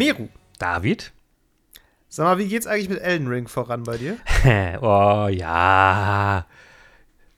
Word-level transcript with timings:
Meru. 0.00 0.28
David? 0.58 1.12
Sag 2.08 2.24
mal, 2.24 2.38
wie 2.38 2.48
geht's 2.48 2.66
eigentlich 2.66 2.88
mit 2.88 3.00
Elden 3.00 3.28
Ring 3.28 3.48
voran 3.48 3.82
bei 3.82 3.98
dir? 3.98 4.16
oh 4.80 5.28
ja. 5.28 6.46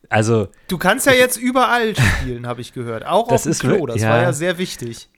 Also. 0.08 0.48
Du 0.68 0.78
kannst 0.78 1.06
ja 1.06 1.12
jetzt 1.12 1.36
überall 1.36 1.96
spielen, 1.96 2.46
habe 2.46 2.60
ich 2.60 2.72
gehört. 2.72 3.04
Auch 3.04 3.26
Das 3.26 3.40
auf 3.40 3.42
dem 3.42 3.50
ist 3.50 3.60
Klo. 3.60 3.86
Das 3.86 4.00
ja. 4.00 4.10
war 4.10 4.22
ja 4.22 4.32
sehr 4.32 4.58
wichtig. 4.58 5.08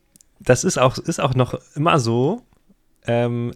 Das 0.41 0.65
ist 0.65 0.79
auch, 0.79 0.97
ist 0.97 1.21
auch 1.21 1.35
noch 1.35 1.61
immer 1.75 1.99
so. 1.99 2.41
Ähm, 3.07 3.53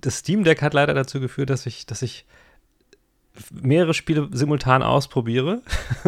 das 0.00 0.18
Steam 0.18 0.44
Deck 0.44 0.62
hat 0.62 0.72
leider 0.72 0.94
dazu 0.94 1.18
geführt, 1.18 1.50
dass 1.50 1.66
ich, 1.66 1.84
dass 1.84 2.02
ich 2.02 2.26
mehrere 3.50 3.92
Spiele 3.92 4.28
simultan 4.30 4.84
ausprobiere. 4.84 5.62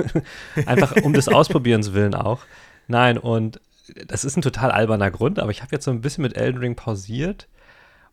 Einfach 0.67 0.95
um 1.03 1.15
des 1.15 1.29
Ausprobierens 1.29 1.95
willen 1.95 2.15
auch. 2.15 2.43
Nein, 2.87 3.19
und 3.19 3.61
das 4.07 4.25
ist 4.25 4.37
ein 4.37 4.43
total 4.43 4.71
alberner 4.71 5.11
Grund, 5.11 5.39
aber 5.39 5.51
ich 5.51 5.63
habe 5.63 5.73
jetzt 5.73 5.85
so 5.85 5.91
ein 5.91 6.01
bisschen 6.01 6.23
mit 6.23 6.37
Elden 6.37 6.59
Ring 6.59 6.77
pausiert, 6.77 7.49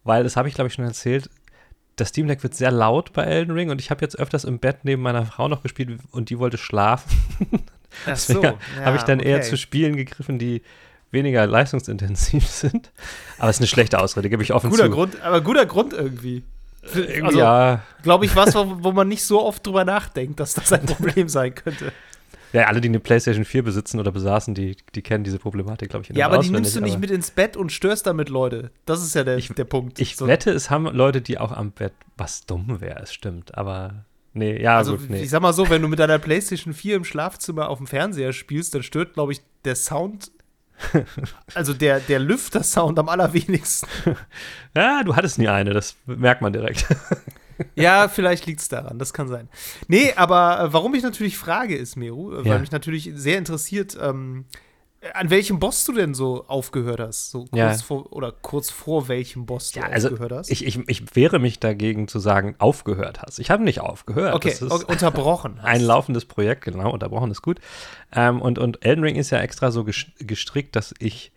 weil, 0.04 0.24
das 0.24 0.38
habe 0.38 0.48
ich 0.48 0.56
glaube 0.56 0.68
ich 0.68 0.74
schon 0.74 0.86
erzählt, 0.86 1.30
das 1.96 2.10
Steam 2.10 2.28
Deck 2.28 2.44
wird 2.44 2.54
sehr 2.54 2.72
laut 2.72 3.14
bei 3.14 3.24
Elden 3.24 3.52
Ring 3.52 3.70
und 3.70 3.80
ich 3.80 3.90
habe 3.90 4.02
jetzt 4.02 4.20
öfters 4.20 4.44
im 4.44 4.60
Bett 4.60 4.80
neben 4.84 5.02
meiner 5.02 5.26
Frau 5.26 5.48
noch 5.48 5.64
gespielt 5.64 6.00
und 6.12 6.30
die 6.30 6.40
wollte 6.40 6.58
schlafen. 6.58 7.10
Ach 8.06 8.16
so. 8.18 8.34
Deswegen 8.42 8.60
habe 8.84 8.98
ich 8.98 9.04
dann 9.04 9.20
eher 9.20 9.38
okay. 9.38 9.50
zu 9.50 9.58
Spielen 9.58 9.96
gegriffen, 9.96 10.38
die 10.38 10.62
weniger 11.12 11.48
leistungsintensiv 11.48 12.46
sind. 12.48 12.92
Aber 13.38 13.50
es 13.50 13.58
ist 13.58 13.62
eine 13.62 13.68
schlechte 13.68 14.00
Ausrede, 14.00 14.30
gebe 14.30 14.44
ich 14.44 14.54
offen 14.54 14.70
Guter 14.70 14.86
zu. 14.86 14.92
Grund, 14.92 15.22
aber 15.22 15.42
guter 15.42 15.66
Grund 15.66 15.94
irgendwie. 15.94 16.44
Irgendwie, 16.94 17.22
Also, 17.23 17.40
ja, 17.40 17.82
Glaube 18.04 18.26
ich, 18.26 18.36
was, 18.36 18.54
wo, 18.54 18.84
wo 18.84 18.92
man 18.92 19.08
nicht 19.08 19.23
so 19.23 19.44
oft 19.44 19.66
drüber 19.66 19.86
nachdenkt, 19.86 20.40
dass 20.40 20.54
das 20.54 20.72
ein 20.72 20.86
Problem 20.86 21.30
sein 21.30 21.56
könnte. 21.56 21.92
Ja, 22.56 22.67
alle, 22.67 22.81
die 22.81 22.88
eine 22.88 23.00
PlayStation 23.00 23.45
4 23.45 23.64
besitzen 23.64 24.00
oder 24.00 24.11
besaßen, 24.11 24.53
die, 24.53 24.78
die 24.95 25.02
kennen 25.02 25.23
diese 25.23 25.39
Problematik, 25.39 25.89
glaube 25.89 26.06
ich. 26.09 26.16
Ja, 26.16 26.28
aber 26.28 26.39
die 26.39 26.50
nimmst 26.50 26.75
du 26.75 26.81
nicht 26.81 27.00
mit 27.00 27.11
ins 27.11 27.31
Bett 27.31 27.58
und 27.58 27.72
störst 27.72 28.08
damit 28.08 28.30
Leute. 28.30 28.72
Das 28.86 29.03
ist 29.03 29.14
ja 29.16 29.23
der, 29.23 29.38
Ich- 29.38 29.50
der 29.53 29.66
Punkt. 29.66 30.00
Ich 30.00 30.16
So, 30.16 30.28
wette, 30.28 30.52
es 30.52 30.70
haben 30.70 30.86
Leute, 30.86 31.22
die 31.22 31.38
auch 31.38 31.52
am 31.52 31.72
Bett, 31.72 31.94
was 32.17 32.45
dumm 32.45 32.80
wäre, 32.81 33.02
es 33.03 33.14
stimmt. 33.14 33.58
Aber 33.58 34.06
nee, 34.33 34.61
ja, 34.61 34.78
also, 34.78 34.98
gut, 34.98 35.09
nee. 35.09 35.22
ich 35.23 35.30
sag 35.30 35.42
mal 35.42 35.53
so, 35.53 35.70
wenn 35.70 35.81
du 35.81 35.88
mit 35.88 36.00
deiner 36.00 36.17
PlayStation 36.20 36.73
4 36.73 36.95
im 36.95 37.03
Schlafzimmer 37.03 37.70
auf 37.70 37.78
dem 37.80 37.88
Fernseher 37.88 38.31
spielst, 38.33 38.73
dann 38.73 38.83
stört, 38.83 39.14
glaube 39.14 39.33
ich, 39.33 39.42
der 39.66 39.76
Sound, 39.76 40.31
also 41.53 41.73
der, 41.73 42.00
der 42.00 42.20
Lüfter-Sound 42.20 42.98
am 43.00 43.09
allerwenigsten. 43.09 43.88
Ja, 44.76 45.03
du 45.03 45.16
hattest 45.16 45.38
nie 45.39 45.48
eine, 45.48 45.73
das 45.73 45.95
merkt 46.06 46.42
man 46.42 46.52
direkt. 46.53 46.86
Ja, 47.75 48.08
vielleicht 48.09 48.45
liegt 48.45 48.61
es 48.61 48.70
daran, 48.70 49.00
das 49.00 49.14
kann 49.14 49.28
sein. 49.28 49.50
Nee, 49.88 50.14
aber 50.16 50.59
äh, 50.61 50.73
warum 50.73 50.94
ich 50.95 51.03
natürlich 51.03 51.38
frage, 51.38 51.75
ist, 51.75 51.95
Meru, 51.95 52.34
äh, 52.34 52.38
weil 52.39 52.45
Ja. 52.53 52.59
mich 52.59 52.72
natürlich 52.72 53.11
sehr 53.16 53.38
interessiert, 53.38 53.98
ähm, 54.02 54.45
an 55.14 55.30
welchem 55.30 55.59
Boss 55.59 55.86
du 55.86 55.94
denn 55.94 56.16
so 56.16 56.45
aufgehört 56.48 57.00
hast. 57.00 57.30
So 57.30 57.42
kurz 57.45 57.56
Ja. 57.56 57.73
vor 57.76 58.11
oder 58.11 58.31
kurz 58.31 58.72
vor 58.72 59.08
welchem 59.08 59.45
Boss 59.45 59.72
du 59.72 59.80
Ja, 59.80 59.86
also 59.86 60.08
aufgehört 60.08 60.31
hast. 60.31 60.50
ich, 60.50 60.66
ich, 60.66 60.80
ich 60.88 61.16
wehre 61.16 61.38
mich 61.38 61.59
dagegen 61.59 62.08
zu 62.08 62.17
sagen, 62.17 62.56
aufgehört 62.58 63.22
hast. 63.22 63.38
Ich 63.38 63.52
habe 63.52 63.64
nicht 63.64 63.81
aufgehört. 63.81 64.33
okay, 64.33 64.56
unterbrochen. 64.88 65.58
hast. 65.61 65.66
ein 65.67 65.81
laufendes 65.81 66.26
Projekt, 66.26 66.64
genau, 66.66 66.92
unterbrochen 66.92 67.30
ist 67.30 67.44
gut. 67.44 67.59
Ähm, 68.14 68.42
und, 68.42 68.58
und 68.58 68.83
Elden 68.83 69.03
Ring 69.03 69.16
ist 69.16 69.30
ja 69.30 69.38
extra 69.42 69.70
so 69.70 69.81
ges- 69.81 70.08
gestrickt, 70.17 70.76
dass 70.76 70.92
ich 70.98 71.31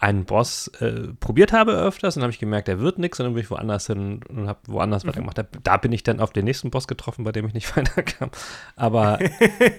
einen 0.00 0.24
Boss 0.26 0.68
äh, 0.80 1.08
probiert 1.18 1.52
habe 1.52 1.72
öfters 1.72 2.16
und 2.16 2.22
habe 2.22 2.32
ich 2.32 2.38
gemerkt, 2.38 2.68
der 2.68 2.78
wird 2.78 2.98
nichts 3.00 3.18
und 3.18 3.24
dann 3.26 3.34
bin 3.34 3.42
ich 3.42 3.50
woanders 3.50 3.88
hin 3.88 4.20
und 4.28 4.46
habe 4.48 4.60
woanders 4.68 5.02
Mhm. 5.04 5.08
weitergemacht. 5.08 5.38
Da, 5.38 5.44
da 5.64 5.76
bin 5.76 5.90
ich 5.92 6.04
dann 6.04 6.20
auf 6.20 6.30
den 6.32 6.44
nächsten 6.44 6.70
Boss 6.70 6.86
getroffen, 6.86 7.24
bei 7.24 7.32
dem 7.32 7.46
ich 7.48 7.54
nicht 7.54 7.76
weiterkam. 7.76 8.30
Aber 8.76 9.18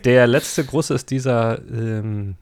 der 0.04 0.28
letzte 0.28 0.66
große 0.66 0.94
ist 0.94 1.10
dieser, 1.12 1.60
ähm, 1.70 2.36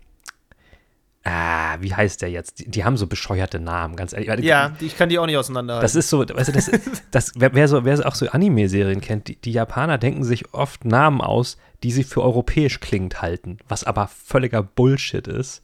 ah, 1.23 1.77
wie 1.79 1.93
heißt 1.93 2.21
der 2.21 2.29
jetzt? 2.31 2.59
Die, 2.59 2.71
die 2.71 2.83
haben 2.83 2.97
so 2.97 3.05
bescheuerte 3.07 3.59
Namen, 3.59 3.95
ganz 3.95 4.13
ehrlich. 4.13 4.45
Ja, 4.45 4.69
die- 4.69 4.85
ich 4.85 4.97
kann 4.97 5.09
die 5.09 5.19
auch 5.19 5.25
nicht 5.25 5.37
auseinanderhalten. 5.37 5.83
Das 5.85 5.95
ist 5.95 6.09
so, 6.09 6.19
weißt 6.27 6.47
du, 6.49 6.53
das, 6.53 6.71
das, 7.11 7.31
wer, 7.35 7.53
wer, 7.53 7.67
so, 7.67 7.85
wer 7.85 8.05
auch 8.07 8.15
so 8.15 8.27
Anime-Serien 8.29 9.01
kennt, 9.01 9.27
die, 9.27 9.35
die 9.35 9.51
Japaner 9.51 9.97
denken 9.97 10.23
sich 10.23 10.53
oft 10.53 10.85
Namen 10.85 11.21
aus, 11.21 11.57
die 11.83 11.91
sie 11.91 12.03
für 12.03 12.23
europäisch 12.23 12.79
klingend 12.79 13.21
halten, 13.21 13.57
was 13.67 13.83
aber 13.83 14.07
völliger 14.07 14.63
Bullshit 14.63 15.27
ist. 15.27 15.61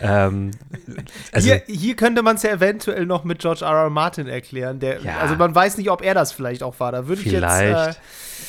Ähm, 0.00 0.50
also, 1.32 1.46
hier, 1.48 1.62
hier 1.66 1.96
könnte 1.96 2.22
man 2.22 2.36
es 2.36 2.42
ja 2.42 2.50
eventuell 2.50 3.06
noch 3.06 3.24
mit 3.24 3.38
George 3.40 3.64
R. 3.64 3.70
R. 3.84 3.90
Martin 3.90 4.26
erklären. 4.26 4.78
Der, 4.80 5.00
Ja. 5.00 5.18
Also 5.18 5.36
man 5.36 5.54
weiß 5.54 5.78
nicht, 5.78 5.90
ob 5.90 6.02
er 6.02 6.14
das 6.14 6.32
vielleicht 6.32 6.62
auch 6.62 6.78
war. 6.80 6.92
Da 6.92 7.08
würde 7.08 7.22
ich 7.22 7.28
vielleicht. 7.28 7.96
jetzt. 7.96 7.98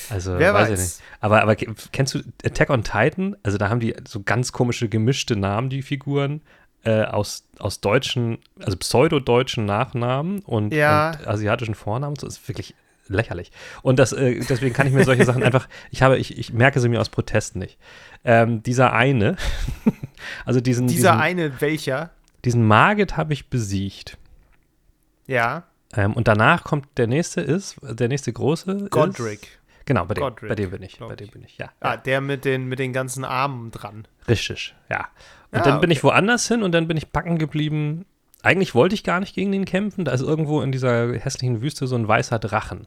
Äh, 0.09 0.13
also, 0.13 0.38
wer 0.40 0.53
weiß, 0.53 0.68
ich 0.68 0.74
weiß. 0.74 0.80
nicht. 1.00 1.07
Aber, 1.22 1.41
aber 1.41 1.56
ke- 1.56 1.74
kennst 1.91 2.13
du 2.16 2.19
Attack 2.46 2.69
on 2.69 2.84
Titan? 2.84 3.36
Also, 3.44 3.57
da 3.57 3.69
haben 3.69 3.80
die 3.80 3.96
so 4.07 4.22
ganz 4.24 4.52
komische, 4.52 4.90
gemischte 4.90 5.36
Namen, 5.36 5.69
die 5.69 5.81
Figuren. 5.81 6.41
Äh, 6.84 7.03
aus, 7.03 7.44
aus 7.59 7.81
deutschen, 7.81 8.38
also 8.59 8.78
pseudo-deutschen 8.78 9.66
Nachnamen 9.66 10.40
und, 10.40 10.74
Ja. 10.74 11.12
und 11.19 11.28
asiatischen 11.28 11.75
Vornamen. 11.75 12.16
Das 12.16 12.36
ist 12.38 12.47
wirklich 12.47 12.75
lächerlich. 13.09 13.52
Und 13.81 14.00
das, 14.00 14.13
äh, 14.13 14.40
deswegen 14.47 14.74
kann 14.74 14.88
ich 14.88 14.94
mir 14.94 15.03
solche 15.03 15.25
Sachen 15.25 15.44
einfach, 15.44 15.68
ich 15.91 16.02
habe, 16.02 16.18
ich, 16.18 16.38
ich 16.38 16.53
merke 16.53 16.80
sie 16.80 16.88
mir 16.88 17.02
aus 17.02 17.09
Protest 17.09 17.56
nicht. 17.57 17.78
Ähm, 18.24 18.63
dieser 18.63 18.94
eine, 18.94 19.36
also 20.45 20.59
diesen, 20.61 20.88
dieser 20.88 21.11
diesen, 21.11 21.22
eine, 21.22 21.61
welcher? 21.61 22.11
diesen 22.45 22.66
Margit 22.66 23.17
habe 23.17 23.33
ich 23.33 23.50
besiegt. 23.50 24.17
Ja, 25.28 25.63
Ähm, 25.95 26.13
und 26.13 26.28
danach 26.28 26.63
kommt 26.63 26.85
der 26.97 27.07
nächste 27.07 27.41
ist, 27.41 27.78
der 27.81 28.07
nächste 28.07 28.31
große. 28.33 28.72
Ist, 28.72 28.91
Godric. 28.91 29.59
genau, 29.85 30.06
bei 30.06 30.13
dem, 30.13 30.22
Godric, 30.22 30.50
bei 30.50 30.56
dem 30.56 30.72
bin 30.72 30.83
ich. 30.83 31.00
Bei 31.00 31.16
dem 31.16 31.29
bin 31.29 31.44
ich, 31.44 31.57
ja. 31.57 31.69
Ah, 31.79 31.91
ja. 31.91 31.97
der 31.97 32.22
mit 32.22 32.45
den, 32.45 32.66
mit 32.67 32.79
den 32.79 32.94
ganzen 32.94 33.23
Armen 33.25 33.72
dran. 33.72 34.07
Richtig, 34.27 34.75
ja. 34.89 35.07
Und 35.51 35.59
Ah, 35.59 35.63
dann 35.63 35.79
bin 35.79 35.89
okay. 35.89 35.97
ich 35.97 36.03
woanders 36.03 36.47
hin 36.47 36.61
und 36.63 36.73
dann 36.73 36.88
bin 36.88 36.97
ich 36.97 37.09
backen 37.09 37.38
geblieben. 37.38 38.06
Eigentlich 38.44 38.75
wollte 38.75 38.95
ich 38.95 39.03
gar 39.03 39.19
nicht 39.19 39.33
gegen 39.33 39.51
den 39.51 39.66
kämpfen. 39.66 40.06
Da 40.06 40.11
ist 40.11 40.22
irgendwo 40.22 40.61
in 40.61 40.72
dieser 40.72 41.13
hässlichen 41.13 41.61
Wüste 41.61 41.88
so 41.88 41.95
ein 41.95 42.07
weißer 42.07 42.38
Drachen. 42.39 42.85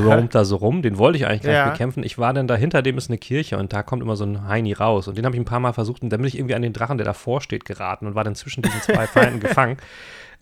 Der 0.00 0.02
roamt 0.04 0.34
da 0.34 0.44
so 0.44 0.56
rum, 0.56 0.82
den 0.82 0.98
wollte 0.98 1.18
ich 1.18 1.26
eigentlich 1.26 1.42
gar 1.42 1.52
Ja. 1.52 1.64
nicht 1.64 1.74
bekämpfen. 1.74 2.02
Ich 2.02 2.18
war 2.18 2.32
dann 2.34 2.48
da, 2.48 2.54
hinter 2.56 2.82
dem 2.82 2.98
ist 2.98 3.08
eine 3.10 3.18
Kirche 3.18 3.58
und 3.58 3.72
da 3.72 3.82
kommt 3.82 4.02
immer 4.02 4.16
so 4.16 4.24
ein 4.24 4.46
Heini 4.48 4.72
raus. 4.72 5.08
Und 5.08 5.16
den 5.18 5.24
habe 5.24 5.34
ich 5.36 5.40
ein 5.40 5.44
paar 5.44 5.60
Mal 5.60 5.72
versucht 5.72 6.02
und 6.02 6.10
dann 6.10 6.20
bin 6.20 6.28
ich 6.28 6.36
irgendwie 6.36 6.54
an 6.54 6.62
den 6.62 6.72
Drachen, 6.72 6.98
der 6.98 7.04
davor 7.04 7.40
steht, 7.40 7.64
geraten 7.64 8.06
und 8.06 8.14
war 8.14 8.24
dann 8.24 8.34
zwischen 8.34 8.62
diesen 8.62 8.80
zwei 8.82 9.06
Feinden 9.06 9.40
gefangen. 9.40 9.76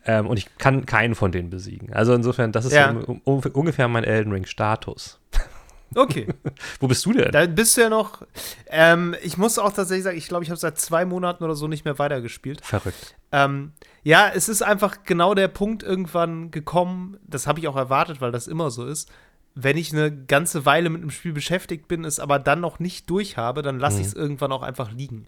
Ähm, 0.07 0.27
und 0.27 0.39
ich 0.39 0.47
kann 0.59 0.87
keinen 0.87 1.15
von 1.15 1.31
denen 1.33 1.51
besiegen. 1.51 1.93
Also 1.93 2.15
insofern, 2.15 2.53
das 2.53 2.65
ist 2.65 2.73
Ja. 2.73 2.93
so 2.93 3.01
um, 3.13 3.21
um, 3.25 3.41
ungefähr 3.53 3.87
mein 3.89 4.05
Elden 4.05 4.33
Ring-Status. 4.33 5.19
Okay, 5.95 6.29
Wo 6.81 6.87
bist 6.87 7.05
du 7.05 7.13
denn? 7.13 7.33
da 7.33 7.45
bist 7.47 7.77
du 7.77 7.81
ja 7.81 7.89
noch. 7.89 8.23
Ähm, 8.69 9.17
ich 9.23 9.37
muss 9.37 9.59
auch 9.59 9.73
tatsächlich 9.73 10.05
sagen, 10.05 10.17
ich 10.17 10.29
glaube, 10.29 10.45
ich 10.45 10.51
habe 10.51 10.59
seit 10.59 10.79
zwei 10.79 11.05
Monaten 11.05 11.43
oder 11.43 11.57
so 11.57 11.67
nicht 11.67 11.85
mehr 11.85 11.99
weitergespielt. 11.99 12.65
Verrückt. 12.65 13.17
Ähm, 13.33 13.73
ja, 14.05 14.31
es 14.33 14.49
ist 14.49 14.63
einfach 14.63 14.99
genau 15.05 15.35
der 15.35 15.49
Punkt 15.49 15.83
irgendwann 15.83 16.53
gekommen, 16.53 17.17
das 17.27 17.47
habe 17.49 17.59
ich 17.59 17.67
auch 17.67 17.75
erwartet, 17.77 18.21
weil 18.21 18.31
das 18.31 18.47
immer 18.47 18.71
so 18.71 18.87
ist. 18.87 19.11
Wenn 19.55 19.77
ich 19.77 19.93
eine 19.93 20.15
ganze 20.15 20.65
Weile 20.65 20.91
mit 20.91 21.03
einem 21.03 21.11
Spiel 21.11 21.33
beschäftigt 21.33 21.89
bin, 21.89 22.05
es 22.05 22.21
aber 22.21 22.39
dann 22.39 22.61
noch 22.61 22.79
nicht 22.79 23.11
durch 23.11 23.37
habe, 23.37 23.63
dann 23.63 23.79
lasse 23.79 23.97
Mhm. 23.97 24.01
ich 24.03 24.07
es 24.09 24.15
irgendwann 24.15 24.53
auch 24.53 24.63
einfach 24.63 24.93
liegen. 24.93 25.27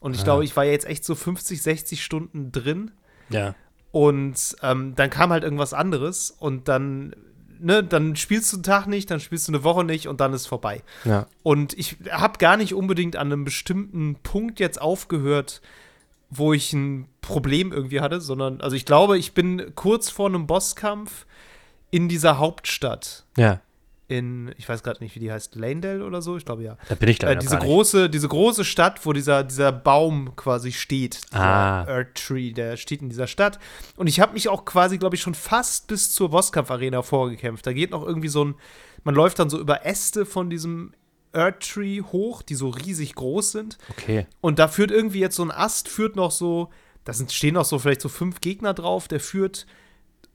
Und 0.00 0.14
ich 0.14 0.20
Ah. 0.22 0.24
glaube, 0.24 0.44
ich 0.44 0.56
war 0.56 0.64
jetzt 0.64 0.86
echt 0.86 1.04
so 1.04 1.14
50, 1.14 1.62
60 1.62 2.04
Stunden 2.04 2.52
drin 2.52 2.90
Ja. 3.30 3.54
und 3.92 4.56
ähm, 4.62 4.94
dann 4.94 5.10
kam 5.10 5.30
halt 5.30 5.44
irgendwas 5.44 5.72
anderes 5.74 6.30
und 6.30 6.68
dann, 6.68 7.14
ne, 7.60 7.82
dann 7.84 8.16
spielst 8.16 8.52
du 8.52 8.56
einen 8.56 8.62
Tag 8.64 8.86
nicht, 8.88 9.10
dann 9.10 9.20
spielst 9.20 9.48
du 9.48 9.52
eine 9.52 9.64
Woche 9.64 9.84
nicht 9.84 10.08
und 10.08 10.20
dann 10.20 10.32
ist 10.34 10.46
vorbei. 10.46 10.82
Ja. 11.04 11.26
Und 11.42 11.72
ich 11.78 11.96
habe 12.10 12.38
gar 12.38 12.56
nicht 12.56 12.74
unbedingt 12.74 13.16
an 13.16 13.28
einem 13.32 13.44
bestimmten 13.44 14.16
Punkt 14.22 14.60
jetzt 14.60 14.80
aufgehört, 14.80 15.62
wo 16.30 16.52
ich 16.52 16.72
ein 16.72 17.06
Problem 17.20 17.72
irgendwie 17.72 18.00
hatte, 18.00 18.20
sondern, 18.20 18.60
also 18.60 18.74
ich 18.74 18.84
glaube, 18.86 19.18
ich 19.18 19.32
bin 19.34 19.72
kurz 19.76 20.08
vor 20.10 20.28
einem 20.28 20.46
Bosskampf 20.46 21.26
in 21.92 22.08
dieser 22.08 22.38
Hauptstadt. 22.38 23.24
Ja. 23.36 23.60
In, 24.08 24.52
ich 24.58 24.68
weiß 24.68 24.82
gerade 24.82 25.02
nicht, 25.02 25.14
wie 25.14 25.20
die 25.20 25.30
heißt, 25.32 25.54
Lanedale 25.54 26.04
oder 26.04 26.20
so, 26.20 26.36
ich 26.36 26.44
glaube 26.44 26.64
ja. 26.64 26.76
Da 26.88 26.96
bin 26.96 27.08
ich 27.08 27.18
da 27.18 27.30
Äh, 27.30 27.36
diese, 27.38 27.56
große, 27.56 28.10
diese 28.10 28.28
große 28.28 28.64
Stadt, 28.64 29.06
wo 29.06 29.12
dieser, 29.12 29.44
dieser 29.44 29.72
Baum 29.72 30.34
quasi 30.36 30.72
steht. 30.72 31.20
Dieser 31.32 31.40
Ah. 31.40 31.84
Earth 31.86 32.14
Tree, 32.16 32.52
der 32.52 32.76
steht 32.76 33.00
in 33.00 33.08
dieser 33.08 33.26
Stadt. 33.26 33.58
Und 33.96 34.08
ich 34.08 34.20
habe 34.20 34.32
mich 34.34 34.48
auch 34.48 34.64
quasi, 34.64 34.98
glaube 34.98 35.14
ich, 35.14 35.22
schon 35.22 35.34
fast 35.34 35.86
bis 35.86 36.12
zur 36.12 36.30
Bosskampf-Arena 36.30 37.02
vorgekämpft. 37.02 37.66
Da 37.66 37.72
geht 37.72 37.92
noch 37.92 38.04
irgendwie 38.06 38.28
so 38.28 38.44
ein, 38.44 38.54
man 39.04 39.14
läuft 39.14 39.38
dann 39.38 39.48
so 39.48 39.58
über 39.58 39.86
Äste 39.86 40.26
von 40.26 40.50
diesem 40.50 40.92
Earth 41.32 41.60
Tree 41.60 42.02
hoch, 42.02 42.42
die 42.42 42.54
so 42.54 42.68
riesig 42.68 43.14
groß 43.14 43.52
sind. 43.52 43.78
Okay. 43.90 44.26
Und 44.42 44.58
da 44.58 44.68
führt 44.68 44.90
irgendwie 44.90 45.20
jetzt 45.20 45.36
so 45.36 45.42
ein 45.44 45.50
Ast, 45.50 45.88
führt 45.88 46.16
noch 46.16 46.32
so, 46.32 46.68
da 47.04 47.14
sind, 47.14 47.32
stehen 47.32 47.54
noch 47.54 47.64
so 47.64 47.78
vielleicht 47.78 48.02
so 48.02 48.10
fünf 48.10 48.40
Gegner 48.40 48.74
drauf, 48.74 49.08
der 49.08 49.20
führt 49.20 49.66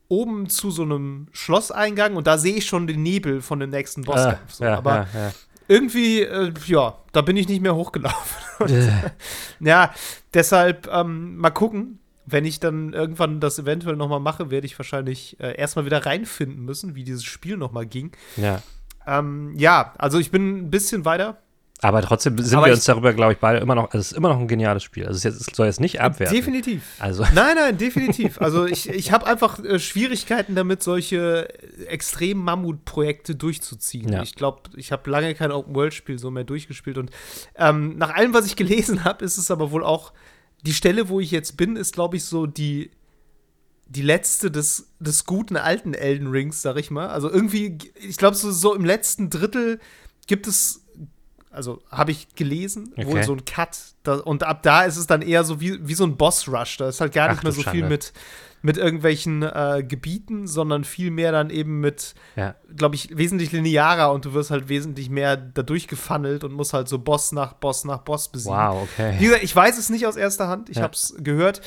oben 0.09 0.49
zu 0.49 0.71
so 0.71 0.83
einem 0.83 1.27
Schlosseingang 1.31 2.15
und 2.15 2.27
da 2.27 2.37
sehe 2.37 2.55
ich 2.55 2.65
schon 2.65 2.87
den 2.87 3.03
Nebel 3.03 3.41
von 3.41 3.59
dem 3.59 3.69
nächsten 3.69 4.03
Bosskampf. 4.03 4.53
so. 4.53 4.63
Ah, 4.63 4.67
ja, 4.67 4.77
Aber 4.77 5.07
ja, 5.13 5.31
irgendwie, 5.67 6.21
äh, 6.21 6.53
ja, 6.65 6.97
da 7.11 7.21
bin 7.21 7.37
ich 7.37 7.47
nicht 7.47 7.61
mehr 7.61 7.75
hochgelaufen. 7.75 8.37
ja. 8.67 9.11
ja, 9.59 9.93
deshalb 10.33 10.87
ähm, 10.91 11.37
mal 11.37 11.51
gucken. 11.51 11.99
Wenn 12.29 12.43
ich 12.43 12.59
dann 12.59 12.91
irgendwann 12.91 13.39
das 13.39 13.57
eventuell 13.57 13.95
noch 13.95 14.09
mal 14.09 14.19
mache, 14.19 14.51
werde 14.51 14.65
ich 14.65 14.77
wahrscheinlich 14.77 15.39
äh, 15.39 15.55
erstmal 15.55 15.85
wieder 15.85 16.05
reinfinden 16.05 16.65
müssen, 16.65 16.93
wie 16.93 17.05
dieses 17.05 17.23
Spiel 17.23 17.55
noch 17.55 17.71
mal 17.71 17.85
ging. 17.85 18.11
ja. 18.35 18.61
Ähm, 19.07 19.53
ja, 19.55 19.93
also 19.97 20.19
ich 20.19 20.31
bin 20.31 20.57
ein 20.57 20.69
bisschen 20.69 21.05
weiter. 21.05 21.37
Aber 21.81 22.01
trotzdem 22.01 22.37
sind 22.39 22.57
Aber 22.57 22.65
wir 22.65 22.73
uns 22.73 22.85
darüber, 22.85 23.13
glaube 23.13 23.33
ich, 23.33 23.39
beide 23.39 23.59
immer 23.59 23.75
noch, 23.75 23.85
also 23.85 23.99
es 23.99 24.11
ist 24.11 24.17
immer 24.17 24.29
noch 24.29 24.39
ein 24.39 24.47
geniales 24.47 24.81
Spiel. 24.81 25.05
Also 25.05 25.17
es, 25.17 25.23
jetzt, 25.23 25.47
es 25.47 25.55
soll 25.55 25.67
jetzt 25.67 25.79
nicht 25.79 26.01
abwerten. 26.01 26.35
Definitiv. 26.35 26.81
Also, 26.97 27.23
Nein, 27.35 27.55
nein, 27.55 27.77
definitiv. 27.77 28.41
Also 28.41 28.65
ich, 28.65 28.89
ich 28.89 29.11
habe 29.11 29.27
einfach 29.27 29.63
äh, 29.63 29.77
Schwierigkeiten 29.77 30.55
damit, 30.55 30.81
solche 30.81 31.49
äh, 31.49 31.85
extrem 31.85 32.39
Mammutprojekte 32.39 33.35
durchzuziehen. 33.35 34.11
Ja. 34.11 34.23
Ich 34.23 34.33
glaube, 34.33 34.61
ich 34.75 34.91
habe 34.91 35.07
lange 35.09 35.35
kein 35.35 35.51
Open-World-Spiel 35.51 36.17
so 36.17 36.31
mehr 36.31 36.45
durchgespielt. 36.45 36.97
Und 36.97 37.11
ähm, 37.55 37.95
nach 37.97 38.15
allem, 38.15 38.33
was 38.33 38.47
ich 38.47 38.55
gelesen 38.55 39.03
habe, 39.03 39.23
ist 39.23 39.37
es 39.37 39.51
aber 39.51 39.69
wohl 39.69 39.83
auch, 39.83 40.13
die 40.65 40.73
Stelle, 40.73 41.09
wo 41.09 41.19
ich 41.19 41.29
jetzt 41.29 41.57
bin, 41.57 41.75
ist, 41.75 41.93
glaube 41.93 42.17
ich, 42.17 42.25
so 42.25 42.47
die, 42.47 42.89
die 43.85 44.01
letzte 44.01 44.49
des, 44.49 44.89
des 44.99 45.25
guten 45.25 45.57
alten 45.57 45.93
Elden 45.93 46.27
Rings, 46.27 46.63
sag 46.63 46.77
ich 46.77 46.89
mal. 46.89 47.09
Also 47.09 47.29
irgendwie, 47.29 47.77
ich 47.95 48.17
glaube, 48.17 48.35
so, 48.35 48.51
so 48.51 48.73
im 48.73 48.83
letzten 48.83 49.29
Drittel 49.29 49.79
gibt 50.25 50.47
es 50.47 50.86
also 51.57 51.81
habe 51.91 52.11
ich 52.11 52.33
gelesen, 52.35 52.93
wohl 52.95 53.05
Okay. 53.15 53.23
so 53.23 53.33
ein 53.33 53.43
Cut. 53.43 53.77
Da, 54.03 54.15
und 54.15 54.43
ab 54.43 54.63
da 54.63 54.83
ist 54.83 54.95
es 54.95 55.07
dann 55.07 55.21
eher 55.21 55.43
so 55.43 55.59
wie, 55.59 55.85
wie 55.85 55.93
so 55.95 56.05
ein 56.05 56.15
Boss-Rush. 56.15 56.77
Da 56.77 56.87
ist 56.87 57.01
halt 57.01 57.13
gar 57.13 57.27
Ach 57.27 57.33
nicht 57.33 57.43
mehr 57.43 57.51
du 57.51 57.57
so 57.57 57.61
viel 57.63 57.81
Schande. 57.81 57.89
mit, 57.89 58.13
mit 58.61 58.77
irgendwelchen 58.77 59.43
äh, 59.43 59.83
Gebieten, 59.87 60.47
sondern 60.47 60.83
viel 60.83 61.11
mehr 61.11 61.31
dann 61.31 61.49
eben 61.49 61.79
mit, 61.81 62.15
ja. 62.35 62.55
glaube 62.75 62.95
ich, 62.95 63.15
wesentlich 63.17 63.51
linearer 63.51 64.11
und 64.13 64.23
du 64.25 64.33
wirst 64.33 64.49
halt 64.51 64.69
wesentlich 64.69 65.09
mehr 65.09 65.35
dadurch 65.35 65.87
gefunnelt 65.87 66.43
und 66.43 66.53
musst 66.53 66.73
halt 66.73 66.87
so 66.87 66.99
Boss 66.99 67.31
nach 67.33 67.53
Boss 67.53 67.83
nach 67.83 67.99
Boss 67.99 68.29
besiegen. 68.29 68.57
Wow, 68.57 68.87
Wie 68.97 69.01
okay. 69.03 69.17
gesagt, 69.25 69.43
ich 69.43 69.55
weiß 69.55 69.77
es 69.77 69.89
nicht 69.89 70.07
aus 70.07 70.15
erster 70.15 70.47
Hand, 70.47 70.69
ich 70.69 70.77
Ja. 70.77 70.83
habe 70.83 70.93
es 70.93 71.13
gehört. 71.19 71.61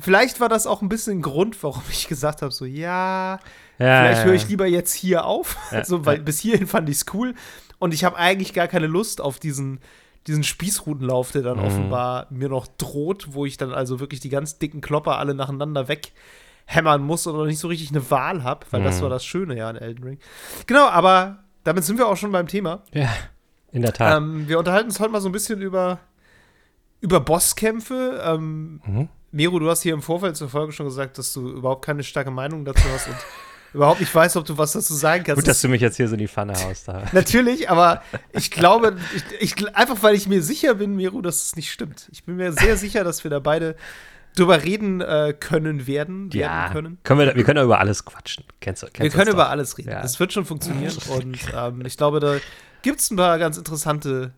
Vielleicht 0.00 0.40
war 0.40 0.48
das 0.48 0.66
auch 0.66 0.80
ein 0.82 0.88
bisschen 0.88 1.18
ein 1.18 1.22
Grund, 1.22 1.60
warum 1.62 1.82
ich 1.90 2.08
gesagt 2.08 2.42
habe, 2.42 2.52
so 2.52 2.64
ja, 2.64 3.38
Ja, 3.80 4.02
Vielleicht 4.02 4.24
höre 4.24 4.34
ich 4.34 4.48
lieber 4.48 4.66
jetzt 4.66 4.92
hier 4.92 5.24
auf, 5.24 5.56
so, 5.84 6.04
weil 6.06 6.18
bis 6.20 6.40
hierhin 6.40 6.66
fand 6.66 6.88
ich 6.88 6.96
es 6.96 7.06
cool. 7.14 7.34
Und 7.78 7.94
ich 7.94 8.04
habe 8.04 8.16
eigentlich 8.16 8.52
gar 8.54 8.66
keine 8.68 8.86
Lust 8.86 9.20
auf 9.20 9.38
diesen, 9.38 9.80
diesen 10.26 10.42
Spießrutenlauf, 10.44 11.32
der 11.32 11.42
dann 11.42 11.58
Mhm. 11.58 11.64
offenbar 11.64 12.26
mir 12.30 12.48
noch 12.48 12.66
droht, 12.66 13.28
wo 13.34 13.46
ich 13.46 13.56
dann 13.56 13.72
also 13.72 14.00
wirklich 14.00 14.20
die 14.20 14.28
ganz 14.30 14.58
dicken 14.58 14.80
Klopper 14.80 15.18
alle 15.18 15.34
nacheinander 15.34 15.86
weghämmern 15.88 17.02
muss 17.02 17.26
oder 17.26 17.44
nicht 17.46 17.58
so 17.60 17.68
richtig 17.68 17.90
eine 17.90 18.10
Wahl 18.10 18.42
habe, 18.42 18.66
weil 18.70 18.82
das 18.82 18.98
Mhm. 18.98 19.02
war 19.02 19.10
das 19.10 19.24
Schöne 19.24 19.56
ja 19.56 19.68
an 19.68 19.76
Elden 19.76 20.02
Ring. 20.04 20.18
Genau, 20.66 20.86
aber 20.88 21.38
damit 21.64 21.84
sind 21.84 21.98
wir 21.98 22.08
auch 22.08 22.16
schon 22.16 22.32
beim 22.32 22.48
Thema. 22.48 22.82
Ja, 22.92 23.08
in 23.72 23.82
der 23.82 23.92
Tat. 23.92 24.16
Ähm, 24.16 24.48
wir 24.48 24.58
unterhalten 24.58 24.88
uns 24.88 24.98
heute 25.00 25.10
mal 25.12 25.20
so 25.20 25.28
ein 25.28 25.32
bisschen 25.32 25.60
über, 25.62 26.00
über 27.00 27.20
Bosskämpfe. 27.20 28.20
Ähm, 28.24 28.80
Mhm. 28.84 29.08
Miro, 29.30 29.58
du 29.58 29.68
hast 29.70 29.82
hier 29.82 29.92
im 29.92 30.00
Vorfeld 30.02 30.36
zur 30.36 30.48
Folge 30.48 30.72
schon 30.72 30.86
gesagt, 30.86 31.18
dass 31.18 31.32
du 31.34 31.50
überhaupt 31.50 31.84
keine 31.84 32.02
starke 32.02 32.30
Meinung 32.30 32.64
dazu 32.64 32.82
hast 32.92 33.08
und 33.08 33.16
überhaupt 33.74 34.00
nicht 34.00 34.14
weißt, 34.14 34.36
ob 34.36 34.44
du 34.46 34.56
was 34.58 34.72
dazu 34.72 34.94
sagen 34.94 35.24
kannst. 35.24 35.40
Gut, 35.40 35.48
dass 35.48 35.60
du 35.60 35.68
mich 35.68 35.80
jetzt 35.80 35.96
hier 35.96 36.08
so 36.08 36.14
in 36.14 36.20
die 36.20 36.28
Pfanne 36.28 36.54
haust. 36.54 36.88
Da. 36.88 37.04
Natürlich, 37.12 37.70
aber 37.70 38.02
ich 38.32 38.50
glaube, 38.50 38.96
ich, 39.40 39.54
ich, 39.58 39.76
einfach 39.76 40.02
weil 40.02 40.14
ich 40.14 40.26
mir 40.28 40.42
sicher 40.42 40.74
bin, 40.74 40.96
Miro, 40.96 41.20
dass 41.20 41.42
es 41.44 41.56
nicht 41.56 41.70
stimmt. 41.70 42.08
Ich 42.12 42.24
bin 42.24 42.36
mir 42.36 42.52
sehr 42.52 42.76
sicher, 42.76 43.04
dass 43.04 43.24
wir 43.24 43.30
da 43.30 43.38
beide 43.40 43.76
drüber 44.36 44.62
reden 44.62 45.00
äh, 45.00 45.34
können 45.38 45.86
werden, 45.86 46.30
Ja, 46.32 46.70
können. 46.72 46.98
können 47.02 47.20
wir, 47.20 47.34
wir 47.34 47.44
können 47.44 47.58
ja 47.58 47.64
über 47.64 47.80
alles 47.80 48.04
quatschen. 48.04 48.44
Kennst 48.60 48.82
du? 48.82 48.86
Kennst 48.86 49.00
Wir 49.00 49.10
können 49.10 49.28
uns 49.28 49.34
über 49.34 49.44
doch. 49.44 49.50
alles 49.50 49.78
reden. 49.78 49.90
Ja. 49.90 50.02
Es 50.02 50.20
wird 50.20 50.32
schon 50.32 50.44
funktionieren 50.44 50.94
und 51.08 51.38
ähm, 51.54 51.82
ich 51.84 51.96
glaube, 51.96 52.20
da 52.20 52.36
gibt 52.82 53.00
es 53.00 53.10
ein 53.10 53.16
paar 53.16 53.38
ganz 53.38 53.58
interessante 53.58 54.32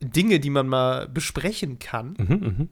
Dinge, 0.00 0.38
die 0.40 0.50
man 0.50 0.68
mal 0.68 1.08
besprechen 1.08 1.78
kann. 1.78 2.14
Mhm, 2.18 2.26
mhm. 2.28 2.68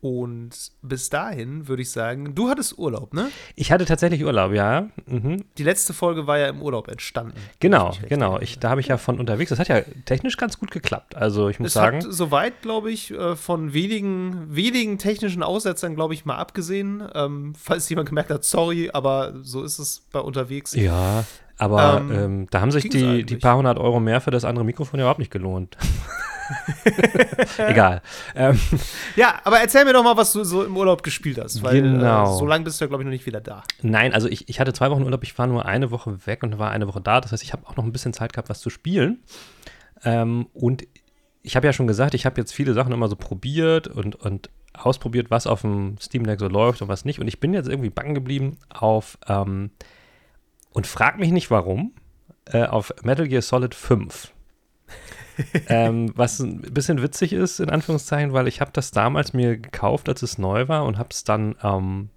Und 0.00 0.72
bis 0.80 1.10
dahin 1.10 1.68
würde 1.68 1.82
ich 1.82 1.90
sagen, 1.90 2.34
du 2.34 2.48
hattest 2.48 2.78
Urlaub, 2.78 3.12
ne? 3.12 3.30
Ich 3.54 3.70
hatte 3.70 3.84
tatsächlich 3.84 4.24
Urlaub, 4.24 4.52
ja. 4.52 4.88
Mhm. 5.06 5.44
Die 5.58 5.62
letzte 5.62 5.92
Folge 5.92 6.26
war 6.26 6.38
ja 6.38 6.48
im 6.48 6.62
Urlaub 6.62 6.88
entstanden. 6.88 7.34
Genau, 7.58 7.90
ich 7.90 8.08
genau. 8.08 8.26
erinnere. 8.26 8.42
Ich, 8.42 8.58
da 8.58 8.70
habe 8.70 8.80
ich 8.80 8.88
ja 8.88 8.96
von 8.96 9.20
unterwegs. 9.20 9.50
Das 9.50 9.58
hat 9.58 9.68
ja 9.68 9.82
technisch 10.06 10.38
ganz 10.38 10.58
gut 10.58 10.70
geklappt. 10.70 11.16
Also 11.16 11.48
ich 11.50 11.60
muss 11.60 11.68
Es 11.68 11.74
sagen. 11.74 11.98
hat 11.98 12.12
soweit, 12.12 12.62
glaube 12.62 12.90
ich, 12.90 13.10
äh, 13.10 13.36
von 13.36 13.74
wenigen, 13.74 14.54
wenigen 14.54 14.96
technischen 14.96 15.42
Aussetzern, 15.42 15.94
glaube 15.94 16.14
ich, 16.14 16.24
mal 16.24 16.36
abgesehen. 16.36 17.02
Ähm, 17.14 17.54
falls 17.54 17.88
jemand 17.90 18.08
gemerkt 18.08 18.30
hat, 18.30 18.44
sorry, 18.44 18.90
aber 18.92 19.34
so 19.42 19.62
ist 19.62 19.78
es 19.78 20.02
bei 20.12 20.20
unterwegs. 20.20 20.74
Ja, 20.74 21.24
aber 21.60 22.00
Ähm, 22.00 22.10
ähm, 22.12 22.46
da 22.50 22.60
haben 22.60 22.70
sich 22.70 22.88
die, 22.88 23.24
die 23.24 23.36
paar 23.36 23.56
hundert 23.56 23.78
Euro 23.78 24.00
mehr 24.00 24.20
für 24.20 24.30
das 24.30 24.44
andere 24.44 24.64
Mikrofon 24.64 24.98
ja 24.98 25.04
überhaupt 25.04 25.18
nicht 25.20 25.30
gelohnt. 25.30 25.76
Egal. 27.58 28.02
Ähm, 28.34 28.58
Ja, 29.16 29.40
aber 29.44 29.60
erzähl 29.60 29.84
mir 29.84 29.92
doch 29.92 30.02
mal, 30.02 30.16
was 30.16 30.32
du 30.32 30.42
so 30.44 30.64
im 30.64 30.76
Urlaub 30.76 31.02
gespielt 31.02 31.38
hast, 31.38 31.62
weil 31.62 31.80
Genau. 31.82 32.24
äh, 32.34 32.38
so 32.38 32.46
lange 32.46 32.64
bist 32.64 32.80
du 32.80 32.84
ja, 32.84 32.88
glaube 32.88 33.02
ich, 33.02 33.06
noch 33.06 33.12
nicht 33.12 33.26
wieder 33.26 33.40
da. 33.40 33.62
nein, 33.82 34.12
also 34.12 34.28
ich, 34.28 34.48
ich 34.48 34.60
hatte 34.60 34.72
zwei 34.72 34.90
Wochen 34.90 35.02
Urlaub, 35.04 35.22
ich 35.22 35.36
war 35.38 35.46
nur 35.46 35.66
eine 35.66 35.90
Woche 35.90 36.26
weg 36.26 36.42
und 36.42 36.58
war 36.58 36.70
eine 36.70 36.88
Woche 36.88 37.00
da. 37.00 37.20
Das 37.20 37.32
heißt, 37.32 37.42
ich 37.42 37.52
habe 37.52 37.66
auch 37.66 37.76
noch 37.76 37.84
ein 37.84 37.92
bisschen 37.92 38.12
Zeit 38.12 38.32
gehabt, 38.32 38.48
was 38.48 38.60
zu 38.60 38.70
spielen. 38.70 39.22
Ähm, 40.04 40.46
und 40.54 40.84
ich 41.42 41.56
habe 41.56 41.66
ja 41.66 41.72
schon 41.72 41.86
gesagt, 41.86 42.14
ich 42.14 42.26
habe 42.26 42.40
jetzt 42.40 42.52
viele 42.52 42.74
Sachen 42.74 42.92
immer 42.92 43.08
so 43.08 43.16
probiert 43.16 43.86
und, 43.86 44.14
und 44.16 44.50
ausprobiert, 44.74 45.30
was 45.30 45.46
auf 45.46 45.62
dem 45.62 45.96
Steam 46.00 46.24
Deck 46.24 46.40
so 46.40 46.48
läuft 46.48 46.82
und 46.82 46.88
was 46.88 47.04
nicht. 47.04 47.18
Und 47.18 47.28
ich 47.28 47.40
bin 47.40 47.54
jetzt 47.54 47.68
irgendwie 47.68 47.90
bang 47.90 48.14
geblieben 48.14 48.58
auf, 48.68 49.18
ähm, 49.28 49.70
und 50.72 50.86
frag 50.86 51.18
mich 51.18 51.30
nicht 51.30 51.50
warum, 51.50 51.92
äh, 52.46 52.64
auf 52.64 52.92
Metal 53.02 53.28
Gear 53.28 53.42
Solid 53.42 53.74
5. 53.74 54.32
ähm, 55.68 56.12
was 56.14 56.40
ein 56.40 56.60
bisschen 56.60 57.02
witzig 57.02 57.32
ist, 57.32 57.60
in 57.60 57.70
Anführungszeichen, 57.70 58.32
weil 58.32 58.48
ich 58.48 58.60
habe 58.60 58.72
das 58.72 58.90
damals 58.90 59.32
mir 59.32 59.56
gekauft, 59.56 60.08
als 60.08 60.22
es 60.22 60.38
neu 60.38 60.68
war 60.68 60.84
und 60.84 60.98
habe 60.98 61.08
es 61.12 61.24
dann 61.24 61.56
ähm, 61.62 62.10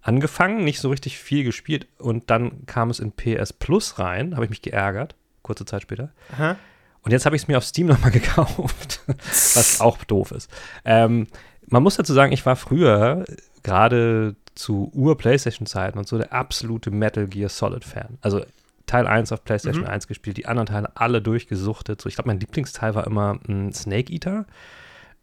angefangen, 0.00 0.64
nicht 0.64 0.80
so 0.80 0.88
richtig 0.88 1.18
viel 1.18 1.44
gespielt 1.44 1.88
und 1.98 2.30
dann 2.30 2.64
kam 2.66 2.90
es 2.90 3.00
in 3.00 3.12
PS 3.12 3.52
Plus 3.52 3.98
rein, 3.98 4.34
habe 4.34 4.44
ich 4.44 4.50
mich 4.50 4.62
geärgert, 4.62 5.16
kurze 5.42 5.64
Zeit 5.64 5.82
später. 5.82 6.12
Aha. 6.32 6.56
Und 7.02 7.12
jetzt 7.12 7.26
habe 7.26 7.36
ich 7.36 7.42
es 7.42 7.48
mir 7.48 7.58
auf 7.58 7.64
Steam 7.64 7.86
nochmal 7.88 8.10
gekauft, 8.10 9.00
was 9.06 9.80
auch 9.80 10.02
doof 10.04 10.30
ist. 10.30 10.50
Ähm, 10.84 11.26
man 11.68 11.82
muss 11.82 11.96
dazu 11.96 12.12
sagen, 12.12 12.32
ich 12.32 12.46
war 12.46 12.56
früher 12.56 13.24
äh, 13.28 13.36
gerade 13.62 14.36
zu 14.56 14.90
Ur-Playstation-Zeiten 14.94 15.98
und 15.98 16.08
so 16.08 16.18
der 16.18 16.32
absolute 16.32 16.90
Metal 16.90 17.26
Gear 17.28 17.48
Solid-Fan. 17.48 18.18
Also 18.22 18.44
Teil 18.86 19.06
1 19.06 19.32
auf 19.32 19.44
PlayStation 19.44 19.84
Mhm. 19.84 19.90
1 19.90 20.06
gespielt, 20.06 20.36
die 20.36 20.46
anderen 20.46 20.66
Teile 20.66 20.90
alle 20.96 21.20
durchgesuchtet. 21.20 22.00
So, 22.00 22.08
ich 22.08 22.14
glaube, 22.14 22.28
mein 22.28 22.40
Lieblingsteil 22.40 22.94
war 22.94 23.06
immer 23.06 23.38
ein 23.48 23.72
Snake 23.72 24.12
Eater, 24.12 24.46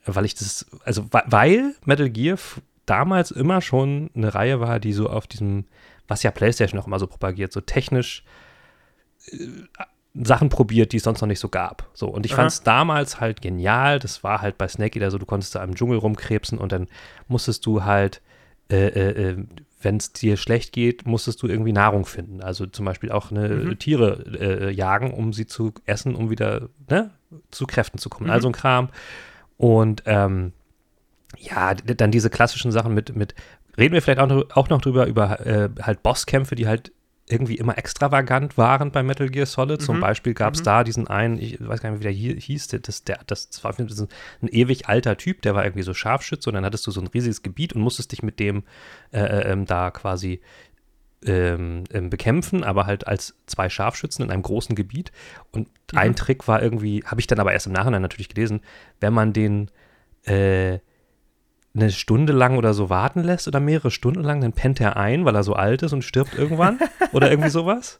weil 0.05 0.25
ich 0.25 0.35
das, 0.35 0.65
also 0.83 1.05
weil 1.11 1.73
Metal 1.85 2.09
Gear 2.09 2.37
damals 2.85 3.31
immer 3.31 3.61
schon 3.61 4.09
eine 4.15 4.33
Reihe 4.35 4.59
war, 4.59 4.79
die 4.79 4.93
so 4.93 5.09
auf 5.09 5.27
diesem, 5.27 5.65
was 6.07 6.23
ja 6.23 6.31
PlayStation 6.31 6.79
auch 6.79 6.87
immer 6.87 6.99
so 6.99 7.07
propagiert, 7.07 7.53
so 7.53 7.61
technisch 7.61 8.23
äh, 9.31 9.37
Sachen 10.13 10.49
probiert, 10.49 10.91
die 10.91 10.97
es 10.97 11.03
sonst 11.03 11.21
noch 11.21 11.27
nicht 11.27 11.39
so 11.39 11.49
gab. 11.49 11.89
So, 11.93 12.07
und 12.07 12.25
ich 12.25 12.35
fand 12.35 12.51
es 12.51 12.61
damals 12.61 13.19
halt 13.19 13.41
genial. 13.41 13.97
Das 13.97 14.23
war 14.23 14.41
halt 14.41 14.59
bei 14.59 14.67
Snake 14.67 14.99
Eater 14.99 15.09
so, 15.09 15.17
du 15.17 15.25
konntest 15.25 15.55
da 15.55 15.63
im 15.63 15.73
Dschungel 15.73 15.97
rumkrebsen 15.97 16.59
und 16.59 16.71
dann 16.71 16.87
musstest 17.27 17.65
du 17.65 17.83
halt, 17.83 18.21
äh, 18.69 18.87
äh, 18.87 19.31
äh, 19.31 19.37
wenn 19.81 19.97
es 19.97 20.13
dir 20.13 20.37
schlecht 20.37 20.71
geht, 20.71 21.05
musstest 21.05 21.41
du 21.43 21.47
irgendwie 21.47 21.73
Nahrung 21.73 22.05
finden. 22.05 22.41
Also 22.41 22.65
zum 22.65 22.85
Beispiel 22.85 23.11
auch 23.11 23.31
eine 23.31 23.49
Mhm. 23.49 23.79
Tiere 23.79 24.23
äh, 24.39 24.71
jagen, 24.71 25.13
um 25.13 25.33
sie 25.33 25.45
zu 25.45 25.73
essen, 25.85 26.15
um 26.15 26.29
wieder 26.29 26.69
ne, 26.89 27.11
zu 27.51 27.65
Kräften 27.67 27.97
zu 27.97 28.09
kommen. 28.09 28.27
Mhm. 28.27 28.33
Also 28.33 28.47
ein 28.47 28.53
Kram. 28.53 28.89
Und 29.57 30.03
ähm, 30.05 30.53
ja, 31.37 31.73
dann 31.73 32.11
diese 32.11 32.29
klassischen 32.29 32.71
Sachen 32.71 32.93
mit, 32.93 33.15
mit 33.15 33.35
reden 33.77 33.93
wir 33.93 34.01
vielleicht 34.01 34.19
auch 34.19 34.27
noch, 34.27 34.45
auch 34.55 34.69
noch 34.69 34.81
drüber, 34.81 35.07
über 35.07 35.45
äh, 35.45 35.69
halt 35.81 36.03
Bosskämpfe, 36.03 36.55
die 36.55 36.67
halt 36.67 36.91
irgendwie 37.29 37.55
immer 37.55 37.77
extravagant 37.77 38.57
waren 38.57 38.91
bei 38.91 39.01
Metal 39.01 39.29
Gear 39.29 39.45
Solid. 39.45 39.81
Zum 39.81 39.97
Mhm. 39.97 40.01
Beispiel 40.01 40.33
gab 40.33 40.55
es 40.55 40.59
Mhm. 40.61 40.65
da 40.65 40.83
diesen 40.83 41.07
einen, 41.07 41.37
ich 41.39 41.53
weiß 41.59 41.81
gar 41.81 41.89
nicht 41.91 41.99
mehr, 41.99 41.99
wie 41.99 42.03
der 42.03 42.11
hier 42.11 42.35
hieß, 42.35 42.67
das, 42.81 43.03
der, 43.05 43.19
das 43.27 43.63
war 43.63 43.73
ein, 43.79 43.87
ein 44.41 44.47
ewig 44.49 44.89
alter 44.89 45.15
Typ, 45.17 45.41
der 45.41 45.55
war 45.55 45.63
irgendwie 45.63 45.83
so 45.83 45.93
Scharfschütze 45.93 46.49
und 46.49 46.55
dann 46.55 46.65
hattest 46.65 46.85
du 46.85 46.91
so 46.91 46.99
ein 46.99 47.07
riesiges 47.07 47.41
Gebiet 47.41 47.73
und 47.73 47.81
musstest 47.81 48.11
dich 48.11 48.23
mit 48.23 48.39
dem 48.39 48.63
äh, 49.11 49.19
äh, 49.21 49.51
ähm, 49.51 49.65
da 49.65 49.89
quasi 49.91 50.41
ähm, 51.25 51.85
ähm, 51.93 52.09
bekämpfen, 52.09 52.65
aber 52.65 52.85
halt 52.85 53.07
als 53.07 53.35
zwei 53.45 53.69
Scharfschützen 53.69 54.25
in 54.25 54.31
einem 54.31 54.41
großen 54.41 54.75
Gebiet. 54.75 55.13
Und 55.51 55.69
Mhm. 55.93 55.97
ein 55.97 56.15
Trick 56.17 56.47
war 56.49 56.61
irgendwie, 56.61 57.03
habe 57.05 57.21
ich 57.21 57.27
dann 57.27 57.39
aber 57.39 57.53
erst 57.53 57.67
im 57.67 57.71
Nachhinein 57.73 58.01
natürlich 58.01 58.27
gelesen, 58.27 58.59
wenn 58.99 59.13
man 59.13 59.31
den 59.31 59.71
äh, 60.25 60.79
eine 61.75 61.91
Stunde 61.91 62.33
lang 62.33 62.57
oder 62.57 62.73
so 62.73 62.89
warten 62.89 63.23
lässt 63.23 63.47
oder 63.47 63.59
mehrere 63.59 63.89
Stunden 63.91 64.21
lang, 64.23 64.41
dann 64.41 64.53
pennt 64.53 64.79
er 64.79 64.95
ein, 64.97 65.25
weil 65.25 65.35
er 65.35 65.43
so 65.43 65.53
alt 65.53 65.81
ist 65.81 65.91
und 65.93 66.03
stirbt 66.03 66.37
irgendwann 66.37 66.77
oder 67.13 67.31
irgendwie 67.31 67.49
sowas. 67.49 67.99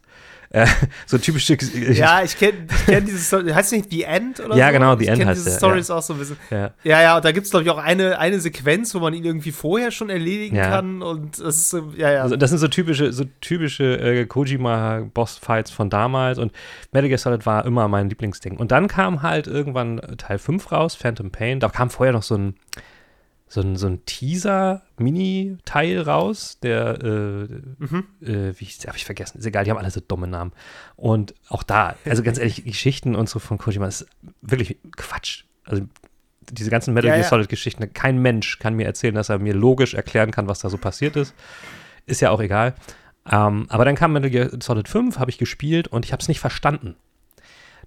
Äh, 0.51 0.67
so 1.07 1.17
typische. 1.17 1.57
Ja, 1.93 2.21
ich 2.21 2.37
kenne 2.37 2.67
kenn 2.85 3.05
diese 3.07 3.17
Story. 3.17 3.49
Heißt 3.49 3.71
nicht 3.71 3.89
The 3.89 4.03
End 4.03 4.39
oder 4.39 4.55
Ja, 4.55 4.67
so? 4.67 4.73
genau, 4.73 4.95
The 4.95 5.05
ich 5.05 5.09
End 5.09 5.25
heißt 5.25 5.39
diese 5.39 5.49
der, 5.49 5.57
Stories 5.57 5.89
auch 5.89 6.03
so 6.03 6.13
ein 6.13 6.19
bisschen. 6.19 6.37
ja. 6.51 6.69
Ja, 6.83 7.01
ja, 7.01 7.15
und 7.15 7.25
da 7.25 7.31
gibt 7.31 7.45
es, 7.45 7.49
glaube 7.49 7.63
ich, 7.63 7.71
auch 7.71 7.79
eine, 7.79 8.19
eine 8.19 8.39
Sequenz, 8.39 8.93
wo 8.93 8.99
man 8.99 9.15
ihn 9.15 9.25
irgendwie 9.25 9.51
vorher 9.51 9.89
schon 9.89 10.11
erledigen 10.11 10.55
Ja. 10.57 10.69
kann. 10.69 11.01
Und 11.01 11.39
das 11.39 11.55
ist 11.57 11.69
so, 11.71 11.91
ja, 11.97 12.11
ja. 12.11 12.21
Also 12.21 12.35
das 12.35 12.51
sind 12.51 12.59
so 12.59 12.67
typische, 12.67 13.11
so 13.11 13.23
typische 13.41 13.97
äh, 13.99 14.25
Kojima-Boss-Fights 14.27 15.71
von 15.71 15.89
damals 15.89 16.37
und 16.37 16.51
Metal 16.91 17.07
Gear 17.09 17.17
Solid 17.17 17.47
war 17.47 17.65
immer 17.65 17.87
mein 17.87 18.09
Lieblingsding. 18.09 18.57
Und 18.57 18.71
dann 18.71 18.87
kam 18.87 19.23
halt 19.23 19.47
irgendwann 19.47 19.99
Teil 20.19 20.37
5 20.37 20.71
raus, 20.71 20.93
Phantom 20.93 21.31
Pain. 21.31 21.59
Da 21.61 21.69
kam 21.69 21.89
vorher 21.89 22.13
noch 22.13 22.21
so 22.23 22.35
ein, 22.35 22.55
so 23.53 23.61
ein, 23.61 23.75
so 23.75 23.85
ein 23.85 24.03
Teaser-Mini-Teil 24.05 26.01
raus, 26.01 26.57
der, 26.63 26.99
äh, 27.03 27.47
mhm. 27.77 28.07
äh, 28.19 28.51
wie 28.59 28.65
habe 28.65 28.97
ich 28.97 29.05
vergessen, 29.05 29.37
ist 29.37 29.45
egal, 29.45 29.63
die 29.63 29.69
haben 29.69 29.77
alle 29.77 29.91
so 29.91 29.99
dumme 29.99 30.25
Namen. 30.25 30.53
Und 30.95 31.35
auch 31.49 31.61
da, 31.61 31.95
also 32.03 32.23
ganz 32.23 32.39
ehrlich, 32.39 32.65
Geschichten 32.65 33.13
und 33.13 33.29
so 33.29 33.37
von 33.37 33.59
Kojima 33.59 33.85
ist 33.85 34.07
wirklich 34.41 34.77
Quatsch. 34.97 35.43
Also 35.65 35.83
diese 36.49 36.71
ganzen 36.71 36.95
Metal 36.95 37.09
Gear 37.09 37.17
ja, 37.17 37.23
ja. 37.25 37.29
Solid-Geschichten, 37.29 37.93
kein 37.93 38.17
Mensch 38.17 38.57
kann 38.57 38.73
mir 38.73 38.87
erzählen, 38.87 39.13
dass 39.13 39.29
er 39.29 39.37
mir 39.37 39.53
logisch 39.53 39.93
erklären 39.93 40.31
kann, 40.31 40.47
was 40.47 40.57
da 40.57 40.71
so 40.71 40.79
passiert 40.79 41.15
ist. 41.15 41.35
Ist 42.07 42.21
ja 42.21 42.31
auch 42.31 42.41
egal. 42.41 42.73
Ähm, 43.31 43.67
aber 43.69 43.85
dann 43.85 43.93
kam 43.93 44.13
Metal 44.13 44.31
Gear 44.31 44.49
Solid 44.63 44.89
5, 44.89 45.19
habe 45.19 45.29
ich 45.29 45.37
gespielt 45.37 45.87
und 45.89 46.05
ich 46.05 46.11
habe 46.11 46.21
es 46.21 46.27
nicht 46.27 46.39
verstanden. 46.39 46.95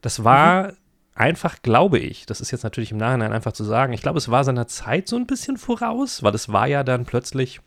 Das 0.01 0.23
war 0.23 0.69
mhm 0.69 0.77
einfach, 1.17 1.63
glaube 1.63 1.99
ich, 1.99 2.27
das 2.27 2.41
ist 2.41 2.51
jetzt 2.51 2.63
natürlich 2.63 2.93
im 2.93 2.99
Nachhinein 2.99 3.33
einfach 3.33 3.53
zu 3.53 3.65
sagen, 3.65 3.93
ich 3.93 4.03
glaube, 4.03 4.19
es 4.19 4.31
war 4.31 4.45
seiner 4.45 4.69
Zeit 4.69 5.09
so 5.09 5.17
ein 5.17 5.27
bisschen 5.27 5.57
voraus, 5.57 6.23
weil 6.23 6.35
es 6.35 6.53
war 6.53 6.67
ja 6.67 6.85
dann 6.85 7.07
plötzlich 7.07 7.61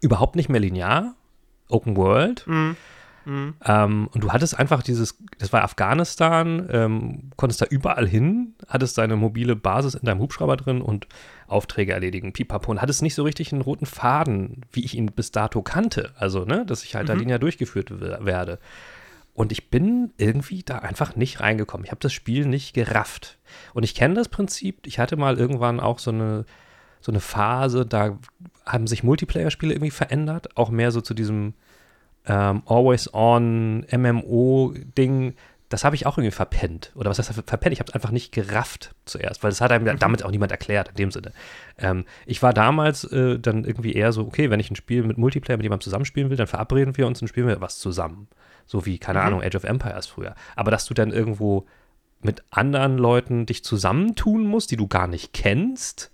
überhaupt 0.00 0.36
nicht 0.36 0.48
mehr 0.48 0.60
linear, 0.60 1.14
Open 1.68 1.96
World. 1.96 2.46
Mhm. 2.46 2.76
Mhm. 3.24 3.54
Ähm, 3.64 4.08
und 4.12 4.22
du 4.22 4.32
hattest 4.32 4.58
einfach 4.58 4.82
dieses, 4.82 5.16
das 5.38 5.52
war 5.52 5.62
Afghanistan, 5.62 6.68
ähm, 6.70 7.30
konntest 7.36 7.62
da 7.62 7.66
überall 7.66 8.06
hin, 8.06 8.54
hattest 8.68 8.98
deine 8.98 9.16
mobile 9.16 9.56
Basis 9.56 9.94
in 9.94 10.04
deinem 10.04 10.20
Hubschrauber 10.20 10.56
drin 10.56 10.82
und 10.82 11.06
Aufträge 11.46 11.92
erledigen, 11.92 12.32
pipapo, 12.32 12.70
und 12.70 12.82
hattest 12.82 13.02
nicht 13.02 13.14
so 13.14 13.22
richtig 13.22 13.52
einen 13.52 13.62
roten 13.62 13.86
Faden, 13.86 14.62
wie 14.72 14.84
ich 14.84 14.96
ihn 14.96 15.06
bis 15.06 15.30
dato 15.30 15.62
kannte. 15.62 16.10
Also, 16.16 16.44
ne, 16.44 16.66
dass 16.66 16.84
ich 16.84 16.94
halt 16.94 17.04
mhm. 17.04 17.12
da 17.12 17.14
linear 17.14 17.38
durchgeführt 17.38 18.00
werde. 18.00 18.58
Und 19.34 19.50
ich 19.50 19.70
bin 19.70 20.12
irgendwie 20.18 20.62
da 20.62 20.78
einfach 20.78 21.16
nicht 21.16 21.40
reingekommen. 21.40 21.84
Ich 21.84 21.90
habe 21.90 22.00
das 22.00 22.12
Spiel 22.12 22.46
nicht 22.46 22.74
gerafft. 22.74 23.38
Und 23.72 23.82
ich 23.82 23.94
kenne 23.94 24.14
das 24.14 24.28
Prinzip. 24.28 24.86
Ich 24.86 24.98
hatte 24.98 25.16
mal 25.16 25.38
irgendwann 25.38 25.80
auch 25.80 25.98
so 25.98 26.10
eine, 26.10 26.44
so 27.00 27.10
eine 27.12 27.20
Phase, 27.20 27.86
da 27.86 28.18
haben 28.66 28.86
sich 28.86 29.02
Multiplayer-Spiele 29.02 29.72
irgendwie 29.72 29.90
verändert. 29.90 30.56
Auch 30.56 30.70
mehr 30.70 30.90
so 30.90 31.00
zu 31.00 31.14
diesem 31.14 31.54
ähm, 32.26 32.62
Always-on 32.66 33.86
MMO-Ding. 33.90 35.34
Das 35.72 35.84
habe 35.84 35.96
ich 35.96 36.04
auch 36.04 36.18
irgendwie 36.18 36.34
verpennt. 36.34 36.92
Oder 36.94 37.08
was 37.08 37.18
heißt 37.18 37.32
verpennt? 37.32 37.72
Ich 37.72 37.80
habe 37.80 37.88
es 37.88 37.94
einfach 37.94 38.10
nicht 38.10 38.30
gerafft 38.30 38.94
zuerst, 39.06 39.42
weil 39.42 39.50
das 39.50 39.62
hat 39.62 39.72
einem 39.72 39.86
mhm. 39.86 39.98
damit 39.98 40.22
auch 40.22 40.30
niemand 40.30 40.52
erklärt 40.52 40.88
in 40.88 40.96
dem 40.96 41.10
Sinne. 41.10 41.32
Ähm, 41.78 42.04
ich 42.26 42.42
war 42.42 42.52
damals 42.52 43.04
äh, 43.04 43.38
dann 43.38 43.64
irgendwie 43.64 43.94
eher 43.94 44.12
so, 44.12 44.26
okay, 44.26 44.50
wenn 44.50 44.60
ich 44.60 44.70
ein 44.70 44.76
Spiel 44.76 45.02
mit 45.02 45.16
Multiplayer 45.16 45.56
mit 45.56 45.64
jemandem 45.64 45.84
zusammenspielen 45.84 46.28
will, 46.28 46.36
dann 46.36 46.46
verabreden 46.46 46.96
wir 46.98 47.06
uns 47.06 47.22
und 47.22 47.28
spielen 47.28 47.46
wir 47.46 47.60
was 47.62 47.78
zusammen. 47.78 48.28
So 48.66 48.84
wie, 48.84 48.98
keine 48.98 49.20
mhm. 49.20 49.26
Ahnung, 49.26 49.42
Age 49.42 49.56
of 49.56 49.64
Empires 49.64 50.06
früher. 50.06 50.34
Aber 50.56 50.70
dass 50.70 50.84
du 50.84 50.92
dann 50.92 51.10
irgendwo 51.10 51.66
mit 52.20 52.42
anderen 52.50 52.98
Leuten 52.98 53.46
dich 53.46 53.64
zusammentun 53.64 54.46
musst, 54.46 54.70
die 54.72 54.76
du 54.76 54.88
gar 54.88 55.06
nicht 55.06 55.32
kennst, 55.32 56.10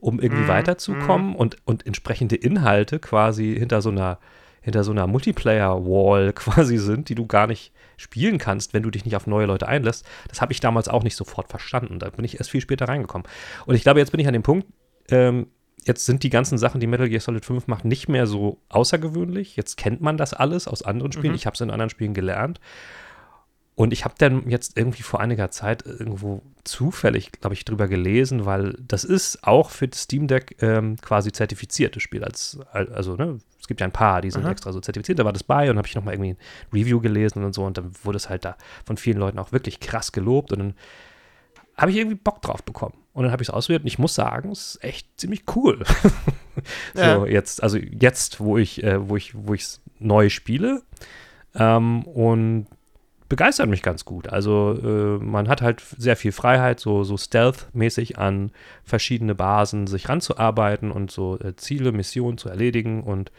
um 0.00 0.20
irgendwie 0.20 0.44
mhm. 0.44 0.48
weiterzukommen 0.48 1.28
mhm. 1.30 1.36
und, 1.36 1.58
und 1.66 1.86
entsprechende 1.86 2.36
Inhalte 2.36 2.98
quasi 2.98 3.54
hinter 3.58 3.82
so 3.82 3.90
einer, 3.90 4.18
hinter 4.62 4.84
so 4.84 4.90
einer 4.90 5.06
Multiplayer-Wall 5.06 6.32
quasi 6.34 6.78
sind, 6.78 7.10
die 7.10 7.14
du 7.14 7.26
gar 7.26 7.46
nicht 7.46 7.72
spielen 8.02 8.38
kannst, 8.38 8.74
wenn 8.74 8.82
du 8.82 8.90
dich 8.90 9.04
nicht 9.04 9.16
auf 9.16 9.26
neue 9.26 9.46
Leute 9.46 9.68
einlässt. 9.68 10.06
Das 10.28 10.40
habe 10.40 10.52
ich 10.52 10.60
damals 10.60 10.88
auch 10.88 11.02
nicht 11.02 11.16
sofort 11.16 11.48
verstanden. 11.48 11.98
Da 11.98 12.10
bin 12.10 12.24
ich 12.24 12.38
erst 12.38 12.50
viel 12.50 12.60
später 12.60 12.88
reingekommen. 12.88 13.26
Und 13.66 13.74
ich 13.74 13.82
glaube, 13.82 14.00
jetzt 14.00 14.10
bin 14.10 14.20
ich 14.20 14.26
an 14.26 14.32
dem 14.32 14.42
Punkt, 14.42 14.66
ähm, 15.10 15.46
jetzt 15.84 16.06
sind 16.06 16.22
die 16.22 16.30
ganzen 16.30 16.58
Sachen, 16.58 16.80
die 16.80 16.86
Metal 16.86 17.08
Gear 17.08 17.20
Solid 17.20 17.44
5 17.44 17.66
macht, 17.66 17.84
nicht 17.84 18.08
mehr 18.08 18.26
so 18.26 18.60
außergewöhnlich. 18.68 19.56
Jetzt 19.56 19.76
kennt 19.76 20.00
man 20.00 20.16
das 20.16 20.34
alles 20.34 20.68
aus 20.68 20.82
anderen 20.82 21.12
Spielen. 21.12 21.32
Mhm. 21.32 21.36
Ich 21.36 21.46
habe 21.46 21.54
es 21.54 21.60
in 21.60 21.70
anderen 21.70 21.90
Spielen 21.90 22.14
gelernt. 22.14 22.60
Und 23.74 23.92
ich 23.92 24.04
habe 24.04 24.14
dann 24.18 24.48
jetzt 24.50 24.76
irgendwie 24.76 25.02
vor 25.02 25.20
einiger 25.20 25.50
Zeit 25.50 25.86
irgendwo 25.86 26.42
zufällig, 26.62 27.32
glaube 27.32 27.54
ich, 27.54 27.64
drüber 27.64 27.88
gelesen, 27.88 28.44
weil 28.44 28.76
das 28.86 29.02
ist 29.02 29.44
auch 29.44 29.70
für 29.70 29.88
das 29.88 30.02
Steam 30.02 30.26
Deck 30.26 30.56
ähm, 30.60 30.96
quasi 31.00 31.32
zertifiziertes 31.32 32.02
Spiel. 32.02 32.22
Als, 32.22 32.58
also, 32.70 33.16
ne, 33.16 33.38
es 33.58 33.66
gibt 33.66 33.80
ja 33.80 33.86
ein 33.86 33.92
paar, 33.92 34.20
die 34.20 34.30
sind 34.30 34.44
Aha. 34.44 34.52
extra 34.52 34.72
so 34.72 34.80
zertifiziert. 34.80 35.18
Da 35.18 35.24
war 35.24 35.32
das 35.32 35.42
bei 35.42 35.70
und 35.70 35.78
habe 35.78 35.88
ich 35.88 35.94
nochmal 35.94 36.14
irgendwie 36.14 36.32
ein 36.32 36.36
Review 36.72 37.00
gelesen 37.00 37.44
und 37.44 37.54
so. 37.54 37.64
Und 37.64 37.78
dann 37.78 37.92
wurde 38.02 38.16
es 38.16 38.28
halt 38.28 38.44
da 38.44 38.56
von 38.84 38.98
vielen 38.98 39.18
Leuten 39.18 39.38
auch 39.38 39.52
wirklich 39.52 39.80
krass 39.80 40.12
gelobt. 40.12 40.52
Und 40.52 40.58
dann 40.58 40.74
habe 41.76 41.90
ich 41.90 41.96
irgendwie 41.96 42.16
Bock 42.16 42.42
drauf 42.42 42.62
bekommen. 42.62 42.94
Und 43.14 43.24
dann 43.24 43.32
habe 43.32 43.42
ich 43.42 43.48
es 43.48 43.54
ausprobiert 43.54 43.82
und 43.82 43.88
ich 43.88 43.98
muss 43.98 44.14
sagen, 44.14 44.50
es 44.50 44.74
ist 44.74 44.84
echt 44.84 45.08
ziemlich 45.18 45.44
cool. 45.54 45.82
so, 46.94 47.00
ja. 47.00 47.26
jetzt, 47.26 47.62
also 47.62 47.78
jetzt, 47.78 48.40
wo 48.40 48.58
ich, 48.58 48.82
äh, 48.84 49.08
wo 49.08 49.16
ich, 49.16 49.34
wo 49.34 49.54
ich 49.54 49.62
es 49.62 49.80
neu 49.98 50.28
spiele. 50.28 50.82
Ähm, 51.54 52.04
und 52.04 52.66
begeistert 53.32 53.66
mich 53.70 53.80
ganz 53.80 54.04
gut. 54.04 54.28
Also 54.28 54.78
äh, 54.84 55.24
man 55.24 55.48
hat 55.48 55.62
halt 55.62 55.80
sehr 55.96 56.16
viel 56.16 56.32
Freiheit, 56.32 56.78
so, 56.78 57.02
so 57.02 57.16
Stealth-mäßig 57.16 58.18
an 58.18 58.50
verschiedene 58.84 59.34
Basen 59.34 59.86
sich 59.86 60.08
ranzuarbeiten 60.08 60.90
und 60.90 61.10
so 61.10 61.38
äh, 61.38 61.56
Ziele, 61.56 61.92
Missionen 61.92 62.38
zu 62.38 62.48
erledigen 62.48 63.02
und 63.02 63.30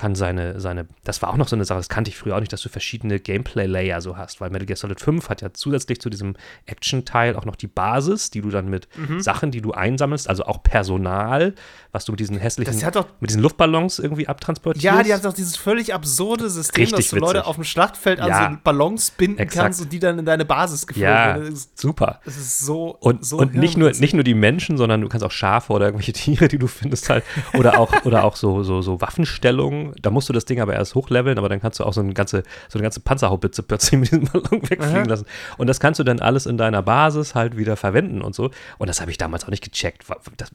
kann 0.00 0.14
seine, 0.14 0.60
seine, 0.60 0.86
das 1.04 1.20
war 1.20 1.28
auch 1.28 1.36
noch 1.36 1.48
so 1.48 1.56
eine 1.56 1.66
Sache, 1.66 1.78
das 1.78 1.90
kannte 1.90 2.08
ich 2.08 2.16
früher 2.16 2.34
auch 2.34 2.40
nicht, 2.40 2.52
dass 2.54 2.62
du 2.62 2.70
verschiedene 2.70 3.20
Gameplay-Layer 3.20 4.00
so 4.00 4.16
hast, 4.16 4.40
weil 4.40 4.48
Metal 4.48 4.64
Gear 4.64 4.76
Solid 4.76 4.98
5 4.98 5.28
hat 5.28 5.42
ja 5.42 5.52
zusätzlich 5.52 6.00
zu 6.00 6.08
diesem 6.08 6.36
Action-Teil 6.64 7.36
auch 7.36 7.44
noch 7.44 7.54
die 7.54 7.66
Basis, 7.66 8.30
die 8.30 8.40
du 8.40 8.48
dann 8.48 8.68
mit 8.68 8.88
mhm. 8.96 9.20
Sachen, 9.20 9.50
die 9.50 9.60
du 9.60 9.72
einsammelst, 9.72 10.26
also 10.26 10.44
auch 10.44 10.62
Personal, 10.62 11.54
was 11.92 12.06
du 12.06 12.12
mit 12.12 12.20
diesen 12.20 12.38
hässlichen, 12.38 12.74
mit 13.20 13.28
diesen 13.30 13.42
Luftballons 13.42 13.98
irgendwie 13.98 14.26
abtransportierst. 14.26 14.82
Ja, 14.82 15.02
die 15.02 15.12
hat 15.12 15.22
doch 15.24 15.34
dieses 15.34 15.56
völlig 15.56 15.92
absurde 15.92 16.48
System, 16.48 16.82
Richtig 16.82 16.96
dass 16.96 17.10
du 17.10 17.16
witzig. 17.16 17.34
Leute 17.34 17.46
auf 17.46 17.56
dem 17.56 17.64
Schlachtfeld 17.64 18.20
an 18.20 18.54
so 18.54 18.58
Ballons 18.64 19.10
binden 19.10 19.38
exakt. 19.38 19.64
kannst 19.64 19.82
und 19.82 19.92
die 19.92 19.98
dann 19.98 20.18
in 20.18 20.24
deine 20.24 20.46
Basis 20.46 20.86
geführt 20.86 21.04
ja, 21.04 21.34
werden. 21.34 21.52
Ja, 21.52 21.60
super. 21.74 22.20
Das 22.24 22.38
ist 22.38 22.60
so 22.60 22.96
Und, 23.00 23.26
so 23.26 23.38
und 23.38 23.54
nicht, 23.54 23.76
nur, 23.76 23.90
nicht 23.90 24.14
nur 24.14 24.24
die 24.24 24.34
Menschen, 24.34 24.78
sondern 24.78 24.99
du 25.02 25.08
kannst 25.08 25.24
auch 25.24 25.30
Schafe 25.30 25.72
oder 25.72 25.86
irgendwelche 25.86 26.12
Tiere, 26.20 26.48
die 26.48 26.58
du 26.58 26.66
findest 26.66 27.08
halt, 27.10 27.24
oder 27.54 27.78
auch, 27.78 28.04
oder 28.04 28.24
auch 28.24 28.36
so, 28.36 28.62
so, 28.62 28.82
so 28.82 29.00
Waffenstellungen 29.00 29.90
da 30.00 30.10
musst 30.10 30.28
du 30.28 30.32
das 30.32 30.44
Ding 30.44 30.60
aber 30.60 30.74
erst 30.74 30.94
hochleveln, 30.94 31.38
aber 31.38 31.48
dann 31.48 31.60
kannst 31.60 31.80
du 31.80 31.84
auch 31.84 31.92
so 31.92 32.00
eine 32.00 32.14
ganze, 32.14 32.42
so 32.68 32.78
eine 32.78 32.82
ganze 32.82 33.00
Panzerhaubitze 33.00 33.62
plötzlich 33.62 34.00
mit 34.00 34.10
diesem 34.10 34.24
Ballon 34.24 34.62
wegfliegen 34.62 35.02
Aha. 35.02 35.08
lassen. 35.08 35.26
Und 35.58 35.66
das 35.66 35.80
kannst 35.80 36.00
du 36.00 36.04
dann 36.04 36.20
alles 36.20 36.46
in 36.46 36.56
deiner 36.56 36.82
Basis 36.82 37.34
halt 37.34 37.56
wieder 37.56 37.76
verwenden 37.76 38.22
und 38.22 38.34
so. 38.34 38.50
Und 38.78 38.88
das 38.88 39.00
habe 39.00 39.10
ich 39.10 39.18
damals 39.18 39.44
auch 39.44 39.50
nicht 39.50 39.64
gecheckt. 39.64 40.04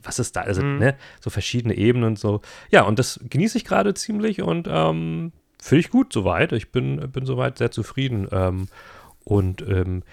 Was 0.04 0.20
ist 0.20 0.36
da? 0.36 0.42
Also, 0.42 0.62
mhm. 0.62 0.80
ne, 0.80 0.96
so 1.20 1.30
verschiedene 1.30 1.76
Ebenen 1.76 2.10
und 2.10 2.20
so. 2.20 2.42
Ja, 2.72 2.84
und 2.84 3.00
das 3.00 3.20
genieße 3.30 3.58
ich 3.58 3.66
gerade 3.66 3.94
ziemlich 3.94 4.42
und 4.42 4.68
ähm, 4.70 5.32
finde 5.62 5.80
ich 5.80 5.90
gut 5.90 6.14
soweit. 6.14 6.52
Ich 6.52 6.72
bin, 6.72 7.12
bin 7.12 7.26
soweit 7.26 7.58
sehr 7.58 7.72
zufrieden. 7.72 8.28
Ähm, 8.32 8.68
und 9.24 9.62
ähm, 9.68 10.04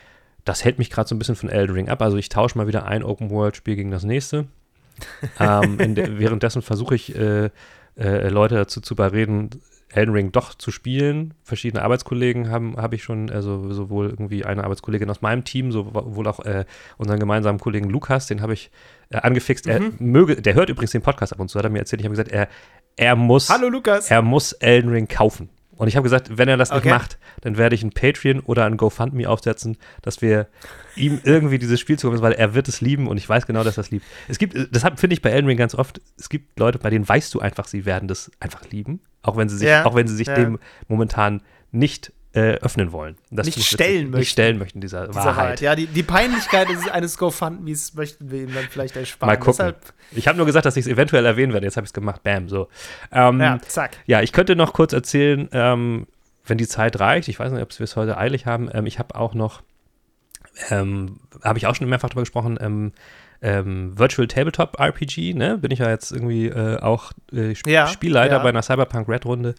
das 0.44 0.64
hält 0.64 0.78
mich 0.78 0.90
gerade 0.90 1.08
so 1.08 1.14
ein 1.14 1.18
bisschen 1.18 1.37
von 1.37 1.49
Elden 1.49 1.75
Ring 1.75 1.88
ab. 1.88 2.02
Also 2.02 2.16
ich 2.16 2.28
tausche 2.28 2.58
mal 2.58 2.66
wieder 2.66 2.87
ein 2.87 3.04
Open-World-Spiel 3.04 3.76
gegen 3.76 3.90
das 3.90 4.04
nächste. 4.04 4.46
ähm, 5.38 5.94
de 5.94 6.06
währenddessen 6.18 6.62
versuche 6.62 6.94
ich 6.94 7.14
äh, 7.16 7.50
äh, 7.96 8.28
Leute 8.28 8.56
dazu 8.56 8.80
zu 8.80 8.94
überreden, 8.94 9.50
Elden 9.94 10.14
Ring 10.14 10.32
doch 10.32 10.54
zu 10.54 10.70
spielen. 10.70 11.34
Verschiedene 11.44 11.82
Arbeitskollegen 11.82 12.50
haben 12.50 12.76
habe 12.76 12.94
ich 12.94 13.02
schon, 13.02 13.30
also 13.30 13.70
sowohl 13.72 14.08
irgendwie 14.08 14.44
eine 14.44 14.64
Arbeitskollegin 14.64 15.11
aus 15.11 15.20
meinem 15.20 15.44
Team, 15.44 15.70
sowohl 15.70 16.26
auch 16.26 16.40
äh, 16.40 16.64
unseren 16.96 17.20
gemeinsamen 17.20 17.61
Kollegen 17.61 17.90
Lukas, 17.90 18.26
den 18.26 18.40
habe 18.40 18.54
ich 18.54 18.70
äh, 19.11 19.18
angefixt. 19.18 19.66
Mhm. 19.66 19.72
Er 19.72 19.80
möge, 19.99 20.40
der 20.40 20.54
hört 20.54 20.70
übrigens 20.70 20.92
den 20.92 21.02
Podcast 21.02 21.32
ab 21.32 21.40
und 21.40 21.49
zu, 21.49 21.58
hat 21.58 21.64
er 21.64 21.70
mir 21.70 21.80
erzählt. 21.80 22.00
Ich 22.00 22.06
habe 22.06 22.14
gesagt, 22.14 22.32
er, 22.32 22.49
er 22.96 23.16
muss, 23.16 23.50
Hallo 23.50 23.68
Lukas, 23.68 24.11
er 24.11 24.22
muss 24.22 24.52
Elden 24.52 24.90
Ring 24.90 25.08
kaufen. 25.08 25.50
Und 25.83 25.89
ich 25.89 25.97
habe 25.97 26.05
gesagt, 26.05 26.39
wenn 26.39 26.47
er 26.47 26.57
das 26.57 26.71
okay. 26.71 26.83
nicht 26.87 26.95
macht, 26.97 27.19
dann 27.41 27.57
werde 27.57 27.75
ich 27.75 27.83
ein 27.83 27.91
Patreon 27.91 28.39
oder 28.39 28.67
ein 28.67 28.77
GoFundMe 28.77 29.29
aufsetzen, 29.29 29.77
dass 30.01 30.23
wir 30.23 30.47
ihm 30.95 31.21
irgendwie 31.25 31.59
dieses 31.59 31.81
Spiel 31.81 31.99
zukommen, 31.99 32.23
weil 32.23 32.35
er 32.35 32.55
wird 32.55 32.69
es 32.69 32.81
lieben 32.81 33.09
und 33.09 33.17
ich 33.17 33.29
weiß 33.29 33.49
genau, 33.49 33.65
dass 33.65 33.79
er 33.79 33.81
es 33.81 33.91
liebt. 33.91 34.07
Es 34.29 34.39
gibt, 34.39 34.55
das 34.71 34.85
finde 34.95 35.15
ich 35.15 35.23
bei 35.23 35.31
Elden 35.31 35.49
Ring 35.49 35.57
ganz 35.57 35.75
oft, 35.75 36.01
es 36.17 36.29
gibt 36.29 36.57
Leute, 36.57 36.79
bei 36.79 36.89
denen 36.89 37.09
weißt 37.09 37.35
du 37.35 37.41
einfach, 37.41 37.67
sie 37.67 37.85
werden 37.85 38.07
das 38.07 38.31
einfach 38.39 38.62
lieben, 38.71 39.01
auch 39.23 39.37
wenn 39.37 39.49
sie 39.49 39.57
sich, 39.57 39.67
ja. 39.67 39.85
auch 39.85 39.97
wenn 39.97 40.07
sie 40.07 40.15
sich 40.15 40.29
ja. 40.29 40.37
dem 40.37 40.61
momentan 40.87 41.43
nicht 41.73 42.12
äh, 42.35 42.55
öffnen 42.55 42.93
wollen. 42.93 43.17
Das 43.31 43.47
nicht 43.47 43.62
stellen 43.62 44.05
möchten. 44.05 44.19
Nicht 44.19 44.31
stellen 44.31 44.59
möchten, 44.59 44.81
dieser, 44.81 45.09
dieser 45.09 45.21
Wahrheit. 45.21 45.37
Wahrheit. 45.37 45.61
Ja, 45.61 45.75
die, 45.75 45.87
die 45.87 46.03
Peinlichkeit 46.03 46.69
eines 46.91 47.19
GoFundMes 47.19 47.95
möchten 47.95 48.31
wir 48.31 48.43
ihm 48.43 48.55
dann 48.55 48.65
vielleicht 48.71 48.97
ersparen. 48.97 49.33
Mal 49.33 49.37
gucken. 49.37 49.59
Deshalb 49.59 49.93
ich 50.15 50.29
habe 50.29 50.37
nur 50.37 50.47
gesagt, 50.47 50.67
dass 50.67 50.77
ich 50.77 50.87
es 50.87 50.93
eventuell 50.93 51.25
erwähnen 51.27 51.53
werde. 51.53 51.67
Jetzt 51.67 51.77
habe 51.77 51.85
ich 51.85 51.91
es 51.91 51.95
gemacht. 51.95 52.23
Bam, 52.23 52.49
so. 52.49 52.69
Ähm, 53.11 53.41
ja, 53.41 53.59
zack. 53.61 53.99
Ja, 54.07 54.23
ich 54.23 54.33
könnte 54.33 54.57
noch 54.57 54.73
kurz 54.73 54.93
erzählen, 54.93 55.49
ähm, 55.53 56.07
wenn 56.47 56.59
die 56.59 56.67
Zeit 56.67 56.99
reicht. 57.01 57.29
Ich 57.29 57.39
weiß 57.39 57.53
nicht, 57.53 57.62
ob 57.62 57.79
wir 57.79 57.85
es 57.85 57.97
heute 57.97 58.17
eilig 58.17 58.47
haben. 58.47 58.71
Ähm, 58.73 58.87
ich 58.87 58.99
habe 58.99 59.15
auch 59.15 59.35
noch, 59.35 59.62
ähm, 60.71 61.21
habe 61.43 61.59
ich 61.59 61.67
auch 61.67 61.75
schon 61.75 61.89
mehrfach 61.89 62.09
darüber 62.09 62.23
gesprochen, 62.23 62.59
ähm, 63.42 63.99
Virtual 63.99 64.28
Tabletop 64.28 64.78
RPG, 64.78 65.34
ne? 65.34 65.58
Bin 65.58 65.72
ich 65.72 65.80
ja 65.80 65.90
jetzt 65.90 66.12
irgendwie 66.12 66.46
äh, 66.46 66.78
auch 66.78 67.12
äh, 67.32 67.50
Sp 67.58 67.68
ja, 67.68 67.88
Spielleiter 67.88 68.37
ja. 68.37 68.42
bei 68.42 68.49
einer 68.49 68.62
Cyberpunk 68.62 69.08
Red 69.08 69.26
Runde. 69.26 69.54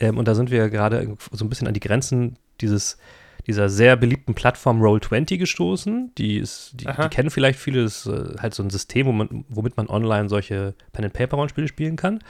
Ähm, 0.00 0.16
und 0.16 0.26
da 0.26 0.34
sind 0.34 0.50
wir 0.50 0.70
gerade 0.70 1.16
so 1.30 1.44
ein 1.44 1.48
bisschen 1.48 1.68
an 1.68 1.74
die 1.74 1.80
Grenzen 1.80 2.38
dieses 2.60 2.98
dieser 3.46 3.68
sehr 3.68 3.96
beliebten 3.96 4.34
Plattform 4.34 4.82
Roll20 4.82 5.38
gestoßen. 5.38 6.12
Die, 6.18 6.38
ist, 6.38 6.72
die, 6.74 6.86
die 6.86 7.08
kennen 7.10 7.30
vielleicht 7.30 7.60
viele. 7.60 7.84
Das 7.84 8.04
ist 8.04 8.06
äh, 8.06 8.38
halt 8.40 8.54
so 8.54 8.62
ein 8.62 8.70
System, 8.70 9.06
womit, 9.06 9.30
womit 9.48 9.76
man 9.76 9.88
online 9.88 10.28
solche 10.28 10.74
Pen-and-Paper-Rollenspiele 10.92 11.68
spielen 11.68 11.94
kann. 11.94 12.24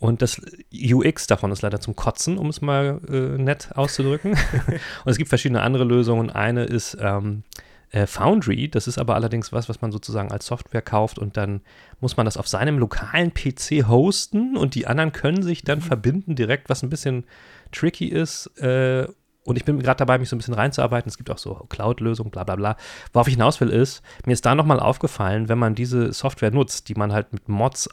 Und 0.00 0.22
das 0.22 0.40
UX 0.72 1.26
davon 1.26 1.52
ist 1.52 1.62
leider 1.62 1.80
zum 1.80 1.96
Kotzen, 1.96 2.38
um 2.38 2.48
es 2.48 2.60
mal 2.60 3.00
äh, 3.08 3.40
nett 3.40 3.70
auszudrücken. 3.74 4.32
und 5.04 5.10
es 5.10 5.16
gibt 5.16 5.28
verschiedene 5.28 5.62
andere 5.62 5.84
Lösungen. 5.84 6.30
Eine 6.30 6.64
ist, 6.64 6.96
ähm, 7.00 7.44
äh, 7.90 8.06
Foundry. 8.06 8.68
Das 8.68 8.86
ist 8.86 8.98
aber 8.98 9.14
allerdings 9.14 9.52
was, 9.52 9.68
was 9.68 9.80
man 9.80 9.92
sozusagen 9.92 10.30
als 10.30 10.46
Software 10.46 10.82
kauft 10.82 11.18
und 11.18 11.36
dann 11.36 11.60
muss 12.00 12.16
man 12.16 12.26
das 12.26 12.36
auf 12.36 12.48
seinem 12.48 12.78
lokalen 12.78 13.32
PC 13.32 13.88
hosten 13.88 14.56
und 14.56 14.74
die 14.74 14.86
anderen 14.86 15.12
können 15.12 15.42
sich 15.42 15.62
dann 15.62 15.78
mhm. 15.78 15.82
verbinden 15.82 16.34
direkt, 16.34 16.68
was 16.68 16.82
ein 16.82 16.90
bisschen 16.90 17.24
tricky 17.72 18.06
ist. 18.06 18.46
Äh, 18.58 19.08
und 19.44 19.56
ich 19.56 19.64
bin 19.64 19.78
gerade 19.78 19.96
dabei, 19.96 20.18
mich 20.18 20.28
so 20.28 20.36
ein 20.36 20.38
bisschen 20.38 20.52
reinzuarbeiten. 20.52 21.08
Es 21.08 21.16
gibt 21.16 21.30
auch 21.30 21.38
so 21.38 21.54
Cloud-Lösungen, 21.70 22.30
bla 22.30 22.44
bla 22.44 22.56
bla. 22.56 22.76
Worauf 23.14 23.28
ich 23.28 23.34
hinaus 23.34 23.58
will, 23.62 23.70
ist, 23.70 24.02
mir 24.26 24.34
ist 24.34 24.44
da 24.44 24.54
nochmal 24.54 24.78
aufgefallen, 24.78 25.48
wenn 25.48 25.58
man 25.58 25.74
diese 25.74 26.12
Software 26.12 26.50
nutzt, 26.50 26.90
die 26.90 26.94
man 26.94 27.14
halt 27.14 27.32
mit 27.32 27.48
Mods 27.48 27.88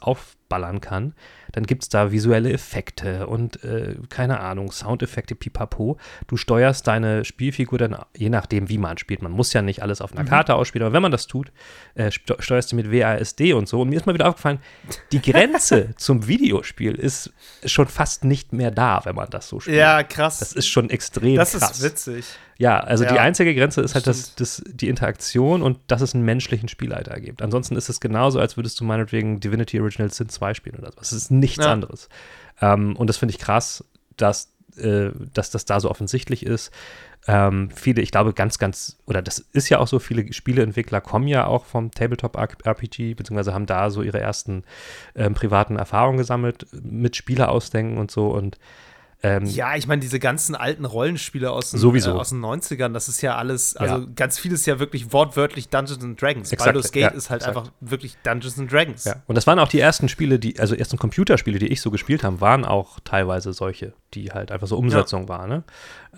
aufballern 0.46 0.80
kann, 0.80 1.14
dann 1.52 1.64
gibt 1.64 1.82
es 1.82 1.88
da 1.88 2.12
visuelle 2.12 2.52
Effekte 2.52 3.26
und 3.26 3.62
äh, 3.64 3.96
keine 4.08 4.40
Ahnung, 4.40 4.70
Soundeffekte, 4.70 5.34
pipapo. 5.34 5.98
Du 6.26 6.36
steuerst 6.36 6.86
deine 6.86 7.24
Spielfigur 7.24 7.78
dann, 7.78 7.96
je 8.16 8.28
nachdem, 8.28 8.68
wie 8.68 8.78
man 8.78 8.98
spielt. 8.98 9.22
Man 9.22 9.32
muss 9.32 9.52
ja 9.52 9.62
nicht 9.62 9.82
alles 9.82 10.00
auf 10.00 10.12
einer 10.12 10.22
mhm. 10.22 10.28
Karte 10.28 10.54
ausspielen, 10.54 10.86
aber 10.86 10.94
wenn 10.94 11.02
man 11.02 11.12
das 11.12 11.26
tut, 11.26 11.52
äh, 11.94 12.10
steuerst 12.10 12.72
du 12.72 12.76
mit 12.76 12.92
WASD 12.92 13.54
und 13.54 13.68
so. 13.68 13.80
Und 13.80 13.88
mir 13.88 13.96
ist 13.96 14.06
mal 14.06 14.14
wieder 14.14 14.28
aufgefallen, 14.28 14.58
die 15.12 15.20
Grenze 15.20 15.94
zum 15.96 16.26
Videospiel 16.26 16.94
ist 16.94 17.32
schon 17.64 17.88
fast 17.88 18.24
nicht 18.24 18.52
mehr 18.52 18.70
da, 18.70 19.00
wenn 19.04 19.16
man 19.16 19.30
das 19.30 19.48
so 19.48 19.60
spielt. 19.60 19.76
Ja, 19.76 20.02
krass. 20.02 20.38
Das 20.38 20.52
ist 20.52 20.68
schon 20.68 20.90
extrem 20.90 21.36
das 21.36 21.52
krass. 21.52 21.60
Das 21.60 21.78
ist 21.78 21.84
witzig. 21.84 22.26
Ja, 22.58 22.80
also 22.80 23.04
ja, 23.04 23.12
die 23.12 23.18
einzige 23.18 23.54
Grenze 23.54 23.82
ist 23.82 23.94
halt 23.94 24.06
das, 24.06 24.34
das, 24.34 24.62
die 24.66 24.88
Interaktion 24.88 25.62
und 25.62 25.78
dass 25.88 26.00
es 26.00 26.14
einen 26.14 26.24
menschlichen 26.24 26.68
Spielleiter 26.68 27.20
gibt. 27.20 27.42
Ansonsten 27.42 27.76
ist 27.76 27.88
es 27.88 28.00
genauso, 28.00 28.40
als 28.40 28.56
würdest 28.56 28.80
du 28.80 28.84
meinetwegen 28.84 29.40
Divinity 29.40 29.80
Original 29.80 30.10
Sin 30.10 30.28
2 30.28 30.54
spielen 30.54 30.76
oder 30.78 30.92
so. 30.92 30.98
Es 31.00 31.12
ist 31.12 31.30
nichts 31.30 31.64
ja. 31.64 31.72
anderes. 31.72 32.08
Ähm, 32.60 32.96
und 32.96 33.08
das 33.08 33.18
finde 33.18 33.34
ich 33.34 33.38
krass, 33.38 33.84
dass, 34.16 34.52
äh, 34.78 35.10
dass 35.34 35.50
das 35.50 35.66
da 35.66 35.80
so 35.80 35.90
offensichtlich 35.90 36.46
ist. 36.46 36.72
Ähm, 37.28 37.70
viele, 37.74 38.00
ich 38.00 38.12
glaube, 38.12 38.32
ganz, 38.32 38.58
ganz, 38.58 38.96
oder 39.04 39.20
das 39.20 39.38
ist 39.38 39.68
ja 39.68 39.78
auch 39.78 39.88
so, 39.88 39.98
viele 39.98 40.32
Spieleentwickler 40.32 41.00
kommen 41.00 41.26
ja 41.26 41.46
auch 41.46 41.64
vom 41.64 41.90
Tabletop-RPG, 41.90 43.14
beziehungsweise 43.14 43.52
haben 43.52 43.66
da 43.66 43.90
so 43.90 44.02
ihre 44.02 44.20
ersten 44.20 44.62
ähm, 45.14 45.34
privaten 45.34 45.76
Erfahrungen 45.76 46.18
gesammelt 46.18 46.66
mit 46.72 47.16
Spielerausdenken 47.16 47.98
und 47.98 48.10
so. 48.10 48.28
Und 48.28 48.58
ähm, 49.22 49.46
ja, 49.46 49.76
ich 49.76 49.86
meine, 49.86 50.00
diese 50.00 50.18
ganzen 50.18 50.54
alten 50.54 50.84
Rollenspiele 50.84 51.50
aus 51.50 51.70
den, 51.70 51.80
sowieso. 51.80 52.10
Äh, 52.10 52.14
aus 52.14 52.28
den 52.30 52.44
90ern, 52.44 52.92
das 52.92 53.08
ist 53.08 53.22
ja 53.22 53.36
alles, 53.36 53.74
also 53.76 53.98
ja. 53.98 54.06
ganz 54.14 54.38
vieles 54.38 54.66
ja 54.66 54.78
wirklich 54.78 55.12
wortwörtlich 55.12 55.70
Dungeons 55.70 56.04
and 56.04 56.20
Dragons. 56.20 56.52
Exakt, 56.52 56.66
Baldur's 56.66 56.92
Gate 56.92 57.02
ja, 57.02 57.08
ist 57.08 57.30
halt 57.30 57.42
exakt. 57.42 57.56
einfach 57.56 57.72
wirklich 57.80 58.16
Dungeons 58.22 58.58
and 58.58 58.70
Dragons. 58.70 59.04
Ja. 59.04 59.22
Und 59.26 59.34
das 59.34 59.46
waren 59.46 59.58
auch 59.58 59.68
die 59.68 59.80
ersten 59.80 60.08
Spiele, 60.08 60.38
die, 60.38 60.60
also 60.60 60.74
ersten 60.74 60.98
Computerspiele, 60.98 61.58
die 61.58 61.68
ich 61.68 61.80
so 61.80 61.90
gespielt 61.90 62.24
habe, 62.24 62.40
waren 62.42 62.64
auch 62.66 63.00
teilweise 63.00 63.54
solche, 63.54 63.94
die 64.12 64.32
halt 64.32 64.52
einfach 64.52 64.66
so 64.66 64.76
Umsetzung 64.76 65.28
waren, 65.28 65.48
ne? 65.48 65.64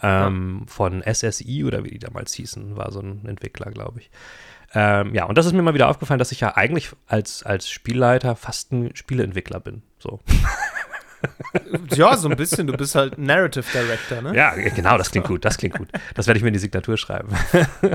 Ähm, 0.03 0.65
Von 0.67 1.03
SSI 1.03 1.65
oder 1.65 1.85
wie 1.85 1.91
die 1.91 1.99
damals 1.99 2.33
hießen, 2.35 2.77
war 2.77 2.93
so 2.93 3.01
ein 3.01 3.25
Entwickler, 3.27 3.71
glaube 3.71 4.01
ich. 4.01 4.11
Ähm, 4.75 5.15
ja, 5.15 5.25
und 5.25 5.39
das 5.39 5.47
ist 5.47 5.53
mir 5.55 5.63
mal 5.63 5.75
wieder 5.75 5.89
aufgefallen, 5.89 6.19
dass 6.19 6.33
ich 6.33 6.41
ja 6.41 6.57
eigentlich 6.57 6.91
als, 7.07 7.43
als 7.43 7.71
Spielleiter 7.71 8.37
fast 8.37 8.73
ein 8.73 8.95
Spieleentwickler 8.95 9.61
bin. 9.61 9.83
So. 9.99 10.21
ja, 11.95 12.17
so 12.17 12.29
ein 12.29 12.37
bisschen. 12.37 12.67
Du 12.67 12.75
bist 12.75 12.95
halt 12.95 13.19
Narrative 13.19 13.65
Director, 13.73 14.23
ne? 14.23 14.37
Ja, 14.37 14.55
genau, 14.55 14.99
das 14.99 15.11
klingt 15.11 15.27
gut. 15.27 15.45
Das 15.45 15.57
klingt 15.57 15.77
gut. 15.77 15.89
Das 16.15 16.27
werde 16.27 16.39
ich 16.39 16.43
mir 16.43 16.49
in 16.49 16.55
die 16.55 16.61
Signatur 16.61 16.97
schreiben. 16.97 17.29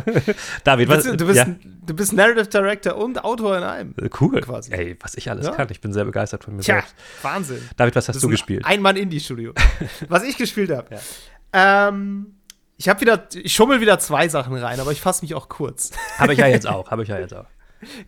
David, 0.64 0.90
was? 0.90 1.04
Du 1.04 1.26
bist, 1.26 1.38
ja? 1.38 1.46
du 1.86 1.94
bist 1.94 2.14
Narrative 2.14 2.48
Director 2.48 2.96
und 2.98 3.24
Autor 3.24 3.58
in 3.58 3.64
einem. 3.64 3.96
Äh, 4.02 4.10
cool. 4.20 4.42
Quasi. 4.42 4.72
Ey, 4.72 4.98
was 5.00 5.16
ich 5.16 5.30
alles 5.30 5.46
ja. 5.46 5.54
kann. 5.54 5.68
Ich 5.72 5.82
bin 5.82 5.94
sehr 5.94 6.06
begeistert 6.06 6.44
von 6.44 6.56
mir 6.56 6.62
Tja, 6.62 6.76
selbst. 6.76 6.96
Wahnsinn. 7.22 7.70
David, 7.78 7.96
was 7.96 8.10
hast 8.10 8.22
du 8.24 8.28
gespielt? 8.30 8.66
Ein 8.66 8.82
Mann 8.82 8.96
Indie-Studio. 8.96 9.54
was 10.10 10.24
ich 10.24 10.38
gespielt 10.38 10.72
habe. 10.72 10.96
Ja. 10.96 11.82
Ähm. 11.90 12.36
Ich 12.76 12.90
habe 12.90 13.00
wieder, 13.02 13.28
ich 13.34 13.54
schummel 13.54 13.80
wieder 13.82 14.00
zwei 14.00 14.28
Sachen 14.28 14.56
rein, 14.56 14.80
aber 14.80 14.92
ich 14.92 15.00
fasse 15.00 15.24
mich 15.24 15.36
auch 15.36 15.48
kurz. 15.48 15.92
Habe 16.18 16.34
ich 16.34 16.40
ja 16.40 16.48
jetzt 16.48 16.68
auch, 16.68 16.90
habe 16.90 17.04
ich 17.04 17.10
ja 17.10 17.20
jetzt 17.20 17.34
auch. 17.34 17.46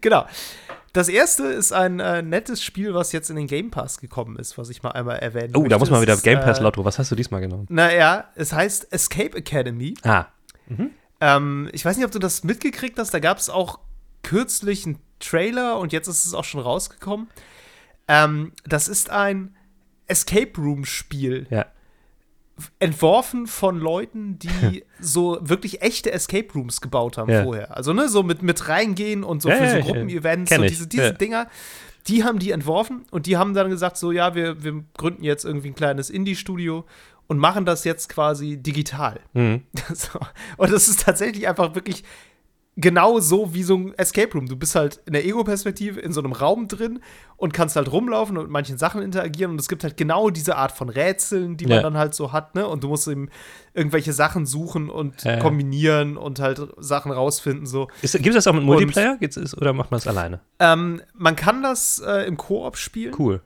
Genau. 0.01 0.25
Das 0.95 1.09
erste 1.09 1.43
ist 1.47 1.73
ein 1.73 1.99
äh, 1.99 2.21
nettes 2.21 2.63
Spiel, 2.63 2.93
was 2.93 3.11
jetzt 3.11 3.29
in 3.29 3.35
den 3.35 3.47
Game 3.47 3.69
Pass 3.69 3.99
gekommen 3.99 4.37
ist, 4.37 4.57
was 4.57 4.69
ich 4.69 4.81
mal 4.81 4.91
einmal 4.91 5.17
erwähnen 5.17 5.51
Oh, 5.53 5.59
möchte. 5.59 5.71
da 5.71 5.77
muss 5.79 5.89
man 5.89 6.01
wieder 6.01 6.15
Game 6.15 6.39
Pass 6.39 6.59
äh, 6.59 6.63
Lotto. 6.63 6.85
Was 6.85 6.97
hast 6.97 7.11
du 7.11 7.15
diesmal 7.15 7.41
genommen? 7.41 7.65
Naja, 7.69 8.29
es 8.35 8.53
heißt 8.53 8.93
Escape 8.93 9.37
Academy. 9.37 9.95
Ah. 10.03 10.27
Mhm. 10.67 10.91
Ähm, 11.19 11.69
ich 11.73 11.83
weiß 11.83 11.97
nicht, 11.97 12.05
ob 12.05 12.11
du 12.13 12.19
das 12.19 12.45
mitgekriegt 12.45 12.97
hast. 12.97 13.13
Da 13.13 13.19
gab 13.19 13.39
es 13.39 13.49
auch 13.49 13.79
kürzlich 14.23 14.85
einen 14.85 14.99
Trailer 15.19 15.79
und 15.79 15.91
jetzt 15.91 16.07
ist 16.07 16.25
es 16.25 16.33
auch 16.33 16.45
schon 16.45 16.61
rausgekommen. 16.61 17.27
Ähm, 18.07 18.53
das 18.63 18.87
ist 18.87 19.09
ein 19.09 19.53
Escape 20.07 20.53
Room 20.57 20.85
Spiel. 20.85 21.45
Ja 21.49 21.65
entworfen 22.79 23.47
von 23.47 23.79
Leuten, 23.79 24.39
die 24.39 24.83
so 24.99 25.37
wirklich 25.41 25.81
echte 25.81 26.11
Escape 26.11 26.47
Rooms 26.53 26.81
gebaut 26.81 27.17
haben 27.17 27.31
ja. 27.31 27.43
vorher. 27.43 27.75
Also, 27.75 27.93
ne, 27.93 28.07
so 28.09 28.23
mit, 28.23 28.41
mit 28.43 28.67
reingehen 28.67 29.23
und 29.23 29.41
so 29.41 29.49
ja, 29.49 29.55
für 29.57 29.69
so 29.69 29.79
Gruppenevents, 29.79 30.53
so 30.53 30.61
diese, 30.61 30.87
diese 30.87 31.13
Dinger. 31.13 31.47
Die 32.07 32.23
haben 32.23 32.37
die 32.37 32.51
entworfen 32.51 33.05
und 33.09 33.25
die 33.25 33.35
haben 33.35 33.55
dann 33.55 33.69
gesagt, 33.69 33.97
so, 33.97 34.11
ja, 34.11 34.35
wir, 34.35 34.63
wir 34.63 34.83
gründen 34.95 35.23
jetzt 35.23 35.43
irgendwie 35.43 35.69
ein 35.69 35.75
kleines 35.75 36.11
Indie-Studio 36.11 36.85
und 37.27 37.39
machen 37.39 37.65
das 37.65 37.83
jetzt 37.83 38.09
quasi 38.09 38.57
digital. 38.57 39.19
Mhm. 39.33 39.63
So. 39.93 40.19
Und 40.57 40.71
das 40.71 40.87
ist 40.87 41.01
tatsächlich 41.01 41.47
einfach 41.47 41.75
wirklich 41.75 42.03
genau 42.77 43.19
so 43.19 43.53
wie 43.53 43.63
so 43.63 43.75
ein 43.75 43.93
Escape 43.97 44.33
Room. 44.33 44.47
Du 44.47 44.55
bist 44.55 44.75
halt 44.75 45.01
in 45.05 45.13
der 45.13 45.25
Ego-Perspektive 45.25 45.99
in 45.99 46.11
so 46.11 46.21
einem 46.21 46.33
Raum 46.33 46.67
drin 46.67 46.99
und 47.37 47.53
kannst 47.53 47.75
halt 47.75 47.91
rumlaufen 47.91 48.37
und 48.37 48.43
mit 48.43 48.51
manchen 48.51 48.77
Sachen 48.77 49.01
interagieren. 49.01 49.51
Und 49.51 49.61
es 49.61 49.67
gibt 49.67 49.83
halt 49.83 49.97
genau 49.97 50.29
diese 50.29 50.57
Art 50.57 50.71
von 50.71 50.89
Rätseln, 50.89 51.57
die 51.57 51.67
man 51.67 51.83
dann 51.83 51.97
halt 51.97 52.13
so 52.13 52.31
hat, 52.31 52.55
ne? 52.55 52.67
Und 52.67 52.83
du 52.83 52.89
musst 52.89 53.07
eben 53.07 53.29
irgendwelche 53.73 54.13
Sachen 54.13 54.45
suchen 54.45 54.89
und 54.89 55.25
äh. 55.25 55.39
kombinieren 55.39 56.17
und 56.17 56.39
halt 56.39 56.61
Sachen 56.77 57.11
rausfinden. 57.11 57.65
So. 57.65 57.87
Gibt 58.01 58.27
es 58.27 58.35
das 58.35 58.47
auch 58.47 58.53
mit 58.53 58.63
Multiplayer? 58.63 59.17
Und, 59.21 59.57
oder 59.57 59.73
macht 59.73 59.91
man 59.91 59.99
es 59.99 60.07
alleine? 60.07 60.41
Ähm, 60.59 61.01
man 61.13 61.35
kann 61.35 61.63
das 61.63 62.01
äh, 62.05 62.27
im 62.27 62.37
Koop 62.37 62.77
spielen. 62.77 63.13
Cool. 63.17 63.41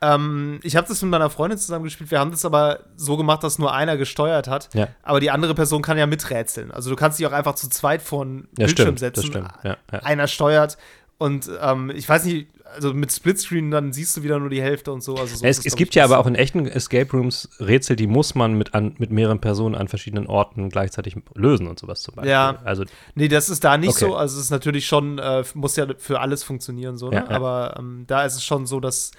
Ähm, 0.00 0.60
ich 0.62 0.76
habe 0.76 0.86
das 0.86 1.02
mit 1.02 1.10
meiner 1.10 1.30
Freundin 1.30 1.58
zusammen 1.58 1.84
gespielt. 1.84 2.10
Wir 2.10 2.20
haben 2.20 2.30
das 2.30 2.44
aber 2.44 2.80
so 2.96 3.16
gemacht, 3.16 3.42
dass 3.42 3.58
nur 3.58 3.72
einer 3.72 3.96
gesteuert 3.96 4.46
hat. 4.48 4.68
Ja. 4.74 4.88
Aber 5.02 5.20
die 5.20 5.30
andere 5.30 5.54
Person 5.54 5.82
kann 5.82 5.98
ja 5.98 6.06
miträtseln. 6.06 6.70
Also 6.70 6.90
du 6.90 6.96
kannst 6.96 7.18
dich 7.18 7.26
auch 7.26 7.32
einfach 7.32 7.54
zu 7.54 7.68
zweit 7.68 8.02
vor 8.02 8.22
einen 8.22 8.48
ja, 8.56 8.66
Bildschirm 8.66 8.96
stimmt, 8.96 9.16
setzen. 9.16 9.48
Ja, 9.64 9.76
einer 10.02 10.28
steuert. 10.28 10.78
Und 11.18 11.50
ähm, 11.60 11.90
ich 11.90 12.08
weiß 12.08 12.24
nicht, 12.26 12.46
also 12.74 12.94
mit 12.94 13.10
Splitscreen, 13.10 13.72
dann 13.72 13.92
siehst 13.92 14.16
du 14.16 14.22
wieder 14.22 14.38
nur 14.38 14.50
die 14.50 14.62
Hälfte 14.62 14.92
und 14.92 15.02
so. 15.02 15.16
Also 15.16 15.36
so 15.36 15.44
es, 15.44 15.64
es 15.64 15.74
gibt 15.74 15.96
ja 15.96 16.04
aber 16.04 16.18
auch 16.18 16.26
in 16.26 16.36
echten 16.36 16.66
Escape 16.66 17.10
Rooms 17.10 17.48
Rätsel, 17.58 17.96
die 17.96 18.06
muss 18.06 18.36
man 18.36 18.54
mit, 18.54 18.74
an, 18.74 18.94
mit 18.98 19.10
mehreren 19.10 19.40
Personen 19.40 19.74
an 19.74 19.88
verschiedenen 19.88 20.28
Orten 20.28 20.68
gleichzeitig 20.68 21.16
lösen 21.34 21.66
und 21.66 21.78
sowas 21.78 22.02
zum 22.02 22.14
Beispiel. 22.14 22.30
Ja. 22.30 22.58
Also, 22.64 22.84
nee, 23.16 23.26
das 23.26 23.48
ist 23.48 23.64
da 23.64 23.78
nicht 23.78 23.90
okay. 23.90 24.06
so. 24.06 24.14
Also 24.14 24.38
es 24.38 24.44
ist 24.44 24.50
natürlich 24.50 24.86
schon, 24.86 25.18
äh, 25.18 25.42
muss 25.54 25.74
ja 25.74 25.86
für 25.98 26.20
alles 26.20 26.44
funktionieren, 26.44 26.98
so, 26.98 27.08
ne? 27.08 27.16
ja, 27.16 27.30
Aber 27.30 27.74
ähm, 27.78 28.04
da 28.06 28.24
ist 28.24 28.34
es 28.34 28.44
schon 28.44 28.66
so, 28.66 28.78
dass 28.78 29.10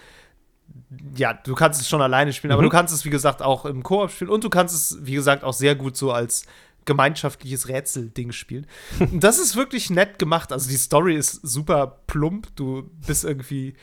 ja, 1.15 1.33
du 1.33 1.55
kannst 1.55 1.81
es 1.81 1.87
schon 1.87 2.01
alleine 2.01 2.33
spielen, 2.33 2.49
mhm. 2.49 2.53
aber 2.53 2.63
du 2.63 2.69
kannst 2.69 2.93
es, 2.93 3.05
wie 3.05 3.09
gesagt, 3.09 3.41
auch 3.41 3.65
im 3.65 3.83
Koop 3.83 4.11
spielen 4.11 4.29
und 4.29 4.43
du 4.43 4.49
kannst 4.49 4.75
es, 4.75 4.97
wie 5.01 5.13
gesagt, 5.13 5.43
auch 5.43 5.53
sehr 5.53 5.75
gut 5.75 5.95
so 5.95 6.11
als 6.11 6.45
gemeinschaftliches 6.85 7.67
Rätselding 7.67 8.31
spielen. 8.31 8.65
Und 8.99 9.19
das 9.23 9.37
ist 9.37 9.55
wirklich 9.55 9.89
nett 9.89 10.17
gemacht. 10.17 10.51
Also 10.51 10.69
die 10.69 10.77
Story 10.77 11.15
ist 11.15 11.33
super 11.43 11.99
plump. 12.07 12.47
Du 12.55 12.89
bist 13.05 13.23
irgendwie, 13.23 13.75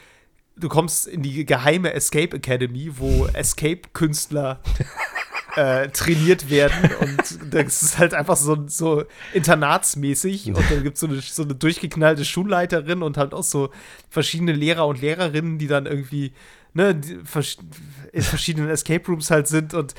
du 0.56 0.68
kommst 0.68 1.06
in 1.06 1.22
die 1.22 1.44
geheime 1.44 1.92
Escape 1.92 2.36
Academy, 2.36 2.90
wo 2.98 3.26
Escape-Künstler 3.26 4.60
äh, 5.56 5.88
trainiert 5.88 6.50
werden 6.50 6.90
und 7.00 7.54
das 7.54 7.82
ist 7.82 7.98
halt 7.98 8.12
einfach 8.12 8.36
so, 8.36 8.66
so 8.66 9.04
internatsmäßig 9.32 10.48
und 10.48 10.70
dann 10.70 10.82
gibt 10.82 10.96
es 10.96 11.00
so 11.00 11.06
eine, 11.06 11.20
so 11.20 11.44
eine 11.44 11.54
durchgeknallte 11.54 12.26
Schulleiterin 12.26 13.02
und 13.02 13.16
halt 13.16 13.32
auch 13.32 13.42
so 13.42 13.70
verschiedene 14.10 14.52
Lehrer 14.52 14.86
und 14.86 15.00
Lehrerinnen, 15.00 15.58
die 15.58 15.66
dann 15.66 15.86
irgendwie 15.86 16.34
ne, 16.76 17.00
in 18.12 18.22
verschiedenen 18.22 18.70
Escape 18.70 19.04
Rooms 19.08 19.30
halt 19.30 19.48
sind 19.48 19.74
und 19.74 19.94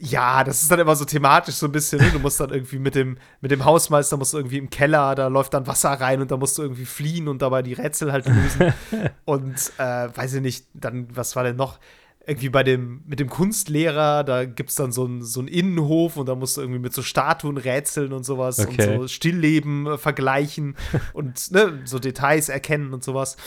ja, 0.00 0.44
das 0.44 0.62
ist 0.62 0.70
dann 0.70 0.78
immer 0.78 0.94
so 0.94 1.04
thematisch 1.04 1.56
so 1.56 1.66
ein 1.66 1.72
bisschen, 1.72 2.00
ne? 2.00 2.10
du 2.12 2.20
musst 2.20 2.38
dann 2.38 2.50
irgendwie 2.50 2.78
mit 2.78 2.94
dem, 2.94 3.18
mit 3.40 3.50
dem 3.50 3.64
Hausmeister 3.64 4.16
musst 4.16 4.32
du 4.32 4.38
irgendwie 4.38 4.58
im 4.58 4.70
Keller, 4.70 5.16
da 5.16 5.26
läuft 5.26 5.54
dann 5.54 5.66
Wasser 5.66 5.90
rein 5.90 6.20
und 6.20 6.30
da 6.30 6.36
musst 6.36 6.56
du 6.56 6.62
irgendwie 6.62 6.84
fliehen 6.84 7.26
und 7.26 7.42
dabei 7.42 7.62
die 7.62 7.72
Rätsel 7.72 8.12
halt 8.12 8.26
lösen 8.26 8.72
und 9.24 9.72
äh, 9.78 10.08
weiß 10.14 10.34
ich 10.34 10.42
nicht, 10.42 10.66
dann, 10.74 11.08
was 11.16 11.34
war 11.34 11.42
denn 11.42 11.56
noch? 11.56 11.80
Irgendwie 12.28 12.50
bei 12.50 12.62
dem, 12.62 13.00
mit 13.06 13.20
dem 13.20 13.30
Kunstlehrer, 13.30 14.22
da 14.22 14.44
gibt 14.44 14.68
es 14.68 14.76
dann 14.76 14.92
so 14.92 15.06
einen 15.06 15.22
so 15.22 15.40
Innenhof 15.40 16.18
und 16.18 16.28
da 16.28 16.34
musst 16.34 16.58
du 16.58 16.60
irgendwie 16.60 16.78
mit 16.78 16.92
so 16.92 17.00
Statuen 17.00 17.56
rätseln 17.56 18.12
und 18.12 18.24
sowas 18.24 18.58
okay. 18.58 18.90
und 18.90 19.00
so 19.00 19.08
Stillleben 19.08 19.86
äh, 19.86 19.96
vergleichen 19.96 20.76
und 21.14 21.50
ne, 21.52 21.80
so 21.86 21.98
Details 21.98 22.50
erkennen 22.50 22.92
und 22.92 23.02
sowas. 23.02 23.38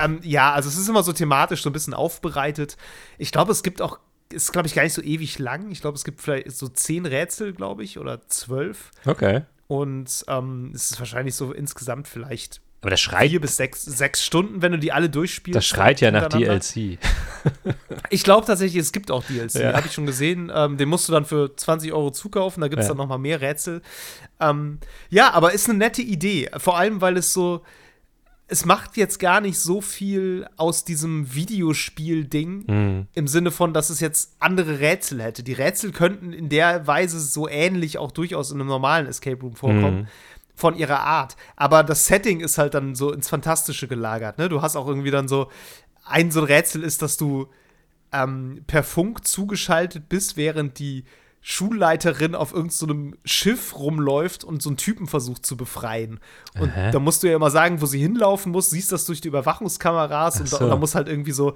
Ähm, 0.00 0.20
ja, 0.22 0.54
also 0.54 0.70
es 0.70 0.78
ist 0.78 0.88
immer 0.88 1.02
so 1.02 1.12
thematisch 1.12 1.62
so 1.62 1.68
ein 1.68 1.74
bisschen 1.74 1.92
aufbereitet. 1.92 2.78
Ich 3.18 3.30
glaube, 3.30 3.52
es 3.52 3.62
gibt 3.62 3.82
auch, 3.82 3.98
ist 4.32 4.52
glaube 4.52 4.68
ich 4.68 4.74
gar 4.74 4.84
nicht 4.84 4.94
so 4.94 5.02
ewig 5.02 5.38
lang. 5.38 5.70
Ich 5.70 5.82
glaube, 5.82 5.96
es 5.96 6.04
gibt 6.04 6.22
vielleicht 6.22 6.50
so 6.52 6.68
zehn 6.68 7.04
Rätsel, 7.04 7.52
glaube 7.52 7.84
ich, 7.84 7.98
oder 7.98 8.26
zwölf. 8.28 8.90
Okay. 9.04 9.42
Und 9.66 10.24
ähm, 10.28 10.72
es 10.74 10.92
ist 10.92 10.98
wahrscheinlich 10.98 11.34
so 11.34 11.52
insgesamt 11.52 12.08
vielleicht 12.08 12.62
Aber 12.84 12.90
das 12.90 13.00
schreit, 13.00 13.30
vier 13.30 13.40
bis 13.40 13.56
sechs, 13.56 13.82
sechs 13.82 14.22
Stunden, 14.22 14.60
wenn 14.60 14.72
du 14.72 14.78
die 14.78 14.92
alle 14.92 15.08
durchspielst. 15.08 15.56
das 15.56 15.64
schreit 15.64 16.02
ja 16.02 16.10
nach. 16.10 16.28
DLC. 16.28 16.98
Ich 18.10 18.22
glaube 18.24 18.46
tatsächlich, 18.46 18.80
es 18.82 18.92
gibt 18.92 19.10
auch 19.10 19.24
DLC. 19.24 19.54
Ja. 19.54 19.72
Habe 19.74 19.86
ich 19.86 19.92
schon 19.94 20.04
gesehen. 20.06 20.52
Ähm, 20.54 20.76
den 20.76 20.88
musst 20.90 21.08
du 21.08 21.12
dann 21.12 21.24
für 21.24 21.56
20 21.56 21.92
Euro 21.94 22.10
zukaufen. 22.10 22.60
Da 22.60 22.68
gibt 22.68 22.80
es 22.80 22.86
Ja. 22.86 22.90
dann 22.90 22.98
noch 22.98 23.08
mal 23.08 23.16
mehr 23.18 23.40
Rätsel. 23.40 23.80
Ähm, 24.38 24.78
ja, 25.08 25.32
aber 25.32 25.52
ist 25.52 25.68
eine 25.68 25.78
nette 25.78 26.02
Idee. 26.02 26.50
Vor 26.58 26.76
allem, 26.76 27.00
weil 27.00 27.16
es 27.16 27.32
so. 27.32 27.62
Es 28.46 28.66
macht 28.66 28.98
jetzt 28.98 29.18
gar 29.18 29.40
nicht 29.40 29.58
so 29.58 29.80
viel 29.80 30.46
aus 30.58 30.84
diesem 30.84 31.34
Videospiel-Ding 31.34 32.64
Hm. 32.68 33.06
im 33.14 33.26
Sinne 33.26 33.50
von, 33.50 33.72
dass 33.72 33.88
es 33.88 34.00
jetzt 34.00 34.36
andere 34.38 34.80
Rätsel 34.80 35.22
hätte. 35.22 35.42
Die 35.42 35.54
Rätsel 35.54 35.92
könnten 35.92 36.32
in 36.34 36.50
der 36.50 36.86
Weise 36.86 37.20
so 37.20 37.48
ähnlich 37.48 37.96
auch 37.98 38.12
durchaus 38.12 38.50
in 38.50 38.60
einem 38.60 38.68
normalen 38.68 39.06
Escape 39.06 39.40
Room 39.40 39.56
vorkommen. 39.56 40.00
Mhm. 40.02 40.06
Von 40.54 40.76
ihrer 40.76 41.00
Art. 41.00 41.36
Aber 41.56 41.82
das 41.82 42.06
Setting 42.06 42.40
ist 42.40 42.58
halt 42.58 42.74
dann 42.74 42.94
so 42.94 43.12
ins 43.12 43.28
Fantastische 43.28 43.88
gelagert. 43.88 44.38
Ne? 44.38 44.48
Du 44.48 44.62
hast 44.62 44.76
auch 44.76 44.86
irgendwie 44.86 45.10
dann 45.10 45.28
so. 45.28 45.50
Ein 46.06 46.30
so 46.30 46.40
ein 46.40 46.46
Rätsel 46.46 46.82
ist, 46.82 47.00
dass 47.00 47.16
du 47.16 47.48
ähm, 48.12 48.62
per 48.66 48.82
Funk 48.82 49.26
zugeschaltet 49.26 50.08
bist, 50.08 50.36
während 50.36 50.78
die 50.78 51.04
Schulleiterin 51.46 52.34
auf 52.34 52.54
irgendeinem 52.54 53.10
so 53.12 53.18
Schiff 53.26 53.78
rumläuft 53.78 54.44
und 54.44 54.62
so 54.62 54.70
einen 54.70 54.78
Typen 54.78 55.06
versucht 55.06 55.44
zu 55.44 55.58
befreien. 55.58 56.18
Und 56.58 56.70
Aha. 56.70 56.90
da 56.90 56.98
musst 56.98 57.22
du 57.22 57.28
ja 57.28 57.36
immer 57.36 57.50
sagen, 57.50 57.82
wo 57.82 57.86
sie 57.86 58.00
hinlaufen 58.00 58.50
muss, 58.50 58.70
siehst 58.70 58.92
das 58.92 59.04
durch 59.04 59.20
die 59.20 59.28
Überwachungskameras 59.28 60.40
und, 60.40 60.46
Ach 60.46 60.50
da, 60.52 60.56
so. 60.56 60.64
und 60.64 60.70
da 60.70 60.76
muss 60.76 60.94
halt 60.94 61.06
irgendwie 61.06 61.32
so, 61.32 61.52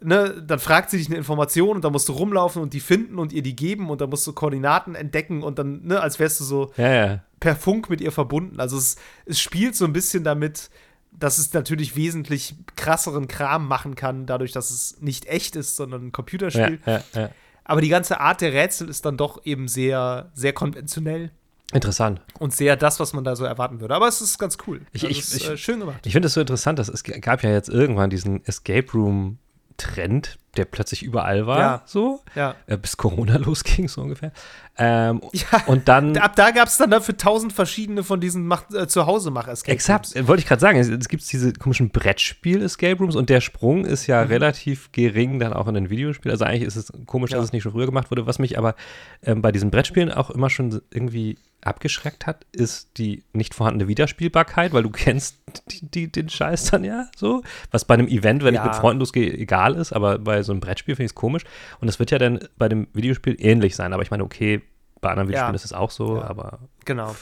ne, 0.00 0.42
dann 0.42 0.58
fragt 0.58 0.88
sie 0.88 0.96
dich 0.96 1.08
eine 1.08 1.16
Information 1.16 1.76
und 1.76 1.84
dann 1.84 1.92
musst 1.92 2.08
du 2.08 2.14
rumlaufen 2.14 2.62
und 2.62 2.72
die 2.72 2.80
finden 2.80 3.18
und 3.18 3.34
ihr 3.34 3.42
die 3.42 3.54
geben 3.54 3.90
und 3.90 4.00
dann 4.00 4.08
musst 4.08 4.26
du 4.26 4.32
Koordinaten 4.32 4.94
entdecken 4.94 5.42
und 5.42 5.58
dann, 5.58 5.82
ne, 5.82 6.00
als 6.00 6.18
wärst 6.18 6.40
du 6.40 6.44
so 6.44 6.72
Ja, 6.78 6.94
ja. 6.94 7.22
Per 7.40 7.56
Funk 7.56 7.90
mit 7.90 8.00
ihr 8.00 8.12
verbunden. 8.12 8.60
Also 8.60 8.76
es, 8.78 8.96
es 9.26 9.40
spielt 9.40 9.76
so 9.76 9.84
ein 9.84 9.92
bisschen 9.92 10.24
damit, 10.24 10.70
dass 11.12 11.38
es 11.38 11.52
natürlich 11.52 11.96
wesentlich 11.96 12.54
krasseren 12.76 13.28
Kram 13.28 13.66
machen 13.68 13.94
kann, 13.94 14.26
dadurch, 14.26 14.52
dass 14.52 14.70
es 14.70 15.00
nicht 15.00 15.26
echt 15.26 15.56
ist, 15.56 15.76
sondern 15.76 16.02
ein 16.02 16.06
Ja, 16.06 16.10
Computerspiel. 16.12 16.80
ja, 16.86 17.02
ja. 17.14 17.30
Aber 17.64 17.80
die 17.80 17.88
ganze 17.88 18.20
Art 18.20 18.40
der 18.42 18.52
Rätsel 18.52 18.88
ist 18.88 19.04
dann 19.04 19.16
doch 19.16 19.44
eben 19.44 19.66
sehr, 19.66 20.30
sehr 20.34 20.52
konventionell 20.52 21.32
Interessant. 21.72 22.20
und 22.38 22.54
sehr 22.54 22.76
das, 22.76 23.00
was 23.00 23.12
man 23.12 23.24
da 23.24 23.34
so 23.34 23.44
erwarten 23.44 23.80
würde. 23.80 23.94
Aber 23.94 24.06
es 24.08 24.20
ist 24.20 24.38
ganz 24.38 24.56
cool. 24.66 24.82
Ich- 24.92 25.02
Also 25.04 25.08
ich- 25.08 25.18
ist, 25.20 25.34
ich- 25.36 25.48
äh, 25.50 25.56
schön 25.56 25.80
gemacht. 25.80 26.06
Ich 26.06 26.12
finde 26.12 26.26
es 26.26 26.34
so 26.34 26.40
interessant, 26.40 26.78
dass 26.78 26.88
es 26.88 27.02
gab 27.02 27.42
ja 27.42 27.50
jetzt 27.50 27.68
irgendwann 27.68 28.08
diesen 28.10 28.44
Escape 28.44 28.86
Room 28.92 29.38
Trend, 29.76 30.38
der 30.56 30.64
plötzlich 30.64 31.02
überall 31.02 31.46
war, 31.46 31.58
Ja. 31.58 31.82
so, 31.86 32.20
Ja. 32.34 32.54
äh, 32.66 32.76
bis 32.78 32.96
Corona 32.96 33.36
losging, 33.38 33.88
so 33.88 34.02
ungefähr. 34.02 34.32
Ähm, 34.78 35.20
Ja. 35.32 35.62
Und 35.66 35.88
dann, 35.88 36.16
Ab 36.16 36.34
da 36.36 36.50
gab 36.50 36.68
es 36.68 36.76
dann 36.78 36.90
dafür 36.90 37.16
tausend 37.16 37.52
verschiedene 37.52 38.02
von 38.04 38.20
diesen 38.20 38.46
Mach 38.46 38.64
äh, 38.72 38.86
Zuhause-Mach-Escape 38.86 39.72
exakt, 39.72 40.14
äh, 40.16 40.26
wollte 40.28 40.40
ich 40.42 40.48
gerade 40.48 40.60
sagen, 40.60 40.78
es, 40.78 40.88
es 40.88 41.08
gibt 41.08 41.30
diese 41.30 41.52
komischen 41.52 41.90
Brettspiel-Escape 41.90 42.98
Rooms 42.98 43.16
und 43.16 43.28
der 43.30 43.40
Sprung 43.40 43.84
ist 43.84 44.06
ja 44.06 44.22
relativ 44.22 44.90
gering 44.92 45.38
dann 45.38 45.52
auch 45.52 45.68
in 45.68 45.76
ein 45.76 45.90
Videospiel. 45.90 46.30
Also 46.30 46.44
eigentlich 46.44 46.62
ist 46.64 46.76
es 46.76 46.92
komisch, 47.06 47.30
Ja. 47.32 47.36
dass 47.38 47.46
es 47.46 47.52
nicht 47.52 47.62
schon 47.62 47.72
früher 47.72 47.86
gemacht 47.86 48.10
wurde. 48.10 48.26
Was 48.26 48.38
mich 48.38 48.58
aber 48.58 48.74
ähm, 49.22 49.42
bei 49.42 49.52
diesen 49.52 49.70
Brettspielen 49.70 50.10
auch 50.12 50.30
immer 50.30 50.50
schon 50.50 50.80
irgendwie 50.90 51.38
abgeschreckt 51.66 52.26
hat, 52.26 52.46
ist 52.52 52.98
die 52.98 53.24
nicht 53.32 53.54
vorhandene 53.54 53.88
Wiederspielbarkeit, 53.88 54.72
weil 54.72 54.82
du 54.82 54.90
kennst 54.90 55.36
die, 55.70 55.90
die, 55.90 56.12
den 56.12 56.28
Scheiß 56.28 56.70
dann 56.70 56.84
ja 56.84 57.08
so. 57.16 57.42
Was 57.70 57.84
bei 57.84 57.94
einem 57.94 58.08
Event, 58.08 58.44
wenn 58.44 58.54
Ja. 58.54 58.60
ich 58.62 58.66
mit 58.66 58.76
Freunden 58.76 59.00
losgehe, 59.00 59.32
egal 59.32 59.74
ist, 59.74 59.92
aber 59.92 60.18
bei 60.18 60.42
so 60.42 60.52
einem 60.52 60.60
Brettspiel 60.60 60.96
finde 60.96 61.06
ich 61.06 61.10
es 61.12 61.14
komisch. 61.14 61.44
Und 61.80 61.88
es 61.88 61.98
wird 61.98 62.10
ja 62.10 62.18
dann 62.18 62.40
bei 62.58 62.68
dem 62.68 62.88
Videospiel 62.92 63.36
ähnlich 63.38 63.76
sein. 63.76 63.92
Aber 63.92 64.02
ich 64.02 64.10
meine, 64.10 64.24
okay, 64.24 64.62
bei 65.00 65.10
anderen 65.10 65.28
Videospielen 65.28 65.52
Ja. 65.54 65.56
ist 65.56 65.64
es 65.64 65.72
auch 65.72 65.90
so, 65.90 66.16
Ja. 66.16 66.24
aber 66.24 66.58
Genau. 66.84 67.14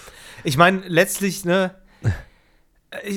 Ich 0.44 0.57
meine, 0.57 0.83
letztlich, 0.87 1.44
ne, 1.44 1.74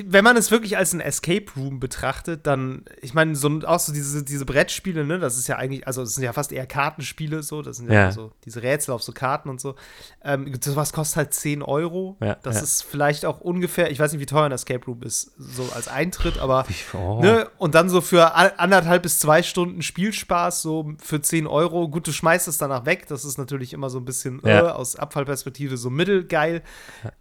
wenn 0.05 0.23
man 0.23 0.37
es 0.37 0.51
wirklich 0.51 0.77
als 0.77 0.93
ein 0.93 0.99
Escape 0.99 1.45
Room 1.55 1.79
betrachtet, 1.79 2.47
dann, 2.47 2.85
ich 3.01 3.13
meine, 3.13 3.35
so, 3.35 3.49
auch 3.65 3.79
so 3.79 3.93
diese, 3.93 4.23
diese 4.23 4.45
Brettspiele, 4.45 5.05
ne, 5.05 5.19
das 5.19 5.37
ist 5.37 5.47
ja 5.47 5.57
eigentlich, 5.57 5.85
also 5.85 6.01
das 6.01 6.15
sind 6.15 6.23
ja 6.23 6.33
fast 6.33 6.51
eher 6.51 6.65
Kartenspiele, 6.65 7.43
so, 7.43 7.61
das 7.61 7.77
sind 7.77 7.91
ja, 7.91 8.05
Ja. 8.05 8.11
so 8.11 8.31
diese 8.45 8.63
Rätsel 8.63 8.93
auf 8.93 9.03
so 9.03 9.11
Karten 9.11 9.49
und 9.49 9.61
so. 9.61 9.75
Ähm, 10.23 10.51
sowas 10.63 10.93
kostet 10.93 11.17
halt 11.17 11.33
10 11.33 11.61
Euro. 11.61 12.17
Ja, 12.21 12.35
das 12.35 12.55
ja. 12.55 12.63
ist 12.63 12.83
vielleicht 12.83 13.25
auch 13.25 13.39
ungefähr, 13.39 13.91
ich 13.91 13.99
weiß 13.99 14.11
nicht, 14.11 14.21
wie 14.21 14.25
teuer 14.25 14.45
ein 14.45 14.51
Escape 14.51 14.85
Room 14.85 15.03
ist, 15.03 15.31
so 15.37 15.69
als 15.73 15.87
Eintritt, 15.87 16.39
aber 16.39 16.65
oh. 16.93 17.19
Ne? 17.21 17.49
Und 17.57 17.75
dann 17.75 17.89
so 17.89 18.01
für 18.01 18.35
anderthalb 18.35 19.03
bis 19.03 19.19
zwei 19.19 19.43
Stunden 19.43 19.81
Spielspaß, 19.81 20.61
so 20.61 20.93
für 20.99 21.21
10 21.21 21.47
Euro. 21.47 21.87
Gut, 21.89 22.07
du 22.07 22.11
schmeißt 22.11 22.47
es 22.47 22.57
danach 22.57 22.85
weg. 22.85 23.07
Das 23.07 23.25
ist 23.25 23.37
natürlich 23.37 23.73
immer 23.73 23.89
so 23.89 23.99
ein 23.99 24.05
bisschen 24.05 24.41
äh, 24.43 24.59
aus 24.59 24.95
Abfallperspektive 24.95 25.77
so 25.77 25.89
mittelgeil. 25.89 26.63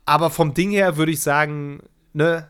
Aber 0.05 0.31
vom 0.31 0.55
Ding 0.55 0.71
her 0.71 0.97
würde 0.97 1.13
ich 1.13 1.23
sagen, 1.23 1.81
ne, 2.17 2.49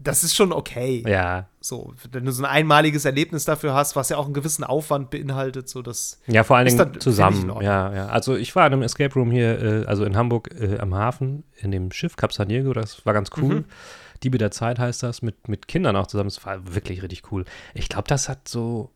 das 0.00 0.22
ist 0.22 0.36
schon 0.36 0.52
okay. 0.52 1.02
ja, 1.06 1.48
So, 1.60 1.92
wenn 2.12 2.24
du 2.24 2.32
so 2.32 2.44
ein 2.44 2.50
einmaliges 2.50 3.04
Erlebnis 3.04 3.44
dafür 3.44 3.74
hast, 3.74 3.96
was 3.96 4.08
ja 4.08 4.16
auch 4.16 4.26
einen 4.26 4.34
gewissen 4.34 4.62
Aufwand 4.62 5.10
beinhaltet, 5.10 5.68
so 5.68 5.82
das. 5.82 6.20
Ja, 6.26 6.44
vor 6.44 6.56
allen 6.56 6.68
Dingen 6.68 7.00
zusammen. 7.00 7.52
Ja, 7.60 7.92
ja. 7.92 8.06
Also 8.06 8.36
ich 8.36 8.54
war 8.54 8.66
in 8.66 8.74
einem 8.74 8.82
Escape 8.82 9.12
Room 9.14 9.30
hier, 9.30 9.60
äh, 9.60 9.84
also 9.86 10.04
in 10.04 10.16
Hamburg 10.16 10.50
äh, 10.58 10.78
am 10.78 10.94
Hafen, 10.94 11.42
in 11.56 11.72
dem 11.72 11.90
Schiff 11.90 12.16
Cap 12.16 12.32
San 12.32 12.48
Diego, 12.48 12.72
das 12.72 13.04
war 13.04 13.12
ganz 13.12 13.30
cool. 13.36 13.56
Mhm. 13.56 13.64
Diebe 14.22 14.38
der 14.38 14.50
Zeit 14.50 14.78
heißt 14.78 15.02
das, 15.02 15.22
mit, 15.22 15.48
mit 15.48 15.68
Kindern 15.68 15.96
auch 15.96 16.06
zusammen. 16.06 16.28
Das 16.28 16.44
war 16.44 16.74
wirklich 16.74 17.02
richtig 17.02 17.30
cool. 17.32 17.44
Ich 17.74 17.88
glaube, 17.88 18.08
das 18.08 18.28
hat 18.28 18.48
so, 18.48 18.90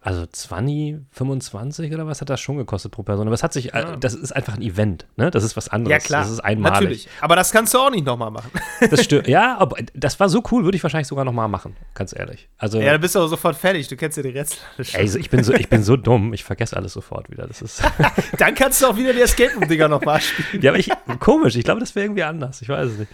also 0.00 0.26
20, 0.26 0.98
25 1.12 1.92
oder 1.92 2.06
was 2.06 2.20
hat 2.20 2.30
das 2.30 2.40
schon 2.40 2.56
gekostet 2.56 2.92
pro 2.92 3.02
Person. 3.02 3.26
Aber 3.26 3.34
es 3.34 3.42
hat 3.42 3.52
sich, 3.52 3.74
äh, 3.74 3.80
Ja. 3.80 3.96
das 3.96 4.14
ist 4.14 4.32
einfach 4.32 4.54
ein 4.54 4.62
Event, 4.62 5.06
ne? 5.16 5.30
Das 5.30 5.44
ist 5.44 5.56
was 5.56 5.68
anderes. 5.68 5.90
Ja, 5.92 5.98
klar. 5.98 6.22
Das 6.22 6.30
ist 6.30 6.40
einmalig. 6.40 6.74
Natürlich. 6.74 7.08
Aber 7.20 7.36
das 7.36 7.52
kannst 7.52 7.74
du 7.74 7.78
auch 7.78 7.90
nicht 7.90 8.04
nochmal 8.06 8.30
machen. 8.30 8.50
Das 8.90 9.04
stört. 9.04 9.28
ja, 9.28 9.58
aber 9.58 9.76
das 9.94 10.18
war 10.20 10.28
so 10.30 10.42
cool, 10.50 10.64
würde 10.64 10.74
ich 10.76 10.82
wahrscheinlich 10.82 11.06
sogar 11.06 11.24
nochmal 11.24 11.48
machen, 11.48 11.76
ganz 11.94 12.14
ehrlich. 12.18 12.48
Also, 12.56 12.80
ja, 12.80 12.92
dann 12.92 13.00
bist 13.00 13.14
du 13.14 13.18
aber 13.18 13.28
sofort 13.28 13.56
fertig. 13.56 13.88
Du 13.88 13.96
kennst 13.96 14.16
ja 14.16 14.22
die 14.22 14.30
Rätsel. 14.30 14.58
ey, 14.94 15.04
ich, 15.18 15.28
bin 15.30 15.44
so, 15.44 15.52
ich 15.52 15.68
bin 15.68 15.82
so 15.82 15.96
dumm, 15.96 16.32
ich 16.32 16.44
vergesse 16.44 16.76
alles 16.76 16.94
sofort 16.94 17.30
wieder. 17.30 17.46
Das 17.46 17.60
ist. 17.60 17.82
Dann 18.38 18.54
kannst 18.54 18.80
du 18.82 18.86
auch 18.86 18.96
wieder 18.96 19.12
die 19.12 19.20
Escape 19.20 19.52
Room-Dinger 19.54 19.88
nochmal 19.88 20.20
spielen. 20.20 20.62
Ja, 20.62 20.70
aber 20.70 20.78
ich, 20.78 20.90
komisch, 21.18 21.56
ich 21.56 21.64
glaube, 21.64 21.80
das 21.80 21.94
wäre 21.94 22.06
irgendwie 22.06 22.22
anders. 22.22 22.62
Ich 22.62 22.68
weiß 22.68 22.92
es 22.92 22.98
nicht. 22.98 23.10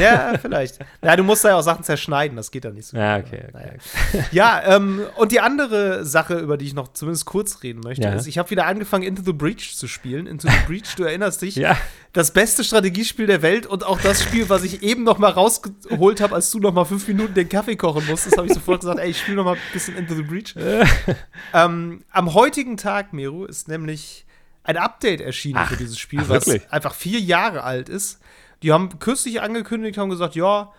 Ja, 0.00 0.32
vielleicht. 0.40 0.78
Ja, 1.02 1.16
du 1.16 1.22
musst 1.22 1.44
da 1.44 1.50
ja 1.50 1.56
auch 1.56 1.62
Sachen 1.62 1.84
zerschneiden, 1.84 2.36
das 2.36 2.50
geht 2.50 2.64
dann 2.64 2.74
nicht 2.74 2.86
so. 2.86 2.96
Ja, 2.96 3.18
gut. 3.18 3.26
okay. 3.28 3.44
Naja. 3.52 3.66
okay. 4.12 4.24
Ja, 4.32 4.62
ähm, 4.76 5.02
und 5.16 5.32
die 5.32 5.40
andere 5.40 6.04
Sache, 6.04 6.19
über 6.28 6.58
die 6.58 6.66
ich 6.66 6.74
noch 6.74 6.92
zumindest 6.92 7.24
kurz 7.24 7.62
reden 7.62 7.80
möchte, 7.80 8.02
Ja. 8.02 8.12
ist, 8.12 8.26
ich 8.26 8.36
habe 8.36 8.50
wieder 8.50 8.66
angefangen, 8.66 9.04
Into 9.04 9.22
the 9.22 9.32
Breach 9.32 9.74
zu 9.76 9.88
spielen. 9.88 10.26
Into 10.26 10.48
the 10.48 10.54
Breach, 10.66 10.94
du 10.96 11.04
erinnerst 11.04 11.40
dich, 11.40 11.56
Ja, 11.56 11.78
das 12.12 12.32
beste 12.32 12.62
Strategiespiel 12.62 13.26
der 13.26 13.40
Welt 13.40 13.66
und 13.66 13.84
auch 13.84 13.98
das 14.00 14.22
Spiel, 14.22 14.48
was 14.50 14.62
ich 14.64 14.82
eben 14.82 15.04
noch 15.04 15.16
mal 15.18 15.30
rausgeholt 15.30 16.20
habe, 16.20 16.34
als 16.34 16.50
du 16.50 16.58
noch 16.58 16.74
mal 16.74 16.84
fünf 16.84 17.08
Minuten 17.08 17.32
den 17.32 17.48
Kaffee 17.48 17.76
kochen 17.76 18.04
musstest, 18.06 18.36
habe 18.36 18.48
ich 18.48 18.52
sofort 18.52 18.80
gesagt, 18.80 18.98
ey, 18.98 19.08
ich 19.10 19.18
spiele 19.18 19.38
noch 19.38 19.44
mal 19.44 19.54
ein 19.54 19.60
bisschen 19.72 19.96
Into 19.96 20.14
the 20.14 20.22
Breach. 20.22 20.54
ähm, 21.54 22.04
am 22.10 22.34
heutigen 22.34 22.76
Tag, 22.76 23.12
Meru, 23.12 23.44
ist 23.44 23.68
nämlich 23.68 24.26
ein 24.62 24.76
Update 24.76 25.20
erschienen 25.20 25.58
Ach, 25.58 25.68
für 25.70 25.76
dieses 25.76 25.98
Spiel, 25.98 26.20
ach, 26.22 26.28
was 26.28 26.48
einfach 26.70 26.94
vier 26.94 27.18
Jahre 27.20 27.62
alt 27.62 27.88
ist. 27.88 28.20
Die 28.62 28.72
haben 28.72 28.98
kürzlich 28.98 29.40
angekündigt, 29.40 29.96
haben 29.96 30.10
gesagt, 30.10 30.34
ja, 30.34 30.72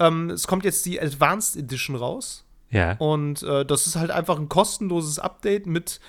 ähm, 0.00 0.30
es 0.30 0.46
kommt 0.46 0.64
jetzt 0.64 0.84
die 0.86 1.00
Advanced 1.00 1.56
Edition 1.56 1.94
raus. 1.94 2.44
Ja. 2.70 2.92
Und 2.98 3.42
äh, 3.42 3.64
das 3.64 3.86
ist 3.86 3.96
halt 3.96 4.10
einfach 4.10 4.38
ein 4.38 4.48
kostenloses 4.48 5.18
Update 5.18 5.66
mit, 5.66 6.00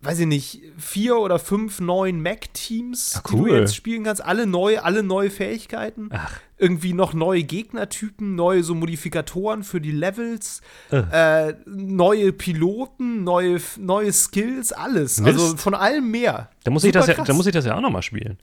weiß 0.00 0.18
ich 0.20 0.26
nicht, 0.26 0.60
vier 0.76 1.16
oder 1.18 1.38
fünf 1.38 1.80
neuen 1.80 2.20
Mac-Teams, 2.22 3.16
Ah, 3.16 3.22
die 3.28 3.36
du 3.36 3.42
cool. 3.44 3.58
jetzt 3.60 3.74
spielen 3.76 4.04
kannst. 4.04 4.24
Alle 4.24 4.46
neu, 4.46 4.78
alle 4.80 5.02
neue 5.02 5.30
Fähigkeiten. 5.30 6.08
Ach. 6.12 6.38
Irgendwie 6.56 6.92
noch 6.92 7.14
neue 7.14 7.42
Gegnertypen, 7.42 8.34
neue 8.36 8.62
so 8.62 8.74
Modifikatoren 8.74 9.64
für 9.64 9.80
die 9.80 9.90
Levels, 9.90 10.62
Äh. 10.90 11.54
neue 11.66 12.32
Piloten, 12.32 13.24
neue, 13.24 13.60
neue 13.78 14.12
Skills, 14.12 14.72
alles. 14.72 15.20
Mist. 15.20 15.38
Also 15.40 15.56
von 15.56 15.74
allem 15.74 16.10
mehr. 16.10 16.48
Da 16.64 16.70
muss, 16.70 16.84
ich 16.84 16.92
das 16.92 17.06
ja, 17.08 17.14
da 17.14 17.32
muss 17.32 17.46
ich 17.46 17.52
das 17.52 17.64
ja 17.66 17.76
auch 17.76 17.80
nochmal 17.80 18.02
spielen. 18.02 18.38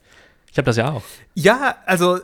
Ich 0.51 0.57
habe 0.57 0.65
das 0.65 0.75
ja 0.77 0.91
auch. 0.91 1.03
Ja, 1.33 1.75
also 1.85 2.19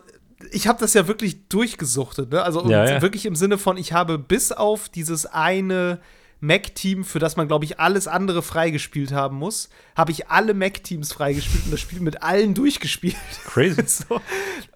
ich 0.52 0.68
habe 0.68 0.80
das 0.80 0.94
ja 0.94 1.08
wirklich 1.08 1.48
durchgesuchtet, 1.50 2.32
ne? 2.32 2.44
Also 2.44 2.70
Ja, 2.70 2.86
ja. 2.90 3.02
wirklich 3.02 3.26
im 3.26 3.36
Sinne 3.36 3.58
von, 3.58 3.78
ich 3.78 3.94
habe 3.94 4.18
bis 4.20 4.52
auf 4.52 4.90
dieses 4.90 5.26
eine 5.26 6.00
Mac-Team, 6.40 7.04
für 7.04 7.18
das 7.18 7.36
man, 7.36 7.48
glaube 7.48 7.66
ich, 7.66 7.80
alles 7.80 8.08
andere 8.08 8.44
freigespielt 8.44 9.12
haben 9.12 9.38
muss, 9.38 9.70
habe 9.96 10.12
ich 10.12 10.28
alle 10.30 10.54
Mac-Teams 10.54 11.12
freigespielt 11.12 11.66
und 11.66 11.72
das 11.72 11.80
Spiel 11.80 12.00
mit 12.00 12.22
allen 12.22 12.54
durchgespielt. 12.54 13.16
Crazy. 13.46 13.82
so. 13.88 14.22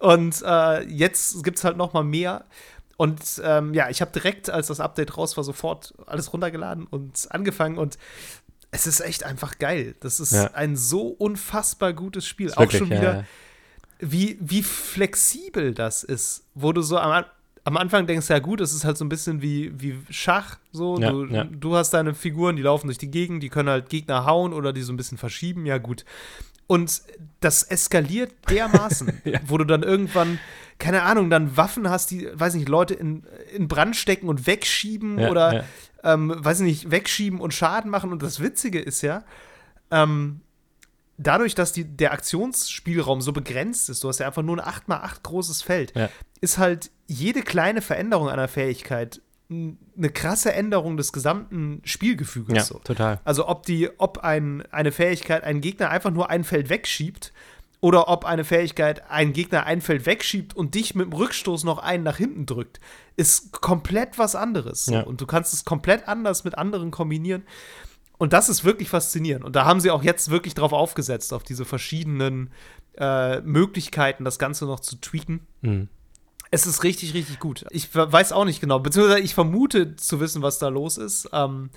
Und 0.00 0.42
äh, 0.44 0.82
jetzt 0.88 1.44
gibt 1.44 1.58
es 1.58 1.64
halt 1.64 1.76
noch 1.76 1.92
mal 1.92 2.02
mehr. 2.02 2.44
Und 2.96 3.20
ähm, 3.44 3.74
ja, 3.74 3.88
ich 3.90 4.00
habe 4.00 4.10
direkt, 4.12 4.50
als 4.50 4.66
das 4.66 4.80
Update 4.80 5.16
raus 5.16 5.36
war, 5.36 5.44
sofort 5.44 5.94
alles 6.06 6.32
runtergeladen 6.32 6.86
und 6.86 7.28
angefangen 7.30 7.78
und 7.78 7.96
es 8.72 8.86
ist 8.86 9.00
echt 9.00 9.24
einfach 9.24 9.58
geil. 9.58 9.94
Das 10.00 10.18
ist 10.18 10.32
Ja. 10.32 10.50
ein 10.54 10.76
so 10.76 11.08
unfassbar 11.08 11.92
gutes 11.92 12.26
Spiel. 12.26 12.52
Auch 12.52 12.60
wirklich, 12.60 12.78
schon 12.78 12.90
wieder. 12.90 13.24
Wie, 14.02 14.36
wie 14.40 14.62
flexibel 14.62 15.72
das 15.74 16.02
ist, 16.04 16.44
wo 16.54 16.72
du 16.72 16.82
so 16.82 16.98
am, 16.98 17.24
am 17.64 17.76
Anfang 17.76 18.06
denkst, 18.06 18.28
ja 18.28 18.38
gut, 18.40 18.60
es 18.60 18.72
ist 18.74 18.84
halt 18.84 18.98
so 18.98 19.04
ein 19.04 19.08
bisschen 19.08 19.40
wie, 19.42 19.72
wie 19.80 19.98
Schach, 20.10 20.58
so, 20.72 20.98
Ja, 20.98 21.10
du, 21.12 21.24
ja. 21.26 21.44
du 21.44 21.76
hast 21.76 21.90
deine 21.94 22.12
Figuren, 22.14 22.56
die 22.56 22.62
laufen 22.62 22.88
durch 22.88 22.98
die 22.98 23.10
Gegend, 23.10 23.42
die 23.42 23.48
können 23.48 23.68
halt 23.68 23.88
Gegner 23.88 24.24
hauen 24.26 24.52
oder 24.52 24.72
die 24.72 24.82
so 24.82 24.92
ein 24.92 24.96
bisschen 24.96 25.18
verschieben, 25.18 25.64
ja 25.66 25.78
gut. 25.78 26.04
Und 26.66 27.02
das 27.40 27.62
eskaliert 27.62 28.32
dermaßen, 28.50 29.20
Ja. 29.24 29.40
wo 29.46 29.56
du 29.58 29.64
dann 29.64 29.82
irgendwann 29.82 30.38
keine 30.78 31.02
Ahnung, 31.02 31.30
dann 31.30 31.56
Waffen 31.56 31.88
hast, 31.88 32.10
die, 32.10 32.28
weiß 32.32 32.54
nicht, 32.54 32.68
Leute 32.68 32.94
in, 32.94 33.22
in 33.54 33.68
Brand 33.68 33.94
stecken 33.94 34.28
und 34.28 34.48
wegschieben 34.48 35.18
Ja, 35.20 35.30
oder, 35.30 35.54
ja. 35.54 35.64
ähm, 36.02 36.34
weiß 36.36 36.58
nicht, 36.60 36.90
wegschieben 36.90 37.40
und 37.40 37.54
Schaden 37.54 37.88
machen. 37.88 38.10
Und 38.10 38.20
das 38.24 38.40
Witzige 38.40 38.80
ist 38.80 39.00
ja, 39.02 39.22
ähm, 39.92 40.40
dadurch, 41.18 41.54
dass 41.54 41.72
die, 41.72 41.84
der 41.84 42.12
Aktionsspielraum 42.12 43.20
so 43.20 43.32
begrenzt 43.32 43.88
ist, 43.88 44.02
du 44.04 44.08
hast 44.08 44.18
ja 44.20 44.26
einfach 44.26 44.42
nur 44.42 44.58
ein 44.58 44.72
8x8 44.72 45.22
großes 45.22 45.62
Feld, 45.62 45.94
Ja. 45.96 46.08
ist 46.40 46.58
halt 46.58 46.90
jede 47.06 47.42
kleine 47.42 47.82
Veränderung 47.82 48.28
einer 48.28 48.48
Fähigkeit 48.48 49.20
eine 49.50 50.08
krasse 50.10 50.52
Änderung 50.54 50.96
des 50.96 51.12
gesamten 51.12 51.82
Spielgefüges. 51.84 52.54
Ja, 52.56 52.64
so. 52.64 52.78
total. 52.78 53.20
Also 53.24 53.48
ob 53.48 53.66
die, 53.66 53.90
ob 53.98 54.18
ein, 54.18 54.62
eine 54.72 54.92
Fähigkeit 54.92 55.44
einen 55.44 55.60
Gegner 55.60 55.90
einfach 55.90 56.10
nur 56.10 56.30
ein 56.30 56.44
Feld 56.44 56.70
wegschiebt 56.70 57.34
oder 57.80 58.08
ob 58.08 58.24
eine 58.24 58.44
Fähigkeit 58.44 59.10
einen 59.10 59.34
Gegner 59.34 59.66
ein 59.66 59.82
Feld 59.82 60.06
wegschiebt 60.06 60.56
und 60.56 60.74
dich 60.74 60.94
mit 60.94 61.06
dem 61.06 61.12
Rückstoß 61.12 61.64
noch 61.64 61.78
einen 61.78 62.02
nach 62.04 62.16
hinten 62.16 62.46
drückt, 62.46 62.80
ist 63.16 63.52
komplett 63.52 64.18
was 64.18 64.34
anderes. 64.36 64.86
So. 64.86 64.94
Ja. 64.94 65.02
Und 65.02 65.20
du 65.20 65.26
kannst 65.26 65.52
es 65.52 65.66
komplett 65.66 66.08
anders 66.08 66.44
mit 66.44 66.56
anderen 66.56 66.90
kombinieren. 66.90 67.42
Und 68.22 68.32
das 68.32 68.48
ist 68.48 68.62
wirklich 68.62 68.88
faszinierend. 68.88 69.44
Und 69.44 69.56
da 69.56 69.64
haben 69.64 69.80
sie 69.80 69.90
auch 69.90 70.04
jetzt 70.04 70.30
wirklich 70.30 70.54
drauf 70.54 70.72
aufgesetzt, 70.72 71.32
auf 71.34 71.42
diese 71.42 71.64
verschiedenen 71.64 72.50
äh, 72.96 73.40
Möglichkeiten, 73.40 74.24
das 74.24 74.38
Ganze 74.38 74.64
noch 74.64 74.78
zu 74.78 74.94
tweaken. 75.00 75.44
Mhm. 75.60 75.88
Es 76.52 76.64
ist 76.64 76.84
richtig, 76.84 77.14
richtig 77.14 77.40
gut. 77.40 77.64
Ich 77.70 77.92
we- 77.96 78.12
weiß 78.12 78.30
auch 78.30 78.44
nicht 78.44 78.60
genau, 78.60 78.78
beziehungsweise 78.78 79.18
ich 79.18 79.34
vermute 79.34 79.96
zu 79.96 80.20
wissen, 80.20 80.40
was 80.40 80.60
da 80.60 80.68
los 80.68 80.98
ist. 80.98 81.30
Ähm, 81.32 81.70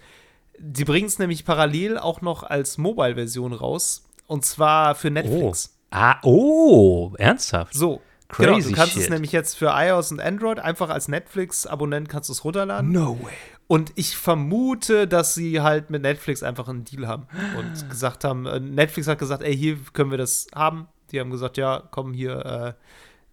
die 0.59 0.85
bringen 0.85 1.07
es 1.07 1.17
nämlich 1.17 1.45
parallel 1.45 1.97
auch 1.97 2.21
noch 2.21 2.43
als 2.43 2.77
Mobile-Version 2.77 3.51
raus. 3.51 4.03
Und 4.27 4.45
zwar 4.45 4.93
für 4.93 5.09
Netflix. 5.09 5.75
Ah, 5.89 6.17
oh, 6.21 7.15
ernsthaft? 7.17 7.73
So. 7.73 8.01
Crazy 8.27 8.45
genau, 8.51 8.69
du 8.69 8.71
kannst 8.75 8.95
es 8.97 9.03
shit. 9.03 9.11
nämlich 9.11 9.31
jetzt 9.31 9.55
für 9.55 9.73
iOS 9.75 10.11
und 10.11 10.19
Android 10.19 10.59
einfach 10.59 10.89
als 10.89 11.07
Netflix-Abonnent 11.07 12.07
kannst 12.07 12.29
du 12.29 12.33
es 12.33 12.43
runterladen. 12.43 12.91
No 12.91 13.17
way. 13.23 13.33
Und 13.67 13.91
ich 13.95 14.15
vermute, 14.15 15.07
dass 15.07 15.33
sie 15.33 15.61
halt 15.61 15.89
mit 15.89 16.03
Netflix 16.03 16.43
einfach 16.43 16.67
einen 16.67 16.85
Deal 16.85 17.07
haben 17.07 17.27
und 17.57 17.89
gesagt 17.89 18.23
haben, 18.23 18.45
äh, 18.45 18.59
Netflix 18.59 19.07
hat 19.07 19.17
gesagt, 19.17 19.41
ey, 19.41 19.55
hier 19.55 19.77
können 19.93 20.11
wir 20.11 20.17
das 20.17 20.47
haben. 20.53 20.87
Die 21.11 21.19
haben 21.19 21.31
gesagt, 21.31 21.57
ja, 21.57 21.83
komm 21.91 22.13
hier, 22.13 22.45
äh, 22.45 22.73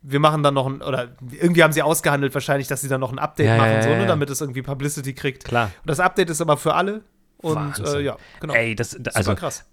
wir 0.03 0.21
machen 0.21 0.43
dann 0.43 0.55
noch 0.55 0.67
ein, 0.67 0.83
oder 0.83 1.09
irgendwie 1.31 1.63
haben 1.63 1.73
sie 1.73 1.83
ausgehandelt 1.83 2.35
wahrscheinlich, 2.35 2.67
dass 2.67 2.81
sie 2.81 2.89
dann 2.89 3.01
noch 3.01 3.13
ein 3.13 3.19
Update 3.19 3.47
Ja, 3.47 3.57
machen, 3.57 3.73
ja, 3.73 3.83
so, 3.83 3.89
ne, 3.91 4.01
ja. 4.01 4.07
damit 4.07 4.31
es 4.31 4.41
irgendwie 4.41 4.63
Publicity 4.63 5.15
kriegt. 5.15 5.45
Klar. 5.45 5.67
Und 5.67 5.91
das 5.91 6.01
Update 6.01 6.31
ist 6.31 6.41
aber 6.41 6.57
für 6.57 6.75
alle. 6.75 7.03
Und 7.39 7.79
äh, 7.81 8.01
ja, 8.01 8.17
genau. 8.41 8.55
Ey, 8.55 8.75
das, 8.75 8.93
Super 8.93 9.11
also 9.15 9.35
krass. 9.35 9.65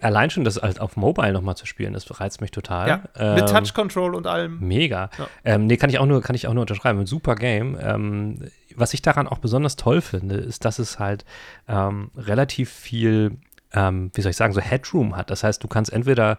allein 0.00 0.30
schon 0.30 0.44
das 0.44 0.56
halt 0.62 0.80
auf 0.80 0.96
Mobile 0.96 1.32
nochmal 1.32 1.56
zu 1.56 1.66
spielen, 1.66 1.92
das 1.92 2.20
reizt 2.20 2.40
mich 2.40 2.52
total. 2.52 2.88
Ja, 2.88 2.96
mit 3.34 3.42
Ähm, 3.42 3.46
Touch 3.46 3.74
Control 3.74 4.14
und 4.14 4.26
allem. 4.26 4.60
Mega. 4.60 5.10
Ja. 5.18 5.28
Ähm, 5.44 5.66
nee, 5.66 5.76
kann 5.76 5.90
ich 5.90 5.98
auch 5.98 6.06
nur, 6.06 6.22
kann 6.22 6.36
ich 6.36 6.46
auch 6.46 6.54
nur 6.54 6.62
unterschreiben. 6.62 7.00
Ein 7.00 7.06
super 7.06 7.34
Game. 7.34 7.76
Ähm, 7.80 8.48
was 8.76 8.94
ich 8.94 9.02
daran 9.02 9.26
auch 9.26 9.38
besonders 9.38 9.76
toll 9.76 10.00
finde, 10.00 10.36
ist, 10.36 10.64
dass 10.64 10.78
es 10.78 10.98
halt 10.98 11.24
ähm, 11.68 12.10
relativ 12.16 12.70
viel, 12.70 13.38
ähm, 13.72 14.10
wie 14.14 14.20
soll 14.20 14.30
ich 14.30 14.36
sagen, 14.36 14.52
so 14.52 14.60
Headroom 14.60 15.16
hat. 15.16 15.30
Das 15.30 15.42
heißt, 15.42 15.62
du 15.64 15.68
kannst 15.68 15.92
entweder, 15.92 16.38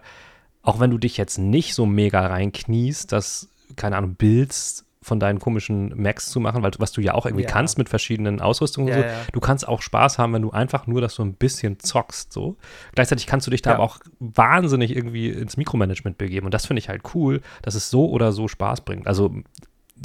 auch 0.61 0.79
wenn 0.79 0.91
du 0.91 0.97
dich 0.97 1.17
jetzt 1.17 1.37
nicht 1.37 1.73
so 1.73 1.85
mega 1.85 2.25
reinkniest, 2.27 3.11
das, 3.11 3.49
keine 3.75 3.97
Ahnung, 3.97 4.15
Builds 4.15 4.83
von 5.01 5.21
deinen 5.21 5.39
komischen 5.39 5.93
Macs 6.01 6.29
zu 6.31 6.41
machen, 6.41 6.63
weil 6.63 6.71
was 6.79 6.91
du 6.91 6.99
ja 6.99 7.13
auch 7.13 7.25
irgendwie 7.25 7.45
Ja. 7.45 7.49
kannst 7.49 7.77
mit 7.77 7.87
verschiedenen 7.87 8.41
Ausrüstungen 8.41 8.89
Ja, 8.89 8.95
und 8.97 9.01
so. 9.03 9.07
ja. 9.07 9.15
Du 9.31 9.39
kannst 9.39 9.65
auch 9.65 9.81
Spaß 9.81 10.17
haben, 10.17 10.33
wenn 10.33 10.41
du 10.41 10.51
einfach 10.51 10.85
nur 10.85 10.99
das 10.99 11.13
so 11.15 11.23
ein 11.23 11.33
bisschen 11.33 11.79
zockst, 11.79 12.33
so. 12.33 12.57
Gleichzeitig 12.93 13.25
kannst 13.25 13.47
du 13.47 13.51
dich 13.51 13.61
da 13.61 13.75
aber 13.75 13.83
auch 13.83 13.99
wahnsinnig 14.19 14.93
irgendwie 14.93 15.29
ins 15.29 15.55
Mikromanagement 15.55 16.17
begeben 16.17 16.45
und 16.45 16.53
das 16.53 16.65
finde 16.65 16.79
ich 16.79 16.89
halt 16.89 17.03
cool, 17.15 17.41
dass 17.61 17.75
es 17.75 17.89
so 17.89 18.09
oder 18.09 18.33
so 18.33 18.49
Spaß 18.49 18.81
bringt. 18.81 19.07
Also 19.07 19.33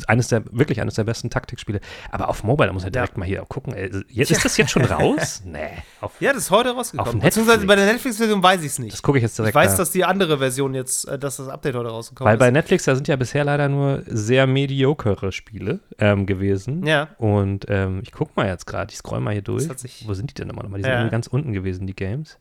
eines 0.07 0.29
der, 0.29 0.43
wirklich 0.51 0.81
eines 0.81 0.95
der 0.95 1.05
besten 1.05 1.29
Taktikspiele. 1.31 1.81
Aber 2.11 2.29
auf 2.29 2.45
Mobile, 2.45 2.69
da 2.69 2.73
muss 2.73 2.85
ich 2.85 2.91
direkt 2.93 3.17
mal 3.17 3.25
hier 3.27 3.45
gucken. 3.49 3.75
Ey, 3.75 3.91
jetzt, 4.09 4.31
ist 4.31 4.45
das 4.45 4.57
jetzt 4.57 4.71
schon 4.71 4.85
raus? 4.87 5.43
Nee. 5.45 5.69
Auf, 6.01 6.13
Ja, 6.21 6.33
das 6.33 6.45
ist 6.45 6.51
heute 6.51 6.71
rausgekommen. 6.71 7.17
Auf. 7.17 7.23
Beziehungsweise 7.25 7.67
bei 7.67 7.77
der 7.77 7.87
Netflix-Version 7.87 8.43
weiß 8.43 8.61
ich 8.61 8.67
es 8.69 8.79
nicht. 8.79 8.93
das 8.93 9.03
gucke 9.03 9.19
ich 9.19 9.23
jetzt 9.23 9.39
direkt 9.39 9.51
Ich 9.51 9.55
weiß, 9.55 9.73
nach. 9.73 9.79
dass 9.79 9.91
die 9.91 10.05
andere 10.05 10.39
Version 10.39 10.75
jetzt, 10.75 11.07
äh, 11.09 11.19
dass 11.19 11.37
das 11.37 11.49
Update 11.49 11.75
heute 11.75 11.91
rausgekommen 11.91 12.31
Weil 12.31 12.39
bei 12.39 12.49
ist. 12.49 12.53
Netflix, 12.53 12.85
da 12.85 12.95
sind 12.95 13.09
ja 13.09 13.17
bisher 13.17 13.45
leider 13.45 13.69
nur 13.69 14.03
sehr 14.07 14.47
mediocre 14.47 15.31
Spiele 15.33 15.81
ähm, 15.99 16.27
gewesen. 16.27 16.87
Ja. 16.87 17.09
Und 17.19 17.67
ähm, 17.69 18.01
ich 18.03 18.13
gucke 18.13 18.33
mal 18.37 18.47
jetzt 18.49 18.67
gerade, 18.67 18.91
ich 18.93 18.99
scroll 18.99 19.21
mal 19.21 19.33
hier 19.33 19.43
durch. 19.43 19.69
Wo 20.07 20.15
sind 20.15 20.31
die 20.31 20.35
denn 20.35 20.49
nochmal? 20.49 20.67
Die 20.69 20.83
sind 20.83 20.91
Ja. 20.91 21.09
ganz 21.09 21.27
unten 21.27 21.53
gewesen, 21.53 21.87
die 21.87 21.95
Games. 21.97 22.39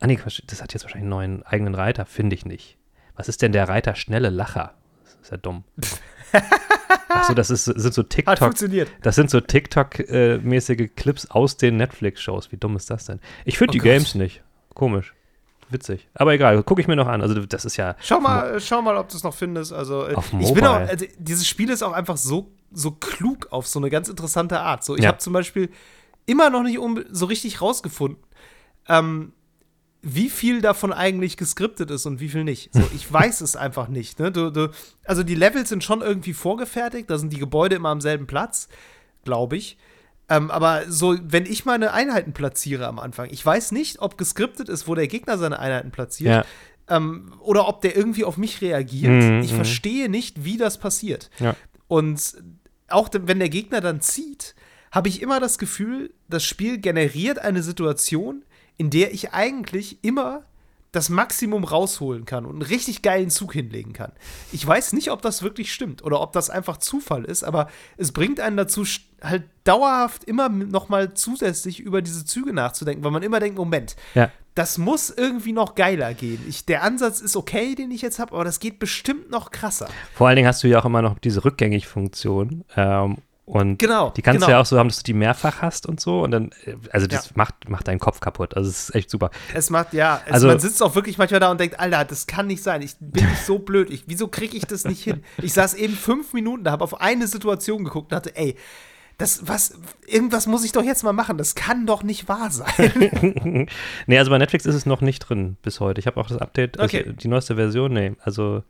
Ah 0.00 0.06
nee, 0.06 0.18
das 0.46 0.62
hat 0.62 0.72
jetzt 0.72 0.82
wahrscheinlich 0.84 1.02
einen 1.04 1.10
neuen 1.10 1.42
eigenen 1.42 1.74
Reiter, 1.74 2.06
finde 2.06 2.34
ich 2.34 2.44
nicht. 2.46 2.78
Was 3.16 3.28
ist 3.28 3.42
denn 3.42 3.52
der 3.52 3.68
Reiter 3.68 3.94
schnelle 3.94 4.30
Lacher? 4.30 4.74
Das 5.04 5.14
ist 5.22 5.30
ja 5.30 5.36
dumm. 5.36 5.64
Achso, 7.08 7.34
das 7.34 7.50
ist, 7.50 7.64
sind 7.64 7.92
so 7.94 8.02
Hat 8.02 8.10
TikTok. 8.10 8.38
funktioniert. 8.38 8.88
Das 9.02 9.14
sind 9.16 9.30
so 9.30 9.40
TikTok-mäßige 9.40 10.90
Clips 10.96 11.26
aus 11.30 11.56
den 11.56 11.76
Netflix-Shows. 11.76 12.52
Wie 12.52 12.56
dumm 12.56 12.76
ist 12.76 12.90
das 12.90 13.06
denn? 13.06 13.20
Ich 13.44 13.58
finde 13.58 13.70
Oh 13.70 13.72
die 13.72 13.78
Gott. 13.78 13.84
Games 13.86 14.14
nicht. 14.14 14.42
Komisch. 14.74 15.14
Witzig. 15.68 16.08
Aber 16.14 16.32
egal, 16.32 16.62
gucke 16.64 16.80
ich 16.80 16.88
mir 16.88 16.96
noch 16.96 17.06
an. 17.06 17.22
Also, 17.22 17.34
das 17.46 17.64
ist 17.64 17.76
ja. 17.76 17.94
Schau 18.00 18.20
mal, 18.20 18.60
schau 18.60 18.82
mal, 18.82 18.96
ob 18.96 19.08
du 19.08 19.16
es 19.16 19.22
noch 19.22 19.34
findest. 19.34 19.72
Also, 19.72 20.06
äh, 20.08 20.14
Auf 20.14 20.32
ich 20.40 20.52
bin 20.52 20.64
auch, 20.66 20.74
Mobile. 20.80 20.88
also, 20.90 21.06
dieses 21.18 21.46
Spiel 21.46 21.70
ist 21.70 21.82
auch 21.82 21.92
einfach 21.92 22.16
so, 22.16 22.50
so 22.72 22.90
klug 22.92 23.48
auf 23.50 23.66
so 23.68 23.78
eine 23.78 23.88
ganz 23.90 24.08
interessante 24.08 24.58
Art. 24.60 24.82
So, 24.84 24.96
ich 24.96 25.02
Ja. 25.02 25.08
habe 25.08 25.18
zum 25.18 25.32
Beispiel 25.32 25.70
immer 26.26 26.50
noch 26.50 26.62
nicht 26.64 26.78
so 27.10 27.26
richtig 27.26 27.60
rausgefunden, 27.60 28.22
ähm, 28.88 29.32
wie 30.02 30.30
viel 30.30 30.60
davon 30.60 30.92
eigentlich 30.92 31.36
geskriptet 31.36 31.90
ist 31.90 32.06
und 32.06 32.20
wie 32.20 32.28
viel 32.28 32.44
nicht. 32.44 32.72
So, 32.72 32.82
ich 32.94 33.10
weiß 33.10 33.40
es 33.40 33.56
einfach 33.56 33.88
nicht. 33.88 34.18
Ne? 34.18 34.32
Du, 34.32 34.50
du, 34.50 34.70
also 35.04 35.22
die 35.22 35.34
Levels 35.34 35.68
sind 35.68 35.84
schon 35.84 36.00
irgendwie 36.00 36.32
vorgefertigt, 36.32 37.10
da 37.10 37.18
sind 37.18 37.32
die 37.32 37.38
Gebäude 37.38 37.76
immer 37.76 37.90
am 37.90 38.00
selben 38.00 38.26
Platz, 38.26 38.68
glaube 39.24 39.56
ich. 39.56 39.78
Ähm, 40.28 40.50
aber 40.50 40.84
so, 40.88 41.16
wenn 41.22 41.44
ich 41.44 41.64
meine 41.64 41.92
Einheiten 41.92 42.32
platziere 42.32 42.86
am 42.86 42.98
Anfang, 42.98 43.28
ich 43.30 43.44
weiß 43.44 43.72
nicht, 43.72 44.00
ob 44.00 44.16
geskriptet 44.16 44.68
ist, 44.68 44.86
wo 44.86 44.94
der 44.94 45.08
Gegner 45.08 45.36
seine 45.38 45.58
Einheiten 45.58 45.90
platziert 45.90 46.46
Ja. 46.88 46.96
ähm, 46.96 47.34
oder 47.40 47.66
ob 47.66 47.80
der 47.80 47.96
irgendwie 47.96 48.24
auf 48.24 48.36
mich 48.36 48.62
reagiert. 48.62 49.10
Mhm, 49.10 49.40
ich 49.42 49.50
mhm. 49.50 49.56
verstehe 49.56 50.08
nicht, 50.08 50.44
wie 50.44 50.56
das 50.56 50.78
passiert. 50.78 51.30
Ja. 51.40 51.56
Und 51.88 52.36
auch 52.86 53.08
wenn 53.12 53.40
der 53.40 53.48
Gegner 53.48 53.80
dann 53.80 54.00
zieht, 54.00 54.54
habe 54.92 55.08
ich 55.08 55.20
immer 55.20 55.40
das 55.40 55.58
Gefühl, 55.58 56.12
das 56.28 56.44
Spiel 56.44 56.78
generiert 56.78 57.40
eine 57.40 57.62
Situation, 57.62 58.44
in 58.80 58.88
der 58.88 59.12
ich 59.12 59.34
eigentlich 59.34 59.98
immer 60.02 60.42
das 60.90 61.10
Maximum 61.10 61.64
rausholen 61.64 62.24
kann 62.24 62.46
und 62.46 62.52
einen 62.54 62.62
richtig 62.62 63.02
geilen 63.02 63.28
Zug 63.28 63.52
hinlegen 63.52 63.92
kann. 63.92 64.10
Ich 64.52 64.66
weiß 64.66 64.94
nicht, 64.94 65.10
ob 65.10 65.20
das 65.20 65.42
wirklich 65.42 65.70
stimmt 65.70 66.02
oder 66.02 66.20
ob 66.22 66.32
das 66.32 66.48
einfach 66.48 66.78
Zufall 66.78 67.24
ist, 67.26 67.44
aber 67.44 67.68
es 67.98 68.10
bringt 68.12 68.40
einen 68.40 68.56
dazu, 68.56 68.84
halt 69.22 69.42
dauerhaft 69.64 70.24
immer 70.24 70.48
noch 70.48 70.88
mal 70.88 71.12
zusätzlich 71.12 71.78
über 71.78 72.00
diese 72.00 72.24
Züge 72.24 72.54
nachzudenken, 72.54 73.04
weil 73.04 73.10
man 73.12 73.22
immer 73.22 73.38
denkt, 73.38 73.58
Moment, 73.58 73.96
Ja. 74.14 74.30
das 74.54 74.78
muss 74.78 75.10
irgendwie 75.10 75.52
noch 75.52 75.74
geiler 75.74 76.14
gehen. 76.14 76.42
Ich, 76.48 76.64
der 76.64 76.82
Ansatz 76.82 77.20
ist 77.20 77.36
okay, 77.36 77.74
den 77.74 77.90
ich 77.90 78.00
jetzt 78.00 78.18
habe, 78.18 78.32
aber 78.32 78.44
das 78.44 78.60
geht 78.60 78.78
bestimmt 78.78 79.30
noch 79.30 79.50
krasser. 79.50 79.90
Vor 80.14 80.26
allen 80.26 80.36
Dingen 80.36 80.48
hast 80.48 80.62
du 80.64 80.68
ja 80.68 80.80
auch 80.80 80.86
immer 80.86 81.02
noch 81.02 81.18
diese 81.18 81.44
Rückgängig-Funktion. 81.44 82.64
Ähm, 82.76 83.18
und 83.52 83.78
Genau, 83.78 84.10
die 84.10 84.22
kannst 84.22 84.36
genau. 84.38 84.46
du 84.46 84.52
ja 84.52 84.60
auch 84.60 84.66
so 84.66 84.78
haben, 84.78 84.88
dass 84.88 84.98
du 84.98 85.02
die 85.02 85.12
mehrfach 85.12 85.60
hast 85.60 85.86
und 85.86 86.00
so. 86.00 86.22
Und 86.22 86.30
dann, 86.30 86.50
äh, 86.64 86.74
also 86.92 87.06
das 87.06 87.26
Ja. 87.26 87.32
macht, 87.34 87.68
macht 87.68 87.88
deinen 87.88 87.98
Kopf 87.98 88.20
kaputt. 88.20 88.56
Also 88.56 88.70
es 88.70 88.88
ist 88.90 88.94
echt 88.94 89.10
super. 89.10 89.30
Es 89.54 89.70
macht, 89.70 89.92
ja, 89.92 90.20
es, 90.26 90.32
Also- 90.34 90.46
man 90.46 90.60
sitzt 90.60 90.82
auch 90.82 90.94
wirklich 90.94 91.18
manchmal 91.18 91.40
da 91.40 91.50
und 91.50 91.58
denkt, 91.60 91.78
Alter, 91.80 92.04
das 92.04 92.26
kann 92.26 92.46
nicht 92.46 92.62
sein. 92.62 92.80
Ich 92.82 92.94
bin 93.00 93.28
nicht 93.28 93.44
so 93.44 93.58
blöd. 93.58 93.90
Ich, 93.90 94.04
wieso 94.06 94.28
kriege 94.28 94.56
ich 94.56 94.66
das 94.66 94.84
nicht 94.84 95.02
hin? 95.02 95.22
Ich 95.42 95.52
saß 95.52 95.74
eben 95.74 95.94
fünf 95.94 96.32
Minuten 96.32 96.64
da, 96.64 96.70
habe 96.70 96.84
auf 96.84 97.00
eine 97.00 97.26
Situation 97.26 97.84
geguckt 97.84 98.12
und 98.12 98.12
dachte, 98.12 98.36
ey, 98.36 98.54
das, 99.18 99.46
was, 99.48 99.74
irgendwas 100.06 100.46
muss 100.46 100.64
ich 100.64 100.72
doch 100.72 100.82
jetzt 100.84 101.02
mal 101.02 101.12
machen. 101.12 101.36
Das 101.36 101.54
kann 101.54 101.86
doch 101.86 102.02
nicht 102.02 102.28
wahr 102.28 102.50
sein. 102.50 102.68
nee, 104.06 104.18
also 104.18 104.30
bei 104.30 104.38
Netflix 104.38 104.64
ist 104.64 104.74
es 104.74 104.86
noch 104.86 105.00
nicht 105.02 105.18
drin 105.20 105.56
bis 105.60 105.80
heute. 105.80 106.00
Ich 106.00 106.06
habe 106.06 106.18
auch 106.18 106.28
das 106.28 106.38
Update, 106.38 106.78
also 106.80 106.96
Okay. 106.96 107.12
die 107.14 107.28
neueste 107.28 107.56
Version, 107.56 107.92
nee. 107.92 108.12
Also 108.22 108.62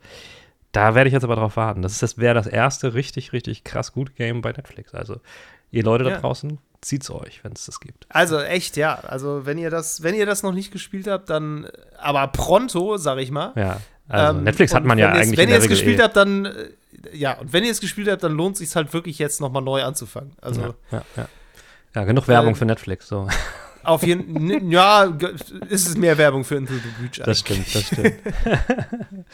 da 0.72 0.94
werde 0.94 1.08
ich 1.08 1.14
jetzt 1.14 1.24
aber 1.24 1.36
drauf 1.36 1.56
warten. 1.56 1.82
Das, 1.82 1.92
ist 1.92 2.02
das 2.02 2.18
wäre 2.18 2.34
das 2.34 2.46
erste 2.46 2.94
richtig, 2.94 3.32
richtig 3.32 3.64
krass 3.64 3.92
gute 3.92 4.12
Game 4.12 4.40
bei 4.40 4.52
Netflix. 4.52 4.94
Also 4.94 5.20
ihr 5.70 5.82
Leute 5.84 6.04
da 6.04 6.10
Ja. 6.10 6.18
draußen, 6.20 6.58
zieht's 6.80 7.10
euch, 7.10 7.42
wenn 7.44 7.52
es 7.52 7.66
das 7.66 7.80
gibt. 7.80 8.06
Also 8.08 8.40
echt, 8.40 8.76
ja. 8.76 8.94
Also 9.00 9.46
wenn 9.46 9.58
ihr 9.58 9.70
das, 9.70 10.02
wenn 10.02 10.14
ihr 10.14 10.26
das 10.26 10.42
noch 10.42 10.52
nicht 10.52 10.72
gespielt 10.72 11.06
habt, 11.08 11.28
dann, 11.30 11.66
aber 11.98 12.26
pronto, 12.28 12.96
sag 12.96 13.18
ich 13.18 13.30
mal. 13.30 13.52
Ja, 13.56 13.80
also 14.08 14.38
Ähm, 14.38 14.44
Netflix 14.44 14.74
hat 14.74 14.84
man 14.84 14.98
ja 14.98 15.12
eigentlich 15.12 15.38
Wenn 15.38 15.48
ihr 15.48 15.56
es 15.58 15.68
gespielt 15.68 15.98
eh. 15.98 16.02
habt, 16.02 16.16
dann 16.16 16.46
äh, 16.46 16.70
ja, 17.12 17.32
und 17.38 17.52
wenn 17.52 17.64
ihr 17.64 17.70
es 17.70 17.80
gespielt 17.80 18.08
habt, 18.08 18.22
dann 18.22 18.32
lohnt 18.32 18.54
es 18.54 18.58
sich 18.58 18.76
halt 18.76 18.92
wirklich 18.92 19.18
jetzt 19.18 19.40
noch 19.40 19.50
mal 19.50 19.60
neu 19.62 19.82
anzufangen. 19.82 20.32
Also 20.42 20.60
ja, 20.62 20.74
ja, 20.92 21.02
ja. 21.16 21.28
ja, 21.94 22.04
genug 22.04 22.28
Werbung 22.28 22.50
Ähm, 22.50 22.56
für 22.56 22.66
Netflix. 22.66 23.08
So. 23.08 23.26
auf 23.84 24.02
jeden 24.02 24.70
ja, 24.70 25.04
ist 25.68 25.88
es 25.88 25.96
mehr 25.96 26.18
Werbung 26.18 26.44
für 26.44 26.56
Into 26.56 26.74
the 26.74 26.80
Breach. 27.00 27.22
Das 27.24 27.40
stimmt, 27.40 27.74
das 27.74 27.86
stimmt. 27.86 28.14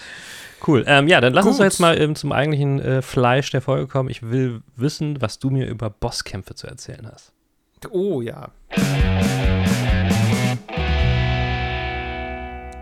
cool. 0.66 0.84
Ähm, 0.86 1.08
ja, 1.08 1.20
dann 1.20 1.32
lass 1.32 1.46
uns 1.46 1.56
Gut. 1.56 1.60
doch 1.60 1.64
jetzt 1.64 1.80
mal 1.80 2.00
ähm, 2.00 2.14
zum 2.14 2.32
eigentlichen 2.32 2.80
äh, 2.80 3.02
Fleisch 3.02 3.50
der 3.50 3.60
Folge 3.60 3.86
kommen. 3.86 4.08
Ich 4.08 4.22
will 4.22 4.62
wissen, 4.76 5.20
was 5.20 5.38
du 5.38 5.50
mir 5.50 5.66
über 5.66 5.90
Bosskämpfe 5.90 6.54
zu 6.54 6.66
erzählen 6.66 7.08
hast. 7.12 7.32
Oh 7.90 8.20
ja. 8.20 8.50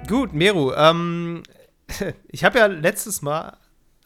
Gut, 0.09 0.33
Meru, 0.33 0.73
ähm, 0.73 1.43
ich 2.29 2.45
habe 2.45 2.59
ja 2.59 2.67
letztes 2.67 3.23
Mal 3.23 3.57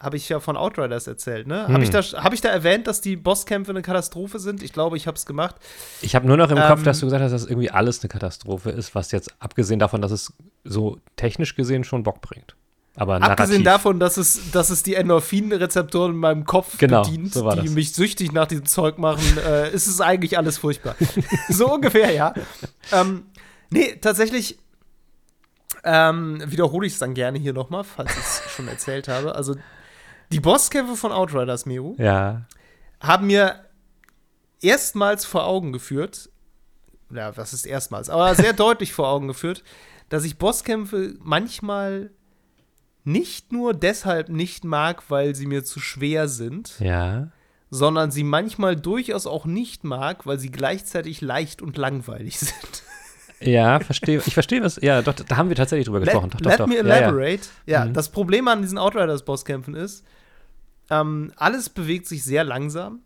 habe 0.01 0.17
ich 0.17 0.29
ja 0.29 0.39
von 0.39 0.57
Outriders 0.57 1.09
erzählt, 1.09 1.49
ne? 1.49 1.67
Hm. 1.67 1.75
Habe 1.75 1.83
ich, 1.83 1.91
da, 1.91 2.01
hab 2.01 2.33
ich 2.33 2.41
da 2.41 2.51
erwähnt, 2.51 2.87
dass 2.87 3.01
die 3.01 3.17
Bosskämpfe 3.17 3.73
eine 3.73 3.83
Katastrophe 3.83 4.39
sind? 4.39 4.63
Ich 4.63 4.73
glaube, 4.73 4.97
ich 4.97 5.09
habe 5.09 5.17
es 5.17 5.27
gemacht. 5.27 5.57
Ich 6.03 6.15
habe 6.15 6.27
nur 6.27 6.37
noch 6.37 6.51
im 6.51 6.59
ähm, 6.59 6.65
Kopf, 6.69 6.85
dass 6.85 7.01
du 7.01 7.07
gesagt 7.07 7.23
hast, 7.23 7.33
dass 7.33 7.47
irgendwie 7.47 7.71
alles 7.71 8.01
eine 8.01 8.09
Katastrophe 8.09 8.71
ist, 8.71 8.95
was 8.95 9.11
jetzt 9.11 9.35
abgesehen 9.41 9.81
davon, 9.81 10.01
dass 10.01 10.13
es 10.13 10.33
so 10.63 10.99
technisch 11.17 11.57
gesehen 11.57 11.83
schon 11.83 12.05
Bock 12.05 12.21
bringt. 12.21 12.55
Aber 12.99 13.23
Abgesehen 13.23 13.63
davon, 13.63 14.01
dass 14.01 14.17
es, 14.17 14.51
dass 14.51 14.71
es 14.71 14.83
die 14.83 14.97
Endorphin-Rezeptoren 14.97 16.13
in 16.13 16.19
meinem 16.19 16.45
Kopf 16.45 16.79
genau, 16.79 17.03
bedient, 17.03 17.33
so 17.33 17.49
die 17.53 17.69
mich 17.69 17.95
süchtig 17.95 18.33
nach 18.33 18.47
diesem 18.47 18.67
Zeug 18.67 18.99
machen, 18.99 19.39
äh, 19.39 19.71
ist 19.71 19.87
es 19.87 20.01
eigentlich 20.01 20.37
alles 20.37 20.59
furchtbar. 20.59 20.97
so 21.49 21.73
ungefähr, 21.73 22.13
ja. 22.13 22.35
ähm, 22.91 23.27
nee, 23.71 23.95
tatsächlich 24.01 24.59
ähm, 25.85 26.43
wiederhole 26.45 26.89
ich 26.89 26.95
es 26.95 26.99
dann 26.99 27.15
gerne 27.15 27.39
hier 27.39 27.53
nochmal, 27.53 27.85
falls 27.85 28.11
ich 28.11 28.19
es 28.19 28.43
schon 28.57 28.67
erzählt 28.67 29.07
habe. 29.07 29.37
Also, 29.37 29.55
die 30.33 30.41
Bosskämpfe 30.41 30.97
von 30.97 31.13
Outriders, 31.13 31.67
Meru, 31.67 31.95
ja. 31.99 32.47
haben 33.01 33.29
mir 33.29 33.65
erstmals 34.61 35.25
vor 35.25 35.47
Augen 35.47 35.73
geführt, 35.73 36.31
ja, 37.11 37.37
was 37.37 37.53
ist 37.53 37.65
erstmals, 37.65 38.11
aber 38.11 38.35
sehr 38.35 38.53
deutlich 38.55 38.93
vor 38.93 39.07
Augen 39.07 39.29
geführt, 39.29 39.63
dass 40.09 40.25
ich 40.25 40.37
Bosskämpfe 40.37 41.15
manchmal 41.21 42.11
nicht 43.09 43.53
nur 43.53 43.73
deshalb 43.73 44.29
nicht 44.29 44.65
mag, 44.65 45.03
weil 45.09 45.35
sie 45.35 45.47
mir 45.47 45.65
zu 45.65 45.81
schwer 45.81 46.29
sind, 46.29 46.79
ja. 46.79 47.29
sondern 47.71 48.11
sie 48.11 48.23
manchmal 48.23 48.77
durchaus 48.77 49.27
auch 49.27 49.47
nicht 49.47 49.83
mag, 49.83 50.27
weil 50.27 50.39
sie 50.39 50.51
gleichzeitig 50.51 51.23
leicht 51.23 51.63
und 51.63 51.79
langweilig 51.79 52.39
sind. 52.39 52.83
Ja, 53.41 53.81
verstehe. 53.81 54.21
Ich 54.27 54.35
verstehe 54.35 54.63
was. 54.63 54.81
Ja, 54.83 55.01
doch, 55.01 55.15
da 55.15 55.37
haben 55.37 55.49
wir 55.49 55.57
tatsächlich 55.57 55.87
drüber 55.87 56.01
gesprochen. 56.01 56.31
Let, 56.33 56.45
doch, 56.45 56.51
let 56.51 56.61
doch, 56.61 56.67
me 56.67 56.79
elaborate. 56.79 57.43
Ja, 57.67 57.79
ja. 57.79 57.81
ja 57.81 57.85
mhm. 57.87 57.95
das 57.95 58.11
Problem 58.11 58.47
an 58.49 58.63
diesen 58.63 58.79
Outriders-Bosskämpfen 58.79 59.75
ist, 59.75 60.05
ähm, 60.91 61.33
alles 61.37 61.71
bewegt 61.71 62.07
sich 62.07 62.25
sehr 62.25 62.45
langsam. 62.45 63.01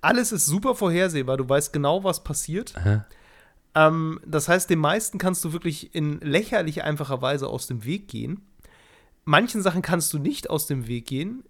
Alles 0.00 0.32
ist 0.32 0.46
super 0.46 0.74
vorhersehbar. 0.74 1.36
Du 1.36 1.48
weißt 1.48 1.72
genau, 1.72 2.04
was 2.04 2.22
passiert. 2.24 2.74
Ähm, 3.74 4.20
das 4.24 4.48
heißt, 4.48 4.70
den 4.70 4.78
meisten 4.78 5.18
kannst 5.18 5.44
du 5.44 5.52
wirklich 5.52 5.94
in 5.94 6.20
lächerlich 6.20 6.84
einfacher 6.84 7.20
Weise 7.20 7.48
aus 7.48 7.66
dem 7.66 7.84
Weg 7.84 8.08
gehen 8.08 8.42
manchen 9.24 9.62
Sachen 9.62 9.82
kannst 9.82 10.12
du 10.12 10.18
nicht 10.18 10.50
aus 10.50 10.66
dem 10.66 10.86
Weg 10.86 11.06
gehen. 11.06 11.44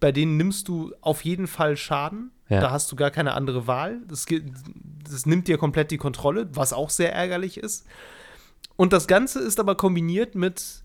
Bei 0.00 0.12
denen 0.12 0.36
nimmst 0.36 0.68
du 0.68 0.92
auf 1.00 1.24
jeden 1.24 1.46
Fall 1.46 1.76
Schaden. 1.76 2.30
Ja. 2.48 2.60
Da 2.60 2.70
hast 2.70 2.92
du 2.92 2.96
gar 2.96 3.10
keine 3.10 3.34
andere 3.34 3.66
Wahl. 3.66 4.00
Das, 4.06 4.26
das 5.08 5.26
nimmt 5.26 5.48
dir 5.48 5.58
komplett 5.58 5.90
die 5.90 5.96
Kontrolle, 5.96 6.48
was 6.52 6.72
auch 6.72 6.90
sehr 6.90 7.12
ärgerlich 7.12 7.56
ist. 7.56 7.86
Und 8.76 8.92
das 8.92 9.06
Ganze 9.06 9.40
ist 9.40 9.60
aber 9.60 9.76
kombiniert 9.76 10.34
mit 10.34 10.82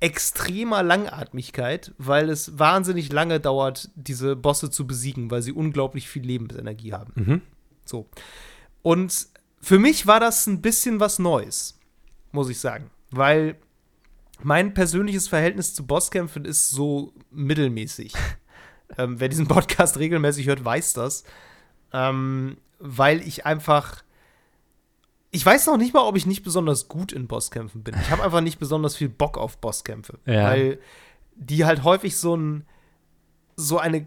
extremer 0.00 0.82
Langatmigkeit, 0.82 1.92
weil 1.96 2.28
es 2.28 2.58
wahnsinnig 2.58 3.12
lange 3.12 3.38
dauert, 3.38 3.88
diese 3.94 4.34
Bosse 4.34 4.68
zu 4.68 4.86
besiegen, 4.86 5.30
weil 5.30 5.42
sie 5.42 5.52
unglaublich 5.52 6.08
viel 6.08 6.24
Lebensenergie 6.24 6.92
haben. 6.92 7.12
Mhm. 7.14 7.42
So. 7.84 8.08
Und 8.82 9.28
für 9.60 9.78
mich 9.78 10.08
war 10.08 10.18
das 10.18 10.48
ein 10.48 10.60
bisschen 10.60 10.98
was 10.98 11.20
Neues, 11.20 11.78
muss 12.32 12.48
ich 12.48 12.58
sagen. 12.58 12.90
Weil 13.12 13.56
mein 14.42 14.74
persönliches 14.74 15.28
Verhältnis 15.28 15.74
zu 15.74 15.86
Bosskämpfen 15.86 16.44
ist 16.44 16.70
so 16.70 17.12
mittelmäßig. 17.30 18.14
ähm, 18.98 19.20
wer 19.20 19.28
diesen 19.28 19.46
Podcast 19.46 19.98
regelmäßig 19.98 20.46
hört, 20.46 20.64
weiß 20.64 20.94
das. 20.94 21.24
Ähm, 21.92 22.56
weil 22.78 23.20
ich 23.20 23.46
einfach. 23.46 24.02
Ich 25.34 25.46
weiß 25.46 25.66
noch 25.66 25.78
nicht 25.78 25.94
mal, 25.94 26.02
ob 26.02 26.16
ich 26.16 26.26
nicht 26.26 26.42
besonders 26.42 26.88
gut 26.88 27.10
in 27.12 27.26
Bosskämpfen 27.26 27.82
bin. 27.82 27.94
Ich 28.02 28.10
habe 28.10 28.22
einfach 28.22 28.42
nicht 28.42 28.58
besonders 28.58 28.96
viel 28.96 29.08
Bock 29.08 29.38
auf 29.38 29.56
Bosskämpfe. 29.58 30.18
Ja. 30.26 30.44
Weil 30.44 30.78
die 31.36 31.64
halt 31.64 31.84
häufig 31.84 32.16
so 32.16 32.36
ein. 32.36 32.66
so 33.56 33.78
eine 33.78 34.06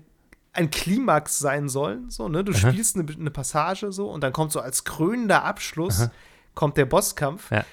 ein 0.56 0.72
Klimax 0.72 1.38
sein 1.40 1.70
sollen. 1.70 2.10
So, 2.10 2.30
ne? 2.30 2.44
Du 2.44 2.54
Aha. 2.54 2.70
spielst 2.70 2.96
eine, 2.96 3.12
eine, 3.12 3.32
Passage 3.32 3.92
so 3.92 4.10
und 4.10 4.22
dann 4.22 4.32
kommt 4.34 4.52
so 4.52 4.62
als 4.62 4.86
krönender 4.86 5.44
Abschluss 5.44 6.04
Aha. 6.04 6.12
kommt 6.54 6.78
der 6.78 6.86
Bosskampf. 6.86 7.52
Ja. 7.52 7.66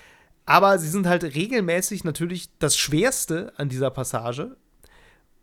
Aber 0.44 0.78
sie 0.78 0.88
sind 0.88 1.06
halt 1.06 1.22
regelmäßig 1.22 2.04
natürlich 2.04 2.50
das 2.58 2.76
Schwerste 2.76 3.52
an 3.56 3.68
dieser 3.68 3.90
Passage. 3.90 4.56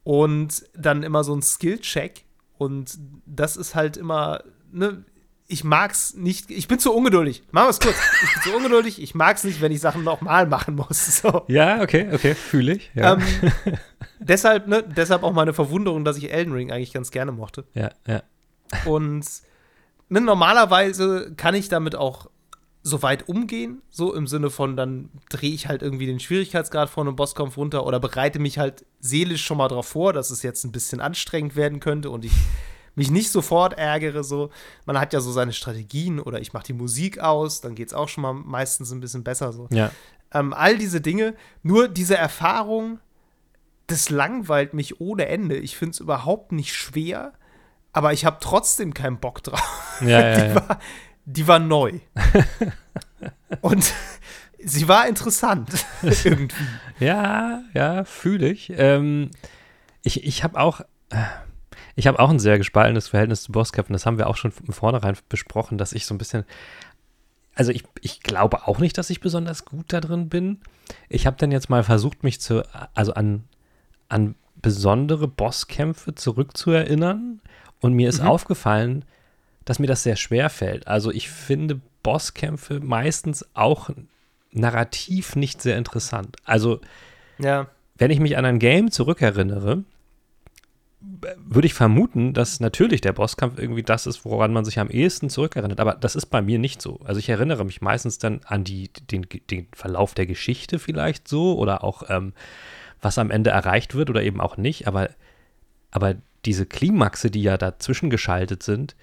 Und 0.04 0.66
dann 0.74 1.04
immer 1.04 1.24
so 1.24 1.36
ein 1.36 1.42
Skill-Check. 1.42 2.26
Und 2.58 2.98
das 3.26 3.58
ist 3.58 3.76
halt 3.76 3.96
immer, 3.96 4.44
ne, 4.72 5.06
ich 5.48 5.64
mag's 5.64 6.14
nicht, 6.14 6.52
ich 6.52 6.68
bin 6.68 6.78
zu 6.78 6.94
ungeduldig. 6.94 7.44
Machen 7.52 7.66
wir 7.66 7.70
es 7.72 7.80
kurz. 7.80 7.96
Ich 8.24 8.34
bin 8.34 8.44
zu 8.44 8.58
ungeduldig, 8.58 9.02
ich 9.02 9.16
mag's 9.16 9.44
nicht, 9.44 9.62
wenn 9.62 9.72
ich 9.72 9.82
Sachen 9.82 10.04
nochmal 10.04 10.46
machen 10.46 10.76
muss. 10.76 11.22
So. 11.22 11.44
Ja, 11.48 11.82
okay, 11.82 12.10
okay, 12.14 12.36
fühle 12.36 12.74
ich. 12.74 12.92
Ja. 12.94 13.14
Ähm, 13.14 13.24
deshalb, 14.20 14.68
ne, 14.68 14.84
deshalb 14.84 15.24
auch 15.24 15.34
meine 15.34 15.54
Verwunderung, 15.54 16.06
dass 16.06 16.18
ich 16.18 16.32
Elden 16.32 16.54
Ring 16.54 16.72
eigentlich 16.72 16.94
ganz 16.94 17.10
gerne 17.10 17.32
mochte. 17.32 17.66
Ja, 17.74 17.90
ja. 18.06 18.22
Und 18.86 19.26
ne, 20.10 20.22
normalerweise 20.22 21.34
kann 21.36 21.56
ich 21.56 21.68
damit 21.68 21.96
auch 21.96 22.30
so 22.82 23.02
weit 23.04 23.28
umgehen, 23.28 23.82
so 23.90 24.14
im 24.14 24.26
Sinne 24.26 24.50
von, 24.50 24.78
dann 24.78 25.10
drehe 25.30 25.54
ich 25.54 25.68
halt 25.68 25.82
irgendwie 25.82 26.06
den 26.06 26.20
Schwierigkeitsgrad 26.20 26.90
vor 26.90 27.04
einem 27.04 27.16
Bosskampf 27.16 27.58
runter 27.58 27.86
oder 27.86 28.00
bereite 28.00 28.40
mich 28.40 28.58
halt 28.58 28.86
seelisch 29.00 29.44
schon 29.44 29.58
mal 29.58 29.68
darauf 29.68 29.88
vor, 29.88 30.14
dass 30.14 30.30
es 30.30 30.44
jetzt 30.44 30.64
ein 30.64 30.72
bisschen 30.72 31.02
anstrengend 31.02 31.56
werden 31.56 31.80
könnte 31.80 32.10
und 32.10 32.24
ich 32.24 32.34
mich 32.96 33.12
nicht 33.12 33.32
sofort 33.32 33.74
ärgere. 33.78 34.24
So, 34.24 34.50
man 34.86 35.00
hat 35.00 35.14
ja 35.14 35.20
so 35.20 35.32
seine 35.32 35.54
Strategien 35.54 36.20
oder 36.20 36.40
ich 36.40 36.54
mache 36.54 36.66
die 36.66 36.74
Musik 36.74 37.20
aus, 37.20 37.62
dann 37.62 37.76
geht 37.76 37.90
es 37.90 37.94
auch 37.94 38.10
schon 38.10 38.22
mal 38.22 38.34
meistens 38.34 38.92
ein 38.92 39.02
bisschen 39.02 39.24
besser. 39.24 39.52
So, 39.52 39.68
ja. 39.72 39.92
ähm, 40.34 40.54
all 40.54 40.78
diese 40.78 41.02
Dinge, 41.02 41.36
nur 41.64 41.88
diese 41.88 42.18
Erfahrung, 42.18 43.00
das 43.88 44.10
langweilt 44.10 44.74
mich 44.74 45.02
ohne 45.02 45.28
Ende. 45.28 45.58
Ich 45.58 45.76
finde 45.76 45.92
es 45.92 46.00
überhaupt 46.00 46.52
nicht 46.52 46.74
schwer, 46.76 47.34
aber 47.92 48.14
ich 48.14 48.24
habe 48.26 48.38
trotzdem 48.40 48.94
keinen 48.94 49.20
Bock 49.20 49.44
drauf. 49.44 49.98
Ja, 50.02 50.08
ja, 50.20 50.46
ja. 50.46 50.56
War, 50.56 50.80
die 51.26 51.48
war 51.48 51.60
neu. 51.60 52.00
Und 53.62 53.94
sie 54.64 54.88
war 54.88 55.08
interessant 55.08 55.86
irgendwie. 56.02 56.56
Ja, 57.00 57.62
ja, 57.74 58.04
fühle 58.04 58.50
ich. 58.50 58.72
Ähm, 58.76 59.32
ich. 60.04 60.24
Ich 60.24 60.44
habe 60.44 60.60
auch. 60.60 60.82
Ich 61.96 62.08
habe 62.08 62.20
auch 62.20 62.30
ein 62.30 62.40
sehr 62.40 62.58
gespaltenes 62.58 63.10
Verhältnis 63.10 63.44
zu 63.44 63.52
Bosskämpfen. 63.52 63.94
Das 63.94 64.06
haben 64.06 64.18
wir 64.18 64.28
auch 64.28 64.38
schon 64.38 64.52
von 64.52 64.74
vornherein 64.74 65.18
besprochen, 65.28 65.78
dass 65.78 65.94
ich 65.94 66.06
so 66.06 66.14
ein 66.14 66.18
bisschen. 66.18 66.46
Also 67.56 67.72
ich, 67.72 67.84
ich 68.00 68.22
glaube 68.22 68.68
auch 68.68 68.80
nicht, 68.80 68.98
dass 68.98 69.10
ich 69.10 69.20
besonders 69.20 69.66
gut 69.66 69.92
da 69.92 70.00
drin 70.00 70.30
bin. 70.30 70.62
Ich 71.10 71.28
habe 71.28 71.36
dann 71.38 71.52
jetzt 71.52 71.70
mal 71.70 71.84
versucht, 71.84 72.24
mich 72.24 72.40
zu, 72.40 72.64
also 72.94 73.14
an, 73.14 73.44
an 74.08 74.36
besondere 74.62 75.28
Bosskämpfe 75.28 76.16
zurückzuerinnern. 76.16 77.42
Und 77.82 77.94
mir 77.94 78.10
ist 78.10 78.22
mhm. 78.22 78.28
aufgefallen, 78.28 79.06
dass 79.70 79.78
mir 79.78 79.86
das 79.86 80.02
sehr 80.02 80.16
schwer 80.16 80.50
fällt. 80.50 80.88
Also 80.88 81.12
ich 81.12 81.30
finde 81.30 81.80
Bosskämpfe 82.02 82.80
meistens 82.80 83.46
auch 83.54 83.92
narrativ 84.52 85.36
nicht 85.36 85.62
sehr 85.62 85.78
interessant. 85.78 86.38
Also 86.44 86.82
ja. 87.38 87.68
wenn 87.96 88.10
ich 88.10 88.20
mich 88.20 88.36
an 88.36 88.46
ein 88.46 88.58
Game 88.58 88.90
zurückerinnere, 88.90 89.84
würde 91.38 91.68
ich 91.68 91.76
vermuten, 91.76 92.34
dass 92.34 92.60
natürlich 92.60 93.02
der 93.02 93.14
Bosskampf 93.14 93.60
irgendwie 93.60 93.84
das 93.84 94.08
ist, 94.08 94.26
woran 94.26 94.54
man 94.54 94.66
sich 94.66 94.80
am 94.80 94.90
ehesten 94.90 95.30
zurückerinnert. 95.30 95.80
Aber 95.80 95.94
das 95.94 96.16
ist 96.16 96.26
bei 96.26 96.42
mir 96.42 96.58
nicht 96.58 96.82
so. 96.82 97.00
Also 97.04 97.20
ich 97.20 97.30
erinnere 97.30 97.64
mich 97.64 97.80
meistens 97.80 98.18
dann 98.18 98.42
an 98.46 98.64
die, 98.64 98.90
den, 99.12 99.28
den 99.52 99.68
Verlauf 99.74 100.16
der 100.16 100.26
Geschichte 100.26 100.80
vielleicht 100.80 101.28
so 101.28 101.56
oder 101.60 101.84
auch 101.84 102.10
ähm, 102.10 102.34
was 103.02 103.20
am 103.20 103.30
Ende 103.30 103.52
erreicht 103.52 103.94
wird 103.94 104.10
oder 104.10 104.24
eben 104.24 104.42
auch 104.42 104.58
nicht. 104.58 104.88
Aber, 104.88 105.12
aber 105.92 106.16
diese 106.44 106.66
Klimaxe, 106.66 107.30
die 107.30 107.44
ja 107.44 107.56
dazwischen 107.56 108.10
geschaltet 108.10 108.64
sind, 108.64 108.96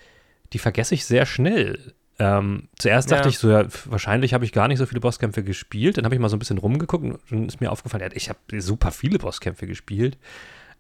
die 0.57 0.59
vergesse 0.59 0.95
ich 0.95 1.05
sehr 1.05 1.27
schnell. 1.27 1.93
Ähm, 2.19 2.69
zuerst 2.79 3.11
dachte 3.11 3.25
ja. 3.25 3.29
ich 3.29 3.39
so, 3.39 3.51
ja, 3.51 3.67
wahrscheinlich 3.85 4.33
habe 4.33 4.47
ich 4.47 4.53
gar 4.53 4.69
nicht 4.69 4.79
so 4.79 4.87
viele 4.87 5.03
Bosskämpfe 5.03 5.43
gespielt. 5.43 5.99
Dann 5.99 6.07
habe 6.07 6.15
ich 6.15 6.21
mal 6.21 6.31
so 6.31 6.37
ein 6.37 6.39
bisschen 6.39 6.57
rumgeguckt 6.57 7.05
und 7.05 7.21
dann 7.29 7.47
ist 7.47 7.61
mir 7.61 7.71
aufgefallen, 7.71 8.03
ja, 8.03 8.09
ich 8.15 8.31
habe 8.31 8.39
super 8.63 8.91
viele 8.91 9.19
Bosskämpfe 9.19 9.67
gespielt. 9.67 10.17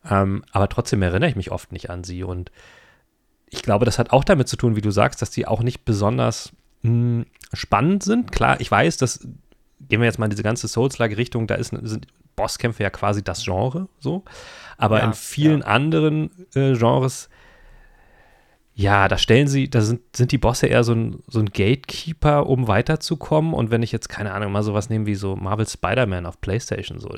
Ähm, 0.09 0.47
aber 0.51 0.71
trotzdem 0.71 1.03
erinnere 1.03 1.29
ich 1.29 1.37
mich 1.37 1.51
oft 1.51 1.73
nicht 1.73 1.91
an 1.91 2.05
sie. 2.05 2.23
Und 2.23 2.51
ich 3.51 3.61
glaube, 3.61 3.85
das 3.85 3.99
hat 3.99 4.13
auch 4.13 4.25
damit 4.25 4.49
zu 4.49 4.57
tun, 4.57 4.77
wie 4.77 4.81
du 4.81 4.91
sagst, 4.91 5.21
dass 5.21 5.31
die 5.31 5.47
auch 5.47 5.63
nicht 5.63 5.85
besonders 5.85 6.53
mh, 6.81 6.91
hm, 6.91 7.27
spannend 7.53 8.03
sind. 8.03 8.33
Klar, 8.33 8.59
ich 8.63 8.71
weiß, 8.71 8.97
dass, 8.97 9.29
gehen 9.91 10.01
wir 10.01 10.07
jetzt 10.07 10.19
mal 10.19 10.25
in 10.25 10.31
diese 10.31 10.43
ganze 10.43 10.69
Souls-like-Richtung, 10.69 11.47
da 11.47 11.57
ist, 11.57 11.69
sind 11.83 12.07
Bosskämpfe 12.35 12.83
ja 12.83 12.89
quasi 12.89 13.23
das 13.23 13.45
Genre 13.45 13.91
so. 13.99 14.25
Aber 14.79 15.01
ja, 15.01 15.05
in 15.05 15.13
vielen 15.13 15.63
anderen 15.63 16.31
äh, 16.55 16.73
Genres 16.73 17.29
ja, 18.79 19.09
da 19.09 19.17
stellen 19.17 19.49
sie, 19.49 19.71
da 19.71 19.81
sind, 19.81 20.03
sind 20.15 20.33
die 20.33 20.39
Bosse 20.39 20.67
eher 20.67 20.85
so 20.85 20.93
ein, 20.93 21.23
so 21.29 21.39
ein 21.39 21.47
Gatekeeper, 21.47 22.47
um 22.47 22.69
weiterzukommen. 22.69 23.55
Und 23.55 23.71
wenn 23.71 23.83
ich 23.83 23.91
jetzt, 23.91 24.11
keine 24.11 24.35
Ahnung, 24.35 24.53
mal 24.53 24.63
sowas 24.63 24.91
nehme 24.91 25.07
wie 25.07 25.15
so 25.15 25.35
Marvel 25.35 25.67
Spider-Man 25.67 26.27
auf 26.27 26.43
PlayStation, 26.43 27.01
so, 27.01 27.09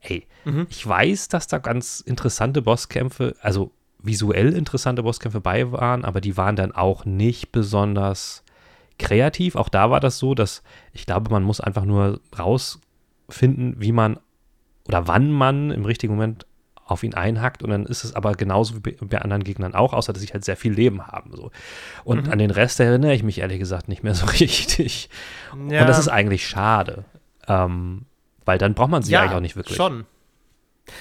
ey, 0.00 0.26
mhm. 0.46 0.66
ich 0.70 0.86
weiß, 0.86 1.28
dass 1.28 1.48
da 1.48 1.58
ganz 1.58 2.00
interessante 2.00 2.62
Bosskämpfe, 2.62 3.36
also 3.42 3.72
visuell 4.02 4.54
interessante 4.54 5.02
Bosskämpfe 5.02 5.42
bei 5.42 5.70
waren, 5.70 6.06
aber 6.06 6.22
die 6.22 6.38
waren 6.38 6.56
dann 6.56 6.72
auch 6.72 7.04
nicht 7.04 7.52
besonders 7.52 8.42
kreativ. 8.98 9.56
Auch 9.56 9.68
da 9.68 9.90
war 9.90 10.00
das 10.00 10.16
so, 10.16 10.34
dass 10.34 10.62
ich 10.94 11.04
glaube, 11.04 11.30
man 11.30 11.42
muss 11.42 11.60
einfach 11.60 11.84
nur 11.84 12.22
rausfinden, 12.38 13.74
wie 13.78 13.92
man 13.92 14.18
oder 14.88 15.06
wann 15.06 15.30
man 15.30 15.72
im 15.72 15.84
richtigen 15.84 16.14
Moment 16.14 16.46
auf 16.90 17.02
ihn 17.04 17.14
einhackt 17.14 17.62
und 17.62 17.70
dann 17.70 17.86
ist 17.86 18.04
es 18.04 18.14
aber 18.14 18.32
genauso 18.32 18.74
wie 18.74 18.80
bei 18.80 19.20
anderen 19.20 19.44
Gegnern 19.44 19.74
auch, 19.74 19.92
außer 19.92 20.12
dass 20.12 20.22
sie 20.22 20.28
halt 20.28 20.44
sehr 20.44 20.56
viel 20.56 20.72
Leben 20.72 21.06
haben. 21.06 21.30
So. 21.34 21.50
Und 22.04 22.26
mhm. 22.26 22.32
an 22.32 22.38
den 22.38 22.50
Rest 22.50 22.80
erinnere 22.80 23.14
ich 23.14 23.22
mich 23.22 23.38
ehrlich 23.38 23.58
gesagt 23.58 23.88
nicht 23.88 24.02
mehr 24.02 24.14
so 24.14 24.26
richtig. 24.40 25.08
Ja. 25.68 25.82
Und 25.82 25.88
das 25.88 25.98
ist 25.98 26.08
eigentlich 26.08 26.46
schade. 26.46 27.04
Ähm, 27.46 28.06
weil 28.44 28.58
dann 28.58 28.74
braucht 28.74 28.90
man 28.90 29.02
sie 29.02 29.12
ja, 29.12 29.20
eigentlich 29.20 29.36
auch 29.36 29.40
nicht 29.40 29.56
wirklich. 29.56 29.76
Schon. 29.76 30.04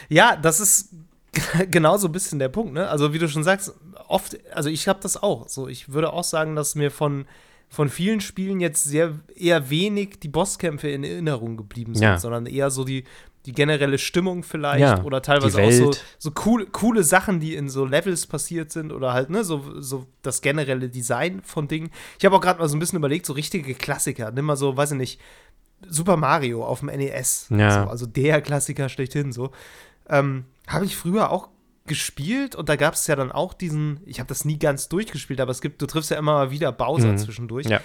Ja, 0.09 0.35
das 0.35 0.59
ist 0.59 0.93
genau 1.71 1.97
so 1.97 2.07
ein 2.07 2.11
bisschen 2.11 2.37
der 2.39 2.49
Punkt, 2.49 2.73
ne? 2.73 2.87
Also, 2.87 3.13
wie 3.13 3.19
du 3.19 3.27
schon 3.27 3.43
sagst, 3.43 3.73
oft, 4.07 4.37
also 4.53 4.69
ich 4.69 4.87
habe 4.87 4.99
das 5.01 5.21
auch. 5.21 5.47
So, 5.47 5.67
ich 5.67 5.91
würde 5.91 6.13
auch 6.13 6.23
sagen, 6.23 6.55
dass 6.55 6.75
mir 6.75 6.91
von, 6.91 7.25
von 7.67 7.89
vielen 7.89 8.21
Spielen 8.21 8.59
jetzt 8.59 8.83
sehr 8.83 9.15
eher 9.35 9.69
wenig 9.69 10.19
die 10.19 10.27
Bosskämpfe 10.27 10.89
in 10.89 11.03
Erinnerung 11.03 11.57
geblieben 11.57 11.95
sind, 11.95 12.03
ja. 12.03 12.19
sondern 12.19 12.45
eher 12.45 12.69
so 12.69 12.83
die, 12.83 13.05
die 13.45 13.53
generelle 13.53 13.97
Stimmung 13.97 14.43
vielleicht 14.43 14.81
ja, 14.81 15.03
oder 15.03 15.21
teilweise 15.21 15.61
auch 15.61 15.71
so, 15.71 15.91
so 16.17 16.31
cool, 16.45 16.67
coole 16.67 17.03
Sachen, 17.03 17.39
die 17.39 17.55
in 17.55 17.69
so 17.69 17.85
Levels 17.85 18.27
passiert 18.27 18.71
sind 18.71 18.91
oder 18.91 19.13
halt, 19.13 19.29
ne, 19.29 19.43
so, 19.43 19.81
so 19.81 20.05
das 20.21 20.41
generelle 20.41 20.89
Design 20.89 21.41
von 21.43 21.67
Dingen. 21.67 21.89
Ich 22.17 22.25
habe 22.25 22.35
auch 22.35 22.41
gerade 22.41 22.59
mal 22.59 22.67
so 22.67 22.75
ein 22.75 22.79
bisschen 22.79 22.97
überlegt, 22.97 23.25
so 23.25 23.33
richtige 23.33 23.73
Klassiker, 23.75 24.31
nimm 24.31 24.45
mal 24.45 24.57
so, 24.57 24.75
weiß 24.75 24.91
ich 24.91 24.97
nicht, 24.97 25.21
Super 25.87 26.17
Mario 26.17 26.65
auf 26.65 26.79
dem 26.79 26.89
NES. 26.89 27.47
Ja. 27.49 27.83
So, 27.83 27.89
also 27.89 28.05
der 28.05 28.41
Klassiker 28.41 28.89
schlechthin 28.89 29.31
so. 29.31 29.51
Ähm, 30.09 30.45
habe 30.67 30.85
ich 30.85 30.97
früher 30.97 31.31
auch 31.31 31.49
gespielt 31.85 32.55
und 32.55 32.69
da 32.69 32.75
gab 32.75 32.93
es 32.93 33.07
ja 33.07 33.15
dann 33.15 33.31
auch 33.31 33.53
diesen, 33.53 34.01
ich 34.05 34.19
habe 34.19 34.27
das 34.27 34.45
nie 34.45 34.59
ganz 34.59 34.89
durchgespielt, 34.89 35.39
aber 35.39 35.51
es 35.51 35.61
gibt, 35.61 35.81
du 35.81 35.87
triffst 35.87 36.11
ja 36.11 36.17
immer 36.17 36.33
mal 36.33 36.51
wieder 36.51 36.71
Bowser 36.71 37.13
mhm. 37.13 37.17
zwischendurch. 37.17 37.67
Ja. 37.67 37.81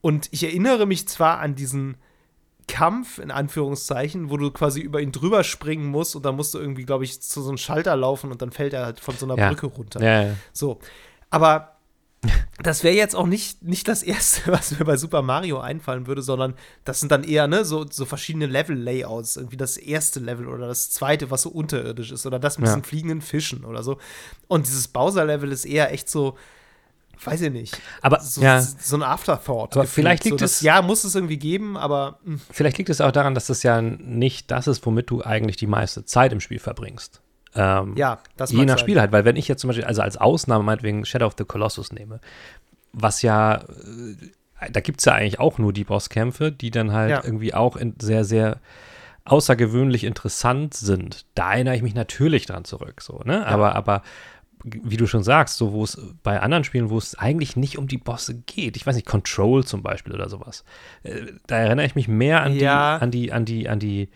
Und 0.00 0.28
ich 0.32 0.44
erinnere 0.44 0.86
mich 0.86 1.08
zwar 1.08 1.38
an 1.38 1.54
diesen 1.54 1.96
Kampf, 2.68 3.18
in 3.18 3.32
Anführungszeichen, 3.32 4.30
wo 4.30 4.36
du 4.36 4.52
quasi 4.52 4.80
über 4.80 5.00
ihn 5.00 5.10
drüber 5.10 5.42
springen 5.42 5.86
musst 5.86 6.14
und 6.14 6.24
dann 6.24 6.36
musst 6.36 6.54
du 6.54 6.58
irgendwie, 6.58 6.84
glaube 6.84 7.04
ich, 7.04 7.20
zu 7.20 7.42
so 7.42 7.48
einem 7.48 7.58
Schalter 7.58 7.96
laufen 7.96 8.30
und 8.30 8.40
dann 8.40 8.52
fällt 8.52 8.72
er 8.72 8.84
halt 8.84 9.00
von 9.00 9.16
so 9.16 9.26
einer 9.26 9.36
ja. 9.36 9.48
Brücke 9.48 9.66
runter. 9.66 10.00
Ja, 10.00 10.22
ja. 10.22 10.34
So. 10.52 10.78
Aber 11.30 11.78
das 12.62 12.82
wäre 12.82 12.94
jetzt 12.94 13.14
auch 13.14 13.26
nicht, 13.26 13.62
nicht 13.62 13.86
das 13.86 14.02
Erste, 14.02 14.52
was 14.52 14.78
mir 14.78 14.84
bei 14.84 14.96
Super 14.96 15.22
Mario 15.22 15.60
einfallen 15.60 16.06
würde, 16.06 16.22
sondern 16.22 16.54
das 16.84 17.00
sind 17.00 17.10
dann 17.12 17.24
eher 17.24 17.46
ne, 17.46 17.64
so, 17.64 17.86
so 17.88 18.04
verschiedene 18.04 18.46
Level-Layouts. 18.46 19.36
Irgendwie 19.36 19.56
das 19.56 19.76
erste 19.76 20.20
Level 20.20 20.48
oder 20.48 20.66
das 20.66 20.90
zweite, 20.90 21.30
was 21.30 21.42
so 21.42 21.50
unterirdisch 21.50 22.12
ist. 22.12 22.26
Oder 22.26 22.38
das 22.38 22.58
mit 22.58 22.66
ja. 22.66 22.74
diesen 22.74 22.84
fliegenden 22.84 23.20
Fischen 23.20 23.64
oder 23.64 23.82
so. 23.82 23.98
Und 24.48 24.66
dieses 24.66 24.88
Bowser-Level 24.88 25.52
ist 25.52 25.64
eher 25.64 25.92
echt 25.92 26.08
so, 26.10 26.36
weiß 27.24 27.40
ich 27.42 27.52
nicht. 27.52 27.80
Aber 28.02 28.20
so, 28.20 28.40
ja. 28.40 28.60
so 28.60 28.96
ein 28.96 29.02
Afterthought. 29.02 29.76
Aber 29.76 29.86
vielleicht 29.86 30.24
liegt 30.24 30.38
so, 30.40 30.44
es. 30.44 30.60
Ja, 30.60 30.82
muss 30.82 31.04
es 31.04 31.14
irgendwie 31.14 31.38
geben, 31.38 31.76
aber. 31.76 32.18
Mh. 32.24 32.34
Hm. 32.34 32.40
Vielleicht 32.50 32.78
liegt 32.78 32.90
es 32.90 33.00
auch 33.00 33.12
daran, 33.12 33.34
dass 33.34 33.46
das 33.46 33.62
ja 33.62 33.80
nicht 33.80 34.50
das 34.50 34.66
ist, 34.66 34.84
womit 34.86 35.10
du 35.10 35.22
eigentlich 35.22 35.56
die 35.56 35.66
meiste 35.66 36.04
Zeit 36.04 36.32
im 36.32 36.40
Spiel 36.40 36.58
verbringst. 36.58 37.20
Ähm, 37.54 37.96
ja, 37.96 38.18
das 38.36 38.52
Je 38.52 38.64
nach 38.64 38.78
Spiel 38.78 39.00
halt, 39.00 39.10
weil 39.12 39.24
wenn 39.24 39.36
ich 39.36 39.48
jetzt 39.48 39.62
zum 39.62 39.68
Beispiel, 39.68 39.84
also 39.84 40.02
als 40.02 40.16
Ausnahme 40.16 40.64
meinetwegen 40.64 41.04
Shadow 41.04 41.26
of 41.26 41.34
the 41.38 41.44
Colossus 41.44 41.92
nehme, 41.92 42.20
was 42.92 43.22
ja, 43.22 43.56
äh, 44.60 44.70
da 44.70 44.80
gibt 44.80 45.00
es 45.00 45.06
ja 45.06 45.14
eigentlich 45.14 45.40
auch 45.40 45.58
nur 45.58 45.72
die 45.72 45.84
Bosskämpfe, 45.84 46.52
die 46.52 46.70
dann 46.70 46.92
halt 46.92 47.10
ja. 47.10 47.20
irgendwie 47.24 47.54
auch 47.54 47.78
sehr, 48.00 48.24
sehr 48.24 48.60
außergewöhnlich 49.24 50.04
interessant 50.04 50.74
sind. 50.74 51.26
Da 51.34 51.52
erinnere 51.52 51.76
ich 51.76 51.82
mich 51.82 51.94
natürlich 51.94 52.46
dran 52.46 52.64
zurück, 52.64 53.00
so, 53.02 53.20
ne? 53.24 53.34
Ja. 53.34 53.46
Aber, 53.46 53.74
aber 53.74 54.02
wie 54.64 54.96
du 54.96 55.06
schon 55.06 55.22
sagst, 55.22 55.56
so 55.56 55.72
wo 55.72 55.84
es 55.84 56.00
bei 56.22 56.40
anderen 56.40 56.64
Spielen, 56.64 56.90
wo 56.90 56.98
es 56.98 57.14
eigentlich 57.14 57.56
nicht 57.56 57.78
um 57.78 57.88
die 57.88 57.98
Bosse 57.98 58.34
geht, 58.34 58.76
ich 58.76 58.86
weiß 58.86 58.96
nicht, 58.96 59.06
Control 59.06 59.64
zum 59.64 59.82
Beispiel 59.82 60.14
oder 60.14 60.28
sowas, 60.28 60.64
äh, 61.02 61.26
da 61.46 61.56
erinnere 61.56 61.86
ich 61.86 61.94
mich 61.94 62.08
mehr 62.08 62.42
an 62.42 62.54
ja. 62.54 62.98
die, 62.98 63.02
an 63.02 63.10
die, 63.10 63.32
an 63.32 63.44
die, 63.44 63.68
an 63.68 63.78
die 63.78 64.08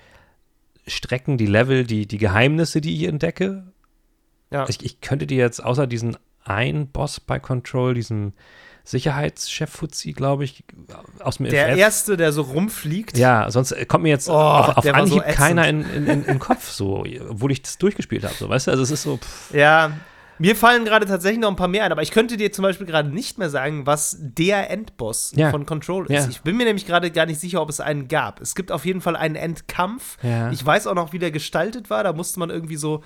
Strecken, 0.86 1.38
die 1.38 1.47
Level, 1.47 1.84
die, 1.84 2.07
die 2.07 2.18
Geheimnisse, 2.18 2.80
die 2.80 2.97
ich 2.97 3.05
entdecke. 3.05 3.64
Ja. 4.51 4.68
Ich, 4.68 4.84
ich 4.84 5.01
könnte 5.01 5.26
dir 5.26 5.38
jetzt 5.38 5.64
außer 5.64 5.86
diesen 5.86 6.16
einen 6.45 6.88
Boss 6.88 7.20
bei 7.20 7.38
Control, 7.38 7.95
diesen 7.95 8.34
Sicherheitschef 8.84 9.70
Fuzzi, 9.70 10.12
glaube 10.12 10.45
ich, 10.45 10.64
aus 11.20 11.36
dem 11.36 11.47
Der 11.49 11.68
FF. 11.68 11.78
erste, 11.78 12.16
der 12.16 12.32
so 12.32 12.43
rumfliegt. 12.43 13.16
Ja, 13.16 13.49
sonst 13.51 13.74
kommt 13.86 14.03
mir 14.03 14.09
jetzt 14.09 14.28
oh, 14.28 14.32
auf, 14.32 14.76
auf 14.78 14.86
Anhieb 14.86 15.22
so 15.24 15.34
keiner 15.34 15.68
in, 15.68 15.88
in, 15.93 16.07
in, 16.07 16.24
in, 16.24 16.38
Kopf, 16.40 16.68
so, 16.68 17.05
obwohl 17.28 17.53
ich 17.53 17.62
das 17.62 17.78
durchgespielt 17.78 18.24
habe, 18.24 18.34
so, 18.34 18.49
weißt 18.49 18.66
du? 18.66 18.70
Also 18.72 18.82
es 18.82 18.90
ist 18.90 19.03
so. 19.03 19.18
Pff. 19.18 19.55
Ja, 19.55 19.93
mir 20.39 20.57
fallen 20.57 20.85
gerade 20.85 21.07
tatsächlich 21.07 21.41
noch 21.41 21.51
ein 21.51 21.57
paar 21.57 21.68
mehr 21.68 21.85
ein, 21.85 21.93
aber 21.93 22.03
ich 22.03 22.11
könnte 22.11 22.37
dir 22.37 22.53
zum 22.53 22.62
Beispiel 22.62 22.87
gerade 22.87 23.09
nicht 23.11 23.39
mehr 23.39 23.51
sagen, 23.51 23.87
was 23.87 24.16
der 24.20 24.70
Endboss 24.70 25.33
ja. 25.37 25.51
von 25.51 25.66
Control 25.66 26.07
ist. 26.07 26.12
Ja. 26.12 26.28
Ich 26.28 26.43
bin 26.43 26.57
mir 26.57 26.64
nämlich 26.64 26.87
gerade 26.87 27.11
gar 27.11 27.26
nicht 27.26 27.41
sicher, 27.41 27.62
ob 27.62 27.68
es 27.68 27.80
einen 27.80 28.09
gab. 28.09 28.41
Es 28.41 28.55
gibt 28.55 28.72
auf 28.72 28.85
jeden 28.85 29.01
Fall 29.01 29.16
einen 29.16 29.37
Endkampf. 29.37 30.18
Ja. 30.22 30.51
Ich 30.51 30.64
weiß 30.64 30.87
auch 30.87 30.95
noch, 30.95 31.12
wie 31.12 31.18
der 31.18 31.30
gestaltet 31.30 31.91
war. 31.91 32.05
Da 32.05 32.12
musste 32.12 32.39
man 32.41 32.51
irgendwie 32.51 32.76
so, 32.76 33.03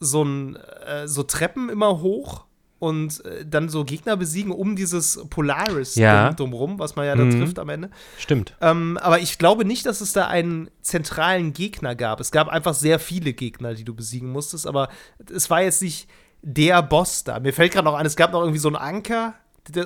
so, 0.00 0.22
ein, 0.22 0.56
äh, 0.86 1.06
so 1.06 1.22
Treppen 1.22 1.68
immer 1.68 2.00
hoch 2.00 2.46
und 2.78 3.24
äh, 3.24 3.46
dann 3.46 3.68
so 3.68 3.84
Gegner 3.84 4.16
besiegen 4.16 4.52
um 4.52 4.76
dieses 4.76 5.24
Polaris 5.30 5.94
ja. 5.94 6.32
drumherum, 6.32 6.78
was 6.78 6.96
man 6.96 7.06
ja 7.06 7.16
da 7.16 7.24
mhm. 7.24 7.40
trifft 7.40 7.58
am 7.58 7.68
Ende. 7.68 7.90
Stimmt. 8.18 8.54
Ähm, 8.60 8.98
aber 9.00 9.20
ich 9.20 9.38
glaube 9.38 9.64
nicht, 9.64 9.86
dass 9.86 10.00
es 10.00 10.12
da 10.12 10.26
einen 10.26 10.70
zentralen 10.82 11.52
Gegner 11.52 11.94
gab. 11.94 12.20
Es 12.20 12.32
gab 12.32 12.48
einfach 12.48 12.74
sehr 12.74 12.98
viele 12.98 13.32
Gegner, 13.32 13.74
die 13.74 13.84
du 13.84 13.94
besiegen 13.94 14.30
musstest, 14.30 14.66
aber 14.66 14.88
es 15.32 15.48
war 15.48 15.62
jetzt 15.62 15.82
nicht 15.82 16.08
der 16.46 16.80
Boss 16.80 17.24
da. 17.24 17.40
Mir 17.40 17.52
fällt 17.52 17.72
gerade 17.72 17.84
noch 17.84 17.94
ein, 17.94 18.06
es 18.06 18.14
gab 18.14 18.32
noch 18.32 18.40
irgendwie 18.40 18.60
so 18.60 18.68
einen 18.68 18.76
Anker 18.76 19.34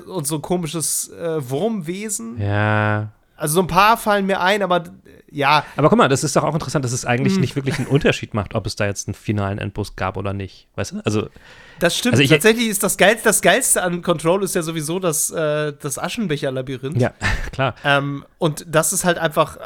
und 0.07 0.27
so 0.27 0.37
ein 0.37 0.43
komisches 0.43 1.09
äh, 1.09 1.49
Wurmwesen. 1.49 2.39
Ja. 2.39 3.13
Also 3.35 3.55
so 3.55 3.61
ein 3.63 3.67
paar 3.67 3.97
fallen 3.97 4.27
mir 4.27 4.43
ein, 4.43 4.63
aber 4.63 4.85
ja. 5.31 5.65
Aber 5.77 5.89
guck 5.89 5.97
mal, 5.97 6.09
das 6.09 6.23
ist 6.23 6.37
doch 6.37 6.43
auch 6.43 6.53
interessant, 6.53 6.85
dass 6.85 6.93
es 6.93 7.07
eigentlich 7.07 7.33
hm. 7.33 7.41
nicht 7.41 7.57
wirklich 7.57 7.79
einen 7.79 7.87
Unterschied 7.87 8.35
macht, 8.35 8.55
ob 8.55 8.67
es 8.67 8.77
da 8.77 8.85
jetzt 8.85 9.09
einen 9.09 9.15
finalen 9.15 9.57
Endboss 9.57 9.97
gab 9.97 10.19
oder 10.19 10.35
nicht. 10.35 10.69
Weißt 10.75 10.93
du? 10.93 11.01
Also. 11.07 11.31
Das 11.79 11.97
stimmt. 11.97 12.13
Also 12.13 12.25
ich, 12.25 12.29
Tatsächlich 12.29 12.69
ist 12.69 12.83
das 12.83 12.99
Geilste, 12.99 13.25
das 13.25 13.41
Geilste 13.41 13.83
an 13.83 14.03
Control 14.03 14.45
ist 14.45 14.55
ja 14.55 14.61
sowieso 14.61 14.99
das, 14.99 15.31
äh, 15.31 15.73
das 15.81 15.99
Aschenbecher-Labyrinth. 15.99 17.01
Ja, 17.01 17.15
klar. 17.53 17.75
Ähm, 17.83 18.27
und 18.37 18.67
das 18.69 18.93
ist 18.93 19.07
halt 19.07 19.17
einfach, 19.17 19.57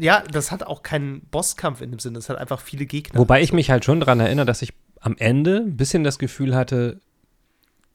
ja, 0.00 0.24
das 0.32 0.50
hat 0.50 0.64
auch 0.64 0.82
keinen 0.82 1.20
Bosskampf 1.30 1.80
in 1.80 1.92
dem 1.92 2.00
Sinne, 2.00 2.18
es 2.18 2.28
hat 2.28 2.38
einfach 2.38 2.58
viele 2.58 2.86
Gegner. 2.86 3.20
Wobei 3.20 3.40
ich 3.40 3.52
mich 3.52 3.70
halt 3.70 3.84
schon 3.84 4.00
daran 4.00 4.18
erinnere, 4.18 4.46
dass 4.46 4.62
ich 4.62 4.72
am 5.00 5.16
Ende 5.18 5.56
ein 5.56 5.76
bisschen 5.76 6.04
das 6.04 6.18
Gefühl 6.18 6.54
hatte, 6.54 7.00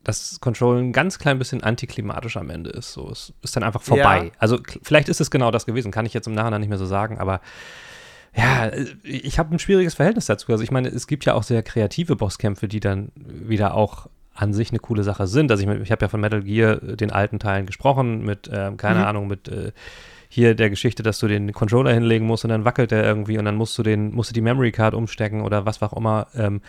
dass 0.03 0.39
Control 0.39 0.79
ein 0.79 0.93
ganz 0.93 1.17
klein 1.19 1.39
bisschen 1.39 1.63
antiklimatisch 1.63 2.37
am 2.37 2.49
Ende 2.49 2.69
ist. 2.69 2.93
So, 2.93 3.09
es 3.09 3.33
ist 3.41 3.55
dann 3.55 3.63
einfach 3.63 3.81
vorbei. 3.81 4.25
Ja. 4.25 4.31
Also 4.37 4.59
vielleicht 4.83 5.09
ist 5.09 5.19
es 5.19 5.31
genau 5.31 5.51
das 5.51 5.65
gewesen, 5.65 5.91
kann 5.91 6.05
ich 6.05 6.13
jetzt 6.13 6.27
im 6.27 6.33
Nachhinein 6.33 6.61
nicht 6.61 6.69
mehr 6.69 6.77
so 6.77 6.85
sagen, 6.85 7.17
aber 7.17 7.41
ja, 8.35 8.71
ich 9.03 9.39
habe 9.39 9.55
ein 9.55 9.59
schwieriges 9.59 9.93
Verhältnis 9.93 10.25
dazu. 10.25 10.51
Also 10.51 10.63
ich 10.63 10.71
meine, 10.71 10.89
es 10.89 11.07
gibt 11.07 11.25
ja 11.25 11.33
auch 11.33 11.43
sehr 11.43 11.63
kreative 11.63 12.15
Bosskämpfe, 12.15 12.67
die 12.67 12.81
dann 12.81 13.11
wieder 13.15 13.73
auch 13.73 14.07
an 14.33 14.53
sich 14.53 14.71
eine 14.71 14.79
coole 14.79 15.03
Sache 15.03 15.25
sind. 15.27 15.49
Also 15.49 15.63
ich, 15.63 15.81
ich 15.81 15.91
habe 15.91 16.03
ja 16.03 16.09
von 16.09 16.19
Metal 16.19 16.43
Gear 16.43 16.75
den 16.75 17.11
alten 17.11 17.39
Teilen 17.39 17.65
gesprochen, 17.65 18.25
mit, 18.25 18.49
äh, 18.49 18.71
keine 18.75 18.99
mhm. 18.99 19.05
Ahnung, 19.05 19.27
mit 19.27 19.47
äh, 19.47 19.71
hier 20.27 20.53
der 20.53 20.69
Geschichte, 20.69 21.01
dass 21.01 21.19
du 21.19 21.27
den 21.27 21.53
Controller 21.53 21.93
hinlegen 21.93 22.27
musst 22.27 22.43
und 22.43 22.49
dann 22.49 22.65
wackelt 22.65 22.91
der 22.91 23.05
irgendwie 23.05 23.37
und 23.37 23.45
dann 23.45 23.55
musst 23.55 23.77
du 23.77 23.83
den, 23.83 24.13
musst 24.13 24.31
du 24.31 24.33
die 24.33 24.41
Memory 24.41 24.73
Card 24.73 24.93
umstecken 24.93 25.41
oder 25.41 25.65
was 25.65 25.81
auch 25.81 25.93
immer. 25.93 26.27
Ähm, 26.35 26.61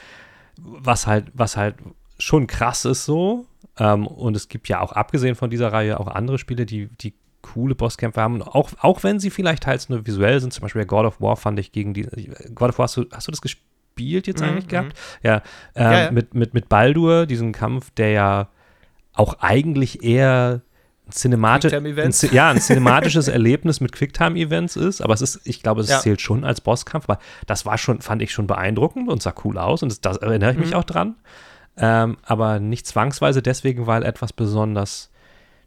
was 0.57 1.07
halt, 1.07 1.27
was 1.35 1.57
halt 1.57 1.77
schon 2.19 2.47
krass 2.47 2.85
ist 2.85 3.05
so. 3.05 3.47
Ähm, 3.79 4.07
und 4.07 4.37
es 4.37 4.49
gibt 4.49 4.69
ja 4.69 4.81
auch, 4.81 4.93
abgesehen 4.93 5.35
von 5.35 5.51
dieser 5.51 5.73
Reihe, 5.73 6.01
auch 6.01 6.09
andere 6.09 6.39
Spiele, 6.39 6.67
die, 6.67 6.87
die 6.87 7.15
coole 7.43 7.75
Bosskämpfe 7.75 8.21
haben. 8.21 8.43
Auch, 8.43 8.71
auch 8.81 9.03
wenn 9.03 9.21
sie 9.21 9.31
vielleicht 9.31 9.65
teils 9.65 9.89
nur 9.89 10.07
visuell 10.07 10.41
sind, 10.41 10.53
zum 10.53 10.63
Beispiel 10.63 10.85
God 10.87 11.07
of 11.07 11.21
War 11.21 11.37
fand 11.37 11.59
ich 11.59 11.73
gegen 11.73 11.95
die. 11.95 12.05
God 12.55 12.71
of 12.71 12.79
War, 12.79 12.85
hast 12.85 12.97
du, 12.97 13.05
hast 13.13 13.29
du 13.29 13.33
das 13.33 13.41
gespielt 13.41 14.27
jetzt 14.27 14.41
mhm, 14.41 14.49
eigentlich 14.49 14.69
gehabt? 14.69 14.89
Mhm. 14.89 15.29
Ja, 15.29 15.37
äh, 15.75 15.83
ja, 15.83 16.05
ja. 16.05 16.11
Mit, 16.11 16.35
mit, 16.35 16.55
mit 16.55 16.69
Baldur, 16.69 17.27
diesen 17.27 17.53
Kampf, 17.53 17.91
der 17.91 18.11
ja 18.11 18.49
auch 19.13 19.39
eigentlich 19.41 20.03
eher 20.03 20.63
Cinemati 21.11 21.69
ein, 21.69 22.13
ja, 22.33 22.51
ein 22.51 22.61
cinematisches 22.61 23.29
Erlebnis 23.29 23.81
mit 23.81 23.93
Quicktime-Events 23.93 24.75
ist, 24.75 25.01
aber 25.01 25.15
es 25.15 25.23
ist, 25.23 25.41
ich 25.45 25.63
glaube, 25.63 25.81
es 25.81 25.89
ja. 25.89 26.01
zählt 26.01 26.21
schon 26.21 26.45
als 26.45 26.61
Bosskampf, 26.61 27.09
aber 27.09 27.21
das 27.47 27.65
war 27.65 27.79
schon, 27.79 28.01
fand 28.01 28.23
ich 28.23 28.33
schon 28.33 28.49
beeindruckend 28.49 29.09
und 29.09 29.23
sah 29.23 29.33
cool 29.45 29.57
aus 29.57 29.83
und 29.83 29.91
das, 29.91 30.01
das 30.01 30.17
erinnere 30.17 30.53
ich 30.53 30.59
mich 30.59 30.71
mhm. 30.71 30.77
auch 30.77 30.85
dran. 30.85 31.15
Ähm, 31.77 32.17
aber 32.23 32.59
nicht 32.59 32.87
zwangsweise 32.87 33.43
deswegen, 33.43 33.87
weil 33.87 34.03
etwas 34.03 34.33
besonders 34.33 35.11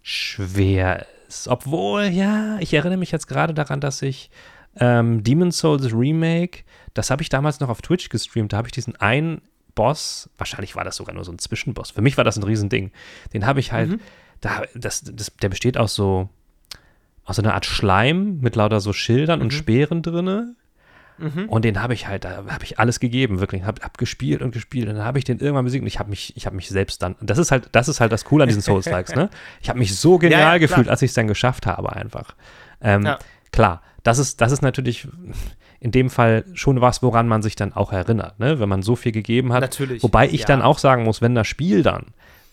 schwer 0.02 1.06
ist. 1.28 1.48
Obwohl, 1.48 2.06
ja, 2.06 2.58
ich 2.60 2.74
erinnere 2.74 2.98
mich 2.98 3.12
jetzt 3.12 3.28
gerade 3.28 3.54
daran, 3.54 3.80
dass 3.80 4.02
ich 4.02 4.32
ähm, 4.76 5.24
Demon's 5.24 5.60
Souls 5.60 5.94
Remake, 5.94 6.64
das 6.94 7.12
habe 7.12 7.22
ich 7.22 7.30
damals 7.30 7.60
noch 7.62 7.70
auf 7.70 7.82
Twitch 7.82 8.10
gestreamt, 8.10 8.52
da 8.52 8.58
habe 8.58 8.68
ich 8.68 8.74
diesen 8.74 8.96
einen 8.98 9.42
Boss, 9.76 10.30
wahrscheinlich 10.38 10.76
war 10.76 10.84
das 10.84 10.98
sogar 10.98 11.16
nur 11.16 11.24
so 11.24 11.32
ein 11.32 11.40
Zwischenboss, 11.40 11.92
für 11.92 12.02
mich 12.02 12.18
war 12.18 12.26
das 12.26 12.36
ein 12.36 12.44
Riesending, 12.44 12.92
den 13.34 13.46
habe 13.46 13.62
ich 13.62 13.72
halt 13.72 13.92
mhm 13.92 14.00
da, 14.42 14.64
das, 14.76 15.04
das, 15.04 15.32
der 15.42 15.50
besteht 15.50 15.78
aus 15.78 15.96
so, 15.96 16.30
aus 17.26 17.36
so 17.36 17.42
einer 17.42 17.54
Art 17.54 17.66
Schleim 17.66 18.40
mit 18.40 18.56
lauter 18.56 18.80
so 18.80 18.94
Schildern 18.94 19.40
mhm. 19.40 19.46
und 19.46 19.52
Speeren 19.52 20.02
drinne. 20.02 20.56
Mhm. 21.18 21.50
Und 21.50 21.66
den 21.66 21.82
habe 21.82 21.94
ich 21.94 22.08
halt, 22.08 22.24
da 22.24 22.46
habe 22.48 22.64
ich 22.64 22.80
alles 22.80 23.00
gegeben, 23.00 23.40
wirklich. 23.40 23.64
Habe 23.64 23.82
hab 23.82 23.98
gespielt 23.98 24.42
und 24.42 24.52
gespielt. 24.52 24.88
Und 24.88 24.96
dann 24.96 25.06
habe 25.06 25.18
ich 25.18 25.26
den 25.26 25.40
irgendwann 25.40 25.66
besiegt 25.66 25.82
und 25.82 25.88
ich 25.88 26.00
habe 26.00 26.10
mich, 26.10 26.36
ich 26.38 26.46
habe 26.46 26.56
mich 26.56 26.70
selbst 26.70 27.02
dann. 27.02 27.16
Das 27.22 27.38
ist 27.38 27.52
halt, 27.52 27.70
das 27.74 27.90
ist 27.90 28.00
halt 28.00 28.12
das 28.12 28.24
Coole 28.24 28.44
an 28.44 28.48
diesen 28.48 28.62
Souls-Likes, 28.62 29.16
ne? 29.16 29.30
Ich 29.62 29.70
habe 29.70 29.80
mich 29.80 29.98
so 29.98 30.18
genial 30.18 30.40
ja, 30.40 30.52
ja, 30.54 30.58
gefühlt, 30.58 30.88
als 30.88 31.02
ich 31.02 31.12
es 31.12 31.16
dann 31.16 31.28
geschafft 31.28 31.66
habe, 31.66 31.94
einfach. 31.94 32.36
Ähm, 32.82 33.06
ja. 33.06 33.20
Klar, 33.52 33.82
das 34.04 34.18
ist, 34.18 34.40
das 34.40 34.52
ist 34.52 34.62
natürlich 34.62 35.08
in 35.80 35.92
dem 35.92 36.10
Fall 36.10 36.46
schon 36.54 36.82
was, 36.82 37.02
woran 37.04 37.28
man 37.28 37.42
sich 37.42 37.56
dann 37.56 37.74
auch 37.74 37.92
erinnert, 37.92 38.40
ne? 38.40 38.60
wenn 38.60 38.70
man 38.70 38.82
so 38.82 38.96
viel 38.96 39.12
gegeben 39.12 39.54
hat. 39.54 39.62
Natürlich. 39.62 40.04
Wobei 40.04 40.28
ich 40.28 40.42
ja. 40.42 40.48
dann 40.48 40.62
auch 40.62 40.78
sagen 40.78 41.04
muss, 41.04 41.22
wenn 41.22 41.36
das 41.36 41.48
Spiel 41.48 41.84
dann 41.84 42.08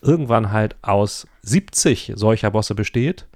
irgendwann 0.07 0.51
halt 0.51 0.75
aus 0.81 1.27
70 1.43 2.13
solcher 2.15 2.49
Bosse 2.51 2.73
besteht, 2.75 3.27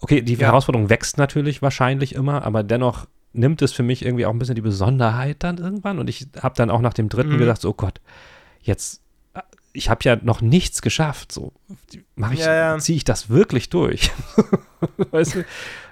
okay, 0.00 0.20
die 0.22 0.34
Ja. 0.34 0.48
Herausforderung 0.48 0.90
wächst 0.90 1.16
natürlich 1.18 1.62
wahrscheinlich 1.62 2.14
immer, 2.14 2.42
aber 2.44 2.62
dennoch 2.62 3.06
nimmt 3.32 3.60
es 3.62 3.72
für 3.72 3.82
mich 3.82 4.04
irgendwie 4.04 4.26
auch 4.26 4.32
ein 4.32 4.38
bisschen 4.38 4.54
die 4.54 4.60
Besonderheit 4.62 5.42
dann 5.42 5.58
irgendwann 5.58 5.98
und 5.98 6.08
ich 6.08 6.26
habe 6.42 6.54
dann 6.56 6.70
auch 6.70 6.80
nach 6.80 6.94
dem 6.94 7.08
dritten 7.08 7.34
Mhm. 7.34 7.38
gedacht, 7.38 7.60
so, 7.60 7.70
oh 7.70 7.74
Gott, 7.74 8.00
jetzt, 8.62 9.02
äh, 9.34 9.40
ich 9.72 9.90
habe 9.90 10.00
ja 10.04 10.16
noch 10.22 10.40
nichts 10.40 10.80
geschafft, 10.82 11.32
so, 11.32 11.52
mache 12.14 12.34
ich, 12.34 12.40
Ja, 12.40 12.54
ja. 12.54 12.78
ziehe 12.78 12.96
ich 12.96 13.04
das 13.04 13.28
wirklich 13.28 13.68
durch? 13.70 14.10
weißt 15.10 15.34
du? 15.36 15.44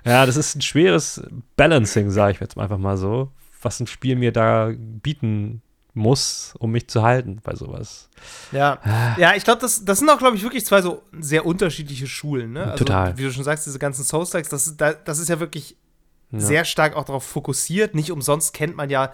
Ja, 0.07 0.25
das 0.27 0.37
ist 0.37 0.55
ein 0.57 0.63
schweres 0.63 1.23
Balancing, 1.57 2.11
sage 2.11 2.33
ich 2.33 2.41
jetzt 2.41 2.57
einfach 2.59 2.79
mal 2.79 2.97
so, 2.97 3.31
was 3.63 3.81
ein 3.81 3.87
Spiel 3.87 4.17
mir 4.17 4.33
da 4.33 4.71
bieten 4.77 5.63
muss, 5.95 6.55
um 6.59 6.73
mich 6.73 6.89
zu 6.89 7.03
halten 7.03 7.41
bei 7.43 7.55
sowas. 7.55 8.09
Ja, 8.53 8.79
Ah. 8.85 9.15
ja 9.19 9.35
ich 9.37 9.45
glaube, 9.45 9.61
das, 9.61 9.85
das 9.85 9.99
sind 10.01 10.09
auch, 10.11 10.19
glaube 10.19 10.37
ich, 10.37 10.43
wirklich 10.43 10.67
zwei 10.67 10.83
so 10.83 11.03
sehr 11.19 11.47
unterschiedliche 11.47 12.07
Schulen. 12.07 12.53
Ne? 12.53 12.65
Also, 12.65 12.85
Total. 12.85 13.17
Wie 13.17 13.23
du 13.23 13.33
schon 13.33 13.45
sagst, 13.45 13.67
diese 13.67 13.79
ganzen 13.79 14.05
Souls-Likes, 14.05 14.49
das, 14.49 14.77
das 14.77 15.19
ist 15.19 15.29
ja 15.29 15.39
wirklich 15.41 15.77
Ja. 16.33 16.41
sehr 16.41 16.65
stark 16.65 16.97
auch 16.97 17.05
darauf 17.05 17.25
fokussiert. 17.25 17.95
Nicht 17.95 18.11
umsonst 18.11 18.53
kennt 18.55 18.77
man 18.77 18.91
ja, 18.91 19.07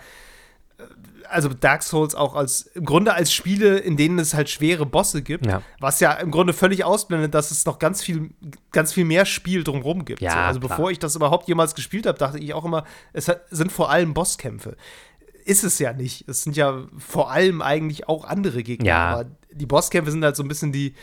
äh, 0.78 0.82
also 1.28 1.48
Dark 1.50 1.82
Souls 1.84 2.14
auch 2.16 2.34
als, 2.34 2.62
im 2.74 2.84
Grunde 2.86 3.12
als 3.14 3.32
Spiele, 3.32 3.78
in 3.78 3.96
denen 3.96 4.18
es 4.18 4.32
halt 4.34 4.48
schwere 4.50 4.84
Bosse 4.86 5.22
gibt. 5.22 5.46
Ja. 5.46 5.62
Was 5.78 6.00
ja 6.00 6.12
im 6.14 6.30
Grunde 6.32 6.52
völlig 6.54 6.82
ausblendet, 6.84 7.34
dass 7.34 7.50
es 7.52 7.66
noch 7.66 7.78
ganz 7.78 8.02
viel, 8.02 8.30
ganz 8.72 8.92
viel 8.92 9.04
mehr 9.04 9.26
Spiel 9.26 9.62
drumherum 9.62 10.04
gibt. 10.06 10.22
Ja, 10.22 10.32
so, 10.32 10.38
also 10.38 10.60
klar. 10.60 10.70
bevor 10.70 10.90
ich 10.90 10.98
das 10.98 11.14
überhaupt 11.14 11.46
jemals 11.46 11.74
gespielt 11.76 12.06
habe, 12.06 12.18
dachte 12.18 12.38
ich 12.38 12.52
auch 12.54 12.64
immer, 12.64 12.84
es 13.12 13.30
sind 13.50 13.70
vor 13.70 13.90
allem 13.90 14.12
Bosskämpfe. 14.14 14.76
Ist 15.44 15.64
es 15.64 15.78
ja 15.78 15.92
nicht. 15.92 16.28
Es 16.28 16.42
sind 16.42 16.56
ja 16.56 16.86
vor 16.98 17.30
allem 17.30 17.62
eigentlich 17.62 18.08
auch 18.08 18.24
andere 18.24 18.62
Gegner. 18.62 18.86
Ja. 18.86 19.10
Aber 19.10 19.30
die 19.52 19.66
Bosskämpfe 19.66 20.10
sind 20.10 20.24
halt 20.24 20.36
so 20.36 20.42
ein 20.42 20.48
bisschen 20.48 20.72
die, 20.72 20.94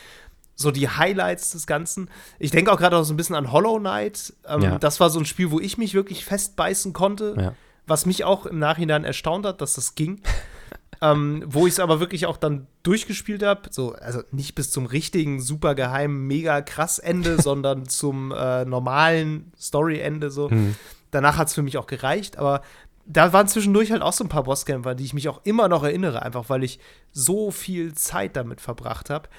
so 0.55 0.71
die 0.71 0.89
Highlights 0.89 1.51
des 1.51 1.67
Ganzen. 1.67 2.09
Ich 2.39 2.51
denke 2.51 2.71
auch 2.71 2.77
gerade 2.77 2.97
auch 2.97 3.03
so 3.03 3.13
ein 3.13 3.17
bisschen 3.17 3.35
an 3.35 3.51
Hollow 3.51 3.79
Knight. 3.79 4.33
Ähm, 4.47 4.61
Ja. 4.61 4.79
Das 4.79 4.99
war 4.99 5.09
so 5.09 5.19
ein 5.19 5.25
Spiel, 5.25 5.51
wo 5.51 5.59
ich 5.59 5.77
mich 5.77 5.93
wirklich 5.93 6.25
festbeißen 6.25 6.93
konnte. 6.93 7.35
Ja. 7.37 7.53
Was 7.85 8.05
mich 8.05 8.23
auch 8.23 8.45
im 8.45 8.59
Nachhinein 8.59 9.03
erstaunt 9.03 9.45
hat, 9.45 9.61
dass 9.61 9.75
das 9.75 9.95
ging. 9.95 10.21
ähm, 11.01 11.43
wo 11.45 11.67
ich 11.67 11.73
es 11.73 11.79
aber 11.79 11.99
wirklich 11.99 12.25
auch 12.25 12.37
dann 12.37 12.67
durchgespielt 12.83 13.43
habe. 13.43 13.69
So, 13.69 13.93
also 13.93 14.21
nicht 14.31 14.55
bis 14.55 14.71
zum 14.71 14.85
richtigen, 14.85 15.39
super 15.41 15.75
geheimen, 15.75 16.25
mega 16.27 16.61
krass 16.61 16.99
Ende, 16.99 17.41
sondern 17.41 17.87
zum 17.87 18.31
äh, 18.31 18.65
normalen 18.65 19.51
Story-Ende. 19.59 20.31
So. 20.31 20.49
Hm. 20.49 20.75
Danach 21.11 21.37
hat 21.37 21.47
es 21.47 21.53
für 21.53 21.61
mich 21.61 21.77
auch 21.77 21.87
gereicht, 21.87 22.37
aber 22.37 22.61
da 23.07 23.33
waren 23.33 23.47
zwischendurch 23.47 23.91
halt 23.91 24.01
auch 24.01 24.13
so 24.13 24.23
ein 24.23 24.29
paar 24.29 24.43
Bosskämpfer, 24.43 24.93
die 24.93 25.05
ich 25.05 25.13
mich 25.13 25.29
auch 25.29 25.41
immer 25.43 25.67
noch 25.69 25.83
erinnere, 25.83 26.21
einfach 26.21 26.49
weil 26.49 26.63
ich 26.63 26.79
so 27.13 27.51
viel 27.51 27.93
Zeit 27.93 28.35
damit 28.35 28.61
verbracht 28.61 29.09
habe. 29.09 29.29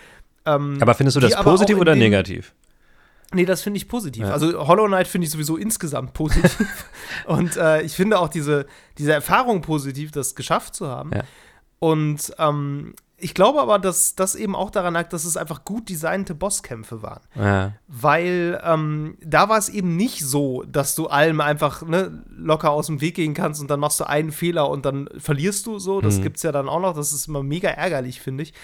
Ähm, 0.47 0.79
Aber 0.81 0.95
findest 0.95 1.17
du 1.17 1.21
das 1.21 1.37
positiv 1.37 1.79
oder 1.79 1.95
negativ? 1.95 2.55
Nee, 3.33 3.45
das 3.45 3.61
finde 3.61 3.77
ich 3.77 3.89
positiv. 3.89 4.25
Ja. 4.25 4.31
Also 4.33 4.67
Hollow 4.67 4.87
Knight 4.87 5.07
finde 5.07 5.27
ich 5.27 5.31
sowieso 5.31 5.59
insgesamt 5.59 6.15
positiv. 6.15 6.67
und 7.27 7.57
äh, 7.59 7.83
ich 7.83 7.93
finde 7.93 8.19
auch 8.19 8.29
diese, 8.29 8.67
diese 8.97 9.13
Erfahrung 9.13 9.61
positiv, 9.61 10.13
das 10.13 10.35
geschafft 10.35 10.75
zu 10.75 10.89
haben. 10.89 11.11
Ja. 11.15 11.25
Und 11.79 12.33
ähm, 12.39 12.95
ich 13.21 13.35
glaube 13.35 13.61
aber, 13.61 13.81
dass 13.81 14.15
das 14.15 14.37
eben 14.37 14.55
auch 14.55 14.71
daran 14.71 14.95
lag, 14.95 15.09
dass 15.09 15.25
es 15.25 15.37
einfach 15.37 15.65
gut 15.65 15.89
designte 15.89 16.35
Bosskämpfe 16.37 17.03
waren. 17.03 17.23
Ja. 17.35 17.73
Weil 17.89 18.61
ähm, 18.65 19.19
da 19.25 19.49
war 19.49 19.59
es 19.59 19.69
eben 19.69 19.97
nicht 19.97 20.25
so, 20.25 20.63
dass 20.63 20.95
du 20.95 21.09
allem 21.09 21.41
einfach 21.41 21.83
ne, 21.83 22.23
locker 22.31 22.71
aus 22.71 22.87
dem 22.87 23.01
Weg 23.01 23.17
gehen 23.17 23.35
kannst 23.35 23.61
und 23.61 23.69
dann 23.71 23.81
machst 23.81 23.99
du 23.99 24.05
einen 24.05 24.31
Fehler 24.31 24.69
und 24.71 24.85
dann 24.85 25.09
verlierst 25.19 25.67
du 25.67 25.79
so. 25.81 26.01
Das 26.01 26.19
Mhm. 26.19 26.23
gibt's 26.23 26.43
ja 26.45 26.53
dann 26.53 26.69
auch 26.69 26.81
noch. 26.81 26.95
Das 26.95 27.13
ist 27.13 27.27
immer 27.27 27.43
mega 27.43 27.69
ärgerlich, 27.71 28.21
finde 28.21 28.45
ich. 28.45 28.55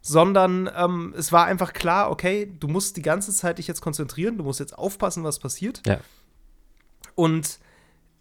Sondern 0.00 0.70
ähm, 0.74 1.12
es 1.16 1.30
war 1.32 1.44
einfach 1.44 1.74
klar, 1.74 2.10
okay, 2.10 2.50
du 2.58 2.66
musst 2.68 2.96
die 2.96 3.02
ganze 3.02 3.30
Zeit 3.32 3.58
dich 3.58 3.66
jetzt 3.66 3.82
konzentrieren, 3.82 4.38
du 4.38 4.44
musst 4.44 4.60
jetzt 4.60 4.78
aufpassen, 4.78 5.22
was 5.24 5.38
passiert. 5.38 5.82
Ja. 5.86 5.98
Und 7.14 7.58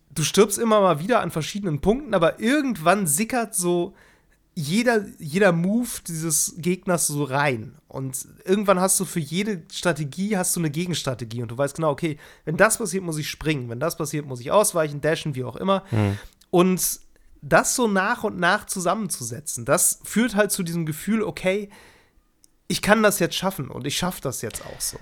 du 0.09 0.23
stirbst 0.23 0.57
immer 0.57 0.81
mal 0.81 0.99
wieder 0.99 1.21
an 1.21 1.31
verschiedenen 1.31 1.79
Punkten, 1.79 2.13
aber 2.13 2.39
irgendwann 2.39 3.07
sickert 3.07 3.55
so 3.55 3.93
jeder, 4.57 5.05
jeder 5.19 5.51
Move 5.51 5.87
dieses 6.07 6.55
Gegners 6.57 7.05
so 7.05 7.23
rein. 7.23 7.75
Und 7.87 8.27
irgendwann 8.43 8.79
hast 8.79 8.99
du 8.99 9.05
für 9.05 9.19
jede 9.19 9.61
Strategie 9.71 10.35
hast 10.35 10.55
du 10.55 10.59
eine 10.59 10.71
Gegenstrategie 10.71 11.43
und 11.43 11.51
du 11.51 11.57
weißt 11.57 11.75
genau, 11.75 11.91
okay, 11.91 12.17
wenn 12.43 12.57
das 12.57 12.79
passiert, 12.79 13.03
muss 13.03 13.19
ich 13.19 13.29
springen, 13.29 13.69
wenn 13.69 13.79
das 13.79 13.97
passiert, 13.97 14.25
muss 14.25 14.39
ich 14.39 14.49
ausweichen, 14.49 14.99
dashen, 14.99 15.35
wie 15.35 15.43
auch 15.43 15.57
immer. 15.57 15.83
Hm. 15.91 16.17
Und 16.49 17.01
das 17.43 17.75
so 17.75 17.87
nach 17.87 18.23
und 18.23 18.39
nach 18.39 18.65
zusammenzusetzen, 18.65 19.63
das 19.63 19.99
führt 20.03 20.35
halt 20.35 20.51
zu 20.51 20.63
diesem 20.63 20.87
Gefühl, 20.87 21.21
okay, 21.21 21.69
ich 22.67 22.81
kann 22.81 23.03
das 23.03 23.19
jetzt 23.19 23.35
schaffen 23.35 23.69
und 23.69 23.85
ich 23.85 23.95
schaffe 23.95 24.21
das 24.21 24.41
jetzt 24.41 24.65
auch 24.65 24.81
so. 24.81 24.97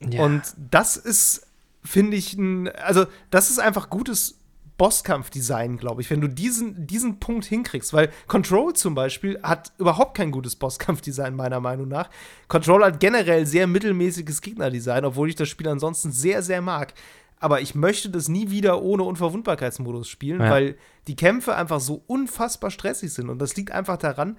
Ja. 0.00 0.22
Und 0.22 0.42
das 0.56 0.96
ist, 0.96 1.46
finde 1.84 2.16
ich, 2.16 2.32
ein, 2.38 2.68
also 2.70 3.04
das 3.30 3.50
ist 3.50 3.58
einfach 3.58 3.90
gutes 3.90 4.37
Bosskampfdesign, 4.78 5.76
glaube 5.76 6.00
ich, 6.00 6.10
wenn 6.10 6.20
du 6.20 6.28
diesen, 6.28 6.86
diesen 6.86 7.18
Punkt 7.20 7.44
hinkriegst. 7.44 7.92
Weil 7.92 8.10
Control 8.28 8.72
zum 8.72 8.94
Beispiel 8.94 9.38
hat 9.42 9.72
überhaupt 9.78 10.16
kein 10.16 10.30
gutes 10.30 10.56
Bosskampfdesign, 10.56 11.34
meiner 11.36 11.60
Meinung 11.60 11.88
nach. 11.88 12.08
Control 12.46 12.84
hat 12.84 13.00
generell 13.00 13.44
sehr 13.44 13.66
mittelmäßiges 13.66 14.40
Gegnerdesign, 14.40 15.04
obwohl 15.04 15.28
ich 15.28 15.34
das 15.34 15.48
Spiel 15.48 15.68
ansonsten 15.68 16.12
sehr, 16.12 16.42
sehr 16.42 16.62
mag. 16.62 16.94
Aber 17.40 17.60
ich 17.60 17.74
möchte 17.74 18.08
das 18.10 18.28
nie 18.28 18.50
wieder 18.50 18.82
ohne 18.82 19.02
Unverwundbarkeitsmodus 19.04 20.08
spielen, 20.08 20.40
Ja. 20.40 20.50
weil 20.50 20.76
die 21.06 21.16
Kämpfe 21.16 21.54
einfach 21.54 21.80
so 21.80 22.02
unfassbar 22.06 22.70
stressig 22.70 23.12
sind. 23.12 23.28
Und 23.28 23.38
das 23.40 23.56
liegt 23.56 23.70
einfach 23.72 23.96
daran, 23.96 24.38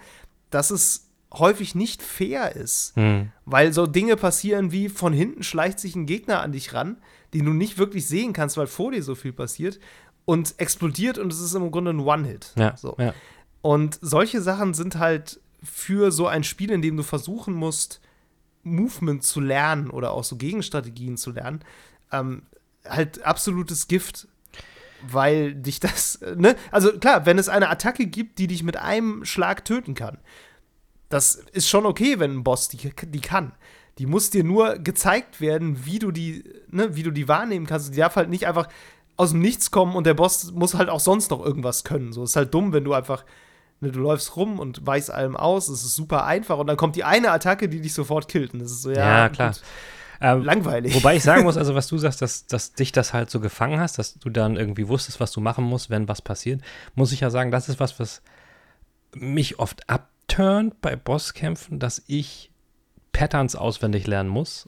dass 0.50 0.72
es 0.72 1.10
häufig 1.34 1.76
nicht 1.76 2.02
fair 2.02 2.56
ist. 2.56 2.96
Hm. 2.96 3.32
Weil 3.46 3.72
so 3.72 3.86
Dinge 3.88 4.16
passieren 4.16 4.72
wie 4.72 4.90
von 4.90 5.14
hinten 5.14 5.44
schleicht 5.44 5.80
sich 5.80 5.96
ein 5.96 6.08
Gegner 6.08 6.42
an 6.42 6.52
dich 6.52 6.74
ran, 6.74 6.98
den 7.34 7.46
du 7.46 7.54
nicht 7.54 7.78
wirklich 7.78 8.08
sehen 8.08 8.34
kannst, 8.34 8.58
weil 8.58 8.68
vor 8.68 8.92
dir 8.92 9.04
so 9.04 9.14
viel 9.16 9.32
passiert 9.34 9.80
und 10.26 10.55
explodiert 10.57 11.17
und 11.17 11.32
es 11.32 11.39
ist 11.39 11.53
im 11.53 11.72
Grunde 11.72 11.91
ein 11.91 11.99
One-Hit. 11.99 12.53
Ja. 12.55 12.76
So. 12.78 12.95
ja. 12.99 13.13
Und 13.61 13.97
solche 14.01 14.41
Sachen 14.41 14.74
sind 14.74 14.97
halt 14.97 15.39
für 15.63 16.11
so 16.11 16.28
ein 16.28 16.43
Spiel, 16.43 16.72
in 16.72 16.82
dem 16.82 16.97
du 16.97 17.03
versuchen 17.03 17.53
musst, 17.53 17.99
Movement 18.63 19.24
zu 19.24 19.39
lernen 19.39 19.89
oder 19.89 20.11
auch 20.11 20.24
so 20.24 20.36
Gegenstrategien 20.36 21.17
zu 21.17 21.32
lernen, 21.32 21.61
ähm, 22.11 22.43
halt 22.88 23.24
absolutes 23.24 23.88
Gift. 23.88 24.28
Weil 25.01 25.55
dich 25.55 25.80
das, 25.80 26.17
äh, 26.17 26.36
ne? 26.36 26.57
Also 26.72 26.91
klar, 26.99 27.26
wenn 27.26 27.38
es 27.38 27.47
eine 27.47 27.70
Attacke 27.70 28.05
gibt, 28.05 28.38
die 28.38 28.47
dich 28.47 28.63
mit 28.63 28.76
einem 28.76 29.24
Schlag 29.24 29.63
töten 29.63 29.95
kann, 29.95 30.17
das 31.07 31.36
ist 31.53 31.70
schon 31.70 31.86
okay, 31.86 32.20
wenn 32.20 32.36
ein 32.36 32.43
Boss 32.43 32.67
die, 32.67 32.91
die 33.05 33.22
kann. 33.22 33.53
Die 33.97 34.05
muss 34.05 34.30
dir 34.30 34.43
nur 34.43 34.78
gezeigt 34.78 35.41
werden, 35.41 35.86
wie 35.86 35.99
du 35.99 36.11
die, 36.11 36.43
ne, 36.70 36.95
wie 36.95 37.03
du 37.03 37.11
die 37.11 37.28
wahrnehmen 37.28 37.65
kannst. 37.65 37.93
Die 37.93 37.97
darf 37.97 38.15
halt 38.15 38.30
nicht 38.30 38.47
einfach 38.47 38.67
aus 39.20 39.32
dem 39.32 39.39
Nichts 39.41 39.70
kommen 39.70 39.95
und 39.95 40.05
der 40.07 40.13
Boss 40.13 40.51
muss 40.53 40.74
halt 40.76 40.88
auch 40.89 41.01
sonst 41.01 41.30
noch 41.30 41.43
irgendwas 41.43 41.84
können. 41.84 42.13
So 42.13 42.24
ist 42.24 42.36
halt 42.38 42.53
dumm, 42.53 42.72
wenn 42.72 42.86
du 42.86 42.93
einfach, 42.93 43.26
ne, 43.82 43.91
du 43.91 43.99
läufst 43.99 44.38
rum 44.38 44.59
und 44.59 44.86
weichst 44.88 45.11
allem 45.11 45.36
aus. 45.36 45.67
Es 45.67 45.84
ist 45.84 45.95
super 45.95 46.24
einfach 46.26 46.57
und 46.57 46.67
dann 46.67 46.78
kommt 46.78 46.95
die 46.95 47.03
eine 47.03 47.32
Attacke, 47.32 47.67
die 47.67 47.82
dich 47.82 47.93
sofort 47.93 48.30
killt. 48.30 48.53
Und 48.53 48.59
das 48.61 48.72
ist 48.72 48.84
so, 48.84 48.91
ja, 48.91 49.24
Ja, 49.24 49.30
klar. 49.30 49.49
gut, 49.51 49.61
Ähm, 50.22 50.43
langweilig. 50.43 50.95
Wobei 50.95 51.17
ich 51.17 51.24
sagen 51.24 51.43
muss, 51.45 51.57
also 51.57 51.76
was 51.76 51.88
du 51.88 51.97
sagst, 51.97 52.22
dass, 52.22 52.45
dass 52.47 52.74
dich 52.74 52.93
das 52.93 53.13
halt 53.13 53.30
so 53.30 53.41
gefangen 53.41 53.80
hast, 53.82 53.99
dass 53.99 54.13
du 54.20 54.30
dann 54.30 54.55
irgendwie 54.55 54.88
wusstest, 54.88 55.20
was 55.20 55.32
du 55.34 55.41
machen 55.41 55.65
musst, 55.65 55.89
wenn 55.89 56.07
was 56.07 56.22
passiert, 56.22 56.61
muss 56.95 57.11
ich 57.11 57.20
ja 57.20 57.30
sagen, 57.30 57.51
das 57.51 57.67
ist 57.67 57.80
was, 57.82 57.99
was 57.99 58.22
mich 59.13 59.59
oft 59.59 59.89
abturnt 59.89 60.80
bei 60.82 60.95
Bosskämpfen, 60.95 61.80
dass 61.80 62.01
ich 62.07 62.51
Patterns 63.11 63.55
auswendig 63.57 64.07
lernen 64.07 64.30
muss 64.30 64.67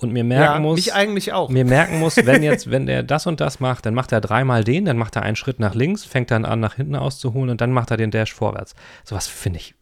und 0.00 0.12
mir 0.12 0.22
merken 0.24 0.54
ja, 0.54 0.60
muss, 0.60 0.76
mich 0.76 0.94
eigentlich 0.94 1.32
auch. 1.32 1.50
mir 1.50 1.64
merken 1.64 1.98
muss, 1.98 2.16
wenn 2.24 2.42
jetzt, 2.42 2.70
wenn 2.70 2.86
der 2.86 3.02
das 3.02 3.26
und 3.26 3.40
das 3.40 3.58
macht, 3.60 3.84
dann 3.84 3.94
macht 3.94 4.12
er 4.12 4.20
dreimal 4.20 4.62
den, 4.62 4.84
dann 4.84 4.96
macht 4.96 5.16
er 5.16 5.22
einen 5.22 5.36
Schritt 5.36 5.58
nach 5.58 5.74
links, 5.74 6.04
fängt 6.04 6.30
dann 6.30 6.44
an, 6.44 6.60
nach 6.60 6.74
hinten 6.74 6.94
auszuholen 6.94 7.50
und 7.50 7.60
dann 7.60 7.72
macht 7.72 7.90
er 7.90 7.96
den 7.96 8.10
Dash 8.10 8.32
vorwärts. 8.32 8.74
Sowas 9.04 9.26
finde 9.26 9.58
ich, 9.58 9.74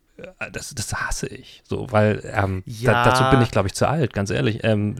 das, 0.52 0.74
das 0.74 0.94
hasse 0.94 1.26
ich. 1.26 1.62
So, 1.68 1.86
weil 1.90 2.22
ähm, 2.32 2.62
Ja. 2.66 2.92
da, 2.92 3.10
dazu 3.10 3.24
bin 3.30 3.42
ich, 3.42 3.50
glaube 3.50 3.68
ich, 3.68 3.74
zu 3.74 3.88
alt, 3.88 4.12
ganz 4.12 4.30
ehrlich. 4.30 4.60
Ähm, 4.64 4.96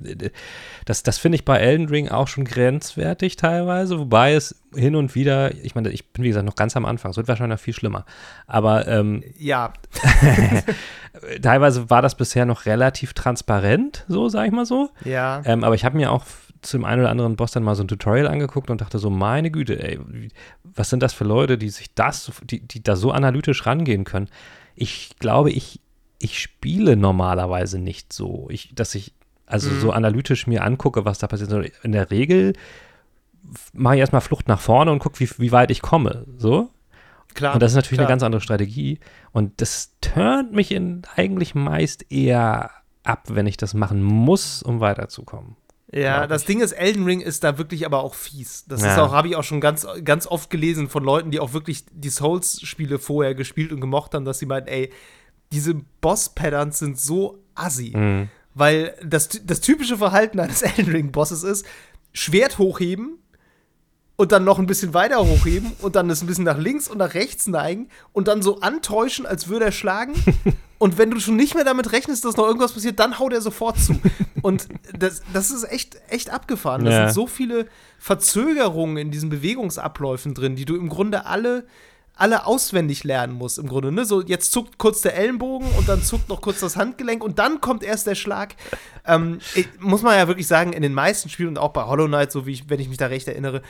das 0.85 1.03
das 1.03 1.19
finde 1.19 1.37
ich 1.37 1.45
bei 1.45 1.59
Elden 1.59 1.89
Ring 1.89 2.09
auch 2.09 2.29
schon 2.29 2.45
grenzwertig 2.45 3.37
teilweise, 3.37 3.99
wobei 3.99 4.35
es 4.35 4.61
hin 4.75 4.95
und 4.95 5.15
wieder, 5.15 5.55
ich 5.55 5.75
meine, 5.75 5.89
ich 5.91 6.13
bin 6.13 6.23
wie 6.25 6.29
gesagt 6.29 6.45
noch 6.47 6.55
ganz 6.57 6.77
am 6.77 6.85
Anfang, 6.85 7.11
es 7.13 7.17
wird 7.17 7.29
wahrscheinlich 7.29 7.59
noch 7.59 7.63
viel 7.65 7.75
schlimmer. 7.75 8.05
Aber 8.47 8.87
ähm, 8.89 9.23
ja, 9.39 9.73
teilweise 11.43 11.89
war 11.91 12.03
das 12.03 12.15
bisher 12.15 12.45
noch 12.47 12.67
relativ 12.67 13.13
transparent, 13.15 14.05
so 14.09 14.29
sage 14.29 14.49
ich 14.49 14.53
mal 14.53 14.67
so. 14.67 14.91
ja. 15.05 15.43
Ähm, 15.45 15.65
aber 15.65 15.75
ich 15.75 15.85
habe 15.85 15.97
mir 15.97 16.11
auch 16.13 16.25
zum 16.63 16.85
einen 16.85 17.01
oder 17.03 17.11
anderen 17.11 17.37
Boss 17.37 17.53
dann 17.53 17.63
mal 17.63 17.75
so 17.77 17.85
ein 17.85 17.89
Tutorial 17.89 18.27
angeguckt 18.27 18.71
und 18.71 18.81
dachte 18.81 18.99
so, 18.99 19.09
meine 19.11 19.51
Güte, 19.51 19.81
ey, 19.83 20.01
was 20.65 20.91
sind 20.91 21.03
das 21.03 21.13
für 21.13 21.25
Leute, 21.25 21.59
die 21.59 21.69
sich 21.69 21.95
das, 21.95 22.33
die, 22.43 22.61
die 22.67 22.83
da 22.83 22.97
so 22.97 23.13
analytisch 23.13 23.67
rangehen 23.67 24.05
können? 24.05 24.29
Ich 24.77 25.17
glaube, 25.19 25.51
ich, 25.51 25.81
ich 26.19 26.39
spiele 26.39 26.97
normalerweise 26.97 27.79
nicht 27.79 28.13
so, 28.13 28.47
ich, 28.51 28.75
dass 28.75 28.95
ich 28.95 29.13
also 29.47 29.71
Mhm. 29.71 29.81
so 29.81 29.91
analytisch 29.93 30.47
mir 30.47 30.65
angucke, 30.65 31.05
was 31.05 31.19
da 31.19 31.27
passiert. 31.27 31.53
In 31.83 31.93
der 31.93 32.11
Regel 32.11 32.53
mache 33.73 33.95
ich 33.95 34.01
erstmal 34.01 34.21
Flucht 34.21 34.49
nach 34.49 34.61
vorne 34.61 34.91
und 34.91 34.99
gucke, 34.99 35.21
wie, 35.21 35.31
wie 35.39 35.53
weit 35.53 35.71
ich 35.71 35.83
komme. 35.83 36.27
So. 36.37 36.71
Klar. 37.35 37.55
Und 37.55 37.63
das 37.63 37.73
ist 37.73 37.77
natürlich 37.77 37.99
klar. 37.99 38.07
eine 38.07 38.13
ganz 38.13 38.23
andere 38.23 38.41
Strategie. 38.41 38.99
Und 39.33 39.61
das 39.61 39.93
turnt 40.01 40.53
mich 40.53 40.73
in 40.73 41.03
eigentlich 41.15 41.55
meist 41.55 42.11
eher 42.11 42.71
ab, 43.05 43.25
wenn 43.29 43.47
ich 43.47 43.57
das 43.57 43.75
machen 43.75 44.03
muss, 44.03 44.63
um 44.63 44.81
weiterzukommen. 44.81 45.57
Ja, 45.93 46.27
das. 46.27 46.45
Ding 46.45 46.61
ist, 46.61 46.73
Elden 46.73 47.05
Ring 47.05 47.21
ist 47.21 47.45
da 47.45 47.59
wirklich 47.59 47.87
aber 47.87 48.03
auch 48.03 48.15
fies. 48.15 48.65
Das 48.67 48.81
ist 48.81 48.87
Ja. 48.87 49.05
auch, 49.05 49.13
habe 49.13 49.29
ich 49.29 49.37
auch 49.37 49.45
schon 49.45 49.61
ganz, 49.61 49.87
ganz 50.05 50.27
oft 50.27 50.51
gelesen 50.51 50.89
von 50.89 51.05
Leuten, 51.05 51.31
die 51.31 51.39
auch 51.41 51.53
wirklich 51.53 51.85
die 51.93 52.09
Souls-Spiele 52.11 52.99
vorher 52.99 53.35
gespielt 53.35 53.73
und 53.73 53.81
gemocht 53.81 54.13
haben, 54.15 54.25
dass 54.25 54.39
sie 54.41 54.47
meinten, 54.47 54.69
ey, 54.69 54.91
diese 55.53 55.75
Boss-Patterns 56.01 56.79
sind 56.81 56.99
so 56.99 57.39
assi. 57.55 57.93
Mhm. 57.97 58.29
Weil 58.55 58.95
das, 59.05 59.29
das 59.45 59.61
typische 59.61 59.97
Verhalten 59.99 60.41
eines 60.41 60.63
Elden 60.63 60.91
Ring-Bosses 60.91 61.43
ist, 61.45 61.67
Schwert 62.13 62.59
hochheben 62.59 63.19
und 64.17 64.33
dann 64.33 64.45
noch 64.45 64.59
ein 64.59 64.67
bisschen 64.67 64.95
weiter 64.95 65.19
hochheben 65.27 65.73
und 65.83 65.95
dann 65.95 66.09
das 66.09 66.23
ein 66.23 66.27
bisschen 66.27 66.45
nach 66.45 66.59
links 66.59 66.89
und 66.89 66.99
nach 66.99 67.15
rechts 67.15 67.47
neigen 67.47 67.89
und 68.13 68.29
dann 68.29 68.43
so 68.43 68.61
antäuschen, 68.61 69.27
als 69.27 69.49
würde 69.49 69.67
er 69.67 69.73
schlagen. 69.73 70.15
und 70.79 70.97
wenn 70.99 71.11
du 71.11 71.21
schon 71.21 71.37
nicht 71.37 71.55
mehr 71.55 71.65
damit 71.65 71.93
rechnest, 71.93 72.25
dass 72.25 72.37
noch 72.37 72.47
irgendwas 72.47 72.73
passiert, 72.73 72.99
dann 72.99 73.19
haut 73.19 73.33
er 73.35 73.43
sofort 73.43 73.79
zu. 73.79 73.99
Und 74.43 74.69
das, 74.99 75.23
das 75.33 75.51
ist 75.51 75.65
echt, 75.65 75.99
echt 76.09 76.31
abgefahren. 76.31 76.85
Da 76.85 76.91
Ja. 76.91 77.07
sind 77.07 77.15
so 77.15 77.27
viele 77.27 77.67
Verzögerungen 77.99 78.97
in 78.97 79.11
diesen 79.11 79.29
Bewegungsabläufen 79.29 80.35
drin, 80.35 80.57
die 80.57 80.65
du 80.65 80.77
im 80.77 80.89
Grunde 80.89 81.27
alle 81.27 81.67
alle 82.19 82.47
auswendig 82.47 83.05
lernen 83.05 83.35
musst 83.35 83.59
im 83.59 83.69
Grunde. 83.69 83.93
Ne? 83.93 84.07
So, 84.07 84.23
jetzt 84.23 84.51
zuckt 84.51 84.79
kurz 84.79 85.03
der 85.03 85.19
Ellenbogen 85.19 85.69
und 85.77 85.87
dann 85.87 86.03
zuckt 86.03 86.31
noch 86.31 86.41
kurz 86.41 86.61
das 86.61 86.75
Handgelenk 86.75 87.23
und 87.23 87.39
dann 87.39 87.61
kommt 87.61 87.83
erst 87.83 88.07
der 88.07 88.15
Schlag. 88.15 88.55
Ähm, 89.07 89.39
ich, 89.55 89.69
muss 89.81 90.01
man 90.01 90.17
ja 90.17 90.27
wirklich 90.27 90.47
sagen, 90.47 90.73
in 90.73 90.81
den 90.81 90.95
meisten 90.95 91.29
Spielen 91.29 91.51
und 91.51 91.59
auch 91.59 91.75
bei 91.75 91.85
Hollow 91.85 92.07
Knight, 92.07 92.33
so 92.33 92.47
wie 92.47 92.53
ich, 92.53 92.71
wenn 92.71 92.81
ich 92.81 92.89
mich 92.89 92.97
da 92.97 93.09
recht 93.09 93.29
erinnere, 93.29 93.61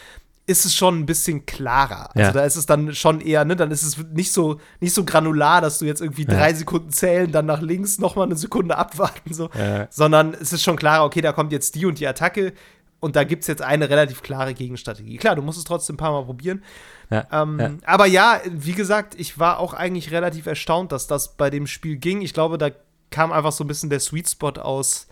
ist 0.48 0.64
es 0.64 0.74
schon 0.76 1.00
ein 1.00 1.06
bisschen 1.06 1.44
klarer. 1.44 2.10
Also 2.14 2.20
Ja. 2.28 2.32
da 2.32 2.44
ist 2.44 2.54
es 2.56 2.66
dann 2.66 2.94
schon 2.94 3.20
eher, 3.20 3.44
ne, 3.44 3.56
dann 3.56 3.70
ist 3.72 3.82
es 3.82 3.98
nicht 4.12 4.32
so, 4.32 4.60
nicht 4.80 4.94
so 4.94 5.04
granular, 5.04 5.60
dass 5.60 5.78
du 5.80 5.84
jetzt 5.86 6.00
irgendwie 6.00 6.24
drei 6.24 6.54
Sekunden 6.54 6.90
zählen, 6.90 7.32
dann 7.32 7.46
nach 7.46 7.60
links 7.60 7.98
nochmal 7.98 8.26
eine 8.26 8.36
Sekunde 8.36 8.76
abwarten, 8.78 9.34
so. 9.34 9.50
Ja. 9.58 9.88
Sondern 9.90 10.34
es 10.34 10.52
ist 10.52 10.62
schon 10.62 10.76
klarer, 10.76 11.04
okay, 11.04 11.20
da 11.20 11.32
kommt 11.32 11.50
jetzt 11.52 11.74
die 11.74 11.84
und 11.84 11.98
die 11.98 12.06
Attacke 12.06 12.52
und 13.00 13.16
da 13.16 13.24
gibt 13.24 13.42
es 13.42 13.48
jetzt 13.48 13.60
eine 13.62 13.90
relativ 13.90 14.22
klare 14.22 14.54
Gegenstrategie. 14.54 15.16
Klar, 15.16 15.34
du 15.36 15.42
musst 15.42 15.58
es 15.58 15.64
trotzdem 15.64 15.94
ein 15.94 15.98
paar 15.98 16.12
Mal 16.12 16.24
probieren. 16.24 16.62
Ja, 17.10 17.26
Ähm, 17.32 17.60
ja. 17.60 17.70
Aber 17.84 18.06
ja, 18.06 18.40
wie 18.48 18.72
gesagt, 18.72 19.14
ich 19.18 19.38
war 19.38 19.58
auch 19.58 19.74
eigentlich 19.74 20.12
relativ 20.12 20.46
erstaunt, 20.46 20.92
dass 20.92 21.06
das 21.08 21.36
bei 21.36 21.50
dem 21.50 21.66
Spiel 21.66 21.96
ging. 21.96 22.20
Ich 22.22 22.32
glaube, 22.34 22.56
da 22.56 22.70
kam 23.10 23.32
einfach 23.32 23.52
so 23.52 23.64
ein 23.64 23.68
bisschen 23.68 23.90
der 23.90 24.00
Sweet 24.00 24.28
Spot 24.28 24.50
aus 24.60 25.08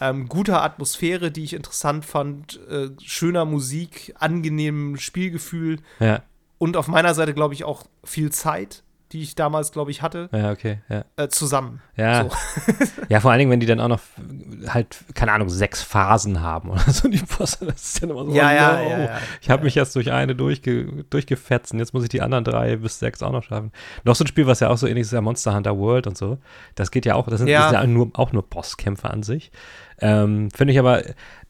ähm, 0.00 0.28
guter 0.28 0.62
Atmosphäre, 0.62 1.30
die 1.30 1.44
ich 1.44 1.54
interessant 1.54 2.04
fand, 2.04 2.60
äh, 2.68 2.90
schöner 3.02 3.44
Musik, 3.44 4.14
angenehmem 4.18 4.96
Spielgefühl 4.96 5.78
Ja, 6.00 6.22
und 6.58 6.76
auf 6.76 6.88
meiner 6.88 7.14
Seite, 7.14 7.34
glaube 7.34 7.54
ich, 7.54 7.64
auch 7.64 7.84
viel 8.04 8.30
Zeit, 8.30 8.82
die 9.12 9.22
ich 9.22 9.34
damals, 9.34 9.72
glaube 9.72 9.90
ich, 9.90 10.02
hatte, 10.02 10.28
ja, 10.32 10.50
okay, 10.50 10.80
ja. 10.88 11.04
äh, 11.16 11.28
zusammen. 11.28 11.80
Ja. 11.96 12.24
So. 12.24 12.30
ja, 13.08 13.20
vor 13.20 13.30
allen 13.30 13.38
Dingen, 13.38 13.50
wenn 13.50 13.60
die 13.60 13.66
dann 13.66 13.80
auch 13.80 13.88
noch 13.88 14.00
halt, 14.66 14.98
keine 15.14 15.32
Ahnung, 15.32 15.48
sechs 15.48 15.82
Phasen 15.82 16.42
haben 16.42 16.70
oder 16.70 16.90
so, 16.90 17.08
die 17.08 17.18
Bosse, 17.18 17.64
das 17.64 17.82
ist 17.82 18.02
dann 18.02 18.10
immer 18.10 18.24
so, 18.26 18.32
Ja, 18.34 18.48
oh 18.48 18.54
ja, 18.54 18.72
no. 18.72 18.90
ja, 18.90 18.98
ja. 18.98 19.18
Ich 19.40 19.48
habe 19.48 19.64
mich 19.64 19.76
erst 19.76 19.96
durch 19.96 20.12
eine 20.12 20.34
durchge 20.34 21.04
durchgefetzt 21.08 21.72
und 21.72 21.78
jetzt 21.78 21.94
muss 21.94 22.02
ich 22.02 22.10
die 22.10 22.20
anderen 22.20 22.44
drei 22.44 22.76
bis 22.76 22.98
sechs 22.98 23.22
auch 23.22 23.32
noch 23.32 23.44
schaffen. 23.44 23.72
Noch 24.04 24.14
so 24.14 24.24
ein 24.24 24.26
Spiel, 24.26 24.46
was 24.46 24.60
ja 24.60 24.68
auch 24.68 24.76
so 24.76 24.86
ähnlich 24.86 25.02
ist, 25.02 25.08
ist 25.08 25.12
ja 25.14 25.20
Monster 25.22 25.54
Hunter 25.54 25.78
World 25.78 26.06
und 26.06 26.18
so. 26.18 26.38
Das 26.74 26.90
geht 26.90 27.06
ja 27.06 27.14
auch, 27.14 27.26
das 27.28 27.38
sind, 27.38 27.48
Ja. 27.48 27.60
das 27.60 27.70
sind 27.70 27.80
ja 27.80 27.86
nur, 27.86 28.10
auch 28.14 28.32
nur 28.32 28.42
Bosskämpfe 28.42 29.08
an 29.10 29.22
sich. 29.22 29.50
Ähm, 30.00 30.50
finde 30.50 30.72
ich 30.72 30.78
aber, 30.78 31.02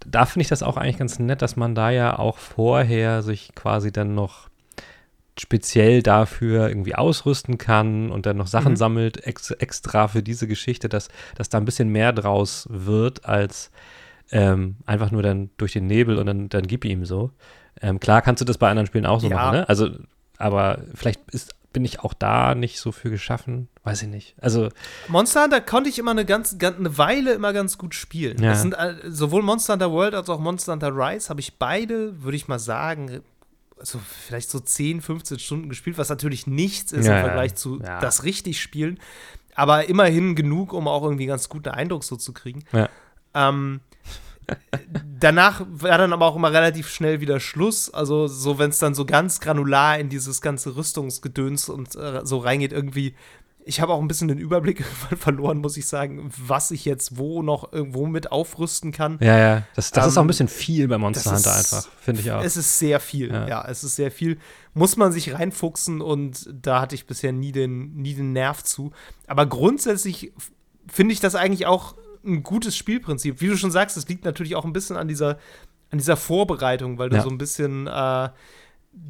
da 0.06 0.24
finde 0.26 0.42
ich 0.42 0.48
das 0.48 0.62
auch 0.62 0.76
eigentlich 0.76 0.98
ganz 0.98 1.18
nett, 1.18 1.42
dass 1.42 1.56
man 1.56 1.74
da 1.74 1.90
ja 1.90 2.18
auch 2.18 2.38
vorher 2.38 3.22
sich 3.22 3.54
quasi 3.54 3.92
dann 3.92 4.14
noch 4.14 4.48
speziell 5.40 6.02
dafür 6.02 6.68
irgendwie 6.68 6.94
ausrüsten 6.94 7.58
kann 7.58 8.10
und 8.10 8.26
dann 8.26 8.36
noch 8.36 8.46
Sachen 8.46 8.72
Mhm. 8.72 8.76
sammelt, 8.76 9.26
ex 9.26 9.50
extra 9.52 10.08
für 10.08 10.22
diese 10.22 10.46
Geschichte, 10.46 10.88
dass, 10.88 11.08
dass 11.36 11.48
da 11.48 11.58
ein 11.58 11.64
bisschen 11.64 11.88
mehr 11.90 12.12
draus 12.12 12.66
wird, 12.70 13.24
als 13.24 13.70
ähm, 14.30 14.76
einfach 14.86 15.10
nur 15.10 15.22
dann 15.22 15.50
durch 15.56 15.72
den 15.72 15.86
Nebel 15.86 16.18
und 16.18 16.26
dann, 16.26 16.48
dann 16.48 16.66
gib 16.66 16.84
ihm 16.84 17.04
so. 17.04 17.30
Ähm, 17.80 17.98
klar 18.00 18.20
kannst 18.22 18.40
du 18.40 18.44
das 18.44 18.58
bei 18.58 18.68
anderen 18.68 18.86
Spielen 18.86 19.06
auch 19.06 19.20
so 19.20 19.28
Ja. 19.30 19.36
machen, 19.36 19.52
ne? 19.52 19.68
Also, 19.68 19.88
aber 20.36 20.82
vielleicht 20.94 21.20
ist, 21.30 21.54
bin 21.72 21.84
ich 21.84 22.00
auch 22.00 22.12
da 22.14 22.54
nicht 22.54 22.78
so 22.80 22.92
für 22.92 23.08
geschaffen, 23.10 23.68
weiß 23.84 24.02
ich 24.02 24.08
nicht. 24.08 24.34
Also, 24.40 24.68
Monster 25.08 25.44
Hunter 25.44 25.60
konnte 25.60 25.88
ich 25.88 25.98
immer 25.98 26.10
eine, 26.10 26.24
ganz, 26.24 26.58
ganz, 26.58 26.78
eine 26.78 26.98
Weile 26.98 27.32
immer 27.32 27.52
ganz 27.52 27.78
gut 27.78 27.94
spielen. 27.94 28.42
Ja. 28.42 28.54
Sind 28.54 28.74
sowohl 29.06 29.42
Monster 29.42 29.74
Hunter 29.74 29.92
World 29.92 30.14
als 30.14 30.28
auch 30.28 30.40
Monster 30.40 30.72
Hunter 30.72 30.92
Rise 30.94 31.28
habe 31.30 31.40
ich 31.40 31.56
beide, 31.58 32.22
würde 32.22 32.36
ich 32.36 32.48
mal 32.48 32.58
sagen, 32.58 33.22
also 33.78 33.98
vielleicht 33.98 34.50
so 34.50 34.60
10, 34.60 35.00
15 35.00 35.38
Stunden 35.38 35.68
gespielt, 35.68 35.98
was 35.98 36.08
natürlich 36.08 36.46
nichts 36.46 36.92
ist 36.92 37.06
Ja, 37.06 37.18
im 37.18 37.24
Vergleich 37.24 37.54
zu 37.54 37.80
ja. 37.80 38.00
das 38.00 38.24
richtig 38.24 38.60
spielen. 38.60 38.98
Aber 39.54 39.88
immerhin 39.88 40.34
genug, 40.34 40.72
um 40.72 40.86
auch 40.86 41.02
irgendwie 41.02 41.26
ganz 41.26 41.48
guten 41.48 41.70
Eindruck 41.70 42.04
so 42.04 42.16
zu 42.16 42.32
kriegen. 42.32 42.64
Ja. 42.72 42.88
Ähm, 43.34 43.80
danach 45.18 45.62
war 45.68 45.98
dann 45.98 46.12
aber 46.12 46.26
auch 46.26 46.36
immer 46.36 46.52
relativ 46.52 46.88
schnell 46.88 47.20
wieder 47.20 47.40
Schluss. 47.40 47.92
Also, 47.92 48.28
so, 48.28 48.58
wenn 48.58 48.70
es 48.70 48.78
dann 48.78 48.94
so 48.94 49.04
ganz 49.04 49.40
granular 49.40 49.98
in 49.98 50.08
dieses 50.08 50.40
ganze 50.40 50.76
Rüstungsgedöns 50.76 51.68
und 51.68 51.94
äh, 51.96 52.20
so 52.24 52.38
reingeht, 52.38 52.72
irgendwie. 52.72 53.14
Ich 53.68 53.80
habe 53.82 53.92
auch 53.92 54.00
ein 54.00 54.08
bisschen 54.08 54.28
den 54.28 54.38
Überblick 54.38 54.82
verloren, 55.18 55.58
muss 55.58 55.76
ich 55.76 55.86
sagen, 55.86 56.30
was 56.36 56.70
ich 56.70 56.84
jetzt 56.86 57.18
wo 57.18 57.42
noch 57.42 57.72
irgendwo 57.72 58.06
mit 58.06 58.32
aufrüsten 58.32 58.92
kann. 58.92 59.18
ja, 59.20 59.38
ja, 59.38 59.62
das, 59.74 59.90
das 59.90 60.06
ist 60.06 60.16
auch 60.16 60.22
ein 60.22 60.24
Ähm, 60.24 60.26
bisschen 60.28 60.48
viel 60.48 60.88
bei 60.88 60.96
Monster 60.96 61.30
Hunter 61.36 61.58
ist- 61.60 61.74
einfach, 61.74 61.88
finde 62.00 62.20
ich 62.22 62.30
auch. 62.32 62.42
Es 62.42 62.56
ist 62.56 62.78
sehr 62.78 62.98
viel, 62.98 63.28
Ja. 63.30 63.46
ja. 63.46 63.64
es 63.68 63.84
ist 63.84 63.96
sehr 63.96 64.10
viel. 64.10 64.38
Muss 64.74 64.96
man 64.96 65.12
sich 65.12 65.34
reinfuchsen 65.34 66.00
und 66.00 66.48
da 66.50 66.80
hatte 66.80 66.94
ich 66.94 67.06
bisher 67.06 67.32
nie 67.32 67.52
den, 67.52 67.94
nie 67.94 68.14
den 68.14 68.32
Nerv 68.32 68.62
zu. 68.64 68.90
Aber 69.26 69.44
grundsätzlich 69.46 70.32
finde 70.86 71.12
ich 71.12 71.20
das 71.20 71.34
eigentlich 71.34 71.66
auch 71.66 71.94
ein 72.24 72.42
gutes 72.42 72.76
Spielprinzip. 72.76 73.40
Wie 73.42 73.48
du 73.48 73.56
schon 73.56 73.70
sagst, 73.70 73.96
es 73.96 74.08
liegt 74.08 74.24
natürlich 74.24 74.56
auch 74.56 74.64
ein 74.64 74.72
bisschen 74.72 74.96
an 74.96 75.08
dieser, 75.08 75.38
an 75.90 75.98
dieser 75.98 76.16
Vorbereitung, 76.16 76.98
weil 76.98 77.10
du 77.10 77.16
Ja. 77.16 77.22
so 77.22 77.28
ein 77.28 77.38
bisschen, 77.38 77.86
äh, 77.86 78.28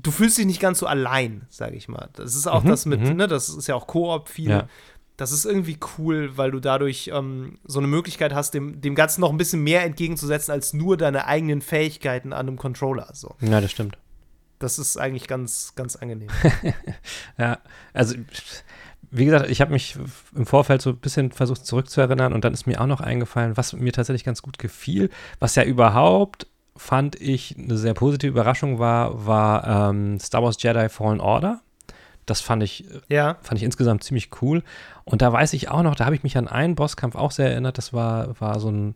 du 0.03 0.11
fühlst 0.11 0.39
dich 0.39 0.47
nicht 0.47 0.61
ganz 0.61 0.79
so 0.79 0.87
allein, 0.87 1.47
sage 1.49 1.77
ich 1.77 1.89
mal. 1.89 2.09
Das 2.15 2.35
ist 2.35 2.47
auch 2.47 2.65
Mhm, 2.65 2.69
das 2.69 2.87
mit, 2.87 3.01
mhm. 3.01 3.17
ne, 3.17 3.29
das 3.29 3.49
ist 3.49 3.67
ja 3.69 3.75
auch 3.75 3.87
Koop 3.87 4.29
viel. 4.29 4.51
Ja. 4.51 4.69
Das 5.17 5.33
ist 5.33 5.45
irgendwie 5.45 5.79
cool, 5.99 6.37
weil 6.37 6.53
du 6.53 6.61
dadurch 6.61 7.11
ähm, 7.13 7.59
so 7.65 7.81
eine 7.81 7.89
Möglichkeit 7.89 8.33
hast, 8.33 8.55
dem, 8.55 8.81
dem 8.81 8.95
Ganzen 8.95 9.21
noch 9.21 9.31
ein 9.31 9.37
bisschen 9.37 9.63
mehr 9.63 9.83
entgegenzusetzen 9.83 10.53
als 10.53 10.73
nur 10.73 10.97
deine 10.97 11.27
eigenen 11.27 11.61
Fähigkeiten 11.61 12.33
an 12.33 12.47
einem 12.47 12.57
Controller. 12.57 13.09
So. 13.15 13.35
ja, 13.41 13.61
das 13.61 13.71
stimmt. 13.71 13.99
Das 14.61 14.79
ist 14.79 14.97
eigentlich 14.97 15.27
ganz, 15.27 15.75
ganz 15.75 15.97
angenehm. 15.97 16.29
Ja, 17.39 17.59
also 17.93 18.15
wie 19.11 19.25
gesagt, 19.25 19.51
ich 19.51 19.61
habe 19.61 19.73
mich 19.73 19.97
im 20.35 20.47
Vorfeld 20.47 20.83
so 20.83 20.91
ein 20.91 20.99
bisschen 20.99 21.33
versucht 21.33 21.65
zurückzuerinnern 21.65 22.33
und 22.33 22.45
dann 22.45 22.53
ist 22.53 22.67
mir 22.67 22.81
auch 22.81 22.87
noch 22.87 23.01
eingefallen, 23.01 23.57
was 23.57 23.73
mir 23.73 23.93
tatsächlich 23.93 24.25
ganz 24.25 24.43
gut 24.43 24.59
gefiel, 24.59 25.11
was 25.39 25.55
ja 25.55 25.65
überhaupt 25.65 26.47
fand 26.79 27.21
ich 27.21 27.57
eine 27.59 27.77
sehr 27.77 27.93
positive 27.93 28.31
Überraschung 28.31 28.79
war, 28.79 29.27
war 29.27 29.91
ähm, 29.91 30.19
Star 30.21 30.43
Wars 30.43 30.63
Jedi 30.63 30.89
Fallen 30.89 31.21
Order. 31.21 31.61
Das 32.25 32.41
fand 32.41 32.63
ich, 32.63 32.87
ja. 33.09 33.37
fand 33.43 33.59
ich 33.59 33.65
insgesamt 33.65 34.05
ziemlich 34.05 34.31
cool. 34.43 34.63
Und 35.05 35.23
da 35.23 35.33
weiß 35.33 35.55
ich 35.55 35.71
auch 35.71 35.83
noch, 35.83 35.95
da 35.95 36.05
habe 36.05 36.15
ich 36.15 36.23
mich 36.23 36.39
an 36.39 36.47
einen 36.47 36.75
Bosskampf 36.75 37.17
auch 37.17 37.33
sehr 37.33 37.51
erinnert. 37.51 37.79
Das 37.79 37.93
war, 37.93 38.41
war 38.41 38.61
so, 38.61 38.71
ein, 38.71 38.95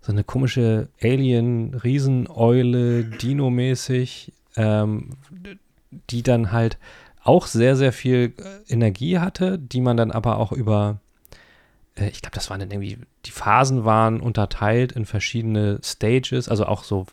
so 0.00 0.12
eine 0.12 0.24
komische 0.24 0.88
Alien-Rieseneule, 1.00 3.04
Dino-mäßig, 3.04 4.32
ähm, 4.56 5.10
die 6.10 6.22
dann 6.22 6.52
halt 6.52 6.78
auch 7.22 7.46
sehr, 7.46 7.76
sehr 7.76 7.92
viel 7.92 8.34
äh, 8.38 8.72
Energie 8.72 9.18
hatte, 9.18 9.58
die 9.58 9.80
man 9.80 9.96
dann 9.96 10.10
aber 10.10 10.38
auch 10.38 10.52
über, 10.52 10.98
äh, 11.96 12.08
ich 12.08 12.22
glaube, 12.22 12.34
das 12.34 12.50
waren 12.50 12.60
dann 12.60 12.70
irgendwie, 12.70 12.98
die 13.24 13.30
Phasen 13.30 13.84
waren 13.84 14.20
unterteilt 14.20 14.92
in 14.92 15.04
verschiedene 15.06 15.78
Stages, 15.82 16.48
also 16.48 16.66
auch 16.66 16.84
so 16.84 17.06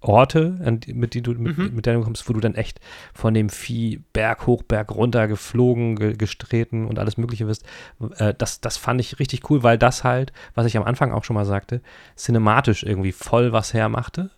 Orte, 0.00 0.60
an 0.64 0.78
mit, 0.86 1.14
die 1.14 1.22
du, 1.22 1.32
mit, 1.32 1.58
Mhm. 1.58 1.74
mit 1.74 1.84
denen 1.86 1.98
du 1.98 2.04
kommst, 2.04 2.28
wo 2.28 2.32
du 2.32 2.38
dann 2.38 2.54
echt 2.54 2.78
von 3.14 3.34
dem 3.34 3.48
Vieh 3.48 4.00
Berg 4.12 4.46
hoch, 4.46 4.62
Berg 4.62 4.92
runter 4.94 5.26
geflogen, 5.26 5.96
ge 5.96 6.12
gestreten 6.16 6.86
und 6.86 7.00
alles 7.00 7.16
Mögliche 7.16 7.46
bist. 7.46 7.64
Äh, 8.16 8.32
das, 8.38 8.60
das 8.60 8.76
fand 8.76 9.00
ich 9.00 9.18
richtig 9.18 9.50
cool, 9.50 9.64
weil 9.64 9.76
das 9.76 10.04
halt, 10.04 10.32
was 10.54 10.66
ich 10.66 10.76
am 10.76 10.84
Anfang 10.84 11.10
auch 11.10 11.24
schon 11.24 11.34
mal 11.34 11.44
sagte, 11.44 11.80
cinematisch 12.16 12.84
irgendwie 12.84 13.10
voll 13.10 13.50
was 13.52 13.74
hermachte. 13.74 14.30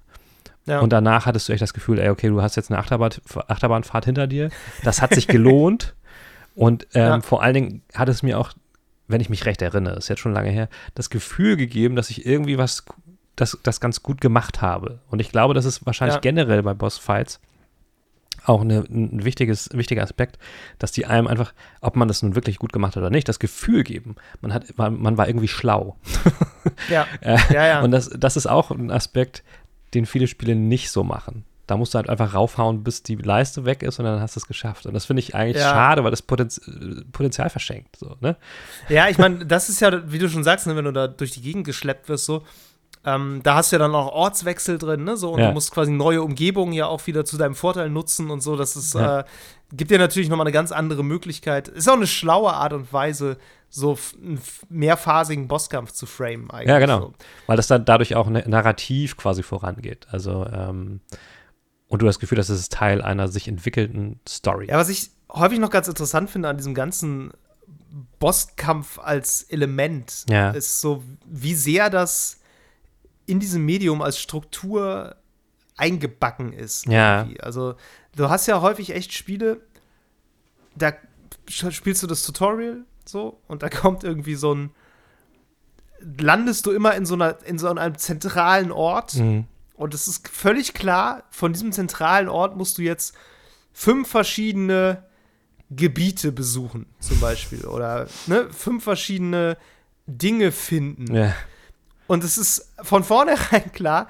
ja. 0.65 0.81
Und 0.81 0.95
danach 0.95 1.27
hattest 1.27 1.49
du 1.49 1.53
echt 1.53 1.61
das 1.63 1.75
Gefühl, 1.75 1.99
ey, 1.99 2.09
okay, 2.09 2.29
du 2.29 2.41
hast 2.41 2.57
jetzt 2.57 2.71
eine 2.71 2.79
Achterbahn, 2.79 3.11
Achterbahnfahrt 3.49 4.07
hinter 4.07 4.27
dir. 4.27 4.49
Das 4.83 5.03
hat 5.03 5.13
sich 5.15 5.27
gelohnt. 5.27 5.95
Und 6.55 6.87
ähm, 6.95 7.01
Ja. 7.03 7.21
vor 7.21 7.43
allen 7.43 7.55
Dingen 7.55 7.83
hat 7.95 8.09
es 8.09 8.23
mir 8.23 8.39
auch, 8.39 8.53
wenn 9.11 9.21
ich 9.21 9.29
mich 9.31 9.47
recht 9.47 9.63
erinnere, 9.63 9.97
ist 9.97 10.09
jetzt 10.09 10.21
schon 10.21 10.33
lange 10.33 10.51
her, 10.51 10.69
das 10.95 11.11
Gefühl 11.11 11.57
gegeben, 11.57 11.97
dass 11.97 12.11
ich 12.11 12.27
irgendwie 12.27 12.59
was, 12.59 12.85
das, 13.37 13.59
das 13.63 13.81
ganz 13.81 14.03
gut 14.03 14.21
gemacht 14.21 14.63
habe. 14.63 15.01
Und 15.11 15.21
ich 15.21 15.31
glaube, 15.31 15.55
das 15.55 15.65
ist 15.65 15.85
wahrscheinlich 15.87 16.17
Ja. 16.17 16.21
generell 16.21 16.63
bei 16.63 16.75
Bossfights 16.75 17.41
auch 18.45 18.63
eine, 18.63 18.85
ein 18.89 19.25
wichtiges, 19.25 19.69
wichtiger 19.73 20.03
Aspekt, 20.03 20.39
dass 20.79 20.93
die 20.93 21.05
einem 21.07 21.27
einfach, 21.27 21.53
ob 21.83 21.97
man 21.97 22.09
das 22.09 22.23
nun 22.23 22.35
wirklich 22.35 22.59
gut 22.59 22.73
gemacht 22.73 22.97
hat 22.97 23.03
oder 23.03 23.11
nicht, 23.11 23.29
das 23.29 23.39
Gefühl 23.39 23.85
geben, 23.85 24.17
man, 24.41 24.55
hat, 24.55 24.79
man, 24.79 25.01
man 25.01 25.19
war 25.19 25.29
irgendwie 25.29 25.49
schlau. 25.49 25.97
ja. 26.89 27.07
Äh, 27.21 27.39
ja, 27.53 27.67
ja. 27.67 27.81
Und 27.83 27.91
das, 27.91 28.09
das 28.09 28.37
ist 28.37 28.47
auch 28.47 28.71
ein 28.71 28.91
Aspekt, 28.91 29.43
den 29.95 30.07
viele 30.07 30.27
Spiele 30.27 30.55
nicht 30.55 30.91
so 30.91 31.05
machen. 31.05 31.45
Da 31.71 31.77
musst 31.77 31.95
du 31.95 31.97
halt 31.99 32.09
einfach 32.09 32.35
raufhauen, 32.35 32.83
bis 32.83 33.03
die 33.03 33.15
Leiste 33.17 33.65
weg 33.65 33.83
ist 33.83 33.99
und 33.99 34.05
dann 34.05 34.21
hast 34.21 34.35
du 34.37 34.41
es 34.41 34.47
geschafft. 34.47 34.87
Und 34.87 34.95
das 34.95 35.05
finde 35.05 35.21
ich 35.21 35.35
eigentlich 35.35 35.59
Ja. 35.63 35.71
schade, 35.71 36.03
weil 36.05 36.11
das 36.11 36.23
Potenz 36.23 36.61
Potenzial 37.13 37.49
verschenkt. 37.51 37.97
So, 37.97 38.17
ne? 38.21 38.37
Ja, 38.89 39.09
ich 39.09 39.19
meine, 39.19 39.47
das 39.47 39.69
ist 39.69 39.81
ja, 39.81 40.11
wie 40.13 40.19
du 40.19 40.29
schon 40.29 40.45
sagst, 40.45 40.67
ne, 40.67 40.75
wenn 40.77 40.85
du 40.85 40.93
da 40.93 41.07
durch 41.07 41.31
die 41.31 41.43
Gegend 41.43 41.65
geschleppt 41.65 42.09
wirst, 42.09 42.25
so, 42.27 42.43
ähm, 43.05 43.41
da 43.43 43.55
hast 43.55 43.73
du 43.73 43.77
ja 43.77 43.79
dann 43.79 43.95
auch 43.95 44.13
Ortswechsel 44.13 44.77
drin, 44.77 45.05
ne? 45.05 45.17
So, 45.17 45.31
und 45.33 45.41
Ja. 45.41 45.47
du 45.49 45.53
musst 45.55 45.73
quasi 45.73 45.91
neue 45.91 46.23
Umgebungen 46.23 46.73
ja 46.75 46.87
auch 46.87 47.07
wieder 47.07 47.25
zu 47.25 47.39
deinem 47.39 47.55
Vorteil 47.55 47.89
nutzen 47.89 48.31
und 48.31 48.43
so. 48.43 48.57
Das 48.57 48.77
ist, 48.77 48.95
Ja. 48.95 49.21
äh, 49.21 49.25
gibt 49.73 49.91
dir 49.91 49.99
natürlich 49.99 50.29
nochmal 50.29 50.47
eine 50.47 50.53
ganz 50.53 50.71
andere 50.73 51.03
Möglichkeit. 51.03 51.69
Ist 51.69 51.89
auch 51.89 51.95
eine 51.95 52.07
schlaue 52.07 52.53
Art 52.53 52.73
und 52.75 52.93
Weise, 52.93 53.39
so 53.71 53.97
einen 54.23 54.41
mehrphasigen 54.69 55.47
Bosskampf 55.49 55.93
zu 55.93 56.05
framen 56.07 56.51
eigentlich. 56.51 56.69
Ja, 56.69 56.79
genau. 56.81 57.01
So. 57.01 57.15
Weil 57.47 57.57
das 57.57 57.69
dann 57.69 57.85
dadurch 57.85 58.17
auch 58.17 58.29
narrativ 58.29 59.17
quasi 59.17 59.43
vorangeht. 59.45 60.07
Also, 60.11 60.45
ähm, 60.53 61.01
und 61.91 62.01
du 62.01 62.07
das 62.07 62.19
Gefühl, 62.19 62.39
hast, 62.39 62.49
es 62.49 62.61
ist 62.61 62.73
Teil 62.73 63.03
einer 63.03 63.29
sich 63.29 63.47
entwickelnden 63.49 64.21
Story. 64.27 64.69
Ja, 64.69 64.79
was 64.79 64.89
ich 64.89 65.11
häufig 65.31 65.59
noch 65.59 65.71
ganz 65.71 65.87
interessant 65.89 66.31
finde 66.31 66.49
an 66.49 66.57
diesem 66.57 66.73
ganzen 66.75 67.33
Bosskampf 68.19 68.99
als 68.99 69.43
Element, 69.43 70.25
Ja. 70.31 70.51
ist 70.53 70.81
so, 70.81 71.03
wie 71.27 71.55
sehr 71.55 71.91
das 71.91 72.39
in 73.27 73.41
diesem 73.41 73.65
Medium 73.65 74.03
als 74.03 74.19
Struktur 74.19 75.17
eingebacken 75.77 76.53
ist. 76.53 76.87
Ja. 76.87 77.23
irgendwie. 77.23 77.41
Also, 77.41 77.75
du 78.17 78.29
hast 78.31 78.47
ja 78.47 78.61
häufig 78.61 78.91
echt 78.95 79.13
Spiele, 79.13 79.61
da 80.77 80.93
spielst 81.49 82.03
du 82.03 82.07
das 82.07 82.23
Tutorial 82.23 82.85
so 83.05 83.41
und 83.49 83.63
da 83.63 83.69
kommt 83.69 84.05
irgendwie 84.05 84.35
so 84.37 84.55
ein 84.55 84.71
landest 86.19 86.65
du 86.67 86.71
immer 86.71 86.95
in 86.95 87.05
so 87.05 87.15
einer 87.15 87.37
in 87.45 87.59
so 87.59 87.69
einem 87.69 87.99
zentralen 87.99 88.73
Ort 88.73 89.15
Mhm. 89.17 89.47
Und 89.81 89.95
es 89.95 90.07
ist 90.09 90.29
völlig 90.29 90.75
klar, 90.75 91.23
von 91.31 91.55
diesem 91.55 91.73
zentralen 91.73 92.29
Ort 92.29 92.55
musst 92.55 92.77
du 92.77 92.83
jetzt 92.83 93.15
fünf 93.73 94.09
verschiedene 94.09 95.05
Gebiete 95.71 96.33
besuchen, 96.33 96.85
zum 96.99 97.19
Beispiel. 97.19 97.65
Oder 97.65 98.07
ne, 98.27 98.49
fünf 98.53 98.85
verschiedene 98.85 99.57
Dinge 100.07 100.53
finden. 100.53 101.15
Ja. 101.15 101.35
Und 102.09 102.25
es 102.25 102.37
ist 102.37 102.71
von 102.83 103.05
vornherein 103.05 103.73
klar, 103.73 104.09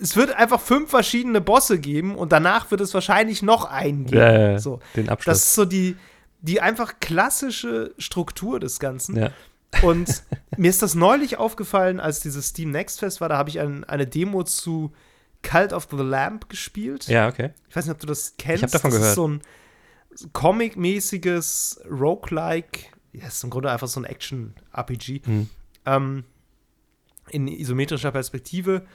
es 0.00 0.16
wird 0.16 0.32
einfach 0.32 0.62
fünf 0.62 0.88
verschiedene 0.88 1.42
Bosse 1.42 1.78
geben 1.78 2.14
und 2.14 2.32
danach 2.32 2.70
wird 2.70 2.80
es 2.80 2.94
wahrscheinlich 2.94 3.42
noch 3.42 3.66
einen 3.66 4.06
geben. 4.06 4.16
Ja, 4.16 4.50
ja. 4.52 4.58
So. 4.58 4.80
Den 4.96 5.06
Das 5.06 5.12
Abschluss. 5.12 5.36
ist 5.36 5.54
so 5.56 5.64
die, 5.66 5.94
die 6.40 6.62
einfach 6.62 7.00
klassische 7.00 7.94
Struktur 7.98 8.60
des 8.60 8.80
Ganzen. 8.80 9.16
ja. 9.16 9.30
Und 9.82 10.22
mir 10.56 10.68
ist 10.70 10.82
das 10.82 10.94
neulich 10.94 11.38
aufgefallen, 11.38 12.00
als 12.00 12.20
dieses 12.20 12.48
Steam 12.48 12.70
Next 12.70 13.00
Fest 13.00 13.20
war, 13.20 13.28
da 13.28 13.36
habe 13.36 13.50
ich 13.50 13.60
ein, 13.60 13.84
eine 13.84 14.06
Demo 14.06 14.42
zu 14.42 14.92
Cult 15.42 15.72
of 15.72 15.88
the 15.90 15.96
Lamp 15.96 16.48
gespielt. 16.48 17.06
ja, 17.08 17.28
okay. 17.28 17.50
Ich 17.68 17.76
weiß 17.76 17.86
nicht, 17.86 17.94
ob 17.94 18.00
du 18.00 18.06
das 18.06 18.34
kennst. 18.36 18.62
hab 18.62 18.70
davon 18.70 18.90
das 18.90 18.98
gehört. 18.98 19.10
ist 19.10 19.16
so 19.16 19.28
ein 19.28 19.42
Comic-mäßiges 20.32 21.80
Roguelike. 21.90 22.86
Ja, 23.12 23.26
ist 23.26 23.42
im 23.42 23.50
Grunde 23.50 23.70
einfach 23.70 23.88
so 23.88 24.00
ein 24.00 24.04
Action-RPG. 24.04 25.22
Hm. 25.24 25.48
Ähm, 25.86 26.24
in 27.30 27.48
isometrischer 27.48 28.10
Perspektive. 28.10 28.86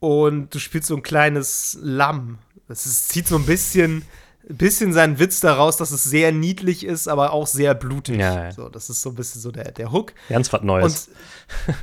Und 0.00 0.54
du 0.54 0.58
spielst 0.58 0.88
so 0.88 0.96
ein 0.96 1.02
kleines 1.02 1.76
Lamm. 1.80 2.38
Das 2.66 2.86
ist, 2.86 3.10
zieht 3.10 3.28
so 3.28 3.36
ein 3.36 3.46
bisschen, 3.46 4.04
bisschen 4.48 4.92
seinen 4.92 5.18
Witz 5.18 5.40
daraus, 5.40 5.76
dass 5.76 5.90
es 5.90 6.04
sehr 6.04 6.32
niedlich 6.32 6.84
ist, 6.84 7.08
aber 7.08 7.32
auch 7.32 7.46
sehr 7.46 7.74
blutig. 7.74 8.18
Ja, 8.18 8.44
ja. 8.44 8.52
So, 8.52 8.68
das 8.68 8.90
ist 8.90 9.02
so 9.02 9.10
ein 9.10 9.14
bisschen 9.14 9.40
so 9.40 9.50
der, 9.50 9.72
der 9.72 9.92
Hook. 9.92 10.12
Ganz 10.28 10.52
was 10.52 10.62
Neues. 10.62 11.08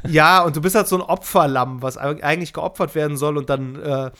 Und 0.03 0.11
ja, 0.11 0.41
und 0.43 0.55
du 0.55 0.61
bist 0.61 0.75
halt 0.75 0.87
so 0.87 0.95
ein 0.97 1.01
Opferlamm, 1.01 1.81
was 1.81 1.97
eig- 1.99 2.21
eigentlich 2.21 2.53
geopfert 2.53 2.95
werden 2.95 3.17
soll 3.17 3.37
und 3.37 3.49
dann 3.49 3.75
äh, 3.81 4.11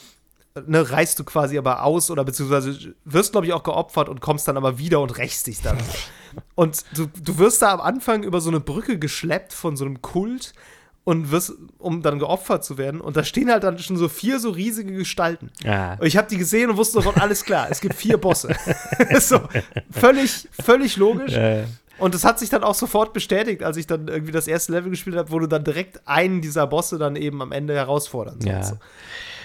ne, 0.66 0.90
reißt 0.92 1.20
du 1.20 1.24
quasi 1.24 1.58
aber 1.58 1.84
aus 1.84 2.10
oder 2.12 2.24
beziehungsweise 2.24 2.94
wirst, 3.06 3.32
glaube 3.34 3.48
ich, 3.48 3.54
auch 3.54 3.64
geopfert 3.64 4.10
und 4.10 4.22
kommst 4.22 4.48
dann 4.48 4.58
aber 4.58 4.78
wieder 4.78 5.00
und 5.02 5.18
rächst 5.18 5.48
dich 5.48 5.62
dann. 5.62 5.78
und 6.56 6.84
du, 6.96 7.08
du 7.22 7.38
wirst 7.38 7.62
da 7.62 7.74
am 7.74 7.82
Anfang 7.82 8.24
über 8.24 8.42
so 8.42 8.50
eine 8.50 8.60
Brücke 8.60 9.00
geschleppt 9.00 9.54
von 9.54 9.76
so 9.76 9.86
einem 9.86 10.02
Kult 10.02 10.54
und 11.10 11.32
wirst, 11.32 11.54
um 11.80 12.04
dann 12.04 12.20
geopfert 12.20 12.64
zu 12.64 12.78
werden. 12.78 13.02
Und 13.02 13.18
da 13.18 13.24
stehen 13.24 13.50
halt 13.52 13.64
dann 13.64 13.80
schon 13.80 13.98
so 13.98 14.08
vier 14.08 14.40
so 14.40 14.52
riesige 14.52 14.94
Gestalten. 14.94 15.50
ja. 15.64 15.96
Und 16.00 16.06
ich 16.06 16.16
habe 16.18 16.28
die 16.30 16.38
gesehen 16.38 16.70
und 16.70 16.78
wusste 16.78 16.94
sofort, 17.00 17.18
alles 17.20 17.44
klar, 17.44 17.66
es 17.72 17.82
gibt 17.82 17.96
vier 17.96 18.18
Bosse. 18.18 18.56
so, 19.20 19.42
völlig, 19.90 20.48
völlig 20.64 20.98
logisch. 20.98 21.34
Äh, 21.34 21.66
Und 21.98 22.14
das 22.14 22.24
hat 22.26 22.38
sich 22.38 22.50
dann 22.50 22.64
auch 22.64 22.76
sofort 22.76 23.12
bestätigt, 23.14 23.64
als 23.64 23.78
ich 23.78 23.88
dann 23.88 24.08
irgendwie 24.08 24.32
das 24.32 24.48
erste 24.48 24.72
Level 24.72 24.92
gespielt 24.92 25.16
habe, 25.16 25.32
wo 25.32 25.40
du 25.40 25.48
dann 25.48 25.64
direkt 25.64 26.08
einen 26.08 26.42
dieser 26.42 26.68
Bosse 26.68 27.00
dann 27.00 27.16
eben 27.16 27.42
am 27.42 27.52
Ende 27.52 27.74
herausfordern 27.74 28.40
Ja. 28.44 28.62
sollst. 28.64 28.82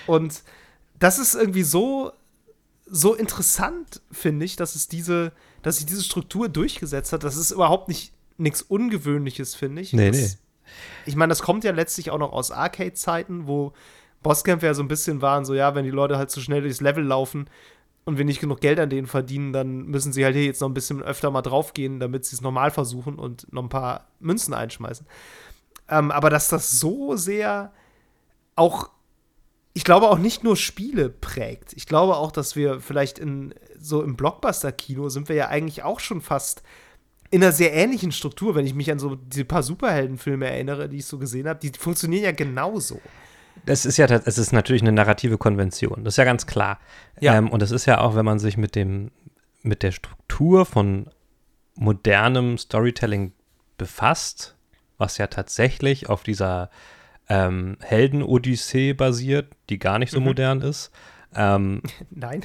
Und 0.06 0.42
das 0.98 1.18
ist 1.18 1.34
irgendwie 1.34 1.62
so, 1.62 2.12
so 2.86 3.14
interessant, 3.14 4.02
finde 4.12 4.44
ich, 4.44 4.56
dass 4.56 4.74
es 4.74 4.86
diese, 4.86 5.32
dass 5.62 5.76
sich 5.78 5.86
diese 5.86 6.02
Struktur 6.04 6.50
durchgesetzt 6.50 7.14
hat. 7.14 7.24
Das 7.24 7.36
ist 7.36 7.52
überhaupt 7.52 7.88
nicht 7.88 8.12
nichts 8.36 8.62
Ungewöhnliches, 8.62 9.54
finde 9.54 9.80
ich. 9.80 9.92
Nee, 9.92 10.10
das, 10.10 10.20
nee. 10.20 10.30
Ich 11.06 11.16
meine, 11.16 11.30
das 11.30 11.42
kommt 11.42 11.64
ja 11.64 11.72
letztlich 11.72 12.10
auch 12.10 12.18
noch 12.18 12.32
aus 12.32 12.50
Arcade-Zeiten, 12.50 13.46
wo 13.46 13.72
Bosskämpfe 14.22 14.66
ja 14.66 14.74
so 14.74 14.82
ein 14.82 14.88
bisschen 14.88 15.22
waren, 15.22 15.44
so 15.44 15.54
ja, 15.54 15.74
wenn 15.74 15.84
die 15.84 15.90
Leute 15.90 16.18
halt 16.18 16.30
zu 16.30 16.40
schnell 16.40 16.62
durchs 16.62 16.80
Level 16.80 17.04
laufen 17.04 17.48
und 18.04 18.18
wir 18.18 18.24
nicht 18.24 18.40
genug 18.40 18.60
Geld 18.60 18.80
an 18.80 18.90
denen 18.90 19.06
verdienen, 19.06 19.52
dann 19.52 19.84
müssen 19.86 20.12
sie 20.12 20.24
halt 20.24 20.34
hier 20.34 20.44
jetzt 20.44 20.60
noch 20.60 20.68
ein 20.68 20.74
bisschen 20.74 21.02
öfter 21.02 21.30
mal 21.30 21.42
draufgehen, 21.42 22.00
damit 22.00 22.24
sie 22.24 22.36
es 22.36 22.42
normal 22.42 22.70
versuchen 22.70 23.18
und 23.18 23.52
noch 23.52 23.62
ein 23.62 23.68
paar 23.68 24.08
Münzen 24.20 24.54
einschmeißen. 24.54 25.06
Ähm, 25.88 26.10
aber 26.10 26.30
dass 26.30 26.48
das 26.48 26.78
so 26.80 27.16
sehr 27.16 27.72
auch, 28.56 28.90
ich 29.74 29.84
glaube 29.84 30.08
auch 30.08 30.18
nicht 30.18 30.44
nur 30.44 30.56
Spiele 30.56 31.10
prägt. 31.10 31.72
Ich 31.74 31.86
glaube 31.86 32.16
auch, 32.16 32.32
dass 32.32 32.56
wir 32.56 32.80
vielleicht 32.80 33.18
in 33.18 33.54
so 33.78 34.02
im 34.02 34.16
Blockbuster-Kino 34.16 35.08
sind 35.08 35.28
wir 35.28 35.36
ja 35.36 35.48
eigentlich 35.48 35.82
auch 35.82 36.00
schon 36.00 36.20
fast 36.20 36.62
in 37.34 37.42
einer 37.42 37.50
sehr 37.50 37.74
ähnlichen 37.74 38.12
Struktur, 38.12 38.54
wenn 38.54 38.64
ich 38.64 38.74
mich 38.74 38.92
an 38.92 39.00
so 39.00 39.16
diese 39.16 39.44
paar 39.44 39.64
Superheldenfilme 39.64 40.46
erinnere, 40.46 40.88
die 40.88 40.98
ich 40.98 41.06
so 41.06 41.18
gesehen 41.18 41.48
habe, 41.48 41.58
die 41.58 41.76
funktionieren 41.76 42.22
ja 42.22 42.30
genauso. 42.30 43.00
Das 43.66 43.84
ist 43.84 43.96
ja, 43.96 44.06
es 44.06 44.38
ist 44.38 44.52
natürlich 44.52 44.82
eine 44.82 44.92
narrative 44.92 45.36
Konvention. 45.36 46.04
Das 46.04 46.14
ist 46.14 46.18
ja 46.18 46.24
ganz 46.24 46.46
klar. 46.46 46.78
Ja. 47.18 47.34
Ähm, 47.36 47.50
und 47.50 47.60
das 47.60 47.72
ist 47.72 47.86
ja 47.86 48.00
auch, 48.00 48.14
wenn 48.14 48.24
man 48.24 48.38
sich 48.38 48.56
mit 48.56 48.76
dem, 48.76 49.10
mit 49.62 49.82
der 49.82 49.90
Struktur 49.90 50.64
von 50.64 51.08
modernem 51.74 52.56
Storytelling 52.56 53.32
befasst, 53.78 54.54
was 54.96 55.18
ja 55.18 55.26
tatsächlich 55.26 56.08
auf 56.08 56.22
dieser 56.22 56.70
ähm, 57.28 57.78
Helden-Odyssee 57.80 58.92
basiert, 58.92 59.48
die 59.70 59.80
gar 59.80 59.98
nicht 59.98 60.12
so 60.12 60.20
Mhm. 60.20 60.26
modern 60.26 60.60
ist, 60.60 60.92
ähm, 61.34 61.82
Nein. 62.10 62.44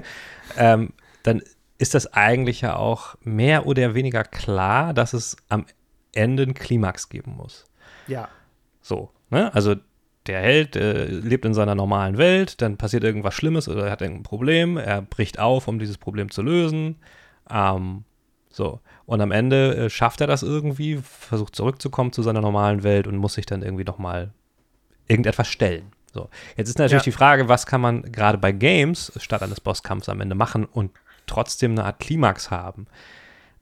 ähm, 0.56 0.94
dann 1.24 1.42
ist 1.80 1.94
das 1.94 2.12
eigentlich 2.12 2.60
ja 2.60 2.76
auch 2.76 3.16
mehr 3.22 3.66
oder 3.66 3.94
weniger 3.94 4.22
klar, 4.22 4.92
dass 4.94 5.12
es 5.14 5.36
am 5.48 5.64
Ende 6.12 6.42
einen 6.44 6.54
Klimax 6.54 7.08
geben 7.08 7.34
muss. 7.36 7.64
ja. 8.06 8.28
So, 8.82 9.10
ne? 9.28 9.54
Also 9.54 9.76
der 10.26 10.40
Held 10.40 10.74
äh, 10.74 11.04
lebt 11.06 11.44
in 11.44 11.52
seiner 11.54 11.74
normalen 11.74 12.16
Welt, 12.18 12.60
dann 12.62 12.76
passiert 12.78 13.04
irgendwas 13.04 13.34
Schlimmes 13.34 13.68
oder 13.68 13.84
er 13.86 13.92
hat 13.92 14.00
irgendein 14.00 14.22
Problem, 14.24 14.76
er 14.78 15.02
bricht 15.02 15.38
auf, 15.38 15.68
um 15.68 15.78
dieses 15.78 15.98
Problem 15.98 16.30
zu 16.30 16.40
lösen. 16.42 16.96
Ähm, 17.50 18.04
so. 18.50 18.80
Und 19.06 19.20
am 19.20 19.32
Ende 19.32 19.76
äh, 19.76 19.90
schafft 19.90 20.20
er 20.22 20.26
das 20.26 20.42
irgendwie, 20.42 20.96
versucht 21.02 21.54
zurückzukommen 21.54 22.12
zu 22.12 22.22
seiner 22.22 22.40
normalen 22.40 22.82
Welt 22.82 23.06
und 23.06 23.16
muss 23.16 23.34
sich 23.34 23.46
dann 23.46 23.62
irgendwie 23.62 23.84
nochmal 23.84 24.32
irgendetwas 25.08 25.48
stellen. 25.48 25.92
So. 26.12 26.28
Jetzt 26.56 26.70
ist 26.70 26.78
natürlich 26.78 27.02
Ja. 27.02 27.10
die 27.10 27.12
Frage, 27.12 27.48
was 27.48 27.66
kann 27.66 27.80
man 27.82 28.02
gerade 28.12 28.38
bei 28.38 28.52
Games 28.52 29.12
statt 29.18 29.42
eines 29.42 29.60
Bosskampfs 29.60 30.08
am 30.08 30.20
Ende 30.20 30.34
machen 30.34 30.64
und 30.64 30.90
trotzdem 31.30 31.72
eine 31.72 31.84
Art 31.84 31.98
Klimax 32.00 32.50
haben. 32.50 32.86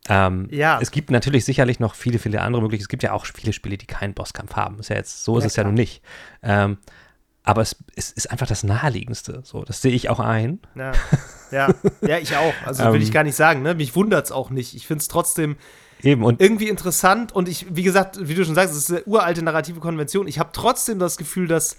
Ähm, 0.08 0.48
Ja. 0.50 0.78
Es 0.80 0.90
gibt 0.90 1.10
natürlich 1.10 1.44
sicherlich 1.44 1.80
noch 1.80 1.94
viele, 1.94 2.18
viele 2.18 2.40
andere 2.40 2.62
Möglichkeiten. 2.62 2.84
Es 2.84 2.88
gibt 2.88 3.02
ja 3.02 3.12
auch 3.12 3.26
viele 3.26 3.52
Spiele, 3.52 3.76
die 3.76 3.86
keinen 3.86 4.14
Bosskampf 4.14 4.54
haben. 4.56 4.78
Ist 4.78 4.88
ja 4.90 4.96
jetzt, 4.96 5.24
so 5.24 5.36
ist 5.38 5.44
Ja, 5.44 5.46
es 5.48 5.56
ja 5.56 5.62
klar. 5.62 5.72
nun 5.72 5.74
nicht. 5.74 6.02
Ähm, 6.42 6.78
aber 7.44 7.62
es, 7.62 7.76
es 7.96 8.10
ist 8.12 8.30
einfach 8.30 8.46
das 8.46 8.62
Naheliegendste. 8.64 9.40
So, 9.44 9.64
das 9.64 9.80
sehe 9.82 9.92
ich 9.92 10.10
auch 10.10 10.20
ein. 10.20 10.60
Ja, 10.74 10.92
ja, 11.50 11.74
ja, 12.02 12.18
ich 12.18 12.36
auch. 12.36 12.52
Also 12.66 12.84
will 12.86 12.96
Ähm. 12.96 13.02
ich 13.02 13.12
gar 13.12 13.24
nicht 13.24 13.36
sagen, 13.36 13.62
ne? 13.62 13.74
Mich 13.74 13.94
wundert 13.96 14.26
es 14.26 14.32
auch 14.32 14.50
nicht. 14.50 14.74
Ich 14.74 14.86
finde 14.86 15.00
es 15.02 15.08
trotzdem 15.08 15.56
Eben. 16.02 16.22
Und 16.22 16.40
irgendwie 16.40 16.68
interessant 16.68 17.32
und 17.32 17.48
ich, 17.48 17.66
wie 17.74 17.82
gesagt, 17.82 18.18
wie 18.28 18.34
du 18.36 18.44
schon 18.44 18.54
sagst, 18.54 18.72
es 18.72 18.84
ist 18.88 18.90
eine 18.92 19.02
uralte 19.04 19.42
narrative 19.42 19.80
Konvention. 19.80 20.28
Ich 20.28 20.38
habe 20.38 20.50
trotzdem 20.52 21.00
das 21.00 21.16
Gefühl, 21.16 21.48
dass 21.48 21.76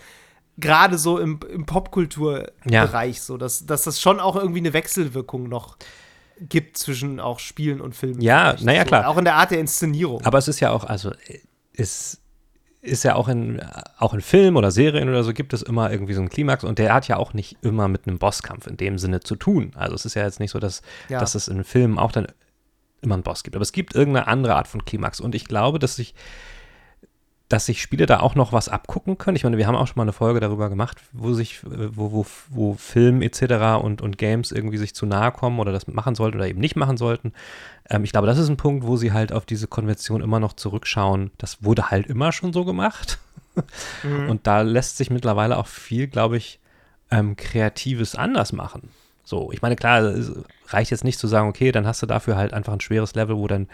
gerade 0.59 0.97
so 0.97 1.17
im, 1.19 1.39
im 1.51 1.65
Popkulturbereich 1.65 3.21
so, 3.21 3.37
dass, 3.37 3.65
dass 3.65 3.83
das 3.83 3.99
schon 4.01 4.19
auch 4.19 4.35
irgendwie 4.35 4.59
eine 4.59 4.73
Wechselwirkung 4.73 5.49
noch 5.49 5.77
gibt 6.41 6.77
zwischen 6.77 7.19
auch 7.19 7.39
Spielen 7.39 7.81
und 7.81 7.95
Filmen. 7.95 8.21
Ja, 8.21 8.51
vielleicht. 8.51 8.65
na 8.65 8.73
ja, 8.73 8.81
so, 8.81 8.87
klar. 8.87 9.07
Auch 9.09 9.17
in 9.17 9.25
der 9.25 9.35
Art 9.35 9.51
der 9.51 9.59
Inszenierung. 9.59 10.23
Aber 10.25 10.37
es 10.37 10.47
ist 10.47 10.59
ja 10.59 10.71
auch, 10.71 10.85
also 10.85 11.11
es 11.73 12.21
ist 12.81 13.03
ja 13.03 13.15
auch 13.15 13.27
in, 13.27 13.61
auch 13.97 14.13
in 14.13 14.21
Filmen 14.21 14.55
oder 14.55 14.71
Serien 14.71 15.09
oder 15.09 15.23
so 15.23 15.33
gibt 15.33 15.51
es 15.53 15.61
immer 15.61 15.91
irgendwie 15.91 16.13
so 16.13 16.21
einen 16.21 16.29
Klimax 16.29 16.63
und 16.63 16.79
der 16.79 16.93
hat 16.93 17.07
ja 17.09 17.17
auch 17.17 17.33
nicht 17.33 17.57
immer 17.61 17.89
mit 17.89 18.07
einem 18.07 18.19
Bosskampf 18.19 18.67
in 18.67 18.77
dem 18.77 18.97
Sinne 18.97 19.19
zu 19.19 19.35
tun. 19.35 19.71
Also 19.75 19.95
es 19.95 20.05
ist 20.05 20.13
ja 20.13 20.23
jetzt 20.23 20.39
nicht 20.39 20.51
so, 20.51 20.59
dass, 20.59 20.81
Ja. 21.09 21.19
dass 21.19 21.35
es 21.35 21.49
in 21.49 21.63
Filmen 21.65 21.99
auch 21.99 22.13
dann 22.13 22.27
immer 23.01 23.15
einen 23.15 23.23
Boss 23.23 23.43
gibt. 23.43 23.55
Aber 23.55 23.63
es 23.63 23.73
gibt 23.73 23.95
irgendeine 23.95 24.27
andere 24.27 24.55
Art 24.55 24.67
von 24.69 24.85
Klimax 24.85 25.19
und 25.19 25.35
ich 25.35 25.45
glaube, 25.45 25.77
dass 25.79 25.97
sich 25.97 26.15
dass 27.49 27.65
sich 27.65 27.81
Spiele 27.81 28.05
da 28.05 28.19
auch 28.19 28.35
noch 28.35 28.53
was 28.53 28.69
abgucken 28.69 29.17
können. 29.17 29.35
Ich 29.35 29.43
meine, 29.43 29.57
wir 29.57 29.65
haben 29.65 29.75
auch 29.75 29.87
schon 29.87 29.97
mal 29.97 30.03
eine 30.03 30.13
Folge 30.13 30.39
darüber 30.39 30.69
gemacht, 30.69 30.97
wo 31.11 31.33
sich, 31.33 31.61
wo, 31.63 32.11
wo, 32.11 32.25
wo 32.49 32.73
Film 32.75 33.23
etc. 33.23 33.81
Und, 33.81 34.03
und 34.03 34.19
Games 34.19 34.51
irgendwie 34.51 34.77
sich 34.77 34.93
zu 34.93 35.07
nahe 35.07 35.31
kommen 35.31 35.59
oder 35.59 35.71
das 35.71 35.87
machen 35.87 36.13
sollten 36.13 36.37
oder 36.37 36.47
eben 36.47 36.59
nicht 36.59 36.75
machen 36.75 36.95
sollten. 36.95 37.33
Ähm, 37.89 38.03
ich 38.03 38.11
glaube, 38.11 38.27
das 38.27 38.37
ist 38.37 38.49
ein 38.49 38.57
Punkt, 38.57 38.85
wo 38.85 38.97
sie 38.97 39.11
halt 39.11 39.33
auf 39.33 39.45
diese 39.45 39.65
Konvention 39.65 40.21
immer 40.21 40.39
noch 40.39 40.53
zurückschauen. 40.53 41.31
Das 41.39 41.63
wurde 41.63 41.89
halt 41.89 42.05
immer 42.05 42.31
schon 42.31 42.53
so 42.53 42.63
gemacht. 42.63 43.19
Mhm. 44.03 44.29
Und 44.29 44.47
da 44.47 44.61
lässt 44.61 44.95
sich 44.95 45.09
mittlerweile 45.09 45.57
auch 45.57 45.67
viel, 45.67 46.07
glaube 46.07 46.37
ich, 46.37 46.59
ähm, 47.11 47.35
Kreatives 47.35 48.15
anders 48.15 48.53
machen. 48.53 48.89
So, 49.25 49.51
ich 49.51 49.61
meine, 49.61 49.75
klar, 49.75 50.01
es 50.01 50.31
reicht 50.69 50.91
jetzt 50.91 51.03
nicht 51.03 51.19
zu 51.19 51.27
sagen, 51.27 51.49
okay, 51.49 51.71
dann 51.71 51.85
hast 51.85 52.01
du 52.01 52.05
dafür 52.05 52.37
halt 52.37 52.53
einfach 52.53 52.71
ein 52.71 52.79
schweres 52.79 53.15
Level, 53.15 53.35
wo 53.35 53.47
dann 53.47 53.67